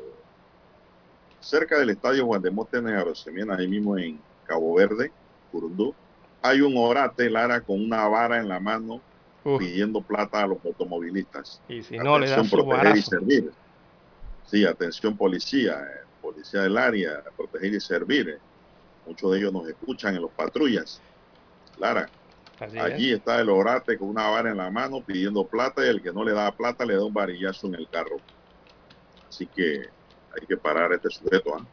cerca 1.40 1.76
del 1.76 1.90
estadio 1.90 2.24
Juan 2.26 2.40
de 2.40 2.52
Móstenes 2.52 2.92
Arosemena, 2.92 3.56
ahí 3.56 3.66
mismo 3.66 3.98
en 3.98 4.20
Cabo 4.44 4.76
Verde, 4.76 5.10
Curundú, 5.50 5.92
hay 6.40 6.60
un 6.60 6.76
orate 6.76 7.28
Lara 7.28 7.62
con 7.62 7.84
una 7.84 8.06
vara 8.06 8.38
en 8.38 8.48
la 8.48 8.60
mano 8.60 9.00
Uf. 9.42 9.58
pidiendo 9.58 10.00
plata 10.00 10.40
a 10.40 10.46
los 10.46 10.64
automovilistas. 10.64 11.60
Y 11.68 11.82
si 11.82 11.98
no, 11.98 12.16
le 12.16 12.28
da 12.28 12.34
Atención, 12.34 12.60
su 12.60 12.68
proteger 12.68 12.96
y 12.96 13.02
servir. 13.02 13.52
Sí, 14.46 14.64
atención 14.64 15.16
policía, 15.16 15.82
eh, 15.82 16.06
policía 16.20 16.60
del 16.60 16.78
área, 16.78 17.24
proteger 17.36 17.74
y 17.74 17.80
servir. 17.80 18.38
Muchos 19.04 19.32
de 19.32 19.38
ellos 19.38 19.52
nos 19.52 19.68
escuchan 19.68 20.14
en 20.14 20.22
los 20.22 20.30
patrullas. 20.30 21.00
Lara, 21.76 22.08
Allí 22.62 23.10
es. 23.10 23.18
está 23.18 23.40
el 23.40 23.50
orate 23.50 23.98
con 23.98 24.08
una 24.08 24.28
vara 24.28 24.50
en 24.50 24.56
la 24.56 24.70
mano 24.70 25.02
pidiendo 25.04 25.46
plata 25.46 25.84
y 25.84 25.88
el 25.88 26.02
que 26.02 26.12
no 26.12 26.22
le 26.24 26.32
da 26.32 26.52
plata 26.52 26.84
le 26.84 26.94
da 26.94 27.04
un 27.04 27.12
varillazo 27.12 27.66
en 27.66 27.74
el 27.74 27.88
carro. 27.88 28.16
Así 29.28 29.46
que 29.46 29.88
hay 30.34 30.46
que 30.46 30.56
parar 30.56 30.92
este 30.92 31.10
sujeto, 31.10 31.56
¿ah? 31.56 31.66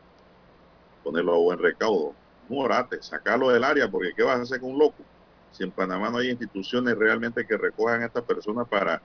ponerlo 1.03 1.35
a 1.35 1.37
buen 1.37 1.59
recaudo. 1.59 2.13
Un 2.47 2.65
orate, 2.65 3.01
sacarlo 3.01 3.49
del 3.49 3.63
área 3.63 3.89
porque 3.89 4.13
¿qué 4.15 4.23
vas 4.23 4.39
a 4.39 4.41
hacer 4.41 4.59
con 4.59 4.71
un 4.71 4.79
loco? 4.79 5.03
Si 5.51 5.63
en 5.63 5.71
Panamá 5.71 6.09
no 6.09 6.17
hay 6.17 6.29
instituciones 6.29 6.97
realmente 6.97 7.45
que 7.45 7.57
recojan 7.57 8.01
a 8.01 8.05
estas 8.07 8.23
personas 8.23 8.67
para 8.67 9.01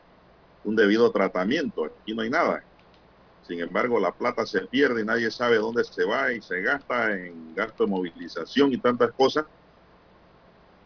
un 0.65 0.77
debido 0.77 1.11
tratamiento, 1.11 1.85
aquí 1.85 2.15
no 2.15 2.23
hay 2.23 2.31
nada. 2.31 2.63
Sin 3.47 3.61
embargo, 3.61 4.01
la 4.01 4.13
plata 4.13 4.47
se 4.47 4.63
pierde 4.63 5.03
y 5.03 5.05
nadie 5.05 5.31
sabe 5.31 5.57
dónde 5.57 5.85
se 5.85 6.05
va 6.05 6.33
y 6.33 6.41
se 6.41 6.63
gasta 6.63 7.15
en 7.15 7.55
gasto 7.55 7.85
de 7.85 7.91
movilización 7.91 8.73
y 8.73 8.79
tantas 8.79 9.13
cosas. 9.13 9.45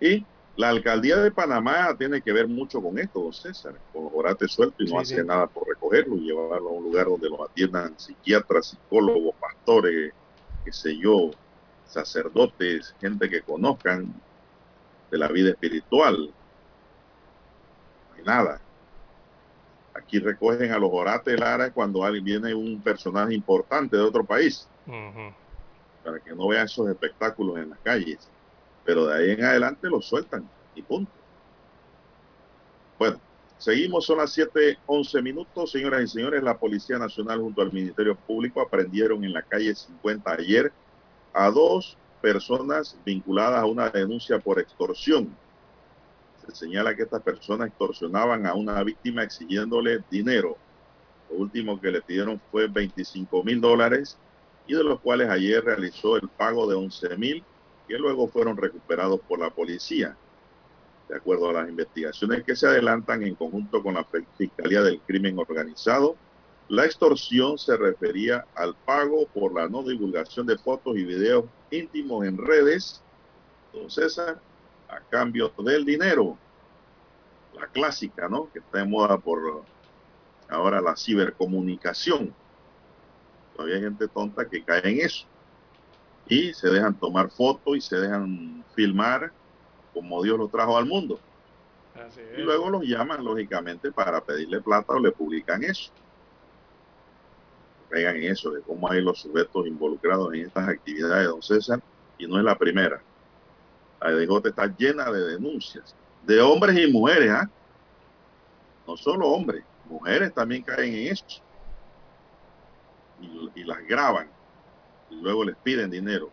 Y 0.01 0.25
la 0.59 0.71
alcaldía 0.71 1.17
de 1.19 1.31
Panamá 1.31 1.95
tiene 1.97 2.21
que 2.21 2.33
ver 2.33 2.49
mucho 2.49 2.83
con 2.83 2.99
esto, 2.99 3.23
don 3.23 3.33
César, 3.33 3.77
con 3.93 4.07
los 4.07 4.13
orates 4.13 4.51
sueltos 4.51 4.81
y 4.81 4.93
no 4.93 5.05
Sí, 5.05 5.15
hace 5.15 5.25
nada 5.25 5.47
por 5.47 5.69
recogerlo 5.69 6.17
y 6.17 6.23
llevarlo 6.23 6.71
a 6.71 6.73
un 6.73 6.83
lugar 6.83 7.07
donde 7.07 7.29
los 7.29 7.49
atiendan 7.49 7.97
psiquiatras, 7.97 8.67
psicólogos, 8.67 9.37
pastores, 9.37 10.13
qué 10.65 10.73
sé 10.73 10.99
yo, 10.99 11.31
sacerdotes, 11.87 12.93
gente 13.01 13.31
que 13.31 13.41
conozcan 13.41 14.13
de 15.13 15.19
la 15.19 15.29
vida 15.29 15.51
espiritual. 15.51 16.35
No 18.09 18.17
hay 18.17 18.25
nada. 18.25 18.61
Aquí 19.95 20.19
recogen 20.19 20.73
a 20.73 20.79
los 20.79 20.91
orates 20.93 21.39
Lara 21.39 21.71
cuando 21.73 22.03
alguien 22.03 22.25
viene 22.25 22.53
un 22.53 22.83
personaje 22.83 23.33
importante 23.33 23.97
de 23.97 24.03
otro 24.03 24.25
país, 24.25 24.69
para 26.03 26.19
que 26.19 26.35
no 26.35 26.49
vean 26.49 26.67
esos 26.67 26.89
espectáculos 26.89 27.59
en 27.59 27.71
las 27.71 27.79
calles. 27.79 28.29
Pero 28.89 29.05
de 29.05 29.19
ahí 29.19 29.31
en 29.33 29.45
adelante 29.45 29.87
los 29.91 30.07
sueltan 30.07 30.49
y 30.75 30.81
punto. 30.81 31.13
Bueno, 32.99 33.21
seguimos, 33.59 34.07
son 34.07 34.17
las 34.17 34.35
7:11 34.35 35.23
minutos. 35.23 35.73
Señoras 35.73 36.05
y 36.05 36.07
señores, 36.09 36.43
la 36.43 36.57
Policía 36.57 36.97
Nacional 36.97 37.39
junto 37.39 37.61
al 37.61 37.71
Ministerio 37.71 38.17
Público 38.17 38.63
aprendieron 38.63 39.23
en 39.25 39.35
la 39.35 39.43
calle 39.43 39.75
50 39.75 40.33
ayer 40.33 40.73
a 41.35 41.51
dos 41.51 41.99
personas 42.23 42.97
vinculadas 43.05 43.61
a 43.61 43.67
una 43.67 43.91
denuncia 43.91 44.39
por 44.39 44.59
extorsión. 44.59 45.37
Se 46.47 46.55
señala 46.55 46.97
que 46.97 47.03
estas 47.03 47.21
personas 47.21 47.69
extorsionaban 47.69 48.47
a 48.47 48.55
una 48.55 48.83
víctima 48.83 49.23
exigiéndole 49.23 50.03
dinero. 50.11 50.57
Lo 51.31 51.37
último 51.37 51.79
que 51.79 51.91
le 51.91 52.01
pidieron 52.01 52.41
fue 52.51 52.69
25 52.69 53.45
mil 53.45 53.61
dólares 53.61 54.17
y 54.67 54.73
de 54.73 54.83
los 54.83 54.99
cuales 55.01 55.29
ayer 55.29 55.63
realizó 55.63 56.17
el 56.17 56.27
pago 56.27 56.67
de 56.67 56.75
11 56.75 57.19
mil 57.19 57.45
que 57.89 57.99
luego 57.99 58.29
fueron 58.29 58.57
recuperados 58.57 59.21
por 59.21 59.41
la 59.41 59.51
policía. 59.51 60.17
De 61.09 61.17
acuerdo 61.17 61.49
a 61.49 61.55
las 61.55 61.69
investigaciones 61.71 62.45
que 62.45 62.55
se 62.55 62.67
adelantan 62.67 63.23
en 63.23 63.35
conjunto 63.35 63.83
con 63.83 63.95
la 63.95 64.07
Fiscalía 64.37 64.83
del 64.83 65.01
Crimen 65.01 65.39
Organizado, 65.39 66.17
la 66.69 66.85
extorsión 66.85 67.57
se 67.57 67.79
refería 67.79 68.45
al 68.55 68.75
pago 68.75 69.27
por 69.29 69.55
la 69.55 69.71
no 69.71 69.83
divulgación 69.83 70.47
de 70.47 70.59
fotos 70.59 70.99
y 70.99 71.05
videos 71.05 71.47
íntimos 71.71 72.27
en 72.27 72.37
redes, 72.37 73.03
don 73.73 73.91
César, 73.91 74.39
a 74.89 75.01
cambio 75.01 75.51
del 75.59 75.87
dinero. 75.87 76.37
La 77.59 77.69
clásica, 77.69 78.29
¿no? 78.29 78.53
Que 78.53 78.59
está 78.59 78.79
de 78.79 78.85
moda 78.85 79.17
por 79.17 79.65
ahora 80.51 80.83
la 80.83 80.95
cibercomunicación. 80.95 82.35
Todavía 83.57 83.77
hay 83.77 83.83
gente 83.83 84.07
tonta 84.09 84.47
que 84.47 84.63
cae 84.63 84.83
en 84.85 85.01
eso. 85.01 85.27
Y 86.29 86.53
se 86.53 86.69
dejan 86.69 86.95
tomar 86.95 87.31
fotos 87.31 87.77
y 87.77 87.81
se 87.81 87.97
dejan 87.97 88.65
filmar 88.75 89.33
como 89.95 90.23
Dios 90.23 90.39
los 90.39 90.51
trajo 90.51 90.77
al 90.77 90.87
mundo. 90.87 91.19
Así 91.95 92.21
Y 92.37 92.43
luego 92.43 92.71
los 92.71 92.83
llaman, 92.83 93.25
lógicamente, 93.25 93.91
para 93.91 94.21
pedirle 94.21 94.61
plata 94.61 94.93
o 94.93 95.01
le 95.01 95.11
publican 95.11 95.65
eso. 95.65 95.91
Caigan 97.89 98.17
en 98.17 98.31
eso, 98.31 98.51
de 98.51 98.61
cómo 98.61 98.91
hay 98.91 99.01
los 99.01 99.19
sujetos 99.19 99.67
involucrados 99.67 100.33
en 100.35 100.47
estas 100.47 100.69
actividades, 100.69 101.27
don 101.27 101.43
César, 101.43 101.81
y 102.19 102.27
no 102.27 102.39
es 102.39 102.45
la 102.45 102.57
primera. 102.57 103.01
La 104.01 104.13
DJ 104.13 104.41
está 104.45 104.67
llena 104.77 105.11
de 105.11 105.33
denuncias, 105.33 105.97
de 106.25 106.41
hombres 106.41 106.79
y 106.79 106.93
mujeres, 106.93 107.31
¿ah? 107.31 107.51
No 108.87 108.97
solo 108.97 109.29
hombres, 109.29 109.65
mujeres 109.89 110.33
también 110.33 110.63
caen 110.63 110.95
en 110.95 111.13
eso. 111.13 111.25
Y, 113.21 113.61
y 113.61 113.65
las 113.65 113.85
graban, 113.87 114.29
y 115.11 115.17
luego 115.17 115.45
les 115.45 115.57
piden 115.57 115.91
dinero. 115.91 116.31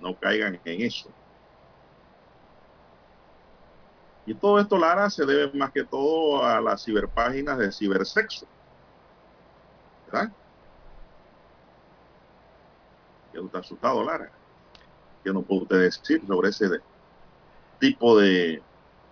No 0.00 0.16
caigan 0.18 0.60
en 0.64 0.82
eso. 0.82 1.10
Y 4.24 4.34
todo 4.34 4.60
esto, 4.60 4.78
Lara, 4.78 5.10
se 5.10 5.26
debe 5.26 5.52
más 5.58 5.72
que 5.72 5.84
todo 5.84 6.44
a 6.44 6.60
las 6.60 6.84
ciberpáginas 6.84 7.58
de 7.58 7.72
cibersexo. 7.72 8.46
¿Verdad? 10.06 10.30
Ya 13.32 13.40
está 13.40 13.58
asustado, 13.58 14.04
Lara. 14.04 14.30
¿Qué 15.24 15.32
no 15.32 15.42
puede 15.42 15.62
usted 15.62 15.80
decir 15.80 16.26
sobre 16.26 16.50
ese 16.50 16.66
tipo 17.78 18.18
de, 18.18 18.62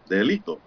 de 0.06 0.16
delito? 0.16 0.60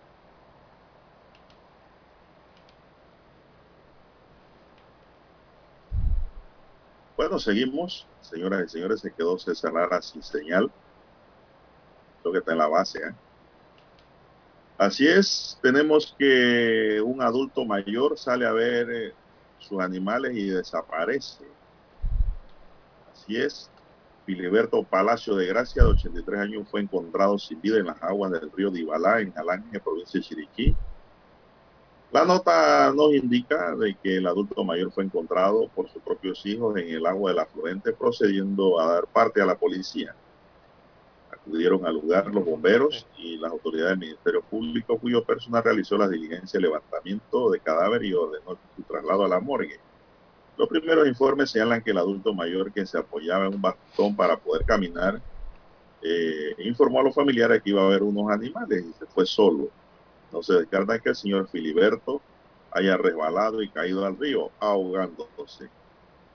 Bueno, 7.15 7.39
seguimos. 7.39 8.07
Señoras 8.21 8.65
y 8.65 8.69
señores, 8.69 9.01
se 9.01 9.11
quedó 9.11 9.37
César 9.37 9.73
sin 10.03 10.23
señal. 10.23 10.71
Creo 12.21 12.33
que 12.33 12.39
está 12.39 12.53
en 12.53 12.57
la 12.57 12.67
base, 12.67 12.99
¿eh? 12.99 13.13
Así 14.77 15.07
es, 15.07 15.59
tenemos 15.61 16.15
que 16.17 16.99
un 17.05 17.21
adulto 17.21 17.63
mayor 17.63 18.17
sale 18.17 18.45
a 18.45 18.51
ver 18.51 18.89
eh, 18.89 19.13
sus 19.59 19.79
animales 19.79 20.35
y 20.35 20.49
desaparece. 20.49 21.45
Así 23.13 23.37
es, 23.37 23.69
Filiberto 24.25 24.83
Palacio 24.83 25.35
de 25.35 25.45
Gracia, 25.45 25.83
de 25.83 25.89
83 25.89 26.39
años, 26.39 26.67
fue 26.69 26.81
encontrado 26.81 27.37
sin 27.37 27.61
vida 27.61 27.77
en 27.77 27.85
las 27.85 28.01
aguas 28.01 28.31
del 28.31 28.51
río 28.51 28.71
Dibalá, 28.71 29.21
en 29.21 29.31
Alange, 29.37 29.79
provincia 29.79 30.19
de 30.19 30.25
Chiriquí. 30.25 30.75
La 32.13 32.23
nota 32.23 32.93
nos 32.93 33.13
indica 33.13 33.75
de 33.75 33.95
que 34.01 34.17
el 34.17 34.27
adulto 34.27 34.63
mayor 34.63 34.91
fue 34.91 35.03
encontrado 35.03 35.67
por 35.75 35.89
sus 35.89 36.01
propios 36.01 36.45
hijos 36.45 36.77
en 36.77 36.87
el 36.89 37.05
agua 37.05 37.31
del 37.31 37.39
afluente, 37.39 37.91
procediendo 37.91 38.79
a 38.79 38.93
dar 38.93 39.07
parte 39.07 39.41
a 39.41 39.45
la 39.45 39.55
policía 39.55 40.15
acudieron 41.45 41.85
al 41.85 41.95
lugar 41.95 42.33
los 42.33 42.45
bomberos 42.45 43.05
y 43.17 43.37
las 43.37 43.51
autoridades 43.51 43.91
del 43.91 44.07
Ministerio 44.07 44.41
Público, 44.41 44.97
cuyo 44.97 45.23
personal 45.23 45.63
realizó 45.63 45.97
las 45.97 46.09
diligencias 46.09 46.53
de 46.53 46.61
levantamiento 46.61 47.51
de 47.51 47.59
cadáver 47.59 48.03
y 48.03 48.13
ordenó 48.13 48.57
su 48.75 48.83
traslado 48.83 49.25
a 49.25 49.27
la 49.27 49.39
morgue. 49.39 49.79
Los 50.57 50.69
primeros 50.69 51.07
informes 51.07 51.51
señalan 51.51 51.81
que 51.81 51.91
el 51.91 51.97
adulto 51.97 52.33
mayor 52.33 52.71
que 52.71 52.85
se 52.85 52.97
apoyaba 52.97 53.47
en 53.47 53.55
un 53.55 53.61
bastón 53.61 54.15
para 54.15 54.37
poder 54.37 54.63
caminar 54.65 55.21
eh, 56.01 56.55
informó 56.59 56.99
a 56.99 57.03
los 57.03 57.15
familiares 57.15 57.61
que 57.61 57.71
iba 57.71 57.81
a 57.81 57.85
haber 57.85 58.03
unos 58.03 58.31
animales 58.31 58.85
y 58.89 58.93
se 58.93 59.05
fue 59.07 59.25
solo. 59.25 59.69
No 60.33 60.41
se 60.41 60.55
descarta 60.55 60.97
que 60.97 61.09
el 61.09 61.15
señor 61.15 61.47
Filiberto 61.47 62.19
haya 62.71 62.97
resbalado 62.97 63.61
y 63.61 63.69
caído 63.69 64.03
al 64.03 64.17
río 64.17 64.49
ahogándose. 64.59 65.69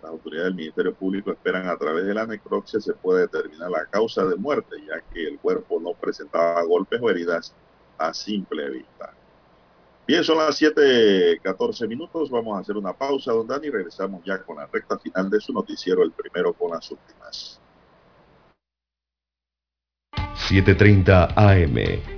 Las 0.00 0.12
autoridades 0.12 0.46
del 0.46 0.54
Ministerio 0.54 0.94
Público 0.94 1.32
esperan 1.32 1.66
a 1.66 1.76
través 1.76 2.06
de 2.06 2.14
la 2.14 2.24
necropsia 2.24 2.80
se 2.80 2.94
puede 2.94 3.22
determinar 3.22 3.68
la 3.68 3.86
causa 3.86 4.24
de 4.24 4.36
muerte, 4.36 4.76
ya 4.86 5.00
que 5.12 5.26
el 5.26 5.40
cuerpo 5.40 5.80
no 5.80 5.94
presentaba 5.94 6.62
golpes 6.62 7.00
o 7.02 7.10
heridas 7.10 7.52
a 7.98 8.14
simple 8.14 8.70
vista. 8.70 9.12
Bien, 10.06 10.22
son 10.22 10.38
las 10.38 10.56
7:14 10.56 11.88
minutos. 11.88 12.30
Vamos 12.30 12.56
a 12.56 12.60
hacer 12.60 12.76
una 12.76 12.92
pausa, 12.92 13.32
don 13.32 13.48
Dani. 13.48 13.68
Regresamos 13.68 14.22
ya 14.24 14.40
con 14.44 14.56
la 14.56 14.66
recta 14.66 14.96
final 14.96 15.28
de 15.28 15.40
su 15.40 15.52
noticiero, 15.52 16.04
el 16.04 16.12
primero 16.12 16.52
con 16.52 16.70
las 16.70 16.88
últimas. 16.88 17.60
7:30 20.48 21.34
AM. 21.36 22.17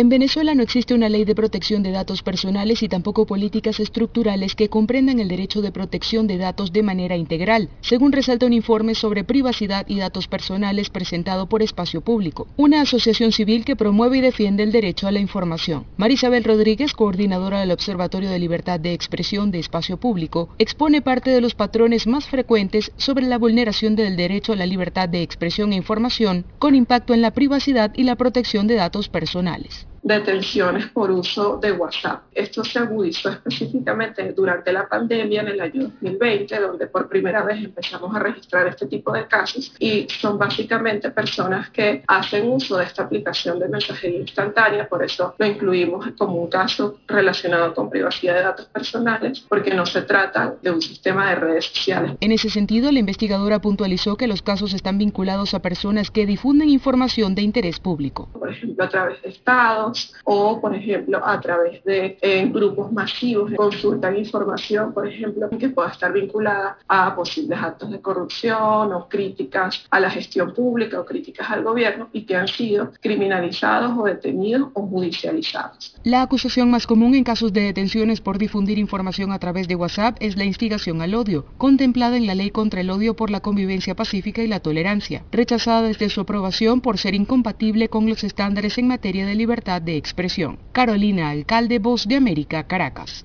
En 0.00 0.08
Venezuela 0.08 0.54
no 0.54 0.62
existe 0.62 0.94
una 0.94 1.10
ley 1.10 1.26
de 1.26 1.34
protección 1.34 1.82
de 1.82 1.90
datos 1.90 2.22
personales 2.22 2.82
y 2.82 2.88
tampoco 2.88 3.26
políticas 3.26 3.80
estructurales 3.80 4.54
que 4.54 4.70
comprendan 4.70 5.20
el 5.20 5.28
derecho 5.28 5.60
de 5.60 5.72
protección 5.72 6.26
de 6.26 6.38
datos 6.38 6.72
de 6.72 6.82
manera 6.82 7.18
integral, 7.18 7.68
según 7.82 8.10
resalta 8.10 8.46
un 8.46 8.54
informe 8.54 8.94
sobre 8.94 9.24
privacidad 9.24 9.86
y 9.86 9.98
datos 9.98 10.26
personales 10.26 10.88
presentado 10.88 11.50
por 11.50 11.62
Espacio 11.62 12.00
Público, 12.00 12.48
una 12.56 12.80
asociación 12.80 13.30
civil 13.30 13.66
que 13.66 13.76
promueve 13.76 14.16
y 14.16 14.20
defiende 14.22 14.62
el 14.62 14.72
derecho 14.72 15.06
a 15.06 15.12
la 15.12 15.20
información. 15.20 15.84
Marisabel 15.98 16.44
Rodríguez, 16.44 16.94
coordinadora 16.94 17.60
del 17.60 17.70
Observatorio 17.70 18.30
de 18.30 18.38
Libertad 18.38 18.80
de 18.80 18.94
Expresión 18.94 19.50
de 19.50 19.58
Espacio 19.58 19.98
Público, 19.98 20.48
expone 20.56 21.02
parte 21.02 21.28
de 21.28 21.42
los 21.42 21.54
patrones 21.54 22.06
más 22.06 22.26
frecuentes 22.26 22.90
sobre 22.96 23.26
la 23.26 23.36
vulneración 23.36 23.96
del 23.96 24.16
derecho 24.16 24.54
a 24.54 24.56
la 24.56 24.64
libertad 24.64 25.10
de 25.10 25.20
expresión 25.20 25.74
e 25.74 25.76
información 25.76 26.46
con 26.58 26.74
impacto 26.74 27.12
en 27.12 27.20
la 27.20 27.32
privacidad 27.32 27.92
y 27.94 28.04
la 28.04 28.16
protección 28.16 28.66
de 28.66 28.76
datos 28.76 29.10
personales 29.10 29.89
detenciones 30.02 30.86
por 30.88 31.10
uso 31.10 31.58
de 31.58 31.72
WhatsApp. 31.72 32.22
Esto 32.32 32.64
se 32.64 32.78
agudizó 32.78 33.30
específicamente 33.30 34.32
durante 34.32 34.72
la 34.72 34.88
pandemia 34.88 35.42
en 35.42 35.48
el 35.48 35.60
año 35.60 35.82
2020, 35.82 36.60
donde 36.60 36.86
por 36.86 37.08
primera 37.08 37.42
vez 37.42 37.64
empezamos 37.64 38.14
a 38.14 38.18
registrar 38.18 38.66
este 38.68 38.86
tipo 38.86 39.12
de 39.12 39.26
casos 39.26 39.72
y 39.78 40.06
son 40.08 40.38
básicamente 40.38 41.10
personas 41.10 41.70
que 41.70 42.02
hacen 42.06 42.48
uso 42.48 42.78
de 42.78 42.84
esta 42.84 43.04
aplicación 43.04 43.58
de 43.58 43.68
mensajería 43.68 44.20
instantánea, 44.20 44.88
por 44.88 45.04
eso 45.04 45.34
lo 45.38 45.46
incluimos 45.46 46.06
como 46.18 46.36
un 46.36 46.48
caso 46.48 46.98
relacionado 47.06 47.74
con 47.74 47.90
privacidad 47.90 48.34
de 48.34 48.42
datos 48.42 48.66
personales, 48.66 49.40
porque 49.48 49.74
no 49.74 49.86
se 49.86 50.02
trata 50.02 50.54
de 50.62 50.70
un 50.70 50.82
sistema 50.82 51.30
de 51.30 51.36
redes 51.36 51.66
sociales. 51.66 52.12
En 52.20 52.32
ese 52.32 52.50
sentido, 52.50 52.90
la 52.92 52.98
investigadora 52.98 53.60
puntualizó 53.60 54.16
que 54.16 54.26
los 54.26 54.42
casos 54.42 54.72
están 54.72 54.98
vinculados 54.98 55.54
a 55.54 55.60
personas 55.60 56.10
que 56.10 56.26
difunden 56.26 56.68
información 56.68 57.34
de 57.34 57.42
interés 57.42 57.80
público. 57.80 58.28
Por 58.32 58.50
ejemplo, 58.50 58.84
a 58.84 58.88
través 58.88 59.22
de 59.22 59.30
estados, 59.30 59.89
o, 60.24 60.60
por 60.60 60.74
ejemplo, 60.74 61.20
a 61.24 61.40
través 61.40 61.82
de 61.84 62.18
eh, 62.20 62.46
grupos 62.52 62.92
masivos 62.92 63.52
consultan 63.56 64.16
información, 64.16 64.92
por 64.92 65.06
ejemplo, 65.06 65.48
que 65.50 65.68
pueda 65.68 65.90
estar 65.90 66.12
vinculada 66.12 66.78
a 66.88 67.14
posibles 67.14 67.58
actos 67.60 67.90
de 67.90 68.00
corrupción 68.00 68.92
o 68.92 69.08
críticas 69.08 69.86
a 69.90 70.00
la 70.00 70.10
gestión 70.10 70.54
pública 70.54 71.00
o 71.00 71.04
críticas 71.04 71.50
al 71.50 71.62
gobierno 71.62 72.08
y 72.12 72.24
que 72.24 72.36
han 72.36 72.48
sido 72.48 72.92
criminalizados 73.00 73.92
o 73.98 74.04
detenidos 74.04 74.70
o 74.74 74.86
judicializados. 74.86 75.96
La 76.04 76.22
acusación 76.22 76.70
más 76.70 76.86
común 76.86 77.14
en 77.14 77.24
casos 77.24 77.52
de 77.52 77.62
detenciones 77.62 78.20
por 78.20 78.38
difundir 78.38 78.78
información 78.78 79.32
a 79.32 79.38
través 79.38 79.68
de 79.68 79.76
WhatsApp 79.76 80.16
es 80.20 80.36
la 80.36 80.44
instigación 80.44 81.02
al 81.02 81.14
odio, 81.14 81.44
contemplada 81.58 82.16
en 82.16 82.26
la 82.26 82.34
Ley 82.34 82.50
contra 82.50 82.80
el 82.80 82.90
Odio 82.90 83.14
por 83.14 83.30
la 83.30 83.40
Convivencia 83.40 83.94
Pacífica 83.94 84.42
y 84.42 84.48
la 84.48 84.60
Tolerancia, 84.60 85.24
rechazada 85.30 85.82
desde 85.82 86.08
su 86.08 86.20
aprobación 86.20 86.80
por 86.80 86.98
ser 86.98 87.14
incompatible 87.14 87.88
con 87.88 88.08
los 88.08 88.24
estándares 88.24 88.78
en 88.78 88.88
materia 88.88 89.26
de 89.26 89.34
libertad 89.34 89.79
de 89.80 89.96
expresión. 89.96 90.58
Carolina 90.72 91.30
Alcalde, 91.30 91.78
Voz 91.78 92.06
de 92.06 92.16
América, 92.16 92.64
Caracas. 92.64 93.24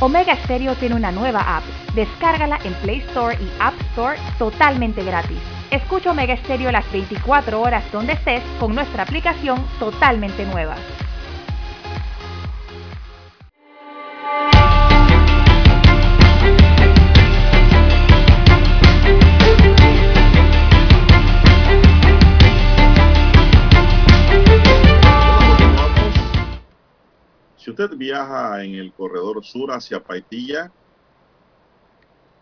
Omega 0.00 0.36
Stereo 0.44 0.74
tiene 0.74 0.94
una 0.94 1.10
nueva 1.10 1.56
app. 1.56 1.64
Descárgala 1.94 2.58
en 2.64 2.74
Play 2.74 2.98
Store 2.98 3.34
y 3.40 3.48
App 3.58 3.72
Store 3.92 4.18
totalmente 4.38 5.02
gratis. 5.02 5.38
Escucha 5.70 6.10
Omega 6.10 6.36
Stereo 6.36 6.70
las 6.70 6.90
24 6.92 7.60
horas 7.60 7.90
donde 7.90 8.12
estés 8.12 8.42
con 8.60 8.74
nuestra 8.74 9.04
aplicación 9.04 9.58
totalmente 9.78 10.44
nueva. 10.44 10.76
Si 27.66 27.72
usted 27.72 27.96
viaja 27.96 28.62
en 28.62 28.76
el 28.76 28.92
corredor 28.92 29.44
sur 29.44 29.72
hacia 29.72 29.98
Paitilla, 29.98 30.70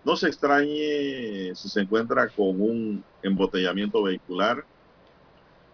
no 0.04 0.16
se 0.16 0.26
extrañe 0.26 1.54
si 1.54 1.70
se 1.70 1.80
encuentra 1.80 2.28
con 2.28 2.60
un 2.60 3.02
embotellamiento 3.22 4.02
vehicular 4.02 4.62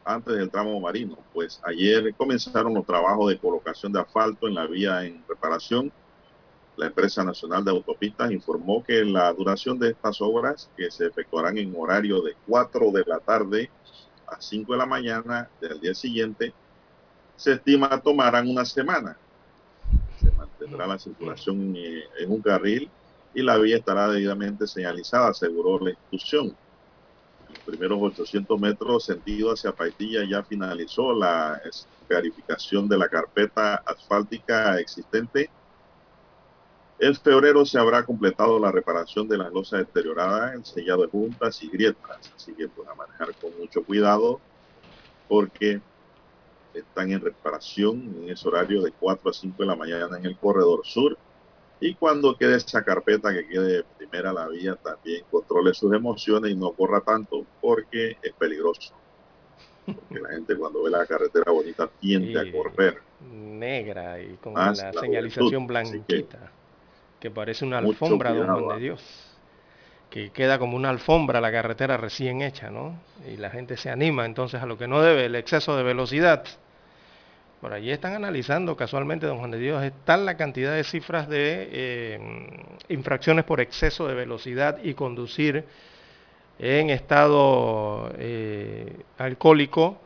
antes 0.04 0.36
del 0.36 0.48
tramo 0.48 0.78
marino, 0.78 1.18
pues 1.34 1.60
ayer 1.64 2.14
comenzaron 2.14 2.74
los 2.74 2.86
trabajos 2.86 3.28
de 3.28 3.38
colocación 3.38 3.92
de 3.92 3.98
asfalto 3.98 4.46
en 4.46 4.54
la 4.54 4.66
vía 4.68 5.04
en 5.04 5.24
reparación. 5.28 5.90
La 6.76 6.86
empresa 6.86 7.24
nacional 7.24 7.64
de 7.64 7.72
autopistas 7.72 8.30
informó 8.30 8.84
que 8.84 9.04
la 9.04 9.32
duración 9.32 9.80
de 9.80 9.90
estas 9.90 10.20
obras, 10.20 10.70
que 10.76 10.92
se 10.92 11.08
efectuarán 11.08 11.58
en 11.58 11.74
horario 11.76 12.22
de 12.22 12.36
4 12.46 12.92
de 12.92 13.04
la 13.04 13.18
tarde 13.18 13.68
a 14.28 14.40
5 14.40 14.74
de 14.74 14.78
la 14.78 14.86
mañana 14.86 15.50
del 15.60 15.80
día 15.80 15.94
siguiente, 15.96 16.54
se 17.34 17.54
estima 17.54 18.00
tomarán 18.00 18.48
una 18.48 18.64
semana. 18.64 19.16
Se 20.60 20.66
mantendrá 20.66 20.86
la 20.86 20.98
circulación 20.98 21.74
en, 21.74 22.02
en 22.18 22.30
un 22.30 22.42
carril 22.42 22.92
y 23.32 23.42
la 23.42 23.56
vía 23.58 23.78
estará 23.78 24.08
debidamente 24.08 24.66
señalizada, 24.66 25.28
aseguró 25.30 25.78
la 25.80 25.90
institución. 25.90 26.58
Los 27.48 27.60
primeros 27.64 27.98
800 28.02 28.60
metros 28.60 29.04
sentido 29.06 29.52
hacia 29.52 29.72
Paitilla 29.72 30.20
ya 30.28 30.44
finalizó 30.44 31.14
la 31.14 31.60
escarificación 31.64 32.88
de 32.88 32.98
la 32.98 33.08
carpeta 33.08 33.76
asfáltica 33.76 34.78
existente. 34.80 35.54
En 36.98 37.14
febrero 37.16 37.64
se 37.64 37.78
habrá 37.78 38.04
completado 38.04 38.58
la 38.58 38.70
reparación 38.70 39.26
de 39.28 39.38
las 39.38 39.50
losas 39.52 39.80
deterioradas, 39.80 40.54
el 40.54 40.64
sellado 40.64 41.02
de 41.02 41.08
juntas 41.08 41.62
y 41.62 41.70
grietas. 41.70 42.32
Así 42.36 42.54
que 42.54 42.68
pues 42.68 42.86
a 42.88 42.94
manejar 42.94 43.34
con 43.36 43.56
mucho 43.56 43.84
cuidado 43.84 44.42
porque 45.26 45.82
están 46.80 47.12
en 47.12 47.20
reparación 47.20 48.14
en 48.22 48.30
ese 48.30 48.48
horario 48.48 48.82
de 48.82 48.92
4 48.92 49.30
a 49.30 49.32
5 49.32 49.56
de 49.58 49.66
la 49.66 49.76
mañana 49.76 50.18
en 50.18 50.26
el 50.26 50.36
corredor 50.36 50.80
sur. 50.84 51.16
Y 51.80 51.94
cuando 51.94 52.36
quede 52.36 52.56
esa 52.56 52.84
carpeta 52.84 53.32
que 53.32 53.46
quede 53.46 53.84
primera 53.96 54.32
la 54.32 54.48
vía, 54.48 54.76
también 54.76 55.24
controle 55.30 55.72
sus 55.72 55.92
emociones 55.94 56.52
y 56.52 56.54
no 56.54 56.72
corra 56.72 57.00
tanto 57.00 57.46
porque 57.60 58.18
es 58.22 58.32
peligroso. 58.34 58.92
Porque 59.86 60.20
la 60.20 60.28
gente 60.30 60.56
cuando 60.56 60.82
ve 60.82 60.90
la 60.90 61.06
carretera 61.06 61.50
bonita 61.50 61.88
tiende 62.00 62.38
a 62.38 62.52
correr. 62.52 62.98
Negra 63.20 64.20
y 64.20 64.36
con 64.36 64.54
la 64.54 64.72
la 64.72 64.92
señalización 64.92 65.66
juventud, 65.66 65.68
blanquita, 65.68 66.52
que, 67.18 67.30
parece 67.30 67.64
una 67.64 67.78
alfombra, 67.78 68.30
cuidado, 68.30 68.60
Juan 68.60 68.70
ah. 68.70 68.74
de 68.74 68.80
Dios. 68.80 69.26
Que 70.10 70.30
queda 70.30 70.58
como 70.58 70.76
una 70.76 70.90
alfombra 70.90 71.40
la 71.40 71.52
carretera 71.52 71.96
recién 71.96 72.42
hecha, 72.42 72.70
¿no? 72.70 72.98
Y 73.26 73.36
la 73.36 73.50
gente 73.50 73.76
se 73.76 73.90
anima 73.90 74.26
entonces 74.26 74.60
a 74.60 74.66
lo 74.66 74.76
que 74.76 74.88
no 74.88 75.00
debe, 75.00 75.26
el 75.26 75.34
exceso 75.36 75.76
de 75.76 75.82
velocidad. 75.82 76.44
Por 77.60 77.74
allí 77.74 77.90
están 77.90 78.14
analizando 78.14 78.74
casualmente, 78.74 79.26
don 79.26 79.38
Juan 79.38 79.50
de 79.50 79.58
Dios, 79.58 79.82
es 79.82 79.92
tal 80.04 80.24
la 80.24 80.36
cantidad 80.36 80.74
de 80.74 80.82
cifras 80.82 81.28
de 81.28 81.68
eh, 81.70 82.20
infracciones 82.88 83.44
por 83.44 83.60
exceso 83.60 84.08
de 84.08 84.14
velocidad 84.14 84.78
y 84.82 84.94
conducir 84.94 85.64
en 86.58 86.88
estado 86.90 88.10
eh, 88.18 89.00
alcohólico 89.18 90.00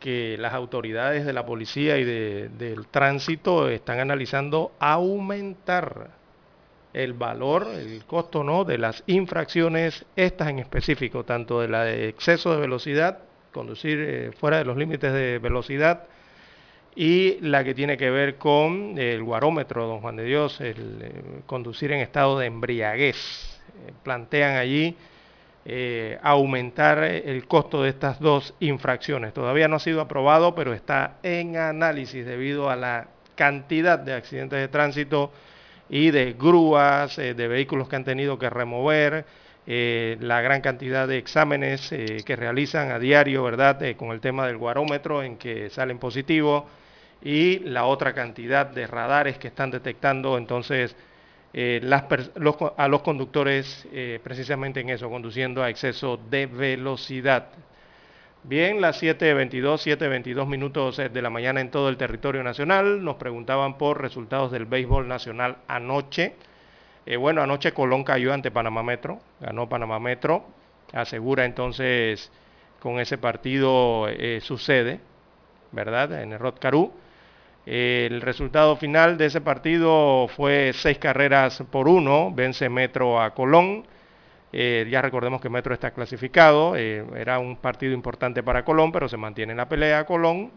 que 0.00 0.36
las 0.38 0.54
autoridades 0.54 1.26
de 1.26 1.32
la 1.34 1.44
policía 1.44 1.98
y 1.98 2.04
de- 2.04 2.48
del 2.50 2.86
tránsito 2.86 3.68
están 3.68 4.00
analizando 4.00 4.72
aumentar 4.78 6.10
el 6.94 7.12
valor, 7.12 7.66
el 7.74 8.04
costo 8.06 8.44
¿no? 8.44 8.64
de 8.64 8.78
las 8.78 9.02
infracciones, 9.06 10.06
estas 10.16 10.48
en 10.48 10.58
específico, 10.58 11.24
tanto 11.24 11.60
de 11.60 11.68
la 11.68 11.84
de 11.84 12.08
exceso 12.08 12.54
de 12.54 12.60
velocidad, 12.60 13.18
conducir 13.52 13.98
eh, 14.00 14.30
fuera 14.38 14.58
de 14.58 14.64
los 14.64 14.76
límites 14.76 15.12
de 15.12 15.38
velocidad, 15.38 16.04
y 16.96 17.40
la 17.40 17.64
que 17.64 17.74
tiene 17.74 17.96
que 17.96 18.10
ver 18.10 18.36
con 18.36 18.96
el 18.98 19.22
guarómetro, 19.22 19.86
don 19.86 20.00
Juan 20.00 20.16
de 20.16 20.24
Dios, 20.24 20.60
el 20.60 20.98
eh, 21.02 21.12
conducir 21.46 21.90
en 21.92 22.00
estado 22.00 22.38
de 22.38 22.46
embriaguez. 22.46 23.60
Eh, 23.86 23.92
plantean 24.02 24.56
allí 24.56 24.96
eh, 25.64 26.18
aumentar 26.22 27.02
el 27.02 27.46
costo 27.48 27.82
de 27.82 27.90
estas 27.90 28.20
dos 28.20 28.54
infracciones. 28.60 29.34
Todavía 29.34 29.66
no 29.66 29.76
ha 29.76 29.80
sido 29.80 30.00
aprobado, 30.00 30.54
pero 30.54 30.72
está 30.72 31.16
en 31.22 31.56
análisis 31.56 32.24
debido 32.24 32.70
a 32.70 32.76
la 32.76 33.08
cantidad 33.34 33.98
de 33.98 34.12
accidentes 34.12 34.60
de 34.60 34.68
tránsito 34.68 35.32
y 35.88 36.12
de 36.12 36.34
grúas, 36.34 37.16
de 37.16 37.48
vehículos 37.48 37.88
que 37.88 37.96
han 37.96 38.04
tenido 38.04 38.38
que 38.38 38.48
remover, 38.48 39.24
la 39.66 40.40
gran 40.40 40.60
cantidad 40.60 41.08
de 41.08 41.18
exámenes 41.18 41.88
que 42.24 42.36
realizan 42.36 42.90
a 42.90 42.98
diario, 42.98 43.42
¿verdad? 43.42 43.82
Eh, 43.82 43.96
con 43.96 44.10
el 44.10 44.20
tema 44.20 44.46
del 44.46 44.58
guarómetro 44.58 45.22
en 45.22 45.36
que 45.36 45.70
salen 45.70 45.98
positivos 45.98 46.64
y 47.24 47.58
la 47.60 47.86
otra 47.86 48.12
cantidad 48.12 48.66
de 48.66 48.86
radares 48.86 49.38
que 49.38 49.48
están 49.48 49.70
detectando 49.70 50.38
entonces 50.38 50.94
eh, 51.52 51.80
a 52.76 52.88
los 52.88 53.02
conductores 53.02 53.88
eh, 53.92 54.20
precisamente 54.22 54.80
en 54.80 54.90
eso, 54.90 55.08
conduciendo 55.10 55.62
a 55.62 55.70
exceso 55.70 56.18
de 56.30 56.46
velocidad. 56.46 57.48
Bien, 58.42 58.80
las 58.80 59.02
7.22, 59.02 59.96
7.22 59.98 60.46
minutos 60.46 60.98
eh, 60.98 61.08
de 61.08 61.22
la 61.22 61.30
mañana 61.30 61.60
en 61.60 61.70
todo 61.70 61.88
el 61.88 61.96
territorio 61.96 62.42
nacional. 62.42 63.02
Nos 63.02 63.16
preguntaban 63.16 63.78
por 63.78 64.00
resultados 64.02 64.52
del 64.52 64.66
béisbol 64.66 65.08
nacional 65.08 65.56
anoche. 65.66 66.34
Bueno, 67.18 67.42
anoche 67.42 67.72
Colón 67.72 68.02
cayó 68.02 68.32
ante 68.32 68.50
Panamá 68.50 68.82
Metro, 68.82 69.20
ganó 69.38 69.68
Panamá 69.68 70.00
Metro, 70.00 70.46
asegura 70.94 71.44
entonces 71.44 72.30
con 72.84 73.00
ese 73.00 73.16
partido 73.16 74.08
eh, 74.08 74.40
sucede, 74.42 75.00
¿verdad? 75.72 76.20
En 76.22 76.32
el 76.32 76.38
Rod 76.38 76.56
Caru. 76.60 76.92
El 77.66 78.20
resultado 78.20 78.76
final 78.76 79.16
de 79.16 79.26
ese 79.26 79.40
partido 79.40 80.28
fue 80.28 80.72
seis 80.74 80.98
carreras 80.98 81.62
por 81.70 81.88
uno, 81.88 82.30
vence 82.34 82.68
Metro 82.68 83.20
a 83.20 83.32
Colón. 83.34 83.86
Eh, 84.52 84.86
ya 84.90 85.00
recordemos 85.00 85.40
que 85.40 85.48
Metro 85.48 85.72
está 85.72 85.90
clasificado, 85.92 86.76
eh, 86.76 87.04
era 87.16 87.38
un 87.38 87.56
partido 87.56 87.92
importante 87.94 88.42
para 88.42 88.64
Colón, 88.64 88.92
pero 88.92 89.08
se 89.08 89.16
mantiene 89.16 89.52
en 89.52 89.56
la 89.56 89.68
pelea 89.68 90.04
Colón. 90.04 90.52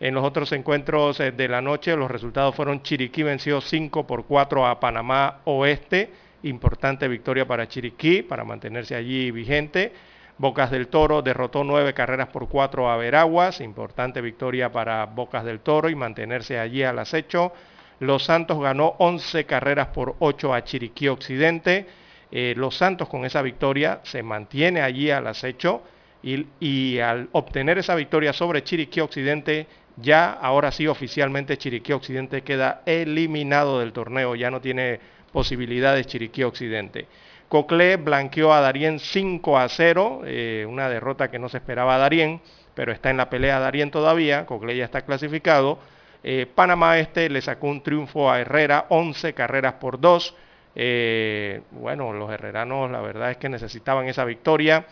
En 0.00 0.14
los 0.14 0.24
otros 0.24 0.50
encuentros 0.52 1.20
eh, 1.20 1.32
de 1.32 1.48
la 1.48 1.60
noche 1.60 1.94
los 1.96 2.10
resultados 2.10 2.54
fueron 2.54 2.82
Chiriquí 2.82 3.22
venció 3.22 3.60
5 3.60 4.06
por 4.06 4.24
4 4.24 4.66
a 4.66 4.80
Panamá 4.80 5.40
Oeste, 5.44 6.10
importante 6.44 7.08
victoria 7.08 7.46
para 7.46 7.68
Chiriquí 7.68 8.22
para 8.22 8.44
mantenerse 8.44 8.94
allí 8.94 9.30
vigente. 9.30 9.92
Bocas 10.38 10.70
del 10.70 10.86
Toro 10.86 11.20
derrotó 11.20 11.64
9 11.64 11.94
carreras 11.94 12.28
por 12.28 12.48
4 12.48 12.88
a 12.88 12.96
Veraguas, 12.96 13.60
importante 13.60 14.20
victoria 14.20 14.70
para 14.70 15.04
Bocas 15.06 15.44
del 15.44 15.58
Toro 15.58 15.88
y 15.88 15.96
mantenerse 15.96 16.60
allí 16.60 16.84
al 16.84 17.00
acecho. 17.00 17.52
Los 17.98 18.24
Santos 18.24 18.60
ganó 18.60 18.94
11 18.98 19.46
carreras 19.46 19.88
por 19.88 20.14
8 20.20 20.54
a 20.54 20.62
Chiriquí 20.62 21.08
Occidente. 21.08 21.86
Eh, 22.30 22.54
los 22.56 22.76
Santos 22.76 23.08
con 23.08 23.24
esa 23.24 23.42
victoria 23.42 23.98
se 24.04 24.22
mantiene 24.22 24.80
allí 24.80 25.10
al 25.10 25.26
acecho 25.26 25.82
y, 26.22 26.46
y 26.60 27.00
al 27.00 27.28
obtener 27.32 27.78
esa 27.78 27.96
victoria 27.96 28.32
sobre 28.32 28.62
Chiriquí 28.62 29.00
Occidente, 29.00 29.66
ya 29.96 30.30
ahora 30.30 30.70
sí 30.70 30.86
oficialmente 30.86 31.58
Chiriquí 31.58 31.92
Occidente 31.92 32.42
queda 32.42 32.82
eliminado 32.86 33.80
del 33.80 33.92
torneo, 33.92 34.36
ya 34.36 34.52
no 34.52 34.60
tiene 34.60 35.00
posibilidades 35.32 36.06
Chiriquí 36.06 36.44
Occidente. 36.44 37.08
Coclé 37.48 37.96
blanqueó 37.96 38.52
a 38.52 38.60
Darien 38.60 38.98
5 38.98 39.58
a 39.58 39.68
0, 39.68 40.22
eh, 40.26 40.66
una 40.68 40.88
derrota 40.88 41.30
que 41.30 41.38
no 41.38 41.48
se 41.48 41.56
esperaba 41.56 41.94
a 41.94 41.98
Darien, 41.98 42.42
pero 42.74 42.92
está 42.92 43.08
en 43.08 43.16
la 43.16 43.30
pelea 43.30 43.58
Darien 43.58 43.90
todavía, 43.90 44.44
Coclé 44.44 44.76
ya 44.76 44.84
está 44.84 45.02
clasificado. 45.02 45.78
Eh, 46.22 46.46
Panamá 46.54 46.98
Este 46.98 47.30
le 47.30 47.40
sacó 47.40 47.68
un 47.68 47.82
triunfo 47.82 48.30
a 48.30 48.40
Herrera, 48.40 48.86
11 48.90 49.32
carreras 49.32 49.74
por 49.74 49.98
2. 49.98 50.36
Eh, 50.74 51.62
bueno, 51.70 52.12
los 52.12 52.30
herreranos 52.30 52.90
la 52.90 53.00
verdad 53.00 53.30
es 53.30 53.38
que 53.38 53.48
necesitaban 53.48 54.06
esa 54.06 54.24
victoria. 54.24 54.86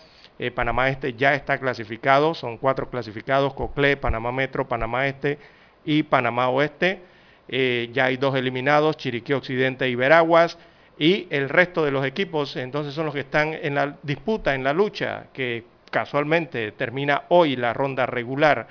Panamá 0.55 0.91
Este 0.91 1.15
ya 1.15 1.35
está 1.35 1.57
clasificado, 1.57 2.35
son 2.35 2.59
cuatro 2.59 2.91
clasificados, 2.91 3.55
Coclé, 3.55 3.97
Panamá 3.97 4.33
Metro, 4.33 4.69
Panamá 4.69 5.07
Este 5.07 5.39
y 5.83 6.03
Panamá 6.03 6.51
Oeste. 6.51 7.01
Ya 7.49 8.05
hay 8.05 8.19
dos 8.19 8.35
eliminados, 8.35 8.99
Chiriquí 8.99 9.33
Occidente 9.33 9.89
y 9.89 9.95
Veraguas. 9.95 10.59
Y 10.99 11.27
el 11.31 11.49
resto 11.49 11.85
de 11.85 11.91
los 11.91 12.05
equipos 12.07 12.57
entonces 12.57 12.95
son 12.95 13.07
los 13.07 13.15
que 13.15 13.21
están 13.21 13.53
en 13.53 13.75
la 13.75 13.97
disputa, 14.03 14.55
en 14.55 14.65
la 14.65 14.73
lucha, 14.73 15.27
que 15.33 15.65
casualmente 15.91 16.73
termina 16.73 17.25
hoy 17.29 17.57
la 17.57 17.73
ronda 17.73 18.07
regular, 18.07 18.67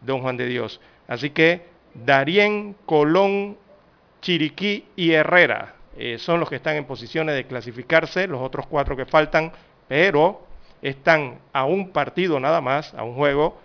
don 0.00 0.20
Juan 0.20 0.36
de 0.36 0.46
Dios. 0.46 0.80
Así 1.08 1.30
que 1.30 1.62
Darien, 1.94 2.76
Colón, 2.86 3.56
Chiriquí 4.20 4.86
y 4.96 5.12
Herrera 5.12 5.74
eh, 5.96 6.18
son 6.18 6.40
los 6.40 6.48
que 6.48 6.56
están 6.56 6.76
en 6.76 6.84
posiciones 6.84 7.34
de 7.34 7.46
clasificarse, 7.46 8.26
los 8.26 8.40
otros 8.40 8.66
cuatro 8.66 8.96
que 8.96 9.06
faltan, 9.06 9.52
pero 9.88 10.42
están 10.82 11.38
a 11.52 11.64
un 11.64 11.90
partido 11.90 12.38
nada 12.38 12.60
más, 12.60 12.94
a 12.94 13.02
un 13.02 13.14
juego, 13.14 13.58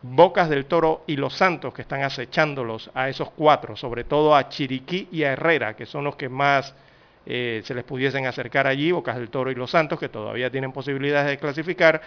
Bocas 0.00 0.48
del 0.48 0.66
Toro 0.66 1.02
y 1.06 1.16
los 1.16 1.34
Santos 1.34 1.74
que 1.74 1.82
están 1.82 2.02
acechándolos 2.02 2.90
a 2.94 3.08
esos 3.08 3.30
cuatro, 3.30 3.74
sobre 3.74 4.04
todo 4.04 4.34
a 4.34 4.48
Chiriquí 4.48 5.08
y 5.10 5.24
a 5.24 5.32
Herrera, 5.32 5.74
que 5.74 5.86
son 5.86 6.04
los 6.04 6.14
que 6.14 6.28
más 6.28 6.74
eh, 7.26 7.62
se 7.64 7.74
les 7.74 7.84
pudiesen 7.84 8.26
acercar 8.26 8.66
allí, 8.66 8.92
Bocas 8.92 9.16
del 9.16 9.30
Toro 9.30 9.50
y 9.50 9.54
los 9.54 9.70
Santos, 9.70 9.98
que 9.98 10.08
todavía 10.08 10.50
tienen 10.50 10.72
posibilidades 10.72 11.28
de 11.28 11.38
clasificar, 11.38 12.00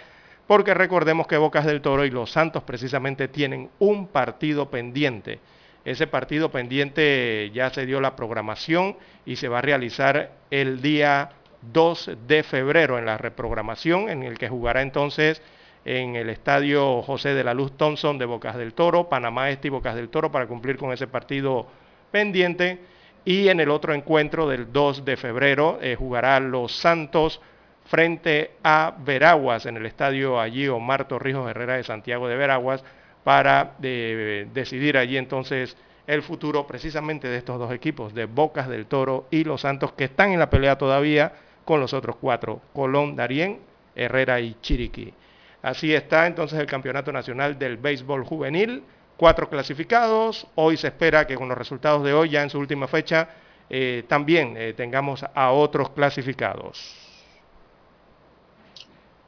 porque 0.46 0.74
recordemos 0.74 1.26
que 1.26 1.36
Bocas 1.36 1.64
del 1.64 1.80
Toro 1.80 2.04
y 2.04 2.10
los 2.10 2.30
Santos 2.30 2.62
precisamente 2.62 3.28
tienen 3.28 3.70
un 3.78 4.08
partido 4.08 4.70
pendiente. 4.70 5.40
Ese 5.84 6.06
partido 6.06 6.50
pendiente 6.50 7.50
ya 7.52 7.70
se 7.70 7.86
dio 7.86 8.00
la 8.00 8.14
programación 8.14 8.96
y 9.26 9.36
se 9.36 9.48
va 9.48 9.58
a 9.58 9.62
realizar 9.62 10.30
el 10.50 10.80
día 10.80 11.30
2 11.72 12.10
de 12.26 12.42
febrero 12.42 12.98
en 12.98 13.06
la 13.06 13.18
reprogramación, 13.18 14.08
en 14.08 14.22
el 14.22 14.38
que 14.38 14.48
jugará 14.48 14.82
entonces 14.82 15.42
en 15.84 16.14
el 16.14 16.30
estadio 16.30 17.02
José 17.02 17.34
de 17.34 17.42
la 17.42 17.54
Luz 17.54 17.76
Thompson 17.76 18.18
de 18.18 18.24
Bocas 18.24 18.56
del 18.56 18.74
Toro, 18.74 19.08
Panamá 19.08 19.50
Este 19.50 19.68
y 19.68 19.70
Bocas 19.70 19.94
del 19.94 20.08
Toro 20.08 20.30
para 20.30 20.46
cumplir 20.46 20.76
con 20.76 20.92
ese 20.92 21.06
partido 21.06 21.66
pendiente. 22.10 22.78
Y 23.24 23.48
en 23.48 23.60
el 23.60 23.70
otro 23.70 23.94
encuentro 23.94 24.48
del 24.48 24.72
2 24.72 25.04
de 25.04 25.16
febrero 25.16 25.78
eh, 25.80 25.96
jugará 25.96 26.40
los 26.40 26.74
Santos 26.74 27.40
frente 27.84 28.52
a 28.62 28.94
Veraguas 28.98 29.66
en 29.66 29.76
el 29.76 29.86
estadio 29.86 30.40
allí 30.40 30.68
Omar 30.68 31.06
Torrijos 31.06 31.48
Herrera 31.48 31.76
de 31.76 31.84
Santiago 31.84 32.28
de 32.28 32.36
Veraguas 32.36 32.84
para 33.24 33.74
eh, 33.82 34.48
decidir 34.52 34.96
allí 34.96 35.16
entonces 35.16 35.76
el 36.06 36.22
futuro 36.22 36.66
precisamente 36.66 37.28
de 37.28 37.38
estos 37.38 37.58
dos 37.58 37.72
equipos, 37.72 38.12
de 38.14 38.24
Bocas 38.24 38.68
del 38.68 38.86
Toro 38.86 39.26
y 39.30 39.44
Los 39.44 39.60
Santos, 39.60 39.92
que 39.92 40.04
están 40.04 40.32
en 40.32 40.40
la 40.40 40.50
pelea 40.50 40.76
todavía 40.76 41.32
con 41.64 41.80
los 41.80 41.92
otros 41.92 42.16
cuatro, 42.16 42.60
Colón, 42.72 43.14
Darién, 43.14 43.60
Herrera 43.94 44.40
y 44.40 44.56
Chiriquí. 44.60 45.14
Así 45.62 45.94
está 45.94 46.26
entonces 46.26 46.58
el 46.58 46.66
Campeonato 46.66 47.12
Nacional 47.12 47.56
del 47.56 47.76
Béisbol 47.76 48.24
Juvenil, 48.24 48.82
cuatro 49.22 49.48
clasificados, 49.48 50.48
hoy 50.56 50.76
se 50.76 50.88
espera 50.88 51.24
que 51.28 51.36
con 51.36 51.48
los 51.48 51.56
resultados 51.56 52.02
de 52.02 52.12
hoy, 52.12 52.30
ya 52.30 52.42
en 52.42 52.50
su 52.50 52.58
última 52.58 52.88
fecha, 52.88 53.28
eh, 53.70 54.02
también 54.08 54.56
eh, 54.56 54.72
tengamos 54.72 55.24
a 55.32 55.52
otros 55.52 55.90
clasificados. 55.90 56.92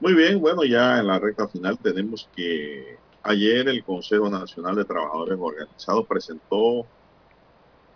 Muy 0.00 0.14
bien, 0.14 0.40
bueno, 0.40 0.64
ya 0.64 0.98
en 0.98 1.06
la 1.06 1.20
recta 1.20 1.46
final 1.46 1.78
tenemos 1.78 2.28
que 2.34 2.98
ayer 3.22 3.68
el 3.68 3.84
Consejo 3.84 4.28
Nacional 4.28 4.74
de 4.74 4.84
Trabajadores 4.84 5.38
Organizados 5.40 6.04
presentó 6.08 6.84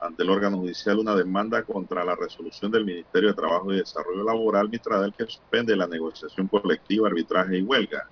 ante 0.01 0.23
el 0.23 0.31
órgano 0.31 0.59
judicial 0.59 1.01
una 1.01 1.16
demanda 1.16 1.65
contra 1.65 2.05
la 2.05 2.15
resolución 2.15 2.70
del 2.70 2.85
Ministerio 2.85 3.31
de 3.31 3.35
Trabajo 3.35 3.73
y 3.73 3.79
Desarrollo 3.79 4.23
Laboral 4.23 4.69
Mistradel 4.69 5.12
que 5.19 5.27
suspende 5.27 5.75
la 5.75 5.89
negociación 5.89 6.47
colectiva, 6.47 7.09
arbitraje 7.09 7.59
y 7.59 7.62
huelga. 7.62 8.09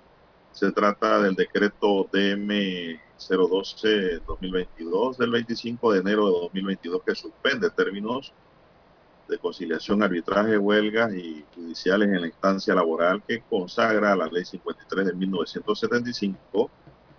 Se 0.51 0.73
trata 0.73 1.21
del 1.21 1.35
decreto 1.35 2.09
DM 2.11 3.06
012-2022 3.17 5.17
del 5.17 5.31
25 5.31 5.93
de 5.93 5.99
enero 5.99 6.27
de 6.27 6.31
2022 6.31 7.01
que 7.03 7.15
suspende 7.15 7.71
términos 7.71 8.31
de 9.27 9.37
conciliación, 9.37 10.03
arbitraje, 10.03 10.57
huelgas 10.57 11.13
y 11.13 11.43
judiciales 11.53 12.09
en 12.09 12.21
la 12.21 12.27
instancia 12.27 12.73
laboral 12.73 13.21
que 13.27 13.41
consagra 13.41 14.15
la 14.15 14.27
Ley 14.27 14.45
53 14.45 15.07
de 15.07 15.13
1975, 15.13 16.71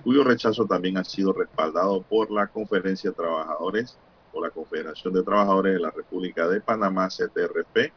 cuyo 0.02 0.24
rechazo 0.24 0.66
también 0.66 0.96
ha 0.96 1.04
sido 1.04 1.32
respaldado 1.32 2.02
por 2.02 2.30
la 2.30 2.46
Conferencia 2.46 3.10
de 3.10 3.16
Trabajadores 3.16 3.98
o 4.32 4.42
la 4.42 4.50
Confederación 4.50 5.12
de 5.12 5.22
Trabajadores 5.22 5.74
de 5.74 5.80
la 5.80 5.90
República 5.90 6.48
de 6.48 6.60
Panamá, 6.60 7.08
CTRP. 7.08 7.92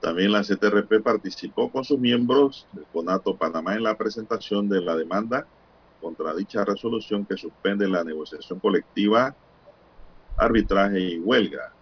También 0.00 0.32
la 0.32 0.42
CTRP 0.42 1.00
participó 1.02 1.70
con 1.70 1.84
sus 1.84 1.98
miembros 1.98 2.66
del 2.72 2.84
CONATO 2.92 3.36
Panamá 3.36 3.74
en 3.74 3.84
la 3.84 3.96
presentación 3.96 4.68
de 4.68 4.80
la 4.80 4.96
demanda 4.96 5.46
contra 6.02 6.34
dicha 6.34 6.64
resolución 6.64 7.24
que 7.24 7.36
suspende 7.38 7.88
la 7.88 8.04
negociación 8.04 8.58
colectiva, 8.58 9.34
arbitraje 10.36 11.00
y 11.00 11.18
huelga 11.18 11.72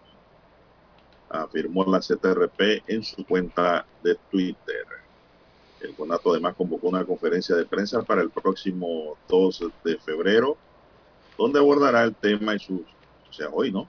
afirmó 1.30 1.84
la 1.84 2.00
CTRP 2.00 2.82
en 2.88 3.02
su 3.04 3.24
cuenta 3.24 3.86
de 4.02 4.16
Twitter. 4.30 4.84
El 5.80 5.94
CONATO 5.94 6.32
además 6.32 6.54
convocó 6.56 6.88
una 6.88 7.04
conferencia 7.04 7.56
de 7.56 7.64
prensa 7.64 8.02
para 8.02 8.20
el 8.20 8.30
próximo 8.30 9.16
2 9.28 9.64
de 9.84 9.96
febrero, 9.98 10.56
donde 11.38 11.58
abordará 11.58 12.02
el 12.02 12.14
tema 12.14 12.54
y 12.54 12.58
sus, 12.58 12.80
o 12.80 13.32
sea, 13.32 13.48
hoy, 13.50 13.72
¿no? 13.72 13.88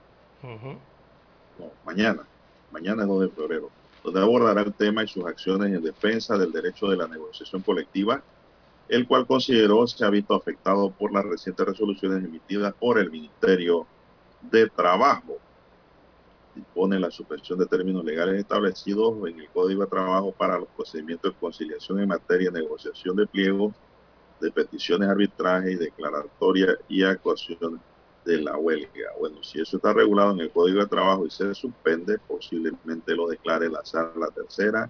No, 1.60 1.72
mañana, 1.84 2.22
mañana 2.72 3.02
es 3.02 3.10
2 3.10 3.22
de 3.22 3.30
febrero, 3.30 3.70
donde 4.04 4.22
abordará 4.22 4.62
el 4.62 4.74
tema 4.74 5.04
y 5.04 5.08
sus 5.08 5.26
acciones 5.26 5.74
en 5.74 5.84
defensa 5.84 6.38
del 6.38 6.52
derecho 6.52 6.88
de 6.88 6.98
la 6.98 7.08
negociación 7.08 7.62
colectiva, 7.62 8.24
el 8.92 9.08
cual 9.08 9.26
consideró 9.26 9.88
se 9.88 10.04
ha 10.04 10.10
visto 10.10 10.36
afectado 10.36 10.92
por 10.92 11.14
las 11.14 11.26
recientes 11.26 11.66
resoluciones 11.66 12.26
emitidas 12.26 12.74
por 12.74 13.00
el 13.00 13.10
Ministerio 13.10 13.88
de 14.52 14.70
Trabajo 14.70 15.38
dispone 16.54 17.00
la 17.00 17.10
suspensión 17.10 17.58
de 17.60 17.66
términos 17.66 18.04
legales 18.04 18.38
establecidos 18.38 19.16
en 19.30 19.40
el 19.40 19.50
Código 19.50 19.84
de 19.84 19.90
Trabajo 19.90 20.34
para 20.34 20.60
los 20.60 20.68
procedimientos 20.76 21.34
de 21.34 21.40
conciliación 21.40 22.02
en 22.02 22.10
materia 22.10 22.52
de 22.52 22.62
negociación 22.62 23.16
de 23.16 23.28
pliegos, 23.28 23.74
de 24.42 24.52
peticiones 24.52 25.08
arbitraje 25.08 25.72
y 25.72 25.76
declaratoria 25.76 26.78
y 26.90 27.04
actuación 27.04 27.80
de 28.26 28.42
la 28.42 28.58
huelga. 28.58 29.12
Bueno, 29.18 29.42
si 29.42 29.62
eso 29.62 29.78
está 29.78 29.94
regulado 29.94 30.32
en 30.34 30.42
el 30.42 30.52
Código 30.52 30.82
de 30.82 30.88
Trabajo 30.88 31.26
y 31.26 31.30
se 31.30 31.56
suspende, 31.56 32.18
posiblemente 32.20 33.16
lo 33.16 33.30
declare 33.30 33.70
la 33.70 33.86
sala 33.86 34.28
tercera 34.36 34.90